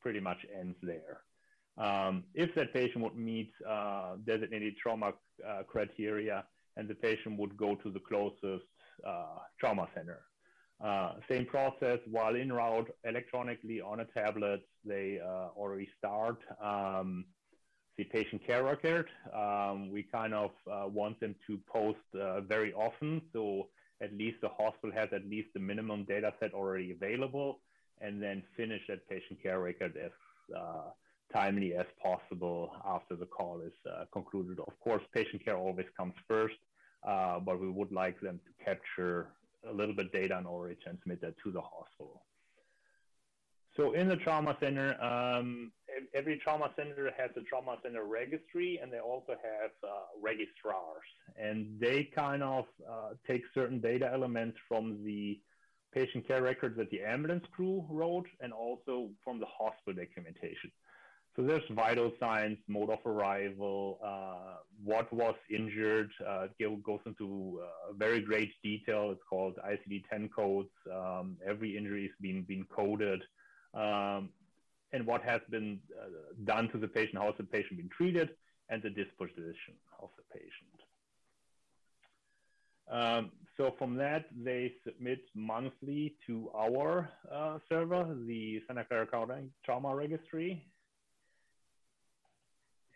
pretty 0.00 0.20
much 0.20 0.38
ends 0.58 0.76
there. 0.82 1.20
Um, 1.78 2.24
if 2.34 2.54
that 2.54 2.72
patient 2.72 3.04
would 3.04 3.16
meet 3.16 3.52
uh, 3.68 4.16
designated 4.26 4.76
trauma 4.82 5.12
uh, 5.46 5.62
criteria 5.64 6.44
and 6.76 6.88
the 6.88 6.94
patient 6.94 7.38
would 7.38 7.56
go 7.56 7.74
to 7.76 7.90
the 7.90 8.00
closest 8.00 8.64
uh, 9.06 9.38
trauma 9.60 9.88
center. 9.94 10.20
Uh, 10.82 11.14
same 11.28 11.46
process 11.46 11.98
while 12.10 12.36
en 12.36 12.52
route 12.52 12.90
electronically 13.04 13.80
on 13.80 14.00
a 14.00 14.04
tablet, 14.06 14.60
they 14.84 15.18
uh, 15.22 15.48
already 15.56 15.88
start 15.98 16.38
um, 16.62 17.24
the 17.96 18.04
patient 18.04 18.46
care 18.46 18.62
record. 18.62 19.08
Um, 19.34 19.90
we 19.90 20.02
kind 20.02 20.34
of 20.34 20.50
uh, 20.70 20.86
want 20.86 21.18
them 21.20 21.34
to 21.46 21.58
post 21.66 21.98
very 22.46 22.74
often, 22.74 23.22
so 23.32 23.68
at 24.02 24.12
least 24.12 24.36
the 24.42 24.50
hospital 24.50 24.92
has 24.94 25.08
at 25.12 25.24
least 25.26 25.48
the 25.54 25.60
minimum 25.60 26.04
data 26.04 26.32
set 26.40 26.52
already 26.52 26.92
available, 26.92 27.60
and 28.02 28.22
then 28.22 28.42
finish 28.54 28.82
that 28.88 29.08
patient 29.08 29.42
care 29.42 29.60
record 29.60 29.94
uh, 30.54 30.90
timely 31.32 31.74
as 31.74 31.86
possible 32.02 32.70
after 32.84 33.16
the 33.16 33.26
call 33.26 33.60
is 33.60 33.72
uh, 33.90 34.04
concluded. 34.12 34.58
Of 34.60 34.78
course, 34.80 35.02
patient 35.12 35.44
care 35.44 35.56
always 35.56 35.86
comes 35.96 36.14
first, 36.28 36.56
uh, 37.06 37.40
but 37.40 37.60
we 37.60 37.68
would 37.68 37.92
like 37.92 38.20
them 38.20 38.40
to 38.46 38.64
capture 38.64 39.28
a 39.68 39.72
little 39.72 39.94
bit 39.94 40.12
data 40.12 40.36
and 40.36 40.46
already 40.46 40.76
transmit 40.82 41.20
that 41.22 41.34
to 41.44 41.50
the 41.50 41.60
hospital. 41.60 42.22
So 43.76 43.92
in 43.92 44.08
the 44.08 44.16
trauma 44.16 44.56
center, 44.58 44.98
um, 45.02 45.70
every 46.14 46.38
trauma 46.38 46.70
center 46.76 47.10
has 47.18 47.30
a 47.36 47.42
trauma 47.42 47.76
center 47.82 48.04
registry, 48.04 48.80
and 48.82 48.90
they 48.90 49.00
also 49.00 49.32
have 49.32 49.70
uh, 49.84 49.88
registrars, 50.22 51.04
and 51.38 51.78
they 51.78 52.04
kind 52.14 52.42
of 52.42 52.64
uh, 52.90 53.10
take 53.26 53.42
certain 53.52 53.80
data 53.80 54.10
elements 54.10 54.56
from 54.66 55.04
the 55.04 55.38
patient 55.92 56.26
care 56.26 56.42
records 56.42 56.76
that 56.78 56.90
the 56.90 57.02
ambulance 57.02 57.44
crew 57.54 57.84
wrote, 57.90 58.26
and 58.40 58.52
also 58.52 59.10
from 59.22 59.38
the 59.40 59.46
hospital 59.46 59.92
documentation. 59.92 60.70
So 61.36 61.42
there's 61.42 61.62
vital 61.70 62.12
signs, 62.18 62.56
mode 62.66 62.88
of 62.88 63.04
arrival, 63.04 63.98
uh, 64.02 64.56
what 64.82 65.12
was 65.12 65.34
injured. 65.50 66.10
Uh, 66.26 66.46
goes 66.82 67.00
into 67.04 67.60
uh, 67.62 67.92
very 67.92 68.22
great 68.22 68.52
detail. 68.62 69.10
It's 69.10 69.20
called 69.28 69.56
ICD-10 69.58 70.30
codes. 70.34 70.70
Um, 70.90 71.36
every 71.46 71.76
injury 71.76 72.06
is 72.06 72.12
being, 72.22 72.42
being 72.44 72.66
coded. 72.74 73.22
Um, 73.74 74.30
and 74.92 75.06
what 75.06 75.22
has 75.24 75.42
been 75.50 75.78
uh, 76.00 76.06
done 76.44 76.70
to 76.70 76.78
the 76.78 76.88
patient, 76.88 77.18
how 77.18 77.26
has 77.26 77.34
the 77.36 77.44
patient 77.44 77.76
been 77.76 77.90
treated, 77.90 78.30
and 78.70 78.82
the 78.82 78.88
disposition 78.88 79.74
of 80.00 80.08
the 80.16 80.22
patient. 80.32 80.76
Um, 82.90 83.30
so 83.58 83.74
from 83.78 83.96
that, 83.96 84.26
they 84.42 84.72
submit 84.86 85.20
monthly 85.34 86.14
to 86.26 86.50
our 86.56 87.10
uh, 87.30 87.58
server, 87.68 88.16
the 88.26 88.62
Santa 88.66 88.84
Clara 88.84 89.06
County 89.06 89.50
Trauma 89.64 89.94
Registry, 89.94 90.64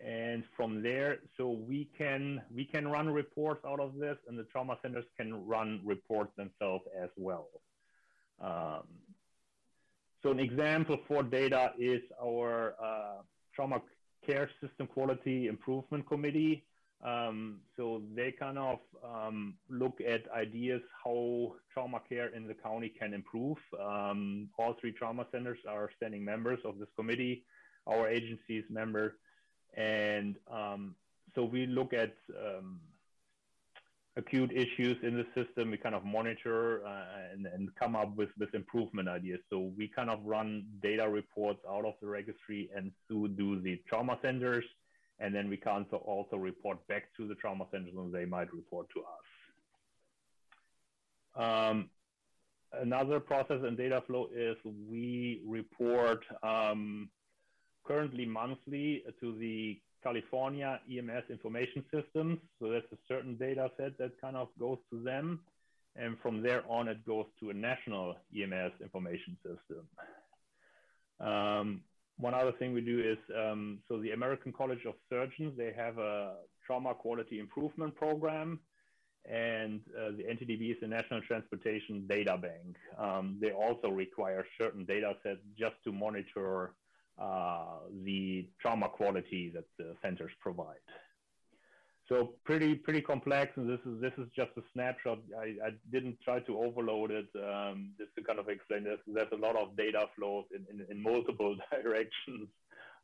and 0.04 0.44
from 0.56 0.82
there 0.82 1.18
so 1.36 1.50
we 1.50 1.88
can 1.96 2.40
we 2.54 2.64
can 2.64 2.88
run 2.88 3.08
reports 3.08 3.64
out 3.66 3.80
of 3.80 3.96
this 3.98 4.16
and 4.28 4.38
the 4.38 4.44
trauma 4.44 4.76
centers 4.82 5.04
can 5.16 5.46
run 5.46 5.80
reports 5.84 6.32
themselves 6.36 6.84
as 7.02 7.10
well. 7.16 7.48
Um, 8.40 8.84
so 10.22 10.30
an 10.30 10.40
example 10.40 10.98
for 11.06 11.22
data 11.22 11.72
is 11.78 12.02
our 12.22 12.74
uh, 12.82 13.22
trauma 13.54 13.80
care 14.26 14.50
system 14.60 14.86
quality 14.86 15.46
improvement 15.46 16.06
committee. 16.08 16.64
Um, 17.02 17.60
so 17.78 18.02
they 18.14 18.32
kind 18.32 18.58
of 18.58 18.78
um, 19.02 19.54
look 19.70 20.00
at 20.06 20.30
ideas 20.32 20.82
how 21.02 21.54
trauma 21.72 22.00
care 22.06 22.28
in 22.34 22.46
the 22.46 22.52
county 22.52 22.92
can 22.98 23.14
improve. 23.14 23.56
Um, 23.82 24.50
all 24.58 24.76
three 24.78 24.92
trauma 24.92 25.26
centers 25.32 25.58
are 25.66 25.90
standing 25.96 26.22
members 26.22 26.58
of 26.64 26.78
this 26.78 26.88
committee. 26.96 27.44
Our 27.86 28.08
agency 28.08 28.58
is 28.58 28.64
member 28.68 29.16
and 29.74 30.36
um, 30.50 30.94
so 31.34 31.44
we 31.44 31.66
look 31.66 31.92
at 31.92 32.14
um, 32.30 32.80
acute 34.16 34.52
issues 34.52 34.96
in 35.02 35.16
the 35.16 35.26
system. 35.34 35.70
We 35.70 35.76
kind 35.76 35.94
of 35.94 36.04
monitor 36.04 36.84
uh, 36.84 37.32
and, 37.32 37.46
and, 37.46 37.74
come 37.76 37.94
up 37.94 38.16
with, 38.16 38.30
with 38.38 38.54
improvement 38.54 39.08
ideas. 39.08 39.40
So 39.50 39.70
we 39.76 39.88
kind 39.88 40.10
of 40.10 40.18
run 40.24 40.64
data 40.82 41.08
reports 41.08 41.60
out 41.68 41.84
of 41.84 41.94
the 42.00 42.08
registry 42.08 42.68
and 42.74 42.90
so 43.08 43.26
do 43.28 43.60
the 43.60 43.80
trauma 43.88 44.18
centers. 44.22 44.64
And 45.20 45.34
then 45.34 45.48
we 45.48 45.56
can 45.56 45.86
also 45.92 46.36
report 46.36 46.86
back 46.88 47.04
to 47.16 47.28
the 47.28 47.34
trauma 47.34 47.66
centers 47.70 47.94
and 47.96 48.12
they 48.12 48.24
might 48.24 48.52
report 48.52 48.88
to 48.94 49.00
us. 49.00 49.06
Um, 51.36 51.90
another 52.72 53.20
process 53.20 53.60
in 53.66 53.76
data 53.76 54.02
flow 54.06 54.28
is 54.34 54.56
we 54.64 55.42
report 55.46 56.24
um, 56.42 57.08
currently 57.84 58.26
monthly 58.26 59.02
to 59.20 59.36
the 59.38 59.78
California 60.02 60.80
EMS 60.90 61.24
information 61.30 61.84
systems. 61.92 62.38
So 62.58 62.70
that's 62.70 62.90
a 62.92 62.98
certain 63.08 63.36
data 63.36 63.70
set 63.76 63.98
that 63.98 64.20
kind 64.20 64.36
of 64.36 64.48
goes 64.58 64.78
to 64.90 65.02
them. 65.02 65.40
And 65.96 66.16
from 66.22 66.42
there 66.42 66.62
on, 66.68 66.88
it 66.88 67.04
goes 67.06 67.26
to 67.40 67.50
a 67.50 67.54
national 67.54 68.16
EMS 68.34 68.72
information 68.80 69.36
system. 69.42 69.88
Um, 71.20 71.82
one 72.16 72.34
other 72.34 72.52
thing 72.52 72.72
we 72.72 72.80
do 72.80 73.00
is, 73.00 73.18
um, 73.36 73.80
so 73.88 73.98
the 73.98 74.12
American 74.12 74.52
College 74.52 74.84
of 74.86 74.94
Surgeons, 75.08 75.54
they 75.56 75.72
have 75.76 75.98
a 75.98 76.34
trauma 76.66 76.94
quality 76.94 77.38
improvement 77.40 77.94
program 77.96 78.60
and 79.28 79.80
uh, 79.98 80.10
the 80.16 80.24
NTDB 80.24 80.72
is 80.72 80.76
the 80.80 80.86
National 80.86 81.20
Transportation 81.22 82.06
Data 82.08 82.38
Bank. 82.38 82.76
Um, 82.98 83.38
they 83.40 83.52
also 83.52 83.88
require 83.88 84.46
certain 84.58 84.84
data 84.84 85.14
sets 85.22 85.40
just 85.58 85.74
to 85.84 85.92
monitor 85.92 86.72
uh, 87.20 87.80
the 88.04 88.48
trauma 88.60 88.88
quality 88.88 89.50
that 89.54 89.64
the 89.78 89.94
centers 90.02 90.32
provide. 90.40 90.84
So 92.08 92.34
pretty 92.44 92.74
pretty 92.74 93.02
complex, 93.02 93.52
and 93.56 93.68
this 93.68 93.78
is 93.86 94.00
this 94.00 94.12
is 94.18 94.26
just 94.34 94.50
a 94.56 94.62
snapshot. 94.72 95.18
I, 95.38 95.54
I 95.64 95.70
didn't 95.92 96.18
try 96.24 96.40
to 96.40 96.58
overload 96.58 97.12
it 97.12 97.28
um, 97.36 97.90
just 97.98 98.10
to 98.16 98.24
kind 98.24 98.40
of 98.40 98.48
explain 98.48 98.82
this. 98.82 98.98
There's 99.06 99.28
a 99.32 99.36
lot 99.36 99.54
of 99.54 99.76
data 99.76 100.06
flows 100.16 100.46
in, 100.52 100.66
in, 100.72 100.84
in 100.90 101.00
multiple 101.00 101.56
directions, 101.84 102.48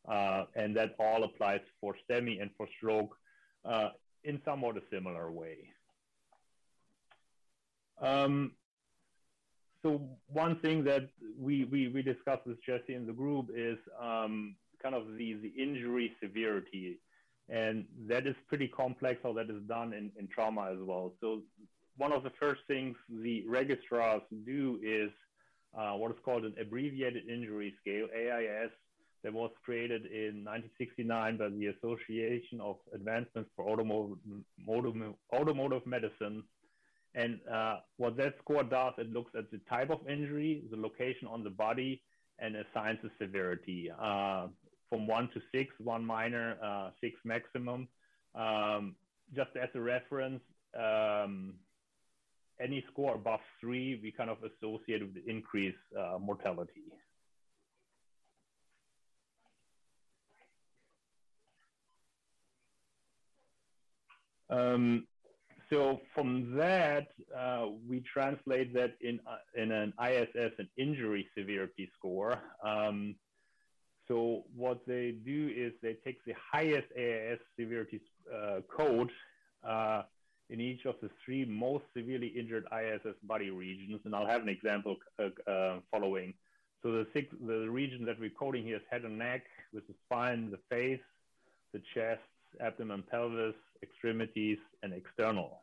uh, 0.08 0.46
and 0.56 0.76
that 0.76 0.96
all 0.98 1.22
applies 1.22 1.60
for 1.80 1.94
STEMI 2.10 2.42
and 2.42 2.50
for 2.56 2.66
stroke 2.78 3.16
uh, 3.64 3.90
in 4.24 4.40
somewhat 4.44 4.76
a 4.76 4.82
similar 4.90 5.30
way. 5.30 5.58
Um, 8.00 8.52
so 9.86 10.00
one 10.32 10.58
thing 10.58 10.82
that 10.84 11.08
we, 11.38 11.64
we, 11.64 11.86
we 11.86 12.02
discussed 12.02 12.44
with 12.44 12.58
Jesse 12.64 12.94
in 12.94 13.06
the 13.06 13.12
group 13.12 13.50
is 13.54 13.78
um, 14.02 14.56
kind 14.82 14.96
of 14.96 15.16
the, 15.16 15.34
the 15.34 15.52
injury 15.56 16.12
severity. 16.20 16.98
And 17.48 17.84
that 18.08 18.26
is 18.26 18.34
pretty 18.48 18.66
complex 18.66 19.20
how 19.22 19.32
that 19.34 19.48
is 19.48 19.62
done 19.68 19.92
in, 19.92 20.10
in 20.18 20.26
trauma 20.26 20.72
as 20.72 20.78
well. 20.80 21.12
So 21.20 21.42
one 21.96 22.12
of 22.12 22.24
the 22.24 22.32
first 22.40 22.62
things 22.66 22.96
the 23.08 23.44
registrars 23.46 24.22
do 24.44 24.80
is 24.82 25.10
uh, 25.78 25.92
what 25.92 26.10
is 26.10 26.16
called 26.24 26.44
an 26.44 26.54
abbreviated 26.60 27.28
injury 27.28 27.72
scale, 27.80 28.08
AIS, 28.12 28.70
that 29.22 29.32
was 29.32 29.50
created 29.64 30.06
in 30.06 30.44
1969 30.44 31.36
by 31.36 31.48
the 31.48 31.66
Association 31.66 32.60
of 32.60 32.76
Advancements 32.92 33.50
for 33.54 33.68
Automotive, 33.68 34.18
Automotive 35.32 35.86
Medicine 35.86 36.42
and 37.16 37.40
uh, 37.50 37.78
what 37.96 38.16
that 38.18 38.34
score 38.42 38.62
does, 38.62 38.92
it 38.98 39.10
looks 39.10 39.32
at 39.36 39.50
the 39.50 39.58
type 39.70 39.90
of 39.90 40.06
injury, 40.06 40.62
the 40.70 40.76
location 40.76 41.26
on 41.26 41.42
the 41.42 41.50
body, 41.50 42.02
and 42.38 42.54
assigns 42.54 42.98
the 43.02 43.10
severity 43.18 43.90
uh, 43.98 44.48
from 44.90 45.06
one 45.06 45.30
to 45.32 45.40
six, 45.50 45.72
one 45.78 46.04
minor, 46.04 46.58
uh, 46.62 46.90
six 47.00 47.14
maximum. 47.24 47.88
Um, 48.34 48.94
just 49.34 49.50
as 49.60 49.70
a 49.74 49.80
reference, 49.80 50.42
um, 50.78 51.54
any 52.60 52.84
score 52.92 53.14
above 53.14 53.40
three, 53.60 53.98
we 54.02 54.12
kind 54.12 54.28
of 54.28 54.36
associate 54.42 55.00
with 55.00 55.16
increased 55.26 55.78
uh, 55.98 56.18
mortality. 56.18 56.84
Um, 64.50 65.06
so 65.70 66.00
from 66.14 66.56
that, 66.56 67.08
uh, 67.36 67.66
we 67.88 68.00
translate 68.00 68.72
that 68.74 68.94
in, 69.00 69.18
uh, 69.26 69.60
in 69.60 69.72
an 69.72 69.92
ISS, 70.02 70.52
an 70.58 70.68
injury 70.76 71.26
severity 71.36 71.90
score. 71.98 72.38
Um, 72.64 73.16
so 74.06 74.44
what 74.54 74.86
they 74.86 75.16
do 75.24 75.50
is 75.54 75.72
they 75.82 75.96
take 76.04 76.24
the 76.24 76.34
highest 76.52 76.86
AIS 76.96 77.40
severity 77.58 78.00
uh, 78.32 78.60
code 78.74 79.10
uh, 79.66 80.02
in 80.48 80.60
each 80.60 80.84
of 80.84 80.94
the 81.02 81.10
three 81.24 81.44
most 81.44 81.84
severely 81.96 82.28
injured 82.28 82.66
ISS 82.72 83.16
body 83.24 83.50
regions, 83.50 84.00
and 84.04 84.14
I'll 84.14 84.26
have 84.26 84.42
an 84.42 84.48
example 84.48 84.96
uh, 85.18 85.50
uh, 85.50 85.80
following. 85.90 86.34
So 86.82 86.92
the, 86.92 87.06
six, 87.12 87.34
the 87.44 87.68
region 87.68 88.04
that 88.04 88.20
we're 88.20 88.30
coding 88.30 88.62
here 88.62 88.76
is 88.76 88.82
head 88.88 89.02
and 89.02 89.18
neck, 89.18 89.42
with 89.72 89.88
the 89.88 89.94
spine, 90.04 90.52
the 90.52 90.60
face, 90.70 91.00
the 91.72 91.82
chest, 91.92 92.20
abdomen, 92.60 93.02
pelvis, 93.10 93.54
extremities, 93.82 94.58
and 94.82 94.92
external. 94.92 95.62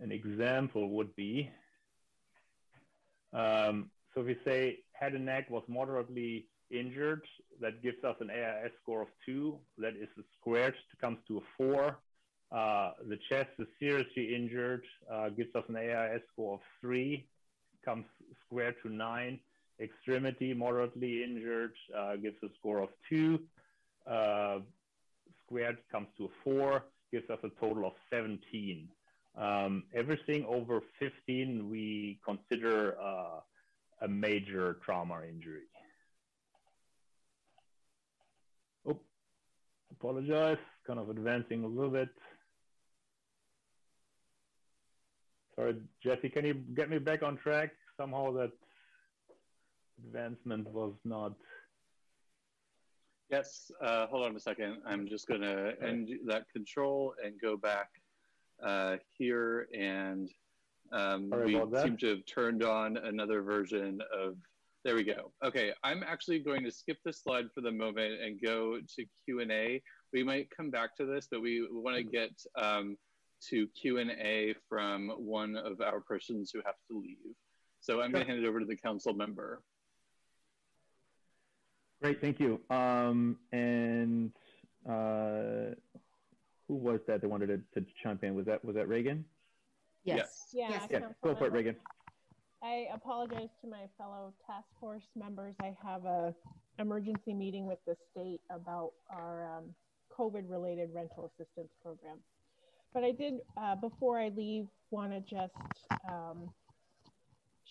An 0.00 0.12
example 0.12 0.90
would 0.90 1.14
be, 1.16 1.50
um, 3.32 3.90
so 4.14 4.20
if 4.20 4.26
we 4.26 4.36
say 4.44 4.78
head 4.92 5.14
and 5.14 5.26
neck 5.26 5.50
was 5.50 5.62
moderately 5.68 6.46
injured, 6.70 7.22
that 7.60 7.82
gives 7.82 8.02
us 8.04 8.16
an 8.20 8.30
AIS 8.30 8.70
score 8.82 9.02
of 9.02 9.08
two. 9.26 9.58
That 9.78 9.94
is 9.96 10.08
squared 10.40 10.74
comes 11.00 11.18
to 11.28 11.38
a 11.38 11.40
four. 11.56 11.98
Uh, 12.50 12.92
the 13.08 13.18
chest 13.28 13.50
is 13.58 13.66
seriously 13.78 14.34
injured, 14.34 14.82
uh, 15.12 15.28
gives 15.30 15.54
us 15.54 15.64
an 15.68 15.76
AIS 15.76 16.22
score 16.32 16.54
of 16.54 16.60
three, 16.80 17.26
comes 17.84 18.06
squared 18.46 18.76
to 18.82 18.92
nine. 18.92 19.38
Extremity 19.80 20.54
moderately 20.54 21.22
injured 21.22 21.74
uh, 21.96 22.16
gives 22.16 22.36
a 22.42 22.48
score 22.58 22.80
of 22.80 22.88
two. 23.08 23.38
Squared 25.48 25.78
comes 25.90 26.08
to 26.18 26.26
a 26.26 26.28
4, 26.44 26.84
gives 27.10 27.28
us 27.30 27.38
a 27.42 27.48
total 27.60 27.86
of 27.86 27.92
17. 28.10 28.88
Um, 29.36 29.84
everything 29.94 30.44
over 30.46 30.80
15 30.98 31.68
we 31.70 32.18
consider 32.24 32.96
uh, 33.00 33.40
a 34.02 34.08
major 34.08 34.78
trauma 34.84 35.20
injury. 35.28 35.68
Oh, 38.86 38.98
apologize, 39.92 40.58
kind 40.86 40.98
of 40.98 41.08
advancing 41.08 41.64
a 41.64 41.66
little 41.66 41.90
bit. 41.90 42.08
Sorry, 45.54 45.76
Jesse, 46.04 46.28
can 46.28 46.44
you 46.44 46.54
get 46.54 46.90
me 46.90 46.98
back 46.98 47.22
on 47.22 47.36
track? 47.36 47.70
Somehow 47.96 48.32
that 48.32 48.52
advancement 50.04 50.68
was 50.68 50.92
not. 51.04 51.32
Yes, 53.30 53.70
uh, 53.82 54.06
hold 54.06 54.24
on 54.24 54.34
a 54.36 54.40
second. 54.40 54.78
I'm 54.86 55.06
just 55.06 55.28
going 55.28 55.42
to 55.42 55.74
end 55.82 56.08
that 56.26 56.44
control 56.50 57.14
and 57.22 57.34
go 57.40 57.56
back 57.56 57.90
uh, 58.64 58.96
here. 59.18 59.68
And 59.78 60.30
um, 60.92 61.30
we 61.44 61.60
seem 61.82 61.98
to 61.98 62.08
have 62.08 62.26
turned 62.26 62.62
on 62.62 62.96
another 62.96 63.42
version 63.42 64.00
of. 64.16 64.36
There 64.84 64.94
we 64.94 65.04
go. 65.04 65.32
Okay, 65.44 65.72
I'm 65.82 66.02
actually 66.06 66.38
going 66.38 66.62
to 66.62 66.70
skip 66.70 66.98
this 67.04 67.20
slide 67.22 67.46
for 67.54 67.60
the 67.60 67.70
moment 67.70 68.22
and 68.22 68.40
go 68.40 68.78
to 68.78 69.04
Q&A. 69.24 69.82
We 70.12 70.22
might 70.22 70.48
come 70.56 70.70
back 70.70 70.96
to 70.96 71.04
this, 71.04 71.28
but 71.30 71.42
we 71.42 71.66
want 71.70 71.96
to 71.96 72.04
get 72.04 72.30
um, 72.56 72.96
to 73.50 73.66
Q&A 73.68 74.54
from 74.68 75.08
one 75.18 75.56
of 75.56 75.80
our 75.80 76.00
persons 76.00 76.50
who 76.54 76.60
have 76.64 76.76
to 76.90 76.98
leave. 76.98 77.34
So 77.80 78.00
I'm 78.00 78.12
going 78.12 78.24
to 78.24 78.30
hand 78.30 78.42
it 78.42 78.48
over 78.48 78.60
to 78.60 78.66
the 78.66 78.76
council 78.76 79.12
member. 79.12 79.62
Great, 82.00 82.20
thank 82.20 82.38
you. 82.38 82.60
Um, 82.70 83.36
and 83.52 84.30
uh, 84.88 85.74
who 86.68 86.74
was 86.74 87.00
that 87.06 87.20
that 87.20 87.28
wanted 87.28 87.46
to, 87.46 87.80
to 87.80 87.86
jump 88.02 88.22
in? 88.22 88.34
Was 88.34 88.46
that 88.46 88.64
was 88.64 88.76
that 88.76 88.88
Ragan? 88.88 89.24
Yes. 90.04 90.48
Yeah. 90.52 90.68
Yes. 90.70 90.88
Yeah. 90.90 91.00
Go 91.22 91.34
for 91.34 91.46
it, 91.46 91.52
Ragan. 91.52 91.74
I 92.62 92.86
apologize 92.92 93.48
to 93.62 93.68
my 93.68 93.86
fellow 93.96 94.32
task 94.46 94.66
force 94.80 95.02
members. 95.16 95.54
I 95.60 95.76
have 95.84 96.04
a 96.04 96.34
emergency 96.78 97.34
meeting 97.34 97.66
with 97.66 97.78
the 97.86 97.96
state 98.12 98.40
about 98.50 98.92
our 99.10 99.58
um, 99.58 99.64
COVID-related 100.16 100.90
rental 100.94 101.30
assistance 101.32 101.70
program. 101.82 102.18
But 102.94 103.04
I 103.04 103.12
did, 103.12 103.34
uh, 103.56 103.76
before 103.76 104.18
I 104.18 104.30
leave, 104.30 104.66
want 104.90 105.12
to 105.12 105.20
just 105.20 105.52
um, 106.08 106.50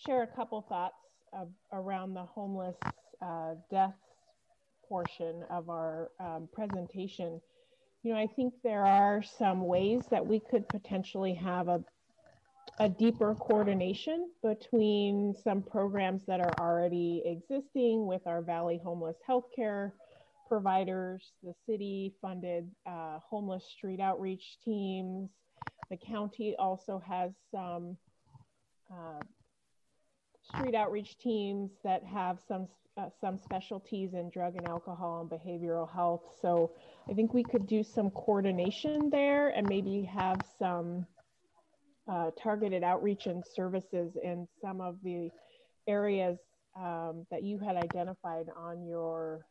share 0.06 0.22
a 0.22 0.26
couple 0.26 0.64
thoughts 0.68 0.94
of, 1.32 1.48
around 1.72 2.14
the 2.14 2.24
homeless 2.24 2.76
uh, 3.20 3.54
deaths 3.70 3.94
portion 4.88 5.44
of 5.50 5.68
our 5.68 6.10
um, 6.20 6.48
presentation. 6.52 7.40
You 8.02 8.12
know, 8.12 8.18
I 8.18 8.26
think 8.26 8.54
there 8.62 8.84
are 8.84 9.22
some 9.22 9.66
ways 9.66 10.04
that 10.10 10.26
we 10.26 10.40
could 10.40 10.68
potentially 10.68 11.34
have 11.34 11.68
a, 11.68 11.84
a 12.78 12.88
deeper 12.88 13.34
coordination 13.34 14.30
between 14.42 15.34
some 15.42 15.62
programs 15.62 16.24
that 16.26 16.40
are 16.40 16.54
already 16.58 17.22
existing 17.26 18.06
with 18.06 18.26
our 18.26 18.40
Valley 18.40 18.80
Homeless 18.82 19.16
Healthcare 19.28 19.92
providers, 20.48 21.32
the 21.42 21.54
city 21.66 22.14
funded 22.22 22.70
uh, 22.86 23.18
homeless 23.28 23.64
street 23.76 24.00
outreach 24.00 24.58
teams. 24.64 25.28
The 25.90 25.96
county 25.96 26.54
also 26.58 27.02
has 27.06 27.32
some 27.50 27.96
uh, 28.90 29.20
street 30.48 30.74
outreach 30.74 31.18
teams 31.18 31.70
that 31.84 32.02
have 32.04 32.38
some 32.46 32.66
uh, 32.96 33.08
some 33.20 33.38
specialties 33.38 34.14
in 34.14 34.28
drug 34.30 34.56
and 34.56 34.66
alcohol 34.66 35.20
and 35.20 35.30
behavioral 35.30 35.88
health. 35.88 36.22
So 36.42 36.72
I 37.08 37.14
think 37.14 37.32
we 37.32 37.44
could 37.44 37.66
do 37.66 37.84
some 37.84 38.10
coordination 38.10 39.08
there 39.10 39.50
and 39.50 39.68
maybe 39.68 40.02
have 40.02 40.40
some 40.58 41.06
uh, 42.10 42.30
targeted 42.42 42.82
outreach 42.82 43.26
and 43.26 43.44
services 43.46 44.16
in 44.22 44.48
some 44.60 44.80
of 44.80 44.96
the 45.04 45.30
areas 45.86 46.38
um, 46.76 47.26
that 47.30 47.44
you 47.44 47.58
had 47.58 47.76
identified 47.76 48.46
on 48.56 48.84
your 48.84 49.46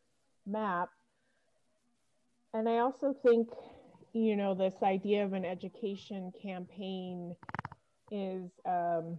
map. 0.45 0.89
And 2.53 2.67
I 2.67 2.79
also 2.79 3.15
think, 3.25 3.49
you 4.13 4.35
know, 4.35 4.55
this 4.55 4.75
idea 4.83 5.23
of 5.23 5.33
an 5.33 5.45
education 5.45 6.33
campaign 6.41 7.35
is 8.11 8.49
um, 8.65 9.17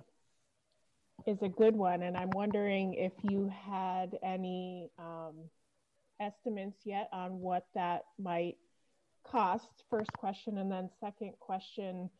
is 1.27 1.43
a 1.43 1.49
good 1.49 1.77
one. 1.77 2.03
And 2.03 2.16
I'm 2.16 2.32
wondering 2.32 2.95
if 2.95 3.12
you 3.23 3.51
had 3.66 4.19
any 4.23 4.90
um, 4.99 5.35
estimates 6.20 6.78
yet 6.85 7.09
on 7.12 7.40
what 7.40 7.66
that 7.74 8.05
might 8.19 8.57
cost. 9.24 9.85
First 9.90 10.12
question, 10.12 10.59
and 10.59 10.70
then 10.70 10.90
second 11.01 11.32
question. 11.40 12.11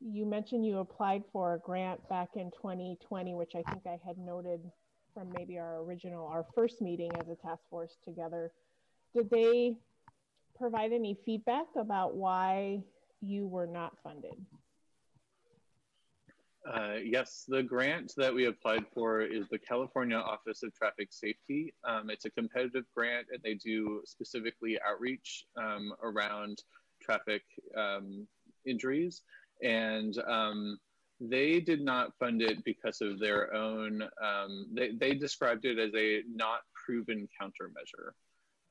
You 0.00 0.26
mentioned 0.26 0.64
you 0.64 0.78
applied 0.78 1.24
for 1.32 1.54
a 1.54 1.58
grant 1.58 2.08
back 2.08 2.30
in 2.36 2.50
2020, 2.52 3.34
which 3.34 3.52
I 3.54 3.62
think 3.70 3.86
I 3.86 3.98
had 4.06 4.18
noted 4.18 4.60
from 5.12 5.32
maybe 5.36 5.58
our 5.58 5.82
original, 5.82 6.26
our 6.26 6.46
first 6.54 6.80
meeting 6.80 7.10
as 7.18 7.28
a 7.28 7.34
task 7.34 7.62
force 7.70 7.96
together. 8.04 8.52
Did 9.14 9.30
they 9.30 9.76
provide 10.56 10.92
any 10.92 11.18
feedback 11.24 11.66
about 11.76 12.14
why 12.14 12.82
you 13.20 13.46
were 13.46 13.66
not 13.66 13.94
funded? 14.04 14.34
Uh, 16.66 16.96
yes, 17.02 17.44
the 17.48 17.62
grant 17.62 18.12
that 18.16 18.34
we 18.34 18.46
applied 18.46 18.84
for 18.92 19.22
is 19.22 19.46
the 19.50 19.58
California 19.58 20.16
Office 20.16 20.62
of 20.62 20.74
Traffic 20.74 21.08
Safety. 21.10 21.72
Um, 21.84 22.10
it's 22.10 22.24
a 22.24 22.30
competitive 22.30 22.84
grant, 22.94 23.28
and 23.32 23.40
they 23.42 23.54
do 23.54 24.02
specifically 24.04 24.78
outreach 24.86 25.44
um, 25.56 25.92
around 26.02 26.62
traffic 27.02 27.42
um, 27.76 28.26
injuries. 28.66 29.22
And 29.62 30.18
um, 30.28 30.78
they 31.20 31.60
did 31.60 31.80
not 31.80 32.12
fund 32.18 32.42
it 32.42 32.62
because 32.64 33.00
of 33.00 33.18
their 33.18 33.54
own, 33.54 34.02
um, 34.22 34.66
they, 34.72 34.92
they 34.92 35.14
described 35.14 35.64
it 35.64 35.78
as 35.78 35.92
a 35.96 36.22
not 36.32 36.60
proven 36.74 37.28
countermeasure. 37.40 38.10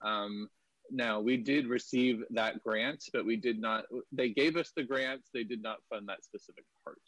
Um, 0.02 0.50
now, 0.92 1.20
we 1.20 1.36
did 1.36 1.68
receive 1.68 2.24
that 2.30 2.64
grant, 2.64 3.04
but 3.12 3.26
we 3.26 3.36
did 3.36 3.60
not, 3.60 3.86
they 4.12 4.30
gave 4.30 4.56
us 4.56 4.72
the 4.76 4.84
grants, 4.84 5.30
they 5.34 5.44
did 5.44 5.62
not 5.62 5.80
fund 5.90 6.08
that 6.08 6.24
specific 6.24 6.64
part. 6.84 7.00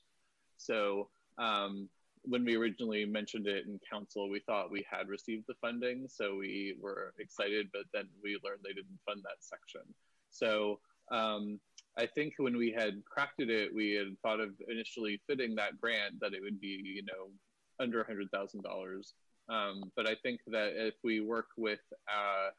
So 0.59 1.09
um, 1.37 1.89
when 2.23 2.43
we 2.45 2.55
originally 2.55 3.05
mentioned 3.05 3.47
it 3.47 3.65
in 3.65 3.79
council, 3.91 4.29
we 4.29 4.41
thought 4.41 4.71
we 4.71 4.85
had 4.89 5.07
received 5.07 5.45
the 5.47 5.55
funding. 5.61 6.07
So 6.07 6.35
we 6.37 6.75
were 6.79 7.13
excited, 7.17 7.67
but 7.73 7.83
then 7.93 8.07
we 8.23 8.37
learned 8.43 8.61
they 8.63 8.73
didn't 8.73 8.99
fund 9.05 9.21
that 9.23 9.39
section. 9.39 9.81
So 10.29 10.79
um, 11.11 11.59
I 11.97 12.05
think 12.05 12.33
when 12.37 12.57
we 12.57 12.71
had 12.71 13.01
crafted 13.05 13.49
it, 13.49 13.73
we 13.73 13.93
had 13.93 14.15
thought 14.21 14.39
of 14.39 14.51
initially 14.69 15.21
fitting 15.27 15.55
that 15.55 15.79
grant 15.79 16.19
that 16.19 16.33
it 16.33 16.41
would 16.41 16.59
be, 16.59 16.81
you 16.83 17.03
know, 17.03 17.31
under 17.79 18.03
$100,000. 18.03 19.13
Um, 19.49 19.83
but 19.95 20.07
I 20.07 20.15
think 20.15 20.41
that 20.47 20.73
if 20.75 20.93
we 21.03 21.21
work 21.21 21.47
with, 21.57 21.79
uh, 22.07 22.49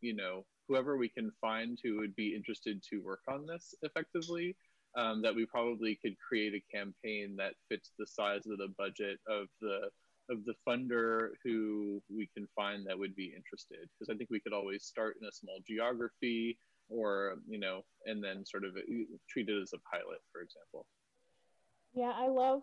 you 0.00 0.14
know, 0.14 0.44
whoever 0.68 0.96
we 0.96 1.08
can 1.08 1.32
find 1.40 1.78
who 1.82 1.98
would 1.98 2.14
be 2.14 2.34
interested 2.34 2.82
to 2.90 2.98
work 2.98 3.20
on 3.28 3.46
this 3.46 3.74
effectively, 3.82 4.56
um, 4.98 5.22
that 5.22 5.34
we 5.34 5.46
probably 5.46 5.98
could 6.02 6.16
create 6.18 6.54
a 6.54 6.76
campaign 6.76 7.36
that 7.36 7.54
fits 7.68 7.92
the 7.98 8.06
size 8.06 8.46
of 8.46 8.58
the 8.58 8.74
budget 8.76 9.18
of 9.28 9.46
the 9.60 9.88
of 10.30 10.44
the 10.44 10.54
funder 10.68 11.30
who 11.42 12.02
we 12.14 12.28
can 12.36 12.46
find 12.54 12.86
that 12.86 12.98
would 12.98 13.14
be 13.16 13.32
interested. 13.36 13.88
Because 13.94 14.12
i 14.12 14.16
think 14.16 14.28
we 14.30 14.40
could 14.40 14.52
always 14.52 14.84
start 14.84 15.16
in 15.20 15.26
a 15.26 15.32
small 15.32 15.60
geography 15.66 16.58
or 16.90 17.36
you 17.48 17.58
know 17.58 17.82
and 18.06 18.22
then 18.22 18.44
sort 18.44 18.64
of 18.64 18.76
uh, 18.76 18.80
treat 19.28 19.48
it 19.48 19.62
as 19.62 19.72
a 19.72 19.78
pilot 19.90 20.20
for 20.32 20.42
example. 20.42 20.86
Yeah 21.94 22.12
i 22.16 22.28
love 22.28 22.62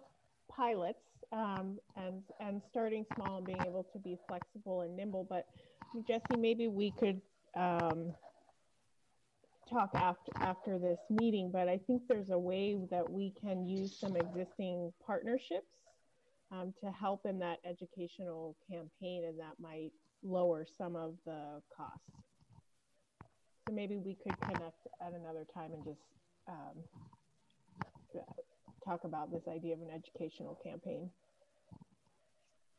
pilots 0.50 1.00
um, 1.32 1.80
and 1.96 2.22
and 2.40 2.62
starting 2.70 3.06
small 3.16 3.38
and 3.38 3.46
being 3.46 3.64
able 3.66 3.86
to 3.94 4.00
be 4.00 4.18
flexible 4.28 4.82
and 4.82 4.96
nimble 4.96 5.26
but 5.28 5.48
jesse 6.08 6.38
maybe 6.38 6.68
we 6.68 6.92
could 7.00 7.22
um, 7.58 8.14
talk 9.70 9.90
after 9.96 10.32
after 10.38 10.78
this 10.78 11.00
meeting, 11.10 11.50
but 11.52 11.68
I 11.68 11.80
think 11.88 12.04
there's 12.08 12.30
a 12.30 12.38
way 12.38 12.78
that 12.92 13.10
we 13.10 13.34
can 13.42 13.66
use 13.66 13.98
some 14.00 14.16
existing 14.16 14.94
partnerships 15.06 15.68
um, 16.52 16.74
to 16.84 16.92
help 16.92 17.26
in 17.26 17.40
that 17.40 17.58
educational 17.66 18.56
campaign, 18.70 19.26
and 19.28 19.40
that 19.40 19.60
might 19.60 19.92
lower 20.24 20.66
some 20.78 20.96
of 20.96 21.16
the 21.26 21.62
costs. 21.76 22.00
So 23.68 23.74
maybe 23.74 23.98
we 23.98 24.16
could 24.16 24.40
connect 24.42 24.88
at 25.02 25.14
another 25.14 25.46
time 25.54 25.72
and 25.74 25.84
just 25.84 26.02
um, 26.48 28.22
talk 28.86 29.04
about 29.04 29.32
this 29.32 29.44
idea 29.48 29.74
of 29.74 29.82
an 29.82 29.90
educational 29.94 30.60
campaign. 30.64 31.10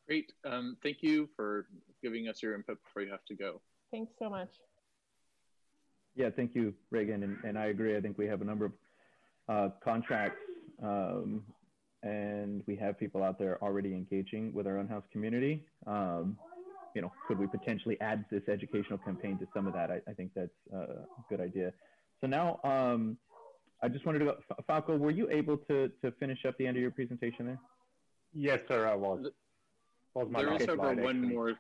Great. 0.06 0.32
Um, 0.44 0.76
thank 0.82 1.02
you 1.02 1.28
for 1.34 1.66
giving 2.02 2.28
us 2.28 2.42
your 2.42 2.54
input 2.54 2.78
before 2.84 3.02
you 3.02 3.10
have 3.10 3.24
to 3.26 3.34
go. 3.34 3.60
Thanks 3.90 4.12
so 4.18 4.30
much. 4.30 4.50
Yeah, 6.16 6.30
thank 6.34 6.54
you, 6.54 6.74
Ragan. 6.92 7.22
And, 7.22 7.36
and 7.44 7.58
I 7.58 7.66
agree. 7.66 7.96
I 7.96 8.00
think 8.00 8.18
we 8.18 8.26
have 8.26 8.40
a 8.40 8.44
number 8.44 8.64
of 8.66 8.72
uh, 9.48 9.68
contracts 9.84 10.38
um, 10.82 11.44
and 12.02 12.62
we 12.66 12.76
have 12.76 12.98
people 12.98 13.22
out 13.22 13.38
there 13.38 13.62
already 13.62 13.92
engaging 13.92 14.52
with 14.52 14.66
our 14.66 14.78
unhoused 14.78 15.10
community. 15.10 15.64
Um, 15.86 16.38
you 16.94 17.02
know, 17.02 17.12
could 17.28 17.38
we 17.38 17.46
potentially 17.46 18.00
add 18.00 18.24
this 18.30 18.42
educational 18.48 18.98
campaign 18.98 19.38
to 19.38 19.46
some 19.54 19.66
of 19.66 19.74
that? 19.74 19.90
I, 19.90 20.00
I 20.08 20.14
think 20.14 20.30
that's 20.34 20.48
a 20.72 21.04
good 21.28 21.40
idea. 21.40 21.72
So 22.20 22.26
now, 22.26 22.58
um, 22.64 23.18
I 23.82 23.88
just 23.88 24.06
wanted 24.06 24.20
to 24.20 24.24
go, 24.24 24.36
Falco, 24.66 24.96
were 24.96 25.10
you 25.10 25.28
able 25.30 25.58
to, 25.58 25.90
to 26.02 26.10
finish 26.12 26.38
up 26.46 26.56
the 26.58 26.66
end 26.66 26.78
of 26.78 26.80
your 26.80 26.90
presentation 26.90 27.46
there? 27.46 27.60
Yes, 28.32 28.60
sir, 28.68 28.86
I 28.86 28.94
was. 28.94 29.26
was 30.14 30.28
there 30.34 30.54
is 30.54 30.68
over 30.68 30.94
one 30.94 31.34
more. 31.34 31.52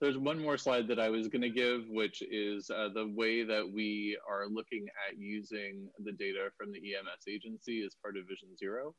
There's 0.00 0.16
one 0.16 0.40
more 0.40 0.56
slide 0.56 0.88
that 0.88 0.98
I 0.98 1.10
was 1.10 1.28
going 1.28 1.42
to 1.42 1.50
give, 1.50 1.82
which 1.90 2.22
is 2.22 2.70
uh, 2.70 2.88
the 2.94 3.12
way 3.14 3.44
that 3.44 3.70
we 3.70 4.16
are 4.26 4.46
looking 4.48 4.86
at 5.06 5.18
using 5.18 5.88
the 6.02 6.12
data 6.12 6.48
from 6.56 6.72
the 6.72 6.78
EMS 6.78 7.24
agency 7.28 7.82
as 7.84 7.94
part 8.02 8.16
of 8.16 8.24
Vision 8.26 8.56
Zero. 8.56 8.94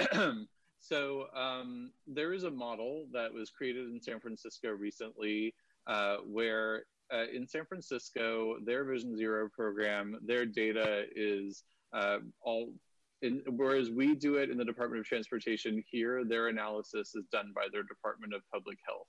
so 0.80 1.26
um, 1.36 1.92
there 2.08 2.32
is 2.32 2.42
a 2.42 2.50
model 2.50 3.06
that 3.12 3.32
was 3.32 3.50
created 3.50 3.88
in 3.88 4.02
San 4.02 4.18
Francisco 4.18 4.70
recently 4.70 5.54
uh, 5.86 6.16
where 6.26 6.84
uh, 7.12 7.26
in 7.32 7.46
San 7.46 7.64
Francisco, 7.64 8.56
their 8.64 8.84
Vision 8.84 9.16
Zero 9.16 9.48
program, 9.54 10.18
their 10.26 10.46
data 10.46 11.04
is 11.14 11.62
uh, 11.92 12.18
all, 12.42 12.72
in, 13.22 13.42
whereas 13.56 13.90
we 13.90 14.14
do 14.16 14.36
it 14.36 14.50
in 14.50 14.58
the 14.58 14.64
Department 14.64 15.00
of 15.00 15.06
Transportation 15.06 15.82
here, 15.88 16.24
their 16.24 16.48
analysis 16.48 17.14
is 17.14 17.24
done 17.30 17.52
by 17.54 17.66
their 17.72 17.82
Department 17.84 18.34
of 18.34 18.42
Public 18.52 18.78
Health. 18.84 19.06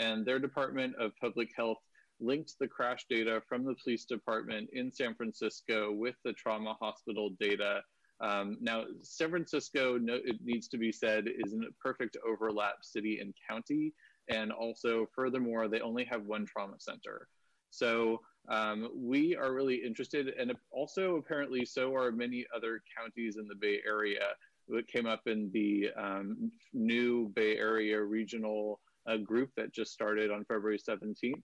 And 0.00 0.24
their 0.24 0.38
Department 0.38 0.94
of 0.98 1.12
Public 1.20 1.50
Health 1.54 1.78
linked 2.20 2.54
the 2.58 2.66
crash 2.66 3.04
data 3.08 3.42
from 3.46 3.64
the 3.64 3.74
police 3.82 4.06
department 4.06 4.68
in 4.72 4.90
San 4.90 5.14
Francisco 5.14 5.92
with 5.92 6.16
the 6.24 6.32
trauma 6.32 6.74
hospital 6.80 7.30
data. 7.38 7.82
Um, 8.22 8.56
now, 8.60 8.84
San 9.02 9.30
Francisco, 9.30 9.98
no, 9.98 10.14
it 10.14 10.36
needs 10.42 10.68
to 10.68 10.78
be 10.78 10.90
said, 10.90 11.26
is 11.26 11.52
a 11.52 11.72
perfect 11.82 12.16
overlap 12.26 12.76
city 12.82 13.20
and 13.20 13.34
county. 13.48 13.92
And 14.28 14.52
also, 14.52 15.06
furthermore, 15.14 15.68
they 15.68 15.80
only 15.80 16.04
have 16.04 16.22
one 16.24 16.46
trauma 16.46 16.76
center. 16.78 17.28
So 17.70 18.20
um, 18.48 18.90
we 18.94 19.36
are 19.36 19.52
really 19.52 19.76
interested, 19.76 20.28
and 20.38 20.52
also 20.70 21.16
apparently 21.16 21.64
so 21.64 21.94
are 21.94 22.10
many 22.10 22.46
other 22.54 22.82
counties 22.96 23.36
in 23.36 23.46
the 23.46 23.54
Bay 23.54 23.80
Area. 23.86 24.28
It 24.68 24.86
came 24.88 25.06
up 25.06 25.22
in 25.26 25.50
the 25.52 25.90
um, 25.96 26.50
new 26.72 27.30
Bay 27.34 27.56
Area 27.56 28.00
regional 28.00 28.80
uh, 29.06 29.16
group 29.16 29.50
that 29.56 29.72
just 29.72 29.92
started 29.92 30.30
on 30.30 30.44
February 30.44 30.78
17th. 30.78 31.42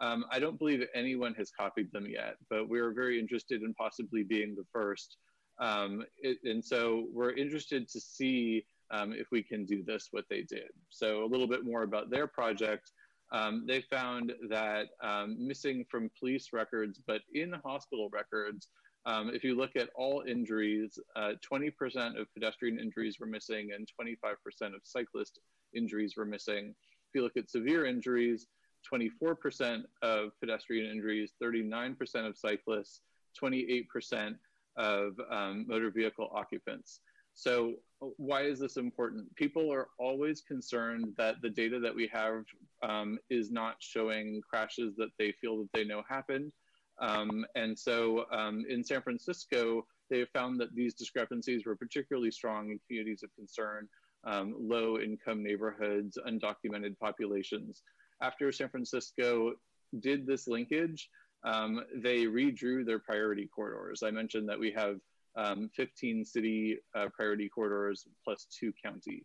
Um, 0.00 0.24
I 0.30 0.38
don't 0.38 0.58
believe 0.58 0.84
anyone 0.94 1.34
has 1.34 1.50
copied 1.50 1.92
them 1.92 2.06
yet, 2.08 2.36
but 2.50 2.68
we're 2.68 2.92
very 2.92 3.20
interested 3.20 3.62
in 3.62 3.74
possibly 3.74 4.22
being 4.22 4.54
the 4.56 4.64
first. 4.72 5.16
Um, 5.60 6.04
it, 6.18 6.38
and 6.44 6.64
so 6.64 7.06
we're 7.12 7.32
interested 7.32 7.88
to 7.90 8.00
see 8.00 8.64
um, 8.90 9.12
if 9.12 9.28
we 9.30 9.42
can 9.42 9.64
do 9.64 9.82
this, 9.82 10.08
what 10.10 10.24
they 10.28 10.42
did. 10.42 10.70
So 10.90 11.24
a 11.24 11.26
little 11.26 11.46
bit 11.46 11.64
more 11.64 11.82
about 11.82 12.10
their 12.10 12.26
project. 12.26 12.90
Um, 13.30 13.64
they 13.66 13.80
found 13.80 14.32
that 14.50 14.88
um, 15.02 15.36
missing 15.38 15.86
from 15.90 16.10
police 16.18 16.48
records, 16.52 17.00
but 17.06 17.22
in 17.32 17.54
hospital 17.64 18.10
records, 18.12 18.68
um, 19.06 19.30
if 19.34 19.42
you 19.42 19.56
look 19.56 19.74
at 19.74 19.88
all 19.96 20.22
injuries, 20.28 20.98
20% 21.16 21.72
uh, 21.96 22.20
of 22.20 22.32
pedestrian 22.34 22.78
injuries 22.78 23.16
were 23.18 23.26
missing 23.26 23.70
and 23.74 23.88
25% 24.00 24.74
of 24.74 24.80
cyclist 24.84 25.40
injuries 25.74 26.14
were 26.16 26.24
missing. 26.24 26.74
If 27.12 27.16
you 27.16 27.24
look 27.24 27.36
at 27.36 27.50
severe 27.50 27.84
injuries, 27.84 28.46
24% 28.90 29.82
of 30.00 30.30
pedestrian 30.40 30.90
injuries, 30.90 31.32
39% 31.42 31.94
of 32.26 32.38
cyclists, 32.38 33.02
28% 33.40 34.34
of 34.78 35.12
um, 35.30 35.66
motor 35.68 35.90
vehicle 35.90 36.30
occupants. 36.34 37.00
So 37.34 37.74
why 38.16 38.44
is 38.44 38.58
this 38.58 38.78
important? 38.78 39.34
People 39.36 39.70
are 39.70 39.88
always 39.98 40.40
concerned 40.40 41.12
that 41.18 41.42
the 41.42 41.50
data 41.50 41.78
that 41.80 41.94
we 41.94 42.08
have 42.14 42.44
um, 42.82 43.18
is 43.28 43.50
not 43.50 43.76
showing 43.80 44.40
crashes 44.48 44.96
that 44.96 45.10
they 45.18 45.32
feel 45.32 45.58
that 45.58 45.68
they 45.74 45.84
know 45.84 46.02
happened. 46.08 46.50
Um, 46.98 47.44
and 47.56 47.78
so 47.78 48.24
um, 48.32 48.64
in 48.70 48.82
San 48.82 49.02
Francisco, 49.02 49.84
they 50.08 50.20
have 50.20 50.30
found 50.30 50.58
that 50.60 50.74
these 50.74 50.94
discrepancies 50.94 51.66
were 51.66 51.76
particularly 51.76 52.30
strong 52.30 52.70
in 52.70 52.80
communities 52.86 53.22
of 53.22 53.34
concern, 53.34 53.86
um, 54.24 54.54
low 54.58 54.98
income 54.98 55.42
neighborhoods, 55.42 56.18
undocumented 56.26 56.98
populations. 56.98 57.82
After 58.20 58.52
San 58.52 58.68
Francisco 58.68 59.54
did 60.00 60.26
this 60.26 60.46
linkage, 60.46 61.08
um, 61.44 61.82
they 61.96 62.24
redrew 62.24 62.86
their 62.86 63.00
priority 63.00 63.48
corridors. 63.52 64.02
I 64.02 64.10
mentioned 64.10 64.48
that 64.48 64.58
we 64.58 64.70
have 64.72 65.00
um, 65.36 65.70
15 65.74 66.24
city 66.24 66.78
uh, 66.94 67.06
priority 67.12 67.48
corridors 67.48 68.06
plus 68.24 68.46
two 68.50 68.72
county. 68.82 69.24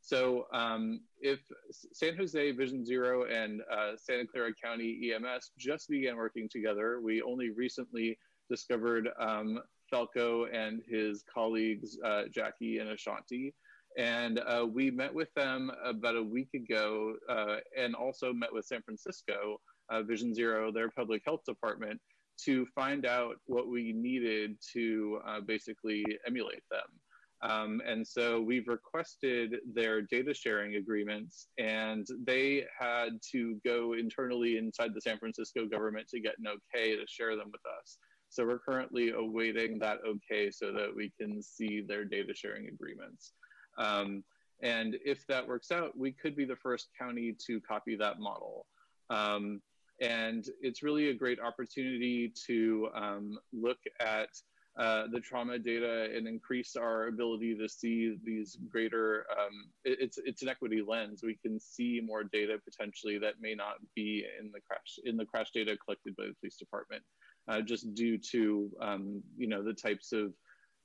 So 0.00 0.46
um, 0.52 1.00
if 1.22 1.40
San 1.70 2.14
Jose 2.16 2.52
Vision 2.52 2.84
Zero 2.84 3.24
and 3.24 3.62
uh, 3.72 3.92
Santa 3.96 4.26
Clara 4.26 4.52
County 4.62 5.12
EMS 5.14 5.52
just 5.56 5.88
began 5.88 6.16
working 6.16 6.46
together, 6.46 7.00
we 7.00 7.22
only 7.22 7.50
recently 7.50 8.18
discovered 8.50 9.08
um, 9.18 9.60
Falco 9.90 10.44
and 10.46 10.82
his 10.86 11.24
colleagues, 11.32 11.96
uh, 12.04 12.24
Jackie 12.30 12.78
and 12.80 12.90
Ashanti. 12.90 13.54
And 13.96 14.40
uh, 14.40 14.66
we 14.66 14.90
met 14.90 15.14
with 15.14 15.32
them 15.34 15.70
about 15.84 16.16
a 16.16 16.22
week 16.22 16.52
ago 16.54 17.14
uh, 17.28 17.56
and 17.78 17.94
also 17.94 18.32
met 18.32 18.52
with 18.52 18.64
San 18.64 18.82
Francisco 18.82 19.60
uh, 19.88 20.02
Vision 20.02 20.34
Zero, 20.34 20.72
their 20.72 20.90
public 20.90 21.22
health 21.24 21.42
department, 21.46 22.00
to 22.44 22.66
find 22.74 23.06
out 23.06 23.36
what 23.46 23.68
we 23.68 23.92
needed 23.92 24.56
to 24.72 25.20
uh, 25.26 25.40
basically 25.40 26.04
emulate 26.26 26.62
them. 26.70 26.80
Um, 27.42 27.82
and 27.86 28.06
so 28.06 28.40
we've 28.40 28.68
requested 28.68 29.56
their 29.74 30.00
data 30.00 30.32
sharing 30.32 30.76
agreements, 30.76 31.48
and 31.58 32.06
they 32.26 32.64
had 32.78 33.20
to 33.32 33.60
go 33.64 33.92
internally 33.92 34.56
inside 34.56 34.94
the 34.94 35.00
San 35.00 35.18
Francisco 35.18 35.66
government 35.66 36.08
to 36.08 36.20
get 36.20 36.38
an 36.38 36.46
okay 36.48 36.96
to 36.96 37.04
share 37.06 37.36
them 37.36 37.50
with 37.52 37.60
us. 37.80 37.98
So 38.30 38.44
we're 38.44 38.58
currently 38.58 39.10
awaiting 39.10 39.78
that 39.80 39.98
okay 40.06 40.50
so 40.50 40.72
that 40.72 40.88
we 40.96 41.12
can 41.20 41.42
see 41.42 41.82
their 41.86 42.04
data 42.04 42.34
sharing 42.34 42.68
agreements. 42.68 43.34
Um, 43.78 44.24
and 44.62 44.96
if 45.04 45.26
that 45.26 45.46
works 45.46 45.70
out, 45.70 45.96
we 45.96 46.12
could 46.12 46.36
be 46.36 46.44
the 46.44 46.56
first 46.56 46.88
county 46.98 47.36
to 47.46 47.60
copy 47.60 47.96
that 47.96 48.18
model. 48.18 48.66
Um, 49.10 49.60
and 50.00 50.48
it's 50.60 50.82
really 50.82 51.10
a 51.10 51.14
great 51.14 51.38
opportunity 51.40 52.32
to 52.46 52.88
um, 52.94 53.38
look 53.52 53.78
at 54.00 54.28
uh, 54.76 55.04
the 55.12 55.20
trauma 55.20 55.56
data 55.56 56.08
and 56.16 56.26
increase 56.26 56.74
our 56.74 57.06
ability 57.06 57.54
to 57.54 57.68
see 57.68 58.16
these 58.24 58.58
greater, 58.68 59.24
um, 59.30 59.66
it, 59.84 59.98
it's, 60.00 60.18
it's 60.24 60.42
an 60.42 60.48
equity 60.48 60.82
lens. 60.86 61.22
We 61.22 61.38
can 61.40 61.60
see 61.60 62.00
more 62.04 62.24
data 62.24 62.58
potentially 62.64 63.18
that 63.18 63.34
may 63.40 63.54
not 63.54 63.76
be 63.94 64.24
in 64.40 64.50
the 64.50 64.60
crash, 64.60 64.98
in 65.04 65.16
the 65.16 65.26
crash 65.26 65.52
data 65.52 65.76
collected 65.84 66.16
by 66.16 66.24
the 66.24 66.34
police 66.40 66.56
department, 66.56 67.02
uh, 67.46 67.60
just 67.60 67.94
due 67.94 68.18
to, 68.32 68.70
um, 68.80 69.22
you 69.36 69.46
know, 69.46 69.62
the 69.62 69.74
types 69.74 70.12
of, 70.12 70.32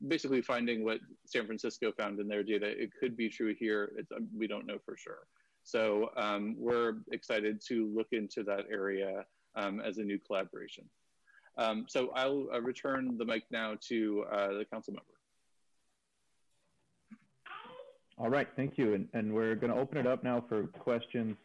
basically 0.08 0.42
finding 0.42 0.84
what 0.84 1.00
San 1.26 1.46
Francisco 1.46 1.92
found 1.92 2.20
in 2.20 2.28
their 2.28 2.44
data. 2.44 2.68
It 2.68 2.92
could 3.00 3.18
be 3.18 3.30
true 3.30 3.54
here. 3.58 3.92
It's, 3.98 4.12
we 4.36 4.48
don't 4.48 4.66
know 4.66 4.78
for 4.86 4.96
sure. 4.98 5.28
So 5.64 6.10
um, 6.16 6.56
we're 6.58 6.96
excited 7.12 7.62
to 7.68 7.92
look 7.96 8.08
into 8.12 8.44
that 8.44 8.66
area 8.72 9.26
um, 9.56 9.82
as 9.82 9.98
a 9.98 10.04
new 10.04 10.18
collaboration. 10.18 10.86
Um, 11.58 11.86
so 11.90 12.12
I'll 12.16 12.48
uh, 12.54 12.62
return 12.62 13.18
the 13.18 13.26
mic 13.26 13.44
now 13.52 13.76
to 13.90 14.26
uh, 14.32 14.48
the 14.54 14.66
council 14.72 14.94
member. 14.94 15.06
All 18.18 18.30
right, 18.30 18.48
thank 18.56 18.78
you. 18.78 18.94
And, 18.94 19.08
and 19.14 19.34
we're 19.34 19.56
going 19.56 19.74
to 19.74 19.80
open 19.80 19.98
it 19.98 20.08
up 20.08 20.24
now 20.24 20.44
for 20.48 20.68
questions 20.68 21.36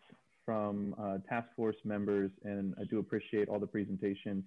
from 0.44 0.94
uh, 1.00 1.18
task 1.28 1.48
force 1.56 1.76
members. 1.84 2.30
And 2.44 2.74
I 2.80 2.84
do 2.84 2.98
appreciate 2.98 3.48
all 3.48 3.58
the 3.58 3.66
presentations. 3.66 4.44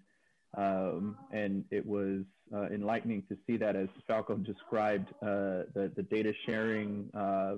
Um, 0.55 1.17
and 1.31 1.65
it 1.71 1.85
was 1.85 2.21
uh, 2.53 2.67
enlightening 2.67 3.23
to 3.29 3.37
see 3.45 3.57
that 3.57 3.75
as 3.75 3.89
Falco 4.07 4.35
described 4.37 5.09
uh, 5.21 5.67
the, 5.73 5.91
the 5.95 6.03
data 6.03 6.31
sharing 6.45 7.09
uh, 7.13 7.55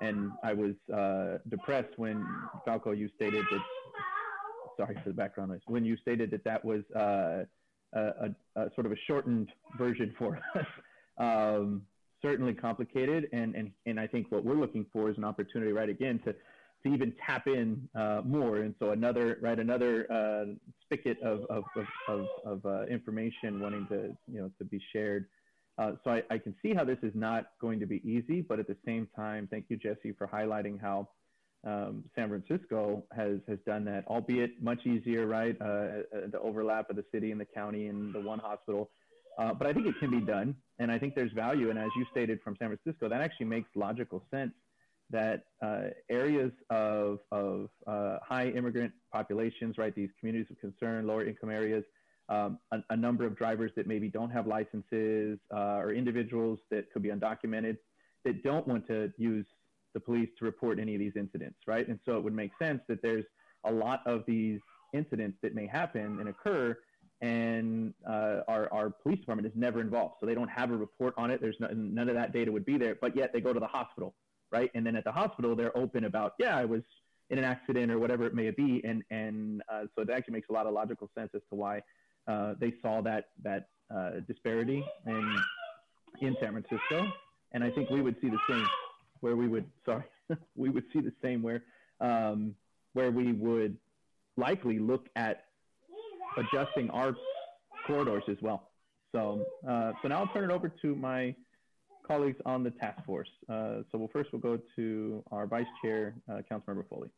and 0.00 0.32
I 0.42 0.52
was 0.52 0.74
uh, 0.92 1.38
depressed 1.48 1.96
when 1.96 2.26
Falco 2.64 2.92
you 2.92 3.08
stated 3.16 3.44
that. 3.50 3.60
Sorry 4.76 4.96
for 5.04 5.10
the 5.10 5.14
background 5.14 5.50
noise. 5.50 5.60
When 5.68 5.84
you 5.84 5.96
stated 5.98 6.32
that 6.32 6.42
that 6.44 6.64
was 6.64 6.82
uh, 6.96 7.44
a, 7.92 8.30
a, 8.56 8.70
sort 8.74 8.86
of 8.86 8.92
a 8.92 8.96
shortened 9.06 9.48
version 9.78 10.12
for 10.18 10.36
us. 10.56 10.66
um, 11.18 11.82
certainly 12.22 12.54
complicated, 12.54 13.28
and 13.32 13.54
and 13.54 13.70
and 13.86 14.00
I 14.00 14.08
think 14.08 14.32
what 14.32 14.44
we're 14.44 14.56
looking 14.56 14.84
for 14.92 15.10
is 15.10 15.16
an 15.16 15.24
opportunity, 15.24 15.70
right? 15.72 15.88
Again, 15.88 16.20
to 16.24 16.34
to 16.84 16.92
even 16.92 17.14
tap 17.24 17.46
in 17.46 17.88
uh, 17.94 18.20
more, 18.24 18.58
and 18.58 18.74
so 18.78 18.90
another 18.90 19.38
right 19.40 19.58
another 19.58 20.10
uh, 20.12 20.52
spigot 20.84 21.20
of 21.22 21.44
of 21.48 21.64
of, 22.08 22.26
of, 22.44 22.66
uh, 22.66 22.84
information 22.86 23.60
wanting 23.60 23.86
to 23.88 24.16
you 24.30 24.40
know 24.40 24.50
to 24.58 24.64
be 24.64 24.80
shared. 24.92 25.26
Uh, 25.76 25.92
so 26.04 26.10
I, 26.10 26.22
I, 26.30 26.38
can 26.38 26.54
see 26.62 26.72
how 26.72 26.84
this 26.84 26.98
is 27.02 27.10
not 27.16 27.46
going 27.60 27.80
to 27.80 27.86
be 27.86 28.00
easy, 28.08 28.42
but 28.42 28.60
at 28.60 28.68
the 28.68 28.76
same 28.86 29.08
time, 29.16 29.48
thank 29.50 29.64
you, 29.68 29.76
Jesse, 29.76 30.12
for 30.16 30.28
highlighting 30.28 30.80
how 30.80 31.08
um, 31.66 32.04
San 32.14 32.28
Francisco 32.28 33.02
has 33.10 33.38
has 33.48 33.58
done 33.66 33.84
that, 33.86 34.06
albeit 34.06 34.62
much 34.62 34.86
easier, 34.86 35.26
right? 35.26 35.56
Uh, 35.60 35.64
uh, 35.64 36.00
the 36.30 36.38
overlap 36.40 36.90
of 36.90 36.96
the 36.96 37.04
city 37.12 37.32
and 37.32 37.40
the 37.40 37.46
county 37.46 37.88
and 37.88 38.14
the 38.14 38.20
one 38.20 38.38
hospital. 38.38 38.90
But 39.36 39.66
I 39.66 39.72
think 39.72 39.86
it 39.86 39.96
can 39.98 40.12
be 40.12 40.20
done, 40.20 40.54
and 40.78 40.92
I 40.92 40.98
think 40.98 41.16
there's 41.16 41.32
value. 41.32 41.70
And 41.70 41.78
as 41.78 41.88
you 41.96 42.06
stated 42.12 42.40
from 42.44 42.54
San 42.56 42.68
Francisco, 42.68 43.08
that 43.08 43.20
actually 43.20 43.46
makes 43.46 43.68
logical 43.74 44.22
sense 44.30 44.52
that 45.10 45.44
uh, 45.62 45.88
areas 46.10 46.52
of, 46.70 47.18
of 47.30 47.68
uh, 47.86 48.18
high 48.22 48.48
immigrant 48.48 48.92
populations, 49.12 49.78
right, 49.78 49.94
these 49.94 50.10
communities 50.18 50.50
of 50.50 50.58
concern, 50.60 51.06
lower 51.06 51.24
income 51.24 51.50
areas, 51.50 51.84
um, 52.28 52.58
a, 52.72 52.78
a, 52.90 52.96
number 52.96 53.26
of 53.26 53.36
drivers 53.36 53.70
that 53.76 53.86
maybe 53.86 54.08
don't 54.08 54.30
have 54.30 54.46
licenses 54.46 55.38
uh, 55.54 55.76
or 55.76 55.92
individuals 55.92 56.58
that 56.70 56.90
could 56.90 57.02
be 57.02 57.10
undocumented 57.10 57.76
that 58.24 58.42
don't 58.42 58.66
want 58.66 58.86
to 58.86 59.12
use 59.18 59.44
the 59.92 60.00
police 60.00 60.30
to 60.38 60.46
report 60.46 60.78
any 60.80 60.94
of 60.94 61.00
these 61.00 61.12
incidents, 61.16 61.58
right? 61.66 61.86
And 61.86 61.98
so 62.06 62.16
it 62.16 62.24
would 62.24 62.34
make 62.34 62.50
sense 62.58 62.80
that 62.88 63.02
there's 63.02 63.26
a 63.64 63.72
lot 63.72 64.00
of 64.06 64.24
these 64.26 64.58
incidents 64.94 65.36
that 65.42 65.54
may 65.54 65.66
happen 65.66 66.18
and 66.18 66.28
occur 66.28 66.76
and 67.20 67.94
uh, 68.08 68.40
our, 68.48 68.72
our 68.72 68.90
police 68.90 69.18
department 69.20 69.46
is 69.46 69.52
never 69.56 69.80
involved. 69.80 70.16
So 70.20 70.26
they 70.26 70.34
don't 70.34 70.50
have 70.50 70.70
a 70.70 70.76
report 70.76 71.14
on 71.16 71.30
it. 71.30 71.40
There's 71.40 71.56
no, 71.60 71.68
none 71.68 72.08
of 72.08 72.14
that 72.16 72.32
data 72.32 72.52
would 72.52 72.66
be 72.66 72.76
there, 72.76 72.96
but 73.00 73.16
yet 73.16 73.32
they 73.32 73.40
go 73.40 73.52
to 73.52 73.60
the 73.60 73.66
hospital, 73.66 74.14
right? 74.54 74.70
And 74.74 74.86
then 74.86 74.94
at 74.96 75.04
the 75.04 75.12
hospital, 75.12 75.56
they're 75.56 75.76
open 75.76 76.04
about, 76.04 76.34
yeah, 76.38 76.56
I 76.56 76.64
was 76.64 76.82
in 77.30 77.38
an 77.38 77.44
accident 77.44 77.90
or 77.90 77.98
whatever 77.98 78.24
it 78.24 78.34
may 78.34 78.50
be. 78.50 78.80
And, 78.84 79.02
and 79.10 79.62
uh, 79.72 79.82
so 79.94 80.02
it 80.02 80.10
actually 80.10 80.34
makes 80.34 80.48
a 80.48 80.52
lot 80.52 80.66
of 80.66 80.72
logical 80.72 81.10
sense 81.16 81.30
as 81.34 81.42
to 81.50 81.56
why 81.56 81.82
uh, 82.26 82.54
they 82.58 82.72
saw 82.80 83.02
that 83.02 83.26
that 83.42 83.68
uh, 83.94 84.20
disparity 84.26 84.82
in 85.06 85.36
in 86.20 86.36
San 86.40 86.52
Francisco, 86.52 87.12
and 87.52 87.62
I 87.62 87.70
think 87.70 87.90
we 87.90 88.00
would 88.00 88.16
see 88.20 88.30
the 88.30 88.38
same 88.48 88.66
where 89.20 89.36
we 89.36 89.48
would 89.48 89.66
sorry 89.84 90.04
we 90.56 90.70
would 90.70 90.84
see 90.92 91.00
the 91.00 91.12
same 91.22 91.42
where 91.42 91.62
um, 92.00 92.54
where 92.94 93.10
we 93.10 93.32
would 93.32 93.76
likely 94.36 94.78
look 94.78 95.06
at 95.16 95.44
adjusting 96.38 96.88
our 96.90 97.14
corridors 97.86 98.24
as 98.28 98.38
well. 98.40 98.70
So 99.12 99.44
uh, 99.68 99.92
so 100.00 100.08
now 100.08 100.20
I'll 100.20 100.32
turn 100.32 100.50
it 100.50 100.52
over 100.52 100.72
to 100.82 100.96
my 100.96 101.34
colleagues 102.06 102.40
on 102.46 102.62
the 102.62 102.70
task 102.70 103.04
force. 103.04 103.30
Uh, 103.48 103.82
so 103.90 103.98
we'll 103.98 104.08
first 104.08 104.32
we'll 104.32 104.40
go 104.40 104.58
to 104.76 105.22
our 105.30 105.46
vice 105.46 105.66
chair, 105.82 106.14
uh, 106.30 106.40
Councilmember 106.50 106.88
Foley. 106.88 107.08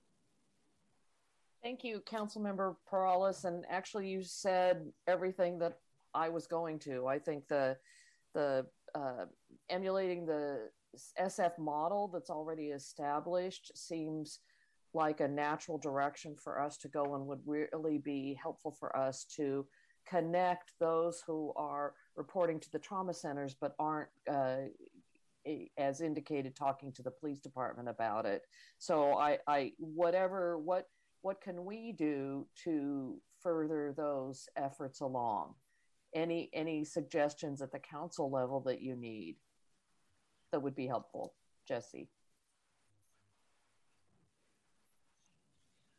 Thank 1.63 1.83
you, 1.83 2.01
Councilmember 2.01 2.77
Peralez. 2.89 3.45
And 3.45 3.65
actually, 3.69 4.09
you 4.09 4.23
said 4.23 4.87
everything 5.07 5.59
that 5.59 5.79
I 6.15 6.29
was 6.29 6.47
going 6.47 6.79
to. 6.81 7.07
I 7.07 7.19
think 7.19 7.49
the 7.49 7.77
the 8.35 8.67
uh, 8.95 9.27
emulating 9.69 10.27
the 10.27 10.71
SF 11.21 11.59
model 11.59 12.09
that's 12.09 12.31
already 12.31 12.69
established 12.69 13.73
seems 13.75 14.41
like 14.95 15.21
a 15.21 15.29
natural 15.29 15.77
direction 15.77 16.37
for 16.43 16.61
us 16.61 16.79
to 16.79 16.89
go 16.89 17.15
and 17.15 17.27
would 17.27 17.41
really 17.45 17.99
be 17.99 18.39
helpful 18.41 18.71
for 18.71 18.97
us 18.97 19.27
to 19.37 19.67
connect 20.09 20.73
those 20.79 21.23
who 21.27 21.53
are 21.57 21.95
reporting 22.17 22.59
to 22.61 22.71
the 22.73 22.79
trauma 22.79 23.15
centers 23.15 23.55
but 23.61 23.75
aren't 23.79 24.09
uh, 24.31 24.63
as 25.79 26.01
indicated 26.01 26.57
talking 26.57 26.91
to 26.93 27.03
the 27.03 27.11
police 27.11 27.39
department 27.39 27.89
about 27.89 28.27
it 28.27 28.43
so 28.79 29.17
i 29.17 29.39
i 29.47 29.73
whatever 29.79 30.59
what 30.59 30.87
what 31.27 31.41
can 31.41 31.65
we 31.65 31.91
do 31.91 32.47
to 32.63 33.21
further 33.43 33.93
those 33.97 34.49
efforts 34.57 35.01
along? 35.01 35.55
Any 36.15 36.49
any 36.53 36.85
suggestions 36.85 37.61
at 37.61 37.73
the 37.73 37.81
council 37.81 38.31
level 38.31 38.61
that 38.61 38.81
you 38.81 38.95
need 38.95 39.37
that 40.53 40.61
would 40.61 40.77
be 40.77 40.87
helpful, 40.87 41.35
Jesse? 41.67 42.09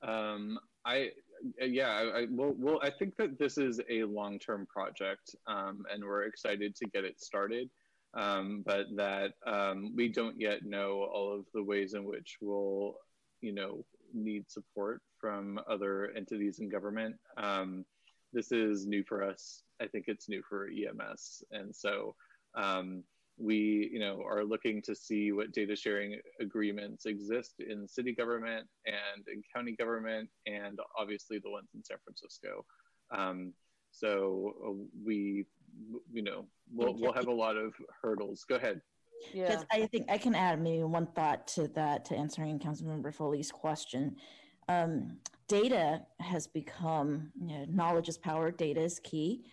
Um, 0.01 0.59
I 0.85 1.11
yeah, 1.59 1.89
I, 1.89 2.21
I 2.21 2.27
well, 2.29 2.53
well, 2.57 2.79
I 2.83 2.89
think 2.89 3.15
that 3.17 3.37
this 3.39 3.57
is 3.57 3.79
a 3.89 4.03
long-term 4.03 4.67
project, 4.67 5.35
um, 5.47 5.83
and 5.91 6.03
we're 6.03 6.23
excited 6.23 6.75
to 6.75 6.85
get 6.87 7.05
it 7.05 7.21
started. 7.21 7.69
Um, 8.13 8.63
but 8.65 8.87
that 8.95 9.33
um, 9.45 9.93
we 9.95 10.09
don't 10.09 10.39
yet 10.39 10.63
know 10.63 11.07
all 11.13 11.33
of 11.33 11.45
the 11.53 11.61
ways 11.61 11.93
in 11.93 12.03
which 12.03 12.37
we'll, 12.41 12.95
you 13.41 13.53
know, 13.53 13.85
need 14.13 14.49
support 14.49 15.01
from 15.19 15.59
other 15.69 16.11
entities 16.15 16.59
in 16.59 16.69
government. 16.69 17.15
Um, 17.37 17.85
this 18.33 18.51
is 18.51 18.87
new 18.87 19.03
for 19.03 19.23
us. 19.23 19.61
I 19.81 19.87
think 19.87 20.05
it's 20.07 20.29
new 20.29 20.41
for 20.47 20.67
EMS, 20.67 21.43
and 21.51 21.75
so 21.75 22.15
um, 22.55 23.03
we, 23.37 23.89
you 23.91 23.99
know, 23.99 24.23
are 24.27 24.43
looking 24.43 24.81
to 24.83 24.95
see 24.95 25.31
what 25.31 25.51
data 25.51 25.75
sharing 25.75 26.19
agreements 26.39 27.05
exist 27.05 27.55
in 27.59 27.87
city 27.87 28.13
government 28.13 28.67
and 28.85 29.27
in 29.31 29.43
county 29.53 29.75
government, 29.75 30.29
and 30.45 30.79
obviously 30.97 31.39
the 31.39 31.49
ones 31.49 31.69
in 31.75 31.83
San 31.83 31.97
Francisco. 32.03 32.65
Um, 33.11 33.53
so 33.91 34.53
uh, 34.65 34.85
we, 35.05 35.45
you 36.11 36.23
know, 36.23 36.45
we'll 36.71 36.95
we'll 36.95 37.13
have 37.13 37.27
a 37.27 37.33
lot 37.33 37.57
of 37.57 37.73
hurdles. 38.01 38.43
Go 38.47 38.55
ahead. 38.55 38.81
Yeah. 39.33 39.61
I 39.71 39.87
think 39.87 40.09
I 40.09 40.17
can 40.17 40.35
add 40.35 40.61
maybe 40.61 40.83
one 40.83 41.07
thought 41.07 41.47
to 41.49 41.67
that 41.69 42.05
to 42.05 42.15
answering 42.15 42.59
Councilmember 42.59 43.13
Foley's 43.13 43.51
question. 43.51 44.15
Um, 44.69 45.17
data 45.47 46.01
has 46.19 46.45
become, 46.45 47.31
you 47.39 47.47
know, 47.47 47.65
knowledge 47.69 48.09
is 48.09 48.17
power, 48.17 48.51
data 48.51 48.81
is 48.81 48.99
key. 48.99 49.45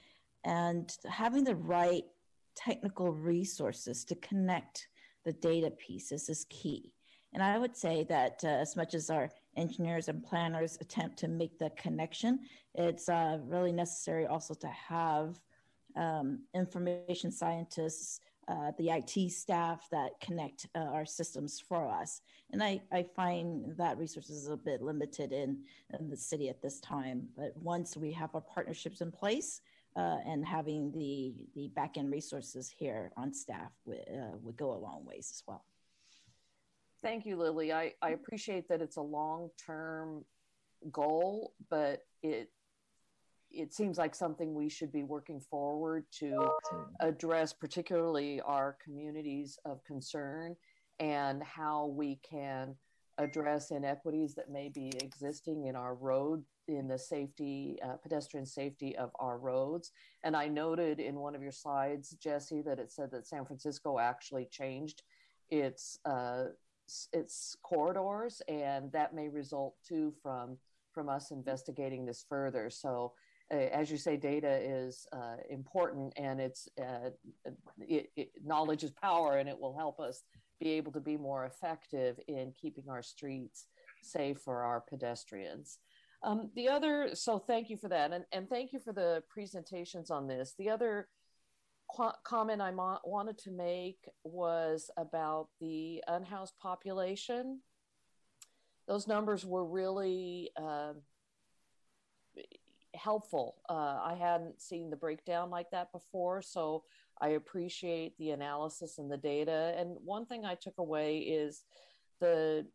And 0.44 0.94
having 1.08 1.44
the 1.44 1.54
right 1.54 2.04
technical 2.54 3.12
resources 3.12 4.04
to 4.06 4.14
connect 4.16 4.88
the 5.24 5.32
data 5.32 5.70
pieces 5.70 6.28
is 6.28 6.46
key. 6.50 6.92
And 7.32 7.42
I 7.42 7.58
would 7.58 7.76
say 7.76 8.04
that 8.08 8.40
uh, 8.44 8.48
as 8.48 8.76
much 8.76 8.94
as 8.94 9.10
our 9.10 9.30
engineers 9.56 10.08
and 10.08 10.22
planners 10.22 10.78
attempt 10.80 11.18
to 11.18 11.28
make 11.28 11.58
the 11.58 11.70
connection, 11.70 12.40
it's 12.74 13.08
uh, 13.08 13.38
really 13.42 13.72
necessary 13.72 14.26
also 14.26 14.54
to 14.54 14.68
have 14.68 15.40
um, 15.96 16.40
information 16.54 17.32
scientists 17.32 18.20
uh, 18.46 18.72
the 18.76 18.90
IT 18.90 19.30
staff 19.32 19.88
that 19.90 20.20
connect 20.20 20.66
uh, 20.74 20.80
our 20.80 21.06
systems 21.06 21.60
for 21.66 21.88
us. 21.88 22.20
And 22.52 22.62
I, 22.62 22.82
I 22.92 23.02
find 23.02 23.74
that 23.78 23.96
resources 23.96 24.36
is 24.36 24.48
a 24.48 24.56
bit 24.56 24.82
limited 24.82 25.32
in, 25.32 25.60
in 25.98 26.10
the 26.10 26.16
city 26.16 26.50
at 26.50 26.60
this 26.60 26.78
time. 26.80 27.26
But 27.36 27.56
once 27.56 27.96
we 27.96 28.12
have 28.12 28.34
our 28.34 28.42
partnerships 28.42 29.00
in 29.00 29.10
place 29.10 29.62
uh, 29.96 30.18
and 30.26 30.44
having 30.44 30.90
the, 30.92 31.34
the 31.54 31.68
back 31.74 31.96
end 31.96 32.10
resources 32.10 32.72
here 32.76 33.12
on 33.16 33.32
staff 33.32 33.70
would, 33.84 33.98
uh, 34.08 34.36
would 34.42 34.56
go 34.56 34.72
a 34.72 34.78
long 34.78 35.04
ways 35.04 35.30
as 35.32 35.42
well. 35.46 35.64
Thank 37.02 37.26
you, 37.26 37.36
Lily. 37.36 37.72
I, 37.72 37.92
I 38.00 38.10
appreciate 38.10 38.68
that 38.68 38.80
it's 38.80 38.96
a 38.96 39.02
long 39.02 39.50
term 39.64 40.24
goal, 40.90 41.52
but 41.70 42.00
it 42.22 42.50
it 43.56 43.72
seems 43.72 43.98
like 43.98 44.16
something 44.16 44.52
we 44.52 44.68
should 44.68 44.92
be 44.92 45.04
working 45.04 45.38
forward 45.38 46.04
to 46.18 46.48
address, 47.00 47.52
particularly 47.52 48.40
our 48.40 48.76
communities 48.82 49.58
of 49.64 49.84
concern 49.84 50.56
and 50.98 51.42
how 51.42 51.86
we 51.86 52.18
can 52.28 52.74
address 53.18 53.70
inequities 53.70 54.34
that 54.34 54.50
may 54.50 54.68
be 54.68 54.90
existing 55.00 55.66
in 55.66 55.76
our 55.76 55.94
road 55.94 56.44
in 56.66 56.88
the 56.88 56.98
safety 56.98 57.78
uh, 57.84 57.96
pedestrian 58.02 58.46
safety 58.46 58.96
of 58.96 59.10
our 59.20 59.38
roads. 59.38 59.92
And 60.22 60.36
i 60.36 60.48
noted 60.48 60.98
in 60.98 61.16
one 61.16 61.34
of 61.34 61.42
your 61.42 61.52
slides 61.52 62.16
jesse 62.20 62.62
that 62.62 62.78
it 62.78 62.90
said 62.90 63.10
that 63.12 63.26
san 63.26 63.44
francisco 63.44 63.98
actually 63.98 64.46
changed 64.46 65.02
its 65.50 65.98
uh, 66.04 66.46
its 67.12 67.56
corridors 67.62 68.42
and 68.48 68.90
that 68.92 69.14
may 69.14 69.28
result 69.28 69.74
too 69.86 70.12
from 70.22 70.56
from 70.94 71.08
us 71.08 71.32
investigating 71.32 72.06
this 72.06 72.24
further. 72.28 72.70
So 72.70 73.12
uh, 73.52 73.56
as 73.56 73.90
you 73.90 73.98
say, 73.98 74.16
data 74.16 74.60
is 74.62 75.06
uh, 75.12 75.36
important 75.50 76.14
and 76.16 76.40
it's 76.40 76.68
uh, 76.80 77.10
it, 77.80 78.10
it, 78.16 78.30
knowledge 78.42 78.84
is 78.84 78.92
power 78.92 79.36
and 79.38 79.48
it 79.48 79.58
will 79.58 79.76
help 79.76 80.00
us 80.00 80.22
be 80.60 80.72
able 80.72 80.92
to 80.92 81.00
be 81.00 81.16
more 81.16 81.44
effective 81.44 82.18
in 82.28 82.52
keeping 82.60 82.88
our 82.88 83.02
streets 83.02 83.66
safe 84.02 84.38
for 84.38 84.62
our 84.62 84.80
pedestrians. 84.80 85.78
Um, 86.22 86.50
the 86.54 86.68
other, 86.68 87.10
so 87.14 87.38
thank 87.38 87.68
you 87.68 87.76
for 87.76 87.88
that. 87.88 88.12
And, 88.12 88.24
and 88.32 88.48
thank 88.48 88.72
you 88.72 88.78
for 88.78 88.92
the 88.92 89.22
presentations 89.28 90.10
on 90.10 90.26
this. 90.26 90.54
The 90.58 90.70
other 90.70 91.08
qu- 91.94 92.12
comment 92.24 92.62
I 92.62 92.70
wanted 93.04 93.38
to 93.38 93.50
make 93.50 94.08
was 94.22 94.90
about 94.96 95.48
the 95.60 96.02
unhoused 96.08 96.54
population. 96.58 97.60
Those 98.88 99.06
numbers 99.06 99.44
were 99.44 99.64
really 99.64 100.50
uh, 100.56 100.94
helpful. 102.94 103.56
Uh, 103.68 103.98
I 104.02 104.16
hadn't 104.18 104.62
seen 104.62 104.90
the 104.90 104.96
breakdown 104.96 105.50
like 105.50 105.70
that 105.72 105.92
before, 105.92 106.42
so 106.42 106.84
I 107.20 107.30
appreciate 107.30 108.16
the 108.18 108.30
analysis 108.30 108.98
and 108.98 109.10
the 109.10 109.16
data. 109.16 109.74
And 109.78 109.96
one 110.04 110.26
thing 110.26 110.44
I 110.44 110.54
took 110.54 110.78
away 110.78 111.18
is 111.18 111.62
the 112.20 112.66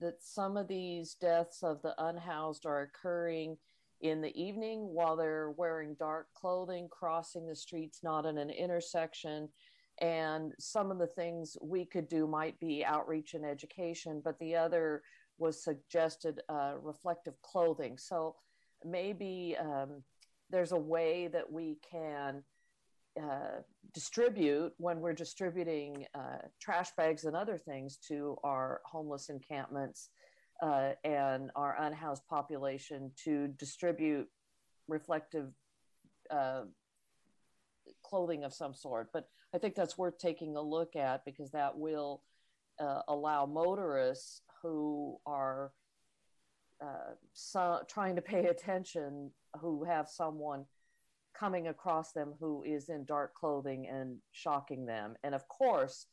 that 0.00 0.22
some 0.22 0.58
of 0.58 0.68
these 0.68 1.14
deaths 1.14 1.62
of 1.62 1.80
the 1.80 1.94
unhoused 1.98 2.66
are 2.66 2.82
occurring 2.82 3.56
in 4.02 4.20
the 4.20 4.38
evening 4.40 4.80
while 4.92 5.16
they're 5.16 5.52
wearing 5.56 5.96
dark 5.98 6.26
clothing, 6.34 6.86
crossing 6.90 7.46
the 7.46 7.56
streets 7.56 8.00
not 8.02 8.26
in 8.26 8.36
an 8.36 8.50
intersection. 8.50 9.48
And 10.02 10.52
some 10.58 10.90
of 10.90 10.98
the 10.98 11.06
things 11.06 11.56
we 11.62 11.86
could 11.86 12.08
do 12.08 12.26
might 12.26 12.60
be 12.60 12.84
outreach 12.84 13.32
and 13.32 13.44
education, 13.44 14.20
but 14.22 14.38
the 14.38 14.54
other 14.54 15.02
was 15.38 15.64
suggested 15.64 16.40
uh, 16.50 16.74
reflective 16.82 17.40
clothing. 17.40 17.96
So 17.96 18.36
maybe 18.84 19.56
um, 19.58 20.02
there's 20.50 20.72
a 20.72 20.78
way 20.78 21.28
that 21.28 21.50
we 21.50 21.78
can 21.90 22.42
uh, 23.22 23.60
distribute 23.94 24.72
when 24.76 25.00
we're 25.00 25.14
distributing 25.14 26.06
uh, 26.14 26.38
trash 26.60 26.90
bags 26.96 27.24
and 27.24 27.34
other 27.34 27.56
things 27.56 27.98
to 28.08 28.36
our 28.44 28.80
homeless 28.84 29.30
encampments 29.30 30.10
uh, 30.62 30.90
and 31.04 31.50
our 31.56 31.76
unhoused 31.80 32.26
population 32.28 33.10
to 33.24 33.48
distribute 33.58 34.28
reflective 34.88 35.50
uh, 36.30 36.62
clothing 38.04 38.44
of 38.44 38.52
some 38.52 38.74
sort. 38.74 39.08
But 39.12 39.28
I 39.54 39.58
think 39.58 39.74
that's 39.74 39.96
worth 39.96 40.18
taking 40.18 40.56
a 40.56 40.62
look 40.62 40.94
at 40.94 41.24
because 41.24 41.50
that 41.52 41.76
will 41.76 42.22
uh, 42.78 43.00
allow 43.08 43.46
motorists 43.46 44.42
who 44.62 45.18
are 45.24 45.72
so, 47.32 47.80
trying 47.88 48.16
to 48.16 48.22
pay 48.22 48.46
attention, 48.46 49.30
who 49.60 49.84
have 49.84 50.08
someone 50.08 50.66
coming 51.38 51.68
across 51.68 52.12
them 52.12 52.34
who 52.40 52.62
is 52.64 52.88
in 52.88 53.04
dark 53.04 53.34
clothing 53.34 53.88
and 53.88 54.18
shocking 54.32 54.86
them. 54.86 55.14
And 55.22 55.34
of 55.34 55.46
course, 55.48 56.06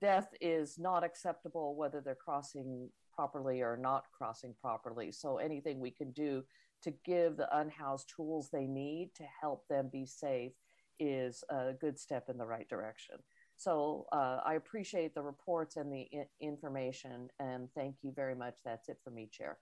death 0.00 0.32
is 0.40 0.78
not 0.78 1.04
acceptable 1.04 1.74
whether 1.74 2.00
they're 2.00 2.14
crossing 2.14 2.88
properly 3.14 3.60
or 3.60 3.76
not 3.76 4.04
crossing 4.16 4.54
properly. 4.60 5.12
So 5.12 5.38
anything 5.38 5.80
we 5.80 5.90
can 5.90 6.12
do 6.12 6.44
to 6.82 6.92
give 7.04 7.36
the 7.36 7.54
unhoused 7.58 8.10
tools 8.14 8.48
they 8.50 8.66
need 8.66 9.10
to 9.16 9.24
help 9.40 9.66
them 9.68 9.90
be 9.92 10.06
safe 10.06 10.52
is 10.98 11.44
a 11.50 11.72
good 11.72 11.98
step 11.98 12.28
in 12.28 12.38
the 12.38 12.46
right 12.46 12.68
direction. 12.68 13.16
So 13.56 14.06
uh, 14.12 14.38
I 14.44 14.54
appreciate 14.54 15.14
the 15.14 15.22
reports 15.22 15.76
and 15.76 15.92
the 15.92 16.08
I- 16.14 16.26
information, 16.40 17.28
and 17.38 17.68
thank 17.74 17.96
you 18.02 18.12
very 18.14 18.34
much. 18.34 18.56
That's 18.64 18.88
it 18.88 18.98
for 19.04 19.10
me, 19.10 19.28
Chair. 19.30 19.58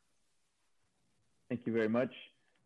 Thank 1.48 1.62
you 1.66 1.72
very 1.72 1.88
much. 1.88 2.12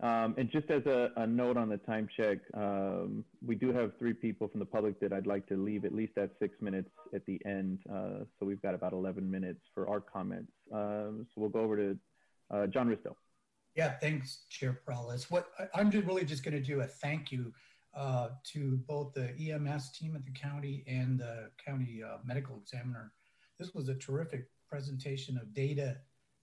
Um, 0.01 0.35
and 0.37 0.51
just 0.51 0.69
as 0.71 0.85
a, 0.87 1.11
a, 1.17 1.27
note 1.27 1.57
on 1.57 1.69
the 1.69 1.77
time 1.77 2.09
check, 2.17 2.39
um, 2.55 3.25
we 3.45 3.55
do 3.55 3.73
have 3.73 3.93
three 3.99 4.13
people 4.13 4.49
from 4.49 4.59
the 4.59 4.67
public 4.67 4.99
that 5.01 5.13
I'd 5.13 5.29
like 5.29 5.47
to 5.47 5.57
leave 5.57 5.85
at 5.85 5.95
least 5.95 6.19
at 6.19 6.31
six 6.41 6.61
minutes 6.61 6.91
at 7.15 7.25
the 7.27 7.41
end. 7.47 7.79
Uh, 7.89 8.25
so 8.39 8.47
we've 8.47 8.61
got 8.61 8.75
about 8.75 8.93
11 8.93 9.31
minutes 9.31 9.61
for 9.73 9.89
our 9.89 10.01
comments. 10.01 10.51
Um, 10.73 11.27
so 11.29 11.41
we'll 11.41 11.51
go 11.51 11.61
over 11.61 11.77
to 11.77 11.99
uh, 12.51 12.67
John 12.67 12.89
Ristow. 12.89 13.15
Yeah, 13.77 13.93
thanks, 14.01 14.45
Chair 14.51 14.81
Peralez. 14.85 15.31
What 15.31 15.49
I'm 15.75 15.89
really 15.91 16.25
just 16.25 16.45
going 16.45 16.55
to 16.55 16.61
do 16.61 16.81
a 16.81 16.87
thank 16.87 17.31
you 17.31 17.53
uh, 17.95 18.31
to 18.53 18.81
both 18.89 19.15
the 19.15 19.35
EMS 19.39 19.93
team 19.93 20.17
at 20.17 20.25
the 20.25 20.33
county 20.33 20.85
and 20.87 21.19
the 21.19 21.51
county 21.65 22.03
uh, 22.03 22.19
medical 22.25 22.57
examiner. 22.57 23.13
This 23.59 23.73
was 23.73 23.89
a 23.89 23.95
terrific 23.95 24.47
presentation 24.69 25.39
of 25.39 25.55
data 25.55 25.99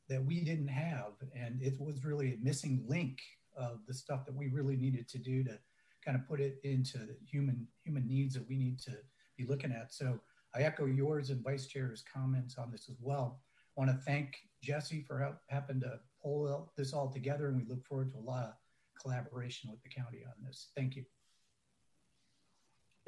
that 0.07 0.23
we 0.23 0.41
didn't 0.41 0.69
have, 0.69 1.13
and 1.35 1.61
it 1.61 1.79
was 1.79 2.03
really 2.03 2.33
a 2.33 2.37
missing 2.41 2.83
link 2.87 3.19
of 3.59 3.79
the 3.87 3.93
stuff 3.93 4.25
that 4.25 4.35
we 4.35 4.47
really 4.47 4.75
needed 4.75 5.07
to 5.09 5.17
do 5.17 5.43
to 5.43 5.59
kind 6.03 6.17
of 6.17 6.27
put 6.27 6.39
it 6.39 6.59
into 6.63 6.99
human 7.29 7.67
human 7.83 8.07
needs 8.07 8.33
that 8.33 8.47
we 8.47 8.55
need 8.55 8.79
to 8.79 8.91
be 9.37 9.45
looking 9.45 9.71
at. 9.71 9.93
So 9.93 10.19
I 10.55 10.61
echo 10.61 10.85
yours 10.85 11.29
and 11.29 11.43
Vice 11.43 11.67
Chair's 11.67 12.03
comments 12.11 12.57
on 12.57 12.71
this 12.71 12.89
as 12.89 12.97
well. 13.01 13.41
I 13.77 13.81
want 13.81 13.91
to 13.91 14.03
thank 14.03 14.35
Jesse 14.63 15.03
for 15.07 15.19
help, 15.19 15.35
having 15.47 15.79
to 15.81 15.99
pull 16.21 16.71
this 16.75 16.93
all 16.93 17.09
together, 17.09 17.47
and 17.47 17.57
we 17.57 17.65
look 17.67 17.85
forward 17.85 18.11
to 18.13 18.17
a 18.17 18.29
lot 18.29 18.45
of 18.45 18.53
collaboration 19.01 19.69
with 19.69 19.81
the 19.83 19.89
county 19.89 20.23
on 20.25 20.43
this. 20.45 20.69
Thank 20.75 20.95
you. 20.95 21.05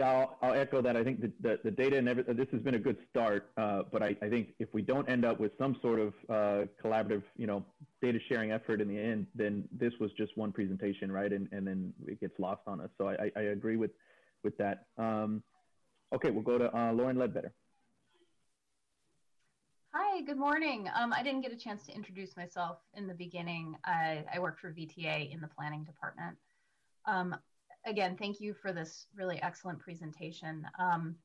Yeah, 0.01 0.13
I'll, 0.13 0.37
I'll, 0.41 0.53
echo 0.55 0.81
that. 0.81 0.97
I 0.97 1.03
think 1.03 1.21
the, 1.21 1.31
the, 1.41 1.59
the 1.63 1.69
data 1.69 1.95
and 1.95 2.09
every, 2.09 2.23
this 2.23 2.47
has 2.53 2.59
been 2.61 2.73
a 2.73 2.79
good 2.79 2.97
start, 3.11 3.51
uh, 3.55 3.83
but 3.91 4.01
I, 4.01 4.15
I, 4.23 4.29
think 4.29 4.55
if 4.57 4.73
we 4.73 4.81
don't 4.81 5.07
end 5.07 5.23
up 5.23 5.39
with 5.39 5.51
some 5.59 5.77
sort 5.79 5.99
of 5.99 6.13
uh, 6.27 6.65
collaborative, 6.83 7.21
you 7.37 7.45
know, 7.45 7.63
data 8.01 8.17
sharing 8.27 8.51
effort 8.51 8.81
in 8.81 8.87
the 8.87 8.97
end, 8.97 9.27
then 9.35 9.63
this 9.71 9.93
was 9.99 10.09
just 10.17 10.35
one 10.35 10.51
presentation, 10.51 11.11
right? 11.11 11.31
And, 11.31 11.47
and 11.51 11.67
then 11.67 11.93
it 12.07 12.19
gets 12.19 12.33
lost 12.39 12.61
on 12.65 12.81
us. 12.81 12.89
So 12.97 13.09
I, 13.09 13.31
I 13.35 13.41
agree 13.41 13.75
with, 13.75 13.91
with 14.43 14.57
that. 14.57 14.87
Um, 14.97 15.43
okay, 16.15 16.31
we'll 16.31 16.41
go 16.41 16.57
to 16.57 16.75
uh, 16.75 16.93
Lauren 16.93 17.19
Ledbetter. 17.19 17.53
Hi, 19.93 20.21
good 20.21 20.37
morning. 20.37 20.89
Um, 20.95 21.13
I 21.13 21.21
didn't 21.21 21.41
get 21.41 21.51
a 21.51 21.57
chance 21.57 21.85
to 21.85 21.93
introduce 21.93 22.35
myself 22.35 22.79
in 22.95 23.05
the 23.05 23.13
beginning. 23.13 23.75
I, 23.85 24.23
I 24.33 24.39
work 24.39 24.59
for 24.59 24.71
VTA 24.71 25.31
in 25.31 25.41
the 25.41 25.47
planning 25.47 25.83
department. 25.83 26.37
Um, 27.05 27.35
again, 27.85 28.15
thank 28.17 28.39
you 28.39 28.53
for 28.53 28.71
this 28.71 29.07
really 29.15 29.41
excellent 29.41 29.79
presentation. 29.79 30.65
Um, 30.79 31.15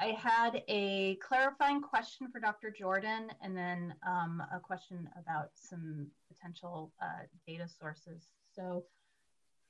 I 0.00 0.16
had 0.18 0.62
a 0.68 1.16
clarifying 1.16 1.80
question 1.80 2.28
for 2.30 2.40
Dr. 2.40 2.74
Jorden 2.78 3.28
and 3.40 3.56
then 3.56 3.94
um, 4.06 4.42
a 4.52 4.58
question 4.58 5.08
about 5.18 5.50
some 5.54 6.08
potential 6.28 6.92
uh, 7.00 7.26
data 7.46 7.68
sources. 7.68 8.26
So 8.54 8.84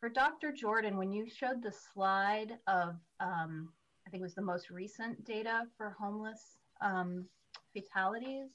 for 0.00 0.08
Dr. 0.08 0.52
Jorden, 0.52 0.96
when 0.96 1.12
you 1.12 1.28
showed 1.28 1.62
the 1.62 1.72
slide 1.72 2.58
of, 2.66 2.96
um, 3.20 3.68
I 4.06 4.10
think 4.10 4.20
it 4.20 4.24
was 4.24 4.34
the 4.34 4.42
most 4.42 4.70
recent 4.70 5.24
data 5.24 5.62
for 5.76 5.94
homeless 5.98 6.58
um, 6.80 7.26
fatalities, 7.72 8.50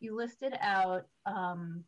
you 0.00 0.16
listed 0.16 0.54
out 0.60 1.06
um, 1.26 1.84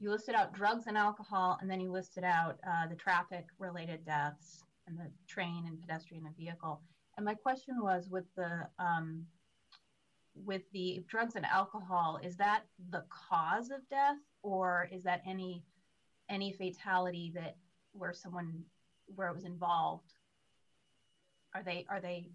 you 0.00 0.10
listed 0.10 0.34
out 0.34 0.54
drugs 0.54 0.86
and 0.86 0.96
alcohol, 0.96 1.58
and 1.60 1.70
then 1.70 1.80
you 1.80 1.92
listed 1.92 2.24
out 2.24 2.58
uh, 2.66 2.88
the 2.88 2.96
traffic 2.96 3.44
related 3.58 4.04
deaths 4.04 4.64
and 4.86 4.98
the 4.98 5.10
train 5.28 5.64
and 5.66 5.80
pedestrian 5.80 6.24
and 6.26 6.36
vehicle. 6.36 6.80
And 7.16 7.24
my 7.24 7.34
question 7.34 7.82
was 7.82 8.08
with 8.08 8.24
the 8.34 8.66
um, 8.78 9.26
with 10.34 10.62
the 10.72 11.04
drugs 11.06 11.36
and 11.36 11.44
alcohol, 11.44 12.18
is 12.22 12.36
that 12.36 12.62
the 12.90 13.04
cause 13.10 13.70
of 13.70 13.86
death, 13.90 14.16
or 14.42 14.88
is 14.90 15.02
that 15.02 15.22
any 15.26 15.62
any 16.30 16.52
fatality 16.52 17.30
that 17.34 17.56
where 17.92 18.14
someone 18.14 18.64
where 19.14 19.28
it 19.28 19.34
was 19.34 19.44
involved? 19.44 20.14
Are 21.54 21.62
they 21.62 21.84
are 21.90 22.00
they 22.00 22.30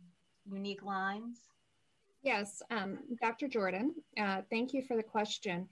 unique 0.45 0.83
lines? 0.83 1.39
Yes, 2.21 2.61
um, 2.71 2.99
Dr. 3.21 3.47
Jorden, 3.47 3.89
uh, 4.19 4.41
thank 4.49 4.73
you 4.73 4.81
for 4.81 4.95
the 4.95 5.03
question. 5.03 5.67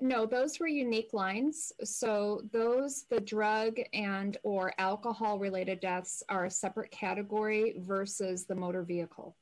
No, 0.00 0.26
those 0.26 0.60
were 0.60 0.66
unique 0.66 1.10
lines. 1.12 1.72
So 1.82 2.42
those, 2.52 3.06
the 3.10 3.20
drug 3.20 3.78
and 3.94 4.36
or 4.42 4.74
alcohol 4.78 5.38
related 5.38 5.80
deaths 5.80 6.22
are 6.28 6.44
a 6.44 6.50
separate 6.50 6.90
category 6.90 7.74
versus 7.78 8.44
the 8.44 8.54
motor 8.54 8.82
vehicle. 8.82 9.36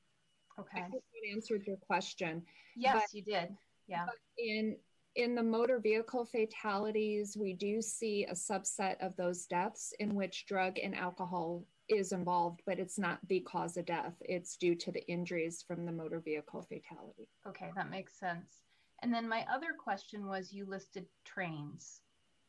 Okay. 0.59 0.79
I 0.79 0.83
hope 0.83 1.03
that 1.13 1.33
answered 1.35 1.65
your 1.67 1.79
question. 1.79 2.43
Yes, 2.77 2.95
but, 2.95 3.15
you 3.15 3.23
did. 3.23 3.49
Yeah. 3.89 4.07
In 4.39 4.77
in 5.17 5.37
the 5.37 5.43
motor 5.43 5.79
vehicle 5.79 6.25
fatalities, 6.25 7.37
we 7.39 7.53
do 7.53 7.81
see 7.81 8.25
a 8.25 8.35
subset 8.35 8.97
of 9.01 9.15
those 9.17 9.47
deaths 9.47 9.93
in 10.01 10.15
which 10.15 10.45
drug 10.47 10.77
and 10.83 10.95
alcohol 10.97 11.65
is 11.89 12.11
involved, 12.11 12.63
but 12.67 12.81
it's 12.81 12.99
not 12.99 13.21
the 13.29 13.41
cause 13.41 13.77
of 13.77 13.87
death. 13.87 14.15
It's 14.23 14.57
due 14.57 14.75
to 14.75 14.91
the 14.91 15.07
injuries 15.09 15.63
from 15.67 15.87
the 15.87 15.93
motor 15.93 16.21
vehicle 16.21 16.63
fatality. 16.63 17.29
Okay, 17.47 17.71
that 17.77 17.91
makes 17.91 18.19
sense. 18.19 18.64
And 19.05 19.13
then 19.13 19.29
my 19.29 19.45
other 19.53 19.75
question 19.79 20.27
was 20.27 20.51
you 20.51 20.65
listed 20.65 21.05
trains. 21.27 22.01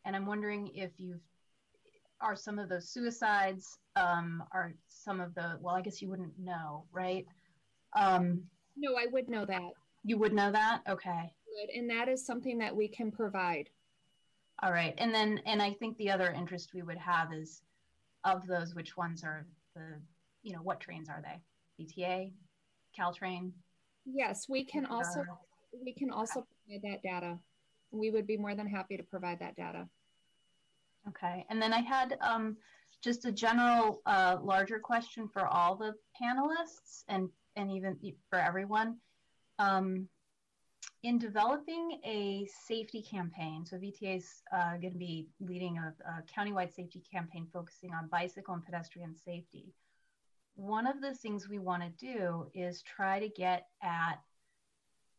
And 0.05 0.15
I'm 0.15 0.25
wondering 0.25 0.71
if 0.73 0.91
you've, 0.97 1.19
are 2.21 2.37
some 2.37 2.59
of 2.59 2.69
those 2.69 2.87
suicides, 2.87 3.77
um, 3.97 4.41
are 4.53 4.73
some 4.87 5.19
of 5.19 5.35
the, 5.35 5.57
well, 5.59 5.75
I 5.75 5.81
guess 5.81 6.01
you 6.01 6.09
wouldn't 6.09 6.39
know, 6.39 6.85
right? 6.93 7.25
Um, 7.93 8.41
no, 8.77 8.95
I 8.95 9.07
would 9.11 9.27
know 9.27 9.43
that. 9.43 9.71
You 10.05 10.17
would 10.17 10.31
know 10.31 10.49
that? 10.49 10.79
Okay. 10.87 11.33
Good. 11.59 11.77
And 11.77 11.89
that 11.89 12.07
is 12.07 12.25
something 12.25 12.57
that 12.59 12.73
we 12.73 12.87
can 12.87 13.11
provide. 13.11 13.69
All 14.63 14.71
right. 14.71 14.93
And 14.97 15.13
then, 15.13 15.41
and 15.45 15.61
I 15.61 15.73
think 15.73 15.97
the 15.97 16.09
other 16.09 16.31
interest 16.31 16.73
we 16.73 16.83
would 16.83 16.97
have 16.97 17.33
is 17.33 17.63
of 18.23 18.47
those, 18.47 18.73
which 18.75 18.95
ones 18.95 19.25
are 19.25 19.45
the, 19.75 19.99
you 20.41 20.53
know, 20.53 20.61
what 20.61 20.79
trains 20.79 21.09
are 21.09 21.21
they? 21.21 21.83
VTA 21.83 22.31
Caltrain? 22.97 23.51
Yes, 24.05 24.47
we 24.47 24.63
can 24.63 24.85
also 24.85 25.25
we 25.83 25.93
can 25.93 26.11
also 26.11 26.45
provide 26.65 26.81
that 26.83 27.03
data. 27.03 27.37
We 27.91 28.09
would 28.11 28.27
be 28.27 28.37
more 28.37 28.55
than 28.55 28.67
happy 28.67 28.97
to 28.97 29.03
provide 29.03 29.39
that 29.39 29.55
data. 29.55 29.87
Okay, 31.07 31.45
and 31.49 31.61
then 31.61 31.71
I 31.73 31.81
had 31.81 32.17
um, 32.21 32.57
just 33.03 33.25
a 33.25 33.31
general 33.31 34.01
uh, 34.05 34.37
larger 34.41 34.79
question 34.79 35.27
for 35.27 35.45
all 35.45 35.75
the 35.75 35.93
panelists 36.19 37.03
and, 37.07 37.29
and 37.55 37.71
even 37.71 37.97
for 38.29 38.39
everyone. 38.39 38.97
Um, 39.59 40.07
in 41.03 41.19
developing 41.19 41.99
a 42.03 42.47
safety 42.67 43.01
campaign, 43.01 43.63
so 43.63 43.77
VTA 43.77 44.17
is 44.17 44.41
uh, 44.51 44.71
going 44.77 44.93
to 44.93 44.97
be 44.97 45.27
leading 45.39 45.77
a, 45.77 45.93
a 46.09 46.23
countywide 46.23 46.73
safety 46.73 47.03
campaign 47.11 47.47
focusing 47.53 47.93
on 47.93 48.07
bicycle 48.07 48.55
and 48.55 48.65
pedestrian 48.65 49.15
safety. 49.15 49.71
One 50.55 50.87
of 50.87 51.01
the 51.01 51.13
things 51.13 51.47
we 51.47 51.59
want 51.59 51.83
to 51.83 52.05
do 52.05 52.47
is 52.55 52.81
try 52.81 53.19
to 53.19 53.29
get 53.29 53.67
at 53.83 54.19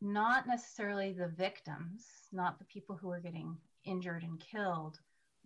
not 0.00 0.46
necessarily 0.46 1.12
the 1.12 1.28
victims, 1.28 2.04
not 2.32 2.58
the 2.58 2.64
people 2.64 2.96
who 2.96 3.10
are 3.10 3.20
getting 3.20 3.56
injured 3.84 4.22
and 4.22 4.40
killed, 4.40 4.98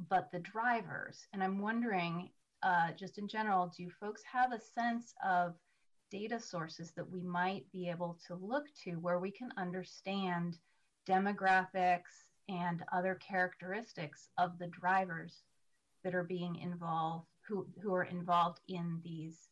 but 0.09 0.31
the 0.31 0.41
drivers. 0.41 1.27
And 1.33 1.43
I'm 1.43 1.61
wondering, 1.61 2.31
uh, 2.63 2.93
just 2.93 3.19
in 3.19 3.29
general, 3.29 3.73
do 3.77 3.89
folks 4.01 4.23
have 4.31 4.53
a 4.53 4.61
sense 4.61 5.15
of 5.25 5.55
data 6.11 6.41
sources 6.41 6.91
that 6.93 7.09
we 7.09 7.23
might 7.23 7.71
be 7.71 7.89
able 7.89 8.19
to 8.27 8.35
look 8.35 8.65
to 8.85 8.97
where 8.97 9.19
we 9.19 9.31
can 9.31 9.53
understand 9.57 10.59
demographics 11.09 12.27
and 12.49 12.83
other 12.93 13.15
characteristics 13.17 14.29
of 14.39 14.59
the 14.59 14.67
drivers 14.67 15.43
that 16.03 16.15
are 16.15 16.25
being 16.25 16.57
involved, 16.57 17.27
who, 17.47 17.67
who 17.81 17.95
are 17.95 18.05
involved 18.05 18.61
in 18.69 19.01
these 19.05 19.49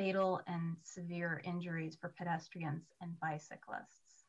fatal 0.00 0.40
and 0.46 0.76
severe 0.82 1.42
injuries 1.44 1.94
for 2.00 2.08
pedestrians 2.16 2.84
and 3.02 3.20
bicyclists 3.20 4.24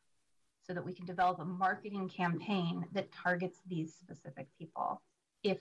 so 0.67 0.73
that 0.73 0.85
we 0.85 0.93
can 0.93 1.05
develop 1.05 1.39
a 1.39 1.45
marketing 1.45 2.09
campaign 2.09 2.85
that 2.91 3.09
targets 3.13 3.59
these 3.67 3.95
specific 3.95 4.47
people 4.59 5.01
if 5.43 5.59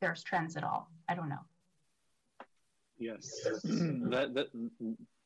there's 0.00 0.22
trends 0.22 0.56
at 0.56 0.64
all. 0.64 0.88
I 1.10 1.14
don't 1.14 1.28
know. 1.28 1.44
Yes, 2.98 3.40
that 3.64 4.32
that 4.34 4.46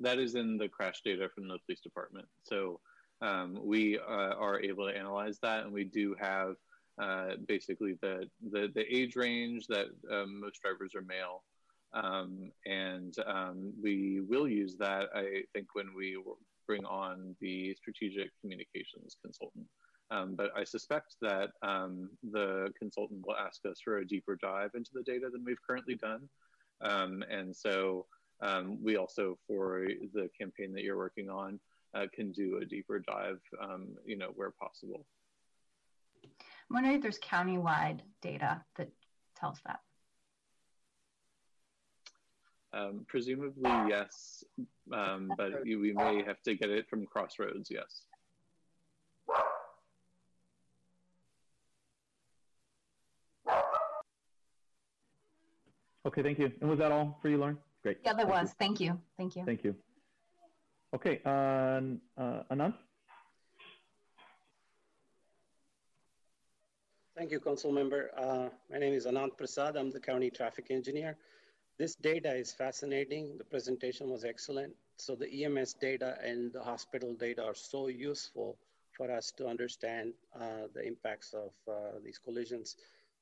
that 0.01 0.19
is 0.19 0.35
in 0.35 0.59
the 0.59 0.69
crash 0.69 1.03
data 1.05 1.28
from 1.32 1.47
the 1.47 1.59
police 1.65 1.81
department. 1.81 2.27
So 2.43 2.81
um, 3.20 3.61
we 3.62 3.99
uh, 3.99 4.35
are 4.35 4.59
able 4.61 4.89
to 4.89 4.97
analyze 4.97 5.39
that, 5.43 5.65
and 5.65 5.73
we 5.73 5.85
do 5.85 6.16
have 6.19 6.57
uh, 7.01 7.36
basically 7.47 7.97
the, 8.01 8.28
the 8.51 8.73
the 8.74 8.85
age 8.93 9.15
range 9.15 9.69
that 9.69 9.86
um, 10.11 10.40
most 10.40 10.61
drivers 10.61 10.95
are 10.97 11.03
male, 11.03 11.45
um, 11.94 12.51
and 12.66 13.15
um, 13.27 13.73
we 13.82 14.20
will 14.28 14.48
use 14.48 14.77
that. 14.78 15.09
I 15.15 15.43
think 15.52 15.69
when 15.74 15.94
we 15.97 16.16
bring 16.66 16.85
on 16.85 17.35
the 17.40 17.74
strategic 17.74 18.31
communications 18.40 19.16
consultant. 19.23 19.66
Um, 20.10 20.35
but 20.36 20.51
I 20.56 20.65
suspect 20.65 21.16
that 21.20 21.51
um, 21.62 22.10
the 22.31 22.73
consultant 22.78 23.27
will 23.27 23.36
ask 23.36 23.65
us 23.66 23.81
for 23.82 23.98
a 23.98 24.06
deeper 24.06 24.36
dive 24.40 24.70
into 24.74 24.90
the 24.94 25.02
data 25.02 25.28
than 25.31 25.44
we've 25.44 25.62
currently 25.66 25.97
done. 25.97 26.28
Um, 26.81 27.24
and 27.31 27.55
so 27.55 28.06
um, 28.40 28.78
we 28.82 28.97
also, 28.97 29.39
for 29.47 29.86
the 30.15 30.28
campaign 30.39 30.73
that 30.74 30.82
you're 30.82 30.97
working 30.97 31.28
on, 31.28 31.59
uh, 31.94 32.06
can 32.15 32.32
do 32.32 32.59
a 32.62 32.65
deeper 32.65 32.98
dive, 32.98 33.40
you 34.05 34.16
know, 34.16 34.31
where 34.35 34.51
possible. 34.51 35.06
I'm 36.24 36.74
wondering 36.74 36.97
if 36.97 37.02
there's 37.02 37.19
countywide 37.19 38.01
data 38.20 38.62
that 38.77 38.90
tells 39.36 39.59
that. 39.66 39.81
Um, 42.73 43.07
presumably, 43.09 43.70
yes, 43.89 44.45
um, 44.93 45.32
but 45.39 45.65
we 45.65 45.93
may 45.95 46.23
have 46.23 46.43
to 46.43 46.55
get 46.55 46.69
it 46.69 46.89
from 46.89 47.07
Crossroads, 47.07 47.70
yes. 47.70 48.03
Okay, 56.07 56.23
thank 56.23 56.39
you. 56.39 56.53
And 56.61 56.70
was 56.70 56.78
that 56.78 56.93
all 56.93 57.19
for 57.20 57.28
you, 57.28 57.39
Lauren? 57.39 57.59
Great. 57.82 57.99
Yeah, 58.05 58.12
that 58.12 58.27
thank 58.27 58.31
was. 58.31 58.49
You. 58.49 58.55
Thank 58.59 58.81
you. 58.81 59.01
Thank 59.16 59.36
you. 59.36 59.45
Thank 59.45 59.65
you. 59.65 59.74
Okay, 60.95 61.20
uh, 61.24 61.81
uh, 62.20 62.43
Anand? 62.51 62.74
Thank 67.16 67.31
you, 67.31 67.40
Council 67.40 67.73
Member. 67.73 68.11
Uh, 68.16 68.49
my 68.70 68.78
name 68.78 68.95
is 68.95 69.07
Anand 69.07 69.36
Prasad. 69.36 69.77
I'm 69.77 69.90
the 69.90 70.01
County 70.01 70.31
Traffic 70.31 70.69
Engineer. 70.70 71.16
This 71.79 71.95
data 71.95 72.35
is 72.35 72.53
fascinating. 72.53 73.39
The 73.39 73.45
presentation 73.45 74.11
was 74.11 74.25
excellent. 74.25 74.75
So 74.97 75.15
the 75.15 75.45
EMS 75.45 75.75
data 75.75 76.19
and 76.25 76.53
the 76.53 76.61
hospital 76.61 77.15
data 77.15 77.45
are 77.45 77.55
so 77.55 77.87
useful 77.87 78.59
for 78.97 79.13
us 79.13 79.31
to 79.37 79.47
understand 79.47 80.15
uh, 80.35 80.67
the 80.75 80.85
impacts 80.85 81.33
of 81.35 81.53
uh, 81.73 82.01
these 82.05 82.19
collisions. 82.19 82.75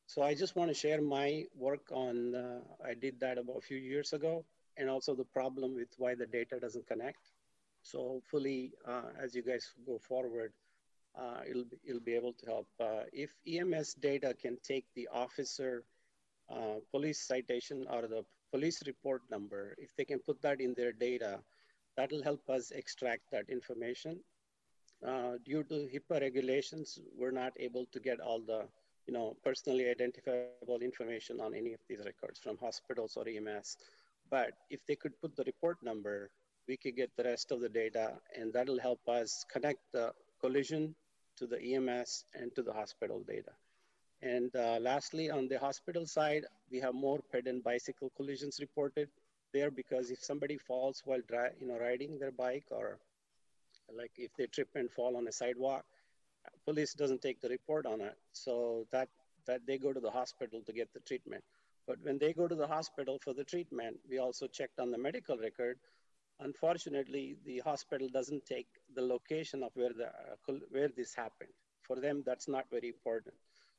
So 0.06 0.22
I 0.22 0.34
just 0.34 0.56
want 0.56 0.70
to 0.70 0.74
share 0.74 1.02
my 1.02 1.44
work 1.54 1.92
on, 1.92 2.34
uh, 2.34 2.60
I 2.82 2.94
did 2.94 3.20
that 3.20 3.36
about 3.36 3.58
a 3.58 3.60
few 3.60 3.76
years 3.76 4.14
ago, 4.14 4.42
and 4.78 4.88
also 4.88 5.14
the 5.14 5.24
problem 5.24 5.74
with 5.74 5.88
why 5.98 6.14
the 6.14 6.26
data 6.26 6.58
doesn't 6.58 6.86
connect. 6.86 7.32
So 7.82 7.98
hopefully, 7.98 8.72
uh, 8.88 9.10
as 9.22 9.34
you 9.34 9.42
guys 9.42 9.70
go 9.84 9.98
forward, 9.98 10.54
uh, 11.14 11.40
it'll, 11.46 11.64
be, 11.64 11.76
it'll 11.84 12.00
be 12.00 12.14
able 12.14 12.32
to 12.32 12.46
help. 12.46 12.68
Uh, 12.80 13.02
if 13.12 13.34
EMS 13.46 13.94
data 13.94 14.34
can 14.40 14.56
take 14.62 14.86
the 14.94 15.08
officer 15.12 15.84
police 16.92 17.20
citation 17.20 17.84
or 17.90 18.02
the 18.02 18.24
police 18.52 18.82
report 18.86 19.22
number, 19.30 19.74
if 19.78 19.94
they 19.96 20.04
can 20.04 20.18
put 20.18 20.40
that 20.42 20.60
in 20.60 20.74
their 20.74 20.92
data, 20.92 21.40
that'll 21.96 22.22
help 22.22 22.48
us 22.48 22.70
extract 22.70 23.30
that 23.32 23.48
information. 23.48 24.20
Uh, 25.06 25.32
due 25.44 25.62
to 25.64 25.88
HIPAA 25.92 26.20
regulations, 26.20 26.98
we're 27.16 27.30
not 27.30 27.52
able 27.58 27.86
to 27.92 28.00
get 28.00 28.20
all 28.20 28.40
the 28.40 28.66
you 29.06 29.12
know, 29.14 29.36
personally 29.44 29.88
identifiable 29.88 30.80
information 30.80 31.40
on 31.40 31.54
any 31.54 31.72
of 31.72 31.80
these 31.88 32.00
records 32.04 32.40
from 32.40 32.56
hospitals 32.58 33.16
or 33.16 33.28
EMS. 33.28 33.76
But 34.30 34.50
if 34.68 34.84
they 34.86 34.96
could 34.96 35.18
put 35.20 35.36
the 35.36 35.44
report 35.44 35.78
number, 35.82 36.30
we 36.66 36.76
could 36.76 36.96
get 36.96 37.10
the 37.16 37.22
rest 37.22 37.52
of 37.52 37.60
the 37.60 37.68
data 37.68 38.14
and 38.36 38.52
that'll 38.52 38.80
help 38.80 39.00
us 39.08 39.44
connect 39.50 39.80
the 39.92 40.12
collision 40.40 40.94
to 41.36 41.46
the 41.46 41.60
EMS 41.74 42.24
and 42.34 42.52
to 42.56 42.62
the 42.62 42.72
hospital 42.72 43.22
data. 43.26 43.52
And 44.22 44.54
uh, 44.56 44.78
lastly, 44.80 45.30
on 45.30 45.48
the 45.48 45.58
hospital 45.58 46.06
side, 46.06 46.44
we 46.70 46.80
have 46.80 46.94
more 46.94 47.20
ped 47.32 47.46
and 47.46 47.62
bicycle 47.62 48.10
collisions 48.16 48.58
reported 48.60 49.08
there 49.52 49.70
because 49.70 50.10
if 50.10 50.22
somebody 50.22 50.56
falls 50.56 51.02
while 51.04 51.20
you 51.60 51.66
know, 51.68 51.78
riding 51.78 52.18
their 52.18 52.32
bike 52.32 52.64
or 52.70 52.98
like 53.96 54.12
if 54.16 54.30
they 54.36 54.46
trip 54.46 54.68
and 54.74 54.90
fall 54.90 55.16
on 55.16 55.28
a 55.28 55.32
sidewalk, 55.32 55.84
police 56.64 56.94
doesn't 56.94 57.22
take 57.22 57.40
the 57.40 57.48
report 57.48 57.86
on 57.86 58.00
it. 58.00 58.16
So 58.32 58.86
that, 58.90 59.08
that 59.46 59.60
they 59.66 59.78
go 59.78 59.92
to 59.92 60.00
the 60.00 60.10
hospital 60.10 60.60
to 60.66 60.72
get 60.72 60.92
the 60.92 61.00
treatment. 61.00 61.44
But 61.86 61.98
when 62.02 62.18
they 62.18 62.32
go 62.32 62.48
to 62.48 62.54
the 62.54 62.66
hospital 62.66 63.18
for 63.22 63.32
the 63.32 63.44
treatment, 63.44 63.98
we 64.10 64.18
also 64.18 64.46
checked 64.48 64.80
on 64.80 64.90
the 64.90 64.98
medical 64.98 65.36
record. 65.38 65.78
Unfortunately, 66.40 67.36
the 67.46 67.60
hospital 67.60 68.08
doesn't 68.12 68.44
take 68.44 68.66
the 68.94 69.02
location 69.02 69.62
of 69.62 69.70
where, 69.74 69.92
the, 69.92 70.06
uh, 70.08 70.54
where 70.70 70.88
this 70.88 71.14
happened. 71.14 71.50
For 71.82 72.00
them, 72.00 72.24
that's 72.26 72.48
not 72.48 72.64
very 72.70 72.88
important. 72.88 73.34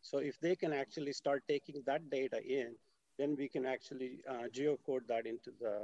So 0.10 0.20
if 0.20 0.40
they 0.40 0.56
can 0.56 0.74
actually 0.74 1.14
start 1.14 1.44
taking 1.48 1.84
that 1.86 2.10
data 2.10 2.40
in, 2.42 2.70
then 3.20 3.36
we 3.38 3.48
can 3.50 3.66
actually 3.66 4.20
uh, 4.30 4.48
geocode 4.58 5.06
that 5.08 5.26
into 5.26 5.52
the 5.60 5.76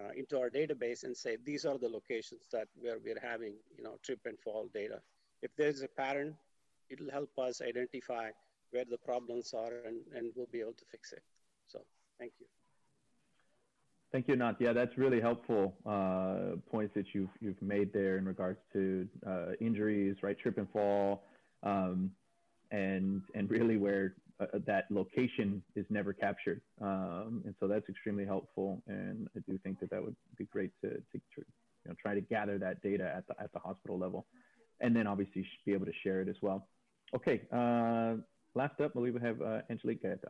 uh, 0.00 0.12
into 0.16 0.40
our 0.40 0.50
database 0.50 1.04
and 1.04 1.14
say 1.14 1.36
these 1.44 1.66
are 1.66 1.78
the 1.78 1.88
locations 1.88 2.44
that 2.50 2.66
where 2.80 2.98
we're 3.04 3.20
having 3.32 3.54
you 3.76 3.84
know 3.84 3.94
trip 4.02 4.20
and 4.24 4.38
fall 4.40 4.66
data 4.72 5.00
if 5.42 5.50
there's 5.56 5.82
a 5.82 5.88
pattern, 5.88 6.34
it'll 6.88 7.10
help 7.10 7.30
us 7.38 7.60
identify 7.60 8.30
where 8.70 8.84
the 8.88 8.96
problems 8.98 9.52
are 9.52 9.72
and, 9.86 10.00
and 10.14 10.32
we'll 10.34 10.48
be 10.50 10.60
able 10.60 10.72
to 10.72 10.84
fix 10.90 11.12
it. 11.12 11.22
So 11.66 11.80
thank 12.18 12.32
you. 12.40 12.46
Thank 14.12 14.28
you, 14.28 14.36
Nat. 14.36 14.56
Yeah, 14.58 14.72
that's 14.72 14.96
really 14.96 15.20
helpful 15.20 15.74
uh, 15.86 16.56
points 16.70 16.94
that 16.94 17.06
you've 17.14 17.30
you've 17.40 17.60
made 17.62 17.94
there 17.94 18.18
in 18.18 18.26
regards 18.26 18.58
to 18.74 19.08
uh, 19.26 19.52
injuries, 19.60 20.16
right? 20.22 20.38
Trip 20.38 20.58
and 20.58 20.68
fall, 20.70 21.24
um, 21.62 22.10
and 22.72 23.22
and 23.34 23.48
really 23.50 23.76
where 23.76 24.14
uh, 24.40 24.46
that 24.66 24.86
location 24.90 25.62
is 25.76 25.86
never 25.90 26.12
captured. 26.12 26.60
Um, 26.80 27.42
and 27.44 27.54
so 27.60 27.68
that's 27.68 27.88
extremely 27.88 28.24
helpful. 28.24 28.82
And 28.88 29.28
I 29.36 29.40
do 29.48 29.58
think 29.58 29.78
that 29.80 29.90
that 29.90 30.02
would 30.02 30.16
be 30.36 30.46
great 30.46 30.72
to, 30.80 30.90
to 30.90 31.20
you 31.36 31.44
know 31.86 31.94
try 32.00 32.14
to 32.14 32.20
gather 32.20 32.58
that 32.58 32.82
data 32.82 33.12
at 33.14 33.26
the 33.28 33.40
at 33.40 33.52
the 33.52 33.60
hospital 33.60 33.98
level 33.98 34.26
and 34.80 34.96
then 34.96 35.06
obviously 35.06 35.46
be 35.64 35.72
able 35.72 35.86
to 35.86 35.92
share 36.02 36.20
it 36.20 36.28
as 36.28 36.36
well. 36.42 36.66
Okay, 37.14 37.42
uh, 37.52 38.14
last 38.54 38.80
up, 38.80 38.92
I 38.92 38.94
believe 38.94 39.14
we 39.14 39.20
have 39.20 39.40
uh, 39.40 39.60
Angelique 39.70 40.02
Gaeta. 40.02 40.28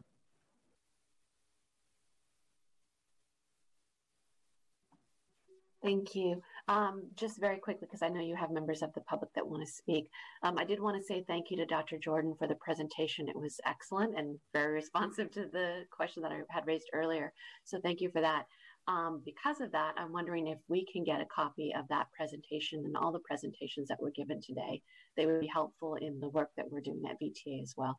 Thank 5.83 6.15
you. 6.15 6.43
Um, 6.69 7.09
just 7.17 7.41
very 7.41 7.59
quickly, 7.59 7.89
because 7.89 8.03
I 8.03 8.09
know 8.09 8.21
you 8.21 8.37
have 8.37 8.51
members 8.51 8.83
of 8.83 8.93
the 8.95 9.01
public 9.01 9.33
that 9.35 9.47
want 9.47 9.67
to 9.67 9.73
speak. 9.73 10.09
Um, 10.45 10.59
I 10.59 10.65
did 10.65 10.81
want 10.81 10.97
to 10.97 11.03
say 11.03 11.25
thank 11.27 11.51
you 11.51 11.57
to 11.57 11.67
Dr. 11.67 11.99
Jorden 11.99 12.39
for 12.39 12.47
the 12.47 12.55
presentation. 12.55 13.29
It 13.29 13.37
was 13.37 13.59
excellent 13.67 14.17
and 14.17 14.39
very 14.53 14.73
responsive 14.73 15.33
to 15.33 15.47
the 15.53 15.85
question 15.91 16.23
that 16.23 16.31
I 16.31 16.41
had 16.51 16.67
raised 16.67 16.89
earlier. 16.93 17.33
So 17.65 17.81
thank 17.81 18.01
you 18.01 18.11
for 18.11 18.21
that. 18.21 18.47
Um, 18.89 19.23
because 19.25 19.61
of 19.61 19.73
that, 19.73 19.95
I'm 19.97 20.13
wondering 20.13 20.49
if 20.49 20.59
we 20.69 20.87
can 20.87 21.05
get 21.05 21.21
a 21.21 21.27
copy 21.27 21.73
of 21.77 21.87
that 21.89 22.07
presentation 22.17 22.85
and 22.85 22.97
all 22.97 23.13
the 23.13 23.21
presentations 23.21 23.89
that 23.89 24.01
were 24.01 24.11
given 24.11 24.41
today. 24.41 24.83
They 25.17 25.27
would 25.27 25.41
be 25.41 25.47
helpful 25.47 25.97
in 25.97 26.21
the 26.21 26.29
work 26.29 26.51
that 26.57 26.71
we're 26.71 26.81
doing 26.81 27.03
at 27.09 27.21
VTA 27.21 27.63
as 27.63 27.75
well. 27.77 27.99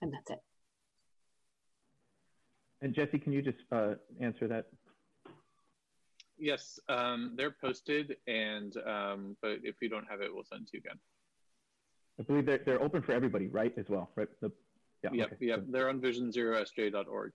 And 0.00 0.12
that's 0.12 0.30
it. 0.30 0.38
And 2.82 2.94
Jesse, 2.94 3.18
can 3.18 3.32
you 3.32 3.42
just 3.42 3.58
uh, 3.72 3.94
answer 4.20 4.48
that? 4.48 4.66
Yes, 6.40 6.80
um, 6.88 7.34
they're 7.36 7.54
posted, 7.60 8.16
and 8.26 8.74
um, 8.86 9.36
but 9.42 9.58
if 9.62 9.76
you 9.82 9.90
don't 9.90 10.06
have 10.08 10.22
it, 10.22 10.34
we'll 10.34 10.44
send 10.44 10.62
it 10.62 10.70
to 10.70 10.76
you 10.78 10.80
again. 10.80 10.98
I 12.18 12.22
believe 12.22 12.46
they're, 12.46 12.60
they're 12.64 12.82
open 12.82 13.02
for 13.02 13.12
everybody, 13.12 13.46
right? 13.48 13.72
As 13.76 13.88
well, 13.88 14.10
right? 14.16 14.28
The, 14.40 14.50
yeah, 15.02 15.10
yep, 15.12 15.32
okay. 15.34 15.46
yep. 15.46 15.64
They're 15.68 15.88
on 15.88 16.00
vision0sj.org. 16.00 17.32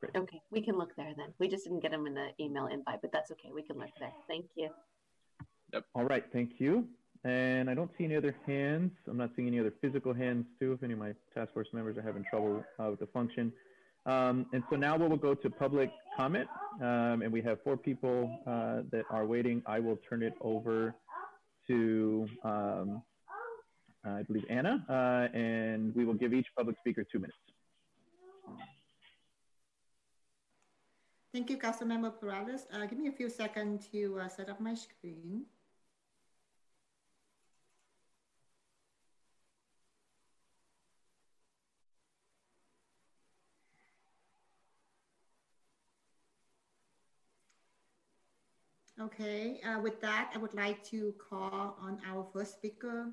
Great. 0.00 0.16
Okay, 0.16 0.40
we 0.50 0.60
can 0.60 0.76
look 0.78 0.94
there 0.96 1.12
then. 1.16 1.32
We 1.38 1.48
just 1.48 1.64
didn't 1.64 1.80
get 1.80 1.90
them 1.90 2.06
in 2.06 2.14
the 2.14 2.28
email 2.40 2.66
invite, 2.66 3.00
but 3.02 3.12
that's 3.12 3.30
okay. 3.32 3.50
We 3.52 3.62
can 3.62 3.78
look 3.78 3.90
there. 3.98 4.12
Thank 4.28 4.46
you. 4.56 4.70
Yep. 5.72 5.84
All 5.94 6.04
right, 6.04 6.24
thank 6.32 6.52
you. 6.58 6.86
And 7.24 7.70
I 7.70 7.74
don't 7.74 7.90
see 7.96 8.04
any 8.04 8.16
other 8.16 8.36
hands. 8.46 8.92
I'm 9.08 9.16
not 9.16 9.30
seeing 9.34 9.48
any 9.48 9.58
other 9.58 9.72
physical 9.80 10.12
hands 10.12 10.44
too, 10.60 10.72
if 10.72 10.82
any 10.82 10.92
of 10.92 10.98
my 10.98 11.14
task 11.34 11.54
force 11.54 11.68
members 11.72 11.96
are 11.96 12.02
having 12.02 12.24
trouble 12.28 12.62
uh, 12.78 12.90
with 12.90 13.00
the 13.00 13.06
function. 13.06 13.52
Um, 14.06 14.46
and 14.52 14.62
so 14.70 14.76
now 14.76 14.96
we 14.96 15.08
will 15.08 15.16
go 15.16 15.34
to 15.34 15.50
public 15.50 15.90
comment. 16.16 16.48
Um, 16.80 17.22
and 17.22 17.32
we 17.32 17.40
have 17.42 17.62
four 17.62 17.76
people 17.76 18.30
uh, 18.46 18.82
that 18.90 19.04
are 19.10 19.24
waiting. 19.24 19.62
I 19.66 19.78
will 19.80 19.98
turn 20.08 20.22
it 20.22 20.34
over 20.40 20.94
to, 21.68 22.28
um, 22.42 23.02
I 24.04 24.22
believe, 24.22 24.44
Anna, 24.50 24.84
uh, 24.88 25.36
and 25.36 25.94
we 25.94 26.04
will 26.04 26.14
give 26.14 26.34
each 26.34 26.46
public 26.56 26.76
speaker 26.78 27.04
two 27.10 27.18
minutes. 27.18 27.38
Thank 31.32 31.50
you, 31.50 31.58
Councilmember 31.58 32.12
Peralez. 32.20 32.66
Uh, 32.72 32.86
give 32.86 32.98
me 32.98 33.08
a 33.08 33.12
few 33.12 33.28
seconds 33.28 33.88
to 33.92 34.20
uh, 34.20 34.28
set 34.28 34.48
up 34.48 34.60
my 34.60 34.74
screen. 34.74 35.46
Okay, 49.04 49.60
uh, 49.66 49.80
with 49.80 50.00
that, 50.00 50.30
I 50.34 50.38
would 50.38 50.54
like 50.54 50.82
to 50.84 51.12
call 51.28 51.76
on 51.78 52.00
our 52.08 52.26
first 52.32 52.54
speaker, 52.54 53.10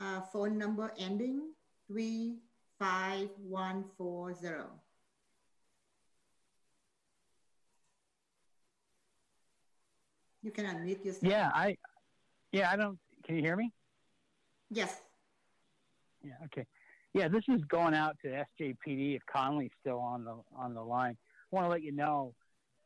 uh, 0.00 0.22
phone 0.32 0.56
number 0.56 0.90
ending 0.98 1.50
35140. 1.88 4.48
You 10.42 10.50
can 10.50 10.64
unmute 10.64 11.04
yourself. 11.04 11.30
Yeah, 11.30 11.50
I, 11.54 11.76
yeah, 12.52 12.70
I 12.70 12.76
don't, 12.76 12.98
can 13.26 13.36
you 13.36 13.42
hear 13.42 13.56
me? 13.56 13.70
Yes. 14.70 15.02
Yeah, 16.22 16.36
okay. 16.46 16.64
Yeah, 17.12 17.28
this 17.28 17.44
is 17.48 17.60
going 17.68 17.92
out 17.92 18.16
to 18.22 18.28
SJPD 18.28 19.16
if 19.16 19.22
Conley's 19.30 19.72
still 19.78 19.98
on 19.98 20.24
the 20.24 20.40
on 20.56 20.72
the 20.72 20.82
line. 20.82 21.18
I 21.52 21.54
want 21.54 21.66
to 21.66 21.70
let 21.70 21.82
you 21.82 21.92
know 21.92 22.32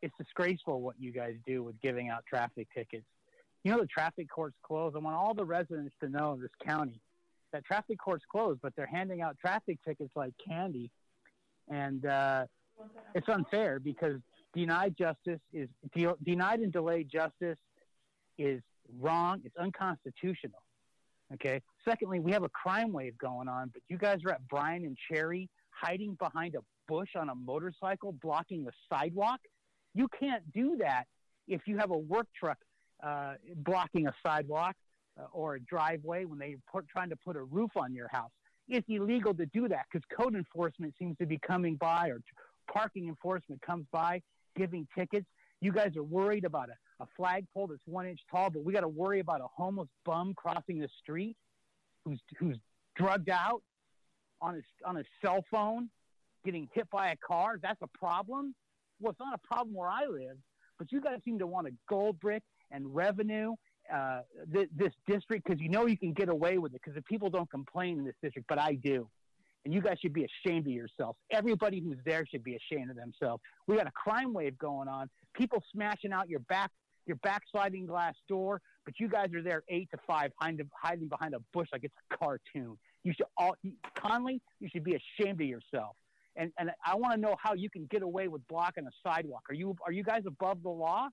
it's 0.03 0.15
disgraceful 0.19 0.81
what 0.81 0.97
you 0.99 1.13
guys 1.13 1.35
do 1.47 1.63
with 1.63 1.81
giving 1.81 2.09
out 2.09 2.25
traffic 2.27 2.69
tickets. 2.75 3.05
You 3.65 3.73
know 3.73 3.81
the 3.81 3.87
traffic 3.87 4.29
court's 4.31 4.57
closed. 4.63 4.97
I 4.97 5.01
want 5.01 5.17
all 5.17 5.35
the 5.35 5.45
residents 5.45 5.95
to 6.01 6.09
know 6.09 6.33
in 6.35 6.41
this 6.41 6.51
county 6.65 7.01
that 7.53 7.65
traffic 7.65 7.99
court's 7.99 8.25
closed, 8.31 8.61
but 8.63 8.75
they're 8.77 8.87
handing 8.87 9.23
out 9.23 9.37
traffic 9.39 9.79
tickets 9.85 10.11
like 10.15 10.33
candy, 10.47 10.91
and 11.69 12.05
uh, 12.07 12.45
it's 13.15 13.29
unfair 13.29 13.81
because 13.81 14.21
denied 14.55 14.95
justice 14.97 15.41
is 15.53 15.69
de- 15.95 16.15
denied 16.25 16.61
and 16.61 16.73
delayed 16.73 17.09
justice 17.11 17.59
is 18.39 18.63
wrong. 19.01 19.41
It's 19.45 19.57
unconstitutional. 19.57 20.63
Okay. 21.35 21.61
Secondly, 21.85 22.21
we 22.21 22.33
have 22.33 22.43
a 22.43 22.49
crime 22.49 22.93
wave 22.93 23.19
going 23.19 23.49
on, 23.49 23.71
but 23.73 23.83
you 23.89 23.99
guys 23.99 24.19
are 24.25 24.33
at 24.33 24.47
Bryan 24.49 24.85
and 24.85 24.97
Cherry 25.11 25.49
hiding 25.71 26.15
behind 26.15 26.55
a 26.55 26.61
bush 26.87 27.11
on 27.17 27.29
a 27.29 27.35
motorcycle 27.35 28.13
blocking 28.13 28.65
the 28.65 28.73
sidewalk. 28.89 29.41
You 29.99 30.07
can't 30.17 30.45
do 30.53 30.77
that 30.79 31.07
if 31.49 31.63
you 31.67 31.77
have 31.79 31.91
a 31.91 31.99
work 31.99 32.29
truck 32.39 32.59
uh, 33.03 33.35
blocking 33.57 34.07
a 34.07 34.15
sidewalk 34.25 34.77
uh, 35.19 35.25
or 35.33 35.57
a 35.57 35.61
driveway 35.61 36.25
when 36.25 36.39
they're 36.39 36.55
trying 36.89 37.11
to 37.11 37.17
put 37.17 37.35
a 37.35 37.43
roof 37.43 37.73
on 37.75 37.93
your 37.93 38.07
house. 38.07 38.31
It's 38.69 38.87
illegal 38.89 39.35
to 39.35 39.47
do 39.47 39.67
that 39.67 39.87
because 39.91 40.07
code 40.17 40.37
enforcement 40.37 40.95
seems 41.01 41.19
to 41.19 41.27
be 41.27 41.37
coming 41.45 41.75
by 41.75 42.11
or 42.11 42.21
parking 42.73 43.09
enforcement 43.09 43.61
comes 43.61 43.87
by 43.91 44.23
giving 44.55 44.87
tickets. 44.97 45.27
You 45.61 45.73
guys 45.73 45.97
are 45.97 46.05
worried 46.05 46.45
about 46.45 46.69
a, 46.69 47.03
a 47.03 47.07
flagpole 47.17 47.67
that's 47.67 47.81
one 47.85 48.07
inch 48.07 48.21
tall, 48.31 48.51
but 48.51 48.63
we 48.63 48.73
got 48.73 48.83
to 48.83 48.89
worry 48.89 49.19
about 49.19 49.41
a 49.41 49.49
homeless 49.53 49.89
bum 50.05 50.33
crossing 50.37 50.79
the 50.79 50.89
street 51.03 51.37
who's, 52.05 52.21
who's 52.39 52.57
drugged 52.95 53.31
out 53.31 53.63
on 54.41 54.55
his, 54.55 54.65
on 54.87 54.95
his 54.95 55.07
cell 55.21 55.45
phone, 55.51 55.91
getting 56.45 56.69
hit 56.73 56.89
by 56.89 57.11
a 57.11 57.17
car. 57.17 57.59
That's 57.61 57.83
a 57.83 57.99
problem 57.99 58.55
well, 59.01 59.11
it's 59.11 59.21
not 59.21 59.35
a 59.35 59.47
problem 59.47 59.75
where 59.75 59.89
I 59.89 60.07
live, 60.07 60.37
but 60.79 60.91
you 60.93 61.01
guys 61.01 61.19
seem 61.25 61.39
to 61.39 61.47
want 61.47 61.67
a 61.67 61.71
gold 61.89 62.19
brick 62.21 62.43
and 62.71 62.95
revenue 62.95 63.55
uh, 63.93 64.21
th- 64.53 64.69
this 64.77 64.93
district 65.07 65.47
because 65.47 65.61
you 65.61 65.69
know 65.69 65.87
you 65.87 65.97
can 65.97 66.13
get 66.13 66.29
away 66.29 66.59
with 66.59 66.75
it 66.75 66.81
because 66.83 66.95
the 66.95 67.03
people 67.03 67.31
don't 67.31 67.51
complain 67.51 67.99
in 67.99 68.05
this 68.05 68.15
district, 68.23 68.49
but 68.49 68.59
I 68.59 68.75
do. 68.75 69.09
And 69.65 69.75
you 69.75 69.81
guys 69.81 69.99
should 70.01 70.13
be 70.13 70.25
ashamed 70.25 70.67
of 70.67 70.73
yourselves. 70.73 71.19
Everybody 71.31 71.81
who's 71.81 71.99
there 72.05 72.25
should 72.27 72.45
be 72.45 72.57
ashamed 72.57 72.91
of 72.91 72.97
themselves. 72.97 73.43
We 73.67 73.77
got 73.77 73.87
a 73.87 73.93
crime 73.93 74.33
wave 74.33 74.57
going 74.59 74.89
on. 74.89 75.11
People 75.35 75.63
smashing 75.73 76.13
out 76.13 76.29
your 76.29 76.41
back, 76.41 76.71
your 77.07 77.17
backsliding 77.17 77.87
glass 77.87 78.15
door, 78.29 78.61
but 78.85 78.95
you 78.99 79.09
guys 79.09 79.29
are 79.35 79.43
there 79.43 79.63
eight 79.69 79.91
to 79.91 79.99
five, 80.07 80.31
hiding, 80.41 80.71
hiding 80.81 81.09
behind 81.09 81.35
a 81.35 81.41
bush 81.53 81.69
like 81.73 81.85
it's 81.85 81.95
a 82.11 82.17
cartoon. 82.17 82.79
You 83.05 83.13
should 83.13 83.27
all, 83.37 83.57
Conley, 83.95 84.41
you 84.61 84.69
should 84.71 84.85
be 84.85 84.97
ashamed 84.97 85.41
of 85.41 85.47
yourself 85.47 85.97
and 86.39 86.51
and 86.59 86.71
I 86.87 86.95
want 86.95 87.15
to 87.15 87.21
know 87.21 87.37
how 87.43 87.55
you 87.55 87.69
can 87.69 87.87
get 87.91 88.03
away 88.03 88.29
with 88.29 88.47
blocking 88.49 88.87
a 88.87 88.91
sidewalk. 89.07 89.43
Are 89.51 89.55
you 89.55 89.77
are 89.85 89.93
you 89.93 90.03
guys 90.03 90.23
above 90.27 90.63
the 90.63 90.71
law? 90.71 91.09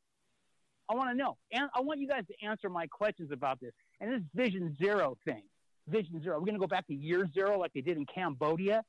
I 0.88 0.94
want 0.94 1.10
to 1.10 1.16
know, 1.16 1.38
and 1.52 1.68
I 1.76 1.82
want 1.82 2.00
you 2.00 2.08
guys 2.08 2.24
to 2.28 2.48
answer 2.48 2.70
my 2.70 2.86
questions 2.88 3.32
about 3.32 3.60
this. 3.60 3.72
And 4.00 4.12
this 4.12 4.22
Vision 4.36 4.76
Zero 4.82 5.18
thing, 5.26 5.42
Vision 5.88 6.22
Zero. 6.24 6.36
We're 6.36 6.46
going 6.46 6.54
to 6.54 6.60
go 6.60 6.68
back 6.68 6.86
to 6.88 6.94
Year 6.94 7.28
Zero 7.34 7.60
like 7.60 7.74
they 7.74 7.82
did 7.82 7.98
in 7.98 8.06
Cambodia. 8.06 8.84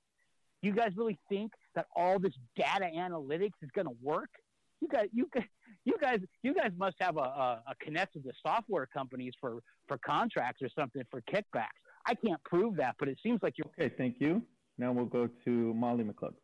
You 0.63 0.73
guys 0.73 0.91
really 0.97 1.19
think 1.29 1.53
that 1.75 1.87
all 1.95 2.19
this 2.19 2.33
data 2.57 2.87
analytics 2.95 3.53
is 3.63 3.71
going 3.75 3.87
to 3.87 3.97
work? 4.03 4.31
You 4.81 4.89
guys, 4.89 5.07
you 5.13 5.29
guys, 5.33 5.45
you 5.85 5.95
guys, 6.01 6.19
you 6.43 6.55
guys 6.55 6.71
must 6.77 6.97
have 7.01 7.17
a, 7.17 7.21
a, 7.21 7.63
a 7.69 7.75
connect 7.81 8.15
with 8.15 8.25
the 8.25 8.33
software 8.47 8.87
companies 8.87 9.33
for 9.41 9.61
for 9.89 9.99
contracts 9.99 10.61
or 10.61 10.69
something 10.79 11.03
for 11.11 11.23
kickbacks. 11.23 11.81
I 12.05 12.15
can't 12.15 12.43
prove 12.45 12.77
that, 12.77 12.97
but 12.99 13.09
it 13.09 13.19
seems 13.23 13.41
like 13.43 13.55
you're 13.57 13.67
okay. 13.79 13.95
Thank 13.97 14.17
you. 14.21 14.43
Now 14.79 14.93
we'll 14.93 15.07
go 15.07 15.29
to 15.45 15.75
Molly 15.75 16.05
McLeod. 16.05 16.35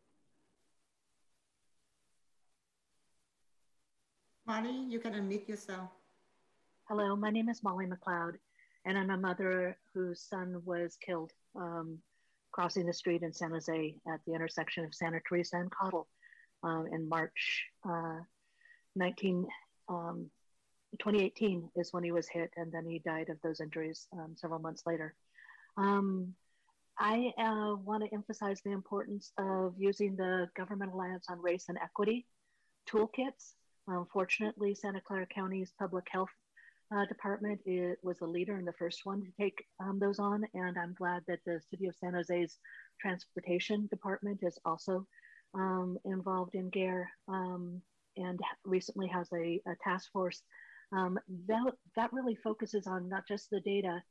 Molly, 4.46 4.86
you 4.88 4.98
can 4.98 5.12
unmute 5.12 5.48
yourself. 5.48 5.90
Hello, 6.88 7.14
my 7.14 7.30
name 7.30 7.48
is 7.48 7.62
Molly 7.62 7.86
McLeod, 7.86 8.34
and 8.84 8.98
I'm 8.98 9.10
a 9.10 9.16
mother 9.16 9.76
whose 9.94 10.20
son 10.20 10.62
was 10.64 10.96
killed 10.96 11.30
um, 11.54 11.98
crossing 12.50 12.86
the 12.86 12.92
street 12.92 13.22
in 13.22 13.32
San 13.32 13.50
Jose 13.50 13.94
at 14.12 14.20
the 14.26 14.34
intersection 14.34 14.84
of 14.84 14.94
Santa 14.94 15.20
Teresa 15.26 15.56
and 15.56 15.70
Cottle 15.70 16.08
um, 16.62 16.86
in 16.92 17.08
March 17.08 17.64
uh, 17.88 18.18
19, 18.96 19.46
um, 19.88 20.30
2018 20.98 21.70
is 21.76 21.92
when 21.92 22.04
he 22.04 22.12
was 22.12 22.28
hit, 22.28 22.50
and 22.56 22.72
then 22.72 22.84
he 22.84 22.98
died 22.98 23.28
of 23.28 23.38
those 23.42 23.60
injuries 23.60 24.06
um, 24.12 24.34
several 24.36 24.60
months 24.60 24.82
later. 24.86 25.14
I 26.98 27.32
uh, 27.38 27.76
want 27.76 28.04
to 28.04 28.14
emphasize 28.14 28.60
the 28.64 28.72
importance 28.72 29.32
of 29.38 29.74
using 29.78 30.16
the 30.16 30.48
Government 30.56 30.92
Alliance 30.92 31.26
on 31.28 31.40
Race 31.40 31.66
and 31.68 31.78
Equity 31.78 32.26
toolkits. 32.88 33.54
Unfortunately, 33.88 34.74
Santa 34.74 35.00
Clara 35.00 35.26
County's 35.26 35.72
Public 35.78 36.06
Health 36.10 36.30
uh, 36.94 37.06
Department 37.06 37.60
it 37.64 37.98
was 38.02 38.18
the 38.18 38.26
leader 38.26 38.56
and 38.56 38.66
the 38.66 38.72
first 38.74 39.00
one 39.04 39.22
to 39.22 39.28
take 39.40 39.64
um, 39.80 39.98
those 39.98 40.18
on, 40.18 40.44
and 40.54 40.76
I'm 40.78 40.94
glad 40.94 41.22
that 41.26 41.40
the 41.46 41.60
City 41.70 41.86
of 41.86 41.96
San 41.96 42.14
Jose's 42.14 42.58
Transportation 43.00 43.86
Department 43.90 44.40
is 44.42 44.58
also 44.64 45.06
um, 45.54 45.98
involved 46.04 46.54
in 46.54 46.70
GARE 46.70 47.08
um, 47.28 47.80
and 48.16 48.38
recently 48.64 49.06
has 49.08 49.28
a, 49.32 49.60
a 49.66 49.74
task 49.82 50.10
force 50.12 50.42
um, 50.92 51.18
that, 51.46 51.72
that 51.96 52.12
really 52.12 52.34
focuses 52.34 52.86
on 52.86 53.08
not 53.08 53.26
just 53.26 53.48
the 53.50 53.60
data, 53.60 54.02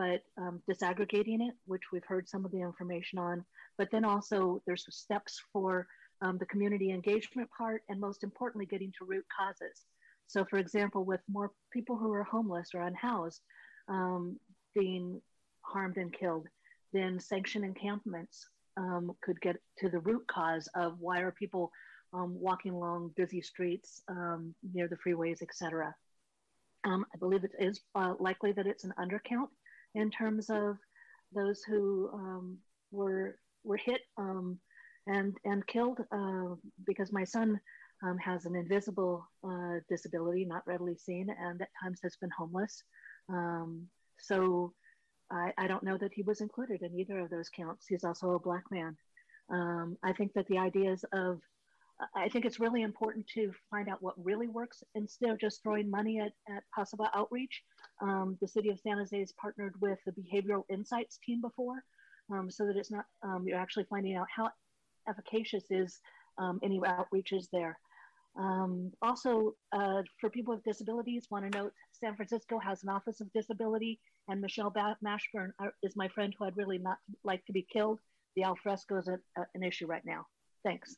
but 0.00 0.22
um, 0.38 0.62
disaggregating 0.66 1.46
it, 1.46 1.54
which 1.66 1.82
we've 1.92 2.06
heard 2.06 2.26
some 2.26 2.46
of 2.46 2.50
the 2.52 2.62
information 2.62 3.18
on, 3.18 3.44
but 3.76 3.90
then 3.92 4.02
also 4.02 4.62
there's 4.66 4.86
steps 4.88 5.38
for 5.52 5.86
um, 6.22 6.38
the 6.38 6.46
community 6.46 6.90
engagement 6.90 7.50
part, 7.56 7.82
and 7.90 8.00
most 8.00 8.24
importantly, 8.24 8.64
getting 8.64 8.90
to 8.98 9.04
root 9.04 9.26
causes. 9.38 9.84
So, 10.26 10.46
for 10.46 10.58
example, 10.58 11.04
with 11.04 11.20
more 11.30 11.50
people 11.70 11.98
who 11.98 12.10
are 12.14 12.24
homeless 12.24 12.70
or 12.72 12.80
unhoused 12.80 13.42
um, 13.88 14.40
being 14.74 15.20
harmed 15.60 15.98
and 15.98 16.10
killed, 16.10 16.46
then 16.94 17.20
sanction 17.20 17.62
encampments 17.62 18.48
um, 18.78 19.12
could 19.22 19.38
get 19.42 19.56
to 19.80 19.90
the 19.90 19.98
root 19.98 20.26
cause 20.28 20.66
of 20.74 20.94
why 20.98 21.20
are 21.20 21.32
people 21.32 21.70
um, 22.14 22.40
walking 22.40 22.72
along 22.72 23.12
busy 23.18 23.42
streets 23.42 24.00
um, 24.08 24.54
near 24.72 24.88
the 24.88 24.96
freeways, 24.96 25.42
etc. 25.42 25.94
Um, 26.84 27.04
I 27.14 27.18
believe 27.18 27.44
it 27.44 27.52
is 27.58 27.82
uh, 27.94 28.14
likely 28.18 28.52
that 28.52 28.66
it's 28.66 28.84
an 28.84 28.94
undercount 28.98 29.48
in 29.94 30.10
terms 30.10 30.50
of 30.50 30.76
those 31.34 31.62
who 31.62 32.10
um, 32.12 32.58
were 32.90 33.36
were 33.64 33.76
hit 33.76 34.00
um, 34.16 34.58
and 35.06 35.36
and 35.44 35.66
killed 35.66 35.98
uh, 36.12 36.54
because 36.86 37.12
my 37.12 37.24
son 37.24 37.60
um, 38.02 38.18
has 38.18 38.46
an 38.46 38.56
invisible 38.56 39.26
uh, 39.44 39.78
disability, 39.88 40.44
not 40.44 40.66
readily 40.66 40.96
seen, 40.96 41.28
and 41.38 41.60
at 41.60 41.68
times 41.82 42.00
has 42.02 42.16
been 42.16 42.30
homeless. 42.36 42.82
Um, 43.28 43.86
so 44.18 44.72
I, 45.30 45.52
I, 45.58 45.66
don't 45.66 45.82
know 45.84 45.96
that 45.98 46.12
he 46.12 46.22
was 46.22 46.40
included 46.40 46.82
in 46.82 46.98
either 46.98 47.20
of 47.20 47.30
those 47.30 47.48
counts. 47.48 47.86
He's 47.86 48.04
also 48.04 48.30
a 48.30 48.40
black 48.40 48.64
man. 48.70 48.96
Um, 49.50 49.96
I 50.02 50.12
think 50.12 50.32
that 50.34 50.46
the 50.48 50.58
ideas 50.58 51.04
of 51.12 51.40
I 52.14 52.28
think 52.28 52.44
it's 52.44 52.60
really 52.60 52.82
important 52.82 53.26
to 53.34 53.52
find 53.70 53.88
out 53.88 54.02
what 54.02 54.14
really 54.22 54.48
works 54.48 54.82
instead 54.94 55.30
of 55.30 55.40
just 55.40 55.62
throwing 55.62 55.90
money 55.90 56.18
at, 56.18 56.32
at 56.54 56.62
possible 56.74 57.06
outreach. 57.14 57.62
Um, 58.02 58.38
the 58.40 58.48
city 58.48 58.70
of 58.70 58.80
San 58.80 58.98
Jose 58.98 59.18
has 59.18 59.32
partnered 59.32 59.74
with 59.80 59.98
the 60.06 60.12
behavioral 60.12 60.64
insights 60.70 61.18
team 61.24 61.40
before 61.40 61.84
um, 62.32 62.50
so 62.50 62.66
that 62.66 62.76
it's 62.76 62.90
not, 62.90 63.04
um, 63.22 63.44
you're 63.46 63.58
actually 63.58 63.84
finding 63.90 64.16
out 64.16 64.26
how 64.34 64.50
efficacious 65.08 65.64
is 65.70 66.00
um, 66.38 66.60
any 66.62 66.80
outreaches 66.80 67.46
there. 67.52 67.78
Um, 68.38 68.92
also, 69.02 69.54
uh, 69.72 70.02
for 70.20 70.30
people 70.30 70.54
with 70.54 70.64
disabilities, 70.64 71.26
want 71.30 71.50
to 71.50 71.58
note 71.58 71.72
San 71.92 72.14
Francisco 72.14 72.58
has 72.58 72.82
an 72.82 72.88
Office 72.88 73.20
of 73.20 73.32
Disability, 73.32 73.98
and 74.28 74.40
Michelle 74.40 74.72
Mashburn 75.04 75.50
uh, 75.58 75.68
is 75.82 75.96
my 75.96 76.08
friend 76.08 76.34
who 76.38 76.44
I'd 76.44 76.56
really 76.56 76.78
not 76.78 76.98
like 77.24 77.44
to 77.46 77.52
be 77.52 77.66
killed. 77.70 77.98
The 78.36 78.44
alfresco 78.44 78.98
is 78.98 79.08
a, 79.08 79.18
a, 79.36 79.46
an 79.54 79.64
issue 79.64 79.86
right 79.86 80.04
now. 80.04 80.26
Thanks. 80.64 80.96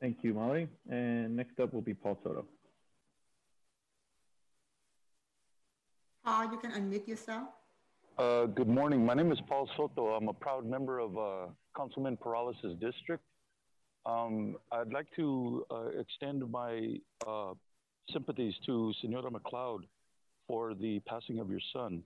Thank 0.00 0.22
you, 0.22 0.34
Molly. 0.34 0.68
And 0.90 1.34
next 1.34 1.58
up 1.60 1.72
will 1.72 1.80
be 1.80 1.94
Paul 1.94 2.18
Soto. 2.22 2.44
Paul, 6.24 6.50
you 6.50 6.56
can 6.56 6.72
unmute 6.72 7.06
yourself. 7.06 7.48
Uh, 8.16 8.46
good 8.46 8.68
morning. 8.68 9.04
My 9.04 9.12
name 9.12 9.30
is 9.30 9.38
Paul 9.46 9.68
Soto. 9.76 10.14
I'm 10.14 10.28
a 10.28 10.32
proud 10.32 10.64
member 10.64 10.98
of 10.98 11.18
uh, 11.18 11.46
Councilman 11.76 12.16
Peralez' 12.16 12.56
district. 12.80 13.22
Um, 14.06 14.56
I'd 14.72 14.90
like 14.90 15.06
to 15.16 15.66
uh, 15.70 15.88
extend 16.00 16.50
my 16.50 16.96
uh, 17.26 17.52
sympathies 18.10 18.54
to 18.64 18.94
Senora 19.02 19.30
McLeod 19.30 19.80
for 20.48 20.74
the 20.74 21.00
passing 21.00 21.40
of 21.40 21.50
your 21.50 21.60
son. 21.74 22.02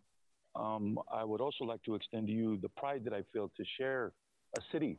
Um, 0.57 0.99
I 1.13 1.23
would 1.23 1.41
also 1.41 1.65
like 1.65 1.85
to 1.85 1.95
extend 1.95 2.27
to 2.27 2.33
you 2.33 2.59
the 2.61 2.71
pride 2.71 3.05
that 3.05 3.13
I 3.13 3.23
feel 3.33 3.53
to 3.57 3.65
share 3.79 4.13
a 4.57 4.61
city 4.73 4.99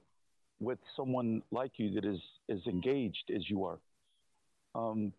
with 0.62 0.80
someone 0.96 1.42
like 1.52 1.72
you 1.76 1.92
that 1.96 2.06
is 2.06 2.20
as 2.50 2.60
engaged 2.68 3.32
as 3.36 3.50
you 3.50 3.66
are. 3.66 3.80
Um, 4.76 5.12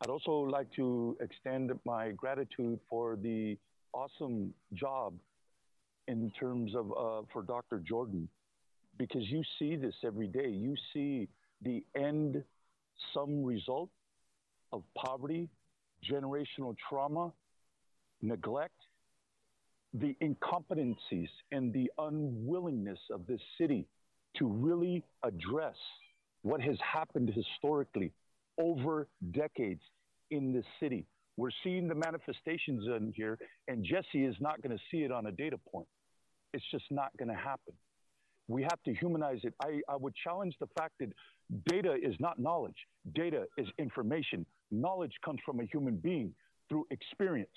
I'd 0.00 0.10
also 0.10 0.32
like 0.32 0.70
to 0.76 1.16
extend 1.20 1.72
my 1.86 2.10
gratitude 2.10 2.78
for 2.88 3.16
the 3.16 3.56
awesome 3.94 4.52
job 4.74 5.14
in 6.06 6.30
terms 6.38 6.74
of 6.74 6.90
uh, 6.92 7.22
for 7.32 7.42
Dr. 7.42 7.80
Jorden, 7.90 8.28
because 8.98 9.22
you 9.22 9.42
see 9.58 9.74
this 9.74 9.94
every 10.04 10.28
day. 10.28 10.48
You 10.48 10.74
see 10.92 11.28
the 11.62 11.82
end 11.96 12.44
sum 13.14 13.42
result 13.42 13.88
of 14.72 14.82
poverty, 14.94 15.48
generational 16.10 16.76
trauma, 16.88 17.32
neglect, 18.20 18.78
the 19.94 20.14
incompetencies 20.22 21.28
and 21.52 21.72
the 21.72 21.90
unwillingness 21.98 22.98
of 23.10 23.26
this 23.26 23.40
city 23.58 23.86
to 24.36 24.46
really 24.46 25.02
address 25.22 25.76
what 26.42 26.60
has 26.60 26.76
happened 26.80 27.32
historically 27.34 28.12
over 28.58 29.08
decades 29.32 29.80
in 30.30 30.52
this 30.52 30.64
city. 30.80 31.06
We're 31.36 31.50
seeing 31.62 31.86
the 31.86 31.94
manifestations 31.94 32.84
in 32.86 33.12
here, 33.14 33.38
and 33.68 33.84
Jesse 33.84 34.24
is 34.24 34.36
not 34.40 34.62
going 34.62 34.76
to 34.76 34.82
see 34.90 35.02
it 35.02 35.12
on 35.12 35.26
a 35.26 35.32
data 35.32 35.58
point. 35.70 35.86
It's 36.54 36.64
just 36.70 36.84
not 36.90 37.10
going 37.18 37.28
to 37.28 37.34
happen. 37.34 37.74
We 38.48 38.62
have 38.62 38.82
to 38.84 38.94
humanize 38.94 39.40
it. 39.42 39.52
I, 39.60 39.80
I 39.88 39.96
would 39.96 40.14
challenge 40.22 40.54
the 40.60 40.68
fact 40.78 40.94
that 41.00 41.12
data 41.66 41.94
is 42.00 42.14
not 42.20 42.38
knowledge, 42.38 42.76
data 43.14 43.44
is 43.58 43.66
information. 43.78 44.46
Knowledge 44.70 45.12
comes 45.24 45.40
from 45.44 45.60
a 45.60 45.64
human 45.64 45.96
being 45.96 46.32
through 46.68 46.86
experience. 46.90 47.50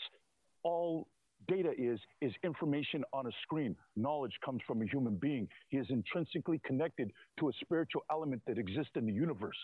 All 0.64 1.08
data 1.48 1.72
is 1.78 2.00
is 2.22 2.34
information 2.44 3.04
on 3.14 3.28
a 3.28 3.32
screen 3.44 3.76
knowledge 3.96 4.34
comes 4.44 4.62
from 4.68 4.82
a 4.82 4.86
human 4.86 5.16
being 5.16 5.48
he 5.70 5.78
is 5.78 5.88
intrinsically 5.90 6.60
connected 6.66 7.12
to 7.40 7.48
a 7.48 7.52
spiritual 7.62 8.04
element 8.12 8.42
that 8.46 8.58
exists 8.58 8.92
in 8.96 9.06
the 9.06 9.14
universe 9.14 9.56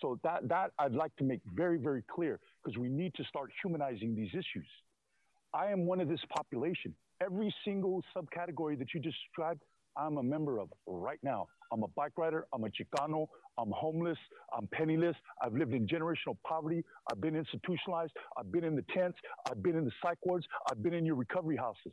so 0.00 0.18
that 0.22 0.48
that 0.48 0.70
i'd 0.80 0.92
like 0.92 1.14
to 1.16 1.24
make 1.24 1.40
very 1.54 1.78
very 1.78 2.02
clear 2.14 2.38
because 2.62 2.78
we 2.78 2.88
need 2.88 3.14
to 3.14 3.24
start 3.24 3.50
humanizing 3.62 4.14
these 4.14 4.30
issues 4.30 4.66
i 5.52 5.66
am 5.66 5.86
one 5.86 6.00
of 6.00 6.08
this 6.08 6.20
population 6.34 6.94
every 7.22 7.54
single 7.64 8.02
subcategory 8.16 8.78
that 8.78 8.88
you 8.94 9.00
described 9.00 9.62
i'm 9.96 10.18
a 10.18 10.22
member 10.22 10.58
of 10.58 10.68
right 10.86 11.20
now 11.22 11.46
i'm 11.72 11.82
a 11.82 11.88
bike 11.88 12.12
rider 12.16 12.46
i'm 12.52 12.64
a 12.64 12.68
chicano 12.68 13.26
I'm 13.58 13.70
homeless. 13.70 14.18
I'm 14.56 14.66
penniless. 14.72 15.16
I've 15.42 15.54
lived 15.54 15.72
in 15.74 15.86
generational 15.86 16.36
poverty. 16.46 16.84
I've 17.10 17.20
been 17.20 17.36
institutionalized. 17.36 18.12
I've 18.36 18.50
been 18.50 18.64
in 18.64 18.74
the 18.74 18.84
tents. 18.94 19.18
I've 19.48 19.62
been 19.62 19.76
in 19.76 19.84
the 19.84 19.92
psych 20.02 20.18
wards. 20.24 20.46
I've 20.70 20.82
been 20.82 20.94
in 20.94 21.06
your 21.06 21.14
recovery 21.14 21.56
houses. 21.56 21.92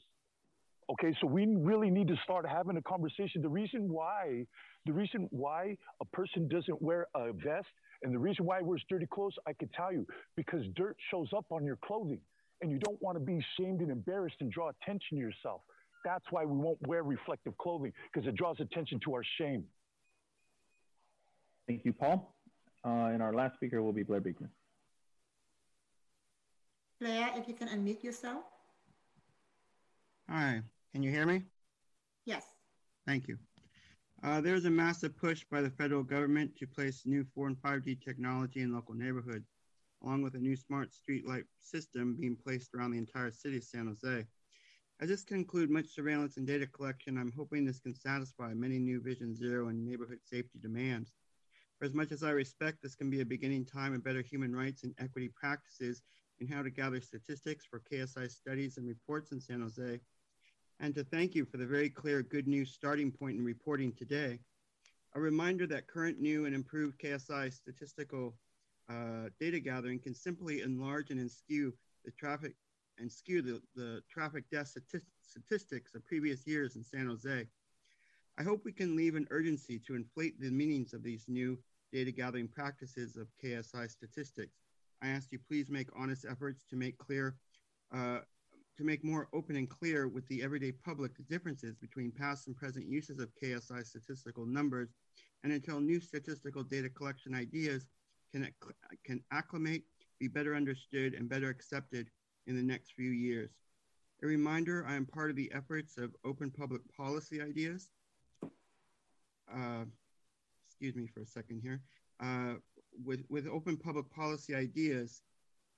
Okay, 0.91 1.15
so 1.21 1.27
we 1.27 1.45
really 1.55 1.89
need 1.89 2.09
to 2.09 2.17
start 2.23 2.45
having 2.45 2.75
a 2.75 2.81
conversation. 2.81 3.41
The 3.41 3.47
reason 3.47 3.87
why, 3.89 4.45
the 4.85 4.91
reason 4.91 5.27
why 5.31 5.77
a 6.01 6.05
person 6.05 6.49
doesn't 6.49 6.81
wear 6.81 7.07
a 7.15 7.31
vest 7.31 7.69
and 8.03 8.13
the 8.13 8.19
reason 8.19 8.45
why 8.45 8.57
he 8.59 8.65
wears 8.65 8.83
dirty 8.89 9.05
clothes, 9.05 9.35
I 9.47 9.53
can 9.53 9.69
tell 9.69 9.93
you, 9.93 10.05
because 10.35 10.61
dirt 10.75 10.97
shows 11.09 11.29
up 11.35 11.45
on 11.49 11.63
your 11.63 11.77
clothing 11.77 12.19
and 12.61 12.69
you 12.69 12.77
don't 12.77 13.01
want 13.01 13.15
to 13.17 13.23
be 13.23 13.43
shamed 13.57 13.79
and 13.79 13.89
embarrassed 13.89 14.35
and 14.41 14.51
draw 14.51 14.69
attention 14.69 15.17
to 15.17 15.23
yourself. 15.23 15.61
That's 16.03 16.25
why 16.29 16.43
we 16.43 16.57
won't 16.57 16.79
wear 16.85 17.03
reflective 17.03 17.57
clothing 17.57 17.93
because 18.11 18.27
it 18.27 18.35
draws 18.35 18.59
attention 18.59 18.99
to 19.05 19.13
our 19.13 19.23
shame. 19.37 19.63
Thank 21.67 21.85
you, 21.85 21.93
Paul. 21.93 22.35
Uh, 22.83 23.13
and 23.13 23.21
our 23.21 23.33
last 23.33 23.55
speaker 23.55 23.81
will 23.81 23.93
be 23.93 24.03
Blair 24.03 24.19
Beekman. 24.19 24.49
Blair, 26.99 27.29
if 27.35 27.47
you 27.47 27.53
can 27.53 27.69
unmute 27.69 28.03
yourself. 28.03 28.43
Hi, 30.29 30.61
can 30.91 31.03
you 31.03 31.11
hear 31.11 31.25
me? 31.25 31.43
Yes. 32.25 32.45
Thank 33.07 33.27
you. 33.27 33.37
Uh, 34.23 34.39
there's 34.39 34.65
a 34.65 34.69
massive 34.69 35.15
push 35.17 35.43
by 35.49 35.61
the 35.61 35.69
federal 35.69 36.03
government 36.03 36.55
to 36.57 36.67
place 36.67 37.03
new 37.05 37.25
4 37.33 37.47
and 37.47 37.57
5G 37.57 37.99
technology 37.99 38.61
in 38.61 38.73
local 38.73 38.93
neighborhoods, 38.93 39.49
along 40.03 40.21
with 40.21 40.35
a 40.35 40.39
new 40.39 40.55
smart 40.55 40.93
street 40.93 41.27
light 41.27 41.45
system 41.59 42.15
being 42.19 42.35
placed 42.35 42.75
around 42.75 42.91
the 42.91 42.99
entire 42.99 43.31
city 43.31 43.57
of 43.57 43.63
San 43.63 43.87
Jose. 43.87 44.25
As 44.99 45.09
this 45.09 45.23
can 45.23 45.37
include 45.37 45.71
much 45.71 45.87
surveillance 45.87 46.37
and 46.37 46.45
data 46.45 46.67
collection, 46.67 47.17
I'm 47.17 47.33
hoping 47.35 47.65
this 47.65 47.79
can 47.79 47.95
satisfy 47.95 48.53
many 48.53 48.77
new 48.77 49.01
Vision 49.01 49.35
Zero 49.35 49.69
and 49.69 49.83
neighborhood 49.83 50.19
safety 50.23 50.59
demands. 50.61 51.13
For 51.79 51.85
as 51.85 51.95
much 51.95 52.11
as 52.11 52.21
I 52.21 52.29
respect, 52.29 52.83
this 52.83 52.93
can 52.93 53.09
be 53.09 53.21
a 53.21 53.25
beginning 53.25 53.65
time 53.65 53.95
of 53.95 54.03
better 54.03 54.21
human 54.21 54.55
rights 54.55 54.83
and 54.83 54.93
equity 54.99 55.29
practices 55.29 56.03
in 56.39 56.47
how 56.47 56.61
to 56.61 56.69
gather 56.69 57.01
statistics 57.01 57.65
for 57.65 57.81
KSI 57.91 58.29
studies 58.29 58.77
and 58.77 58.87
reports 58.87 59.31
in 59.31 59.41
San 59.41 59.61
Jose, 59.61 59.99
and 60.81 60.95
to 60.95 61.03
thank 61.03 61.35
you 61.35 61.45
for 61.45 61.57
the 61.57 61.65
very 61.65 61.89
clear 61.89 62.23
good 62.23 62.47
news 62.47 62.71
starting 62.71 63.11
point 63.11 63.37
in 63.37 63.45
reporting 63.45 63.93
today. 63.93 64.39
A 65.13 65.19
reminder 65.19 65.67
that 65.67 65.87
current 65.87 66.19
new 66.19 66.45
and 66.45 66.55
improved 66.55 66.99
KSI 66.99 67.53
statistical 67.53 68.33
uh, 68.89 69.29
data 69.39 69.59
gathering 69.59 69.99
can 69.99 70.15
simply 70.15 70.61
enlarge 70.61 71.11
and 71.11 71.31
skew 71.31 71.71
the 72.03 72.11
traffic 72.11 72.55
and 72.97 73.11
skew 73.11 73.43
the, 73.43 73.61
the 73.75 74.01
traffic 74.09 74.45
death 74.51 74.75
statistics 75.21 75.93
of 75.93 76.05
previous 76.05 76.47
years 76.47 76.75
in 76.75 76.83
San 76.83 77.05
Jose. 77.05 77.45
I 78.39 78.43
hope 78.43 78.65
we 78.65 78.71
can 78.71 78.95
leave 78.95 79.15
an 79.15 79.27
urgency 79.29 79.79
to 79.85 79.95
inflate 79.95 80.39
the 80.39 80.49
meanings 80.49 80.93
of 80.93 81.03
these 81.03 81.25
new 81.27 81.59
data 81.93 82.11
gathering 82.11 82.47
practices 82.47 83.17
of 83.17 83.27
KSI 83.43 83.89
statistics. 83.89 84.63
I 85.03 85.09
ask 85.09 85.31
you 85.31 85.37
please 85.47 85.69
make 85.69 85.89
honest 85.95 86.25
efforts 86.29 86.63
to 86.69 86.75
make 86.75 86.97
clear, 86.97 87.35
uh, 87.93 88.19
to 88.81 88.87
make 88.87 89.03
more 89.03 89.27
open 89.31 89.55
and 89.57 89.69
clear 89.69 90.07
with 90.07 90.27
the 90.27 90.41
everyday 90.41 90.71
public 90.71 91.15
the 91.15 91.21
differences 91.23 91.75
between 91.75 92.11
past 92.11 92.47
and 92.47 92.55
present 92.55 92.87
uses 92.87 93.19
of 93.19 93.29
KSI 93.35 93.85
statistical 93.85 94.43
numbers, 94.43 94.89
and 95.43 95.53
until 95.53 95.79
new 95.79 95.99
statistical 95.99 96.63
data 96.63 96.89
collection 96.89 97.35
ideas 97.35 97.85
can, 98.33 98.51
can 99.05 99.23
acclimate, 99.31 99.83
be 100.19 100.27
better 100.27 100.55
understood, 100.55 101.13
and 101.13 101.29
better 101.29 101.49
accepted 101.49 102.07
in 102.47 102.55
the 102.55 102.63
next 102.63 102.93
few 102.93 103.11
years. 103.11 103.51
A 104.23 104.27
reminder, 104.27 104.83
I 104.87 104.95
am 104.95 105.05
part 105.05 105.29
of 105.29 105.35
the 105.35 105.51
efforts 105.53 105.99
of 105.99 106.15
open 106.25 106.49
public 106.49 106.81
policy 106.97 107.39
ideas. 107.39 107.89
Uh, 109.53 109.85
excuse 110.67 110.95
me 110.95 111.05
for 111.05 111.21
a 111.21 111.25
second 111.27 111.61
here, 111.61 111.81
uh, 112.19 112.55
with, 113.05 113.23
with 113.29 113.45
open 113.45 113.77
public 113.77 114.09
policy 114.09 114.55
ideas 114.55 115.21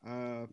uh, 0.07 0.45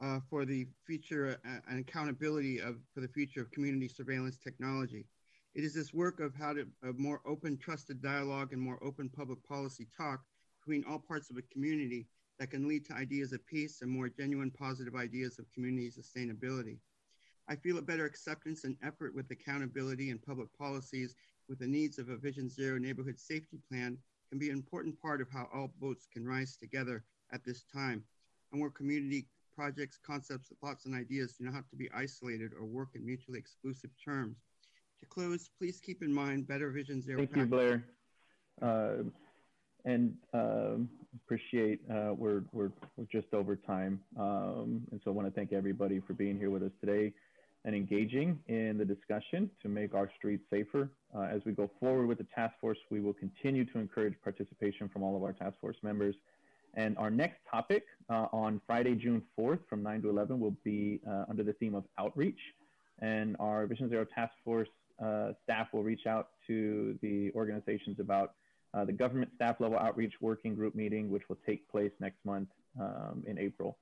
uh, 0.00 0.20
for 0.28 0.44
the 0.44 0.66
future 0.86 1.38
uh, 1.44 1.58
and 1.70 1.80
accountability 1.80 2.60
of 2.60 2.76
for 2.94 3.00
the 3.00 3.08
future 3.08 3.40
of 3.40 3.50
community 3.50 3.88
surveillance 3.88 4.36
technology. 4.36 5.06
It 5.54 5.64
is 5.64 5.74
this 5.74 5.94
work 5.94 6.20
of 6.20 6.34
how 6.34 6.52
to 6.52 6.66
a 6.82 6.92
more 6.92 7.22
open, 7.26 7.56
trusted 7.56 8.02
dialogue 8.02 8.52
and 8.52 8.60
more 8.60 8.78
open 8.84 9.08
public 9.08 9.42
policy 9.42 9.86
talk 9.96 10.20
between 10.60 10.84
all 10.84 10.98
parts 10.98 11.30
of 11.30 11.38
a 11.38 11.42
community 11.42 12.06
that 12.38 12.50
can 12.50 12.68
lead 12.68 12.84
to 12.86 12.92
ideas 12.92 13.32
of 13.32 13.46
peace 13.46 13.80
and 13.80 13.90
more 13.90 14.08
genuine 14.08 14.50
positive 14.50 14.94
ideas 14.94 15.38
of 15.38 15.50
community 15.52 15.90
sustainability. 15.90 16.76
I 17.48 17.56
feel 17.56 17.78
a 17.78 17.82
better 17.82 18.04
acceptance 18.04 18.64
and 18.64 18.76
effort 18.82 19.14
with 19.14 19.30
accountability 19.30 20.10
and 20.10 20.20
public 20.20 20.48
policies 20.58 21.14
with 21.48 21.60
the 21.60 21.66
needs 21.66 21.98
of 21.98 22.08
a 22.08 22.16
Vision 22.16 22.50
Zero 22.50 22.76
neighborhood 22.76 23.18
safety 23.18 23.58
plan 23.70 23.96
can 24.28 24.38
be 24.38 24.50
an 24.50 24.56
important 24.56 25.00
part 25.00 25.20
of 25.20 25.30
how 25.30 25.48
all 25.54 25.72
boats 25.80 26.06
can 26.12 26.26
rise 26.26 26.56
together 26.56 27.04
at 27.32 27.44
this 27.44 27.64
time, 27.72 28.02
and 28.52 28.60
where 28.60 28.70
community 28.70 29.26
projects, 29.56 29.98
concepts, 30.06 30.52
thoughts, 30.60 30.84
and 30.84 30.94
ideas 30.94 31.34
do 31.38 31.44
not 31.44 31.54
have 31.54 31.68
to 31.70 31.76
be 31.76 31.88
isolated 31.94 32.52
or 32.52 32.66
work 32.66 32.90
in 32.94 33.04
mutually 33.04 33.38
exclusive 33.38 33.90
terms. 34.04 34.36
To 35.00 35.06
close, 35.06 35.50
please 35.58 35.80
keep 35.80 36.02
in 36.02 36.12
mind 36.12 36.46
Better 36.46 36.70
Vision 36.70 37.02
Zero. 37.02 37.18
Thank 37.18 37.36
you, 37.36 37.46
Blair. 37.46 37.84
Uh, 38.60 39.04
and 39.84 40.14
uh, 40.34 40.76
appreciate 41.24 41.80
uh, 41.90 42.12
we're, 42.14 42.42
we're, 42.52 42.70
we're 42.96 43.06
just 43.10 43.32
over 43.32 43.56
time. 43.56 44.00
Um, 44.18 44.82
and 44.90 45.00
so 45.02 45.10
I 45.10 45.14
want 45.14 45.28
to 45.28 45.32
thank 45.32 45.52
everybody 45.52 46.00
for 46.06 46.12
being 46.12 46.38
here 46.38 46.50
with 46.50 46.62
us 46.62 46.72
today 46.80 47.12
and 47.64 47.74
engaging 47.74 48.38
in 48.46 48.78
the 48.78 48.84
discussion 48.84 49.50
to 49.62 49.68
make 49.68 49.94
our 49.94 50.10
streets 50.16 50.44
safer. 50.50 50.88
Uh, 51.16 51.22
as 51.22 51.40
we 51.44 51.52
go 51.52 51.70
forward 51.80 52.06
with 52.06 52.18
the 52.18 52.26
task 52.34 52.54
force, 52.60 52.78
we 52.90 53.00
will 53.00 53.12
continue 53.12 53.64
to 53.64 53.78
encourage 53.78 54.14
participation 54.22 54.88
from 54.88 55.02
all 55.02 55.16
of 55.16 55.22
our 55.22 55.32
task 55.32 55.56
force 55.60 55.76
members. 55.82 56.14
And 56.76 56.96
our 56.98 57.10
next 57.10 57.38
topic 57.50 57.84
uh, 58.10 58.26
on 58.32 58.60
Friday, 58.66 58.94
June 58.94 59.22
4th 59.38 59.60
from 59.68 59.82
9 59.82 60.02
to 60.02 60.10
11 60.10 60.38
will 60.38 60.56
be 60.62 61.00
uh, 61.08 61.24
under 61.28 61.42
the 61.42 61.54
theme 61.54 61.74
of 61.74 61.84
outreach. 61.98 62.38
And 63.00 63.36
our 63.40 63.66
Vision 63.66 63.88
Zero 63.88 64.04
task 64.04 64.32
force 64.44 64.68
uh, 65.02 65.32
staff 65.42 65.68
will 65.72 65.82
reach 65.82 66.06
out 66.06 66.28
to 66.46 66.98
the 67.02 67.32
organizations 67.34 67.98
about 67.98 68.34
uh, 68.74 68.84
the 68.84 68.92
government 68.92 69.30
staff 69.34 69.56
level 69.58 69.78
outreach 69.78 70.14
working 70.20 70.54
group 70.54 70.74
meeting, 70.74 71.10
which 71.10 71.22
will 71.28 71.38
take 71.46 71.68
place 71.70 71.92
next 71.98 72.18
month 72.24 72.48
um, 72.80 73.24
in 73.26 73.38
April. 73.38 73.78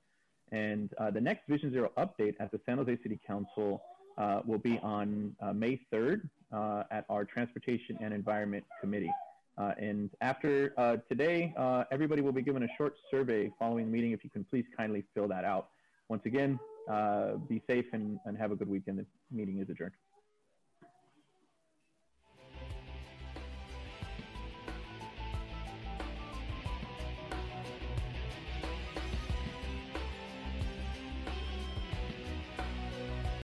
And 0.51 0.89
uh, 0.97 1.11
the 1.11 1.21
next 1.21 1.47
Vision 1.49 1.71
Zero 1.71 1.91
update 1.97 2.35
at 2.39 2.51
the 2.51 2.59
San 2.65 2.77
Jose 2.77 2.97
City 3.03 3.19
Council 3.27 3.83
uh, 4.17 4.41
will 4.45 4.59
be 4.59 4.79
on 4.81 5.35
May 5.53 5.81
3rd 5.91 6.29
uh, 6.53 6.83
at 6.91 7.05
our 7.09 7.25
Transportation 7.25 7.97
and 8.01 8.13
Environment 8.13 8.63
Committee. 8.79 9.11
Uh, 9.57 9.71
and 9.77 10.09
after 10.21 10.73
uh, 10.77 10.97
today, 11.09 11.53
uh, 11.57 11.83
everybody 11.91 12.21
will 12.21 12.33
be 12.33 12.41
given 12.41 12.63
a 12.63 12.67
short 12.77 12.95
survey 13.09 13.49
following 13.57 13.85
the 13.85 13.91
meeting. 13.91 14.11
If 14.11 14.23
you 14.23 14.29
can 14.29 14.43
please 14.43 14.65
kindly 14.75 15.03
fill 15.13 15.27
that 15.29 15.45
out. 15.45 15.69
Once 16.09 16.23
again, 16.25 16.59
uh, 16.91 17.35
be 17.47 17.61
safe 17.67 17.85
and, 17.93 18.19
and 18.25 18.37
have 18.37 18.51
a 18.51 18.55
good 18.55 18.69
weekend. 18.69 18.99
The 18.99 19.05
meeting 19.31 19.59
is 19.59 19.69
adjourned. 19.69 19.93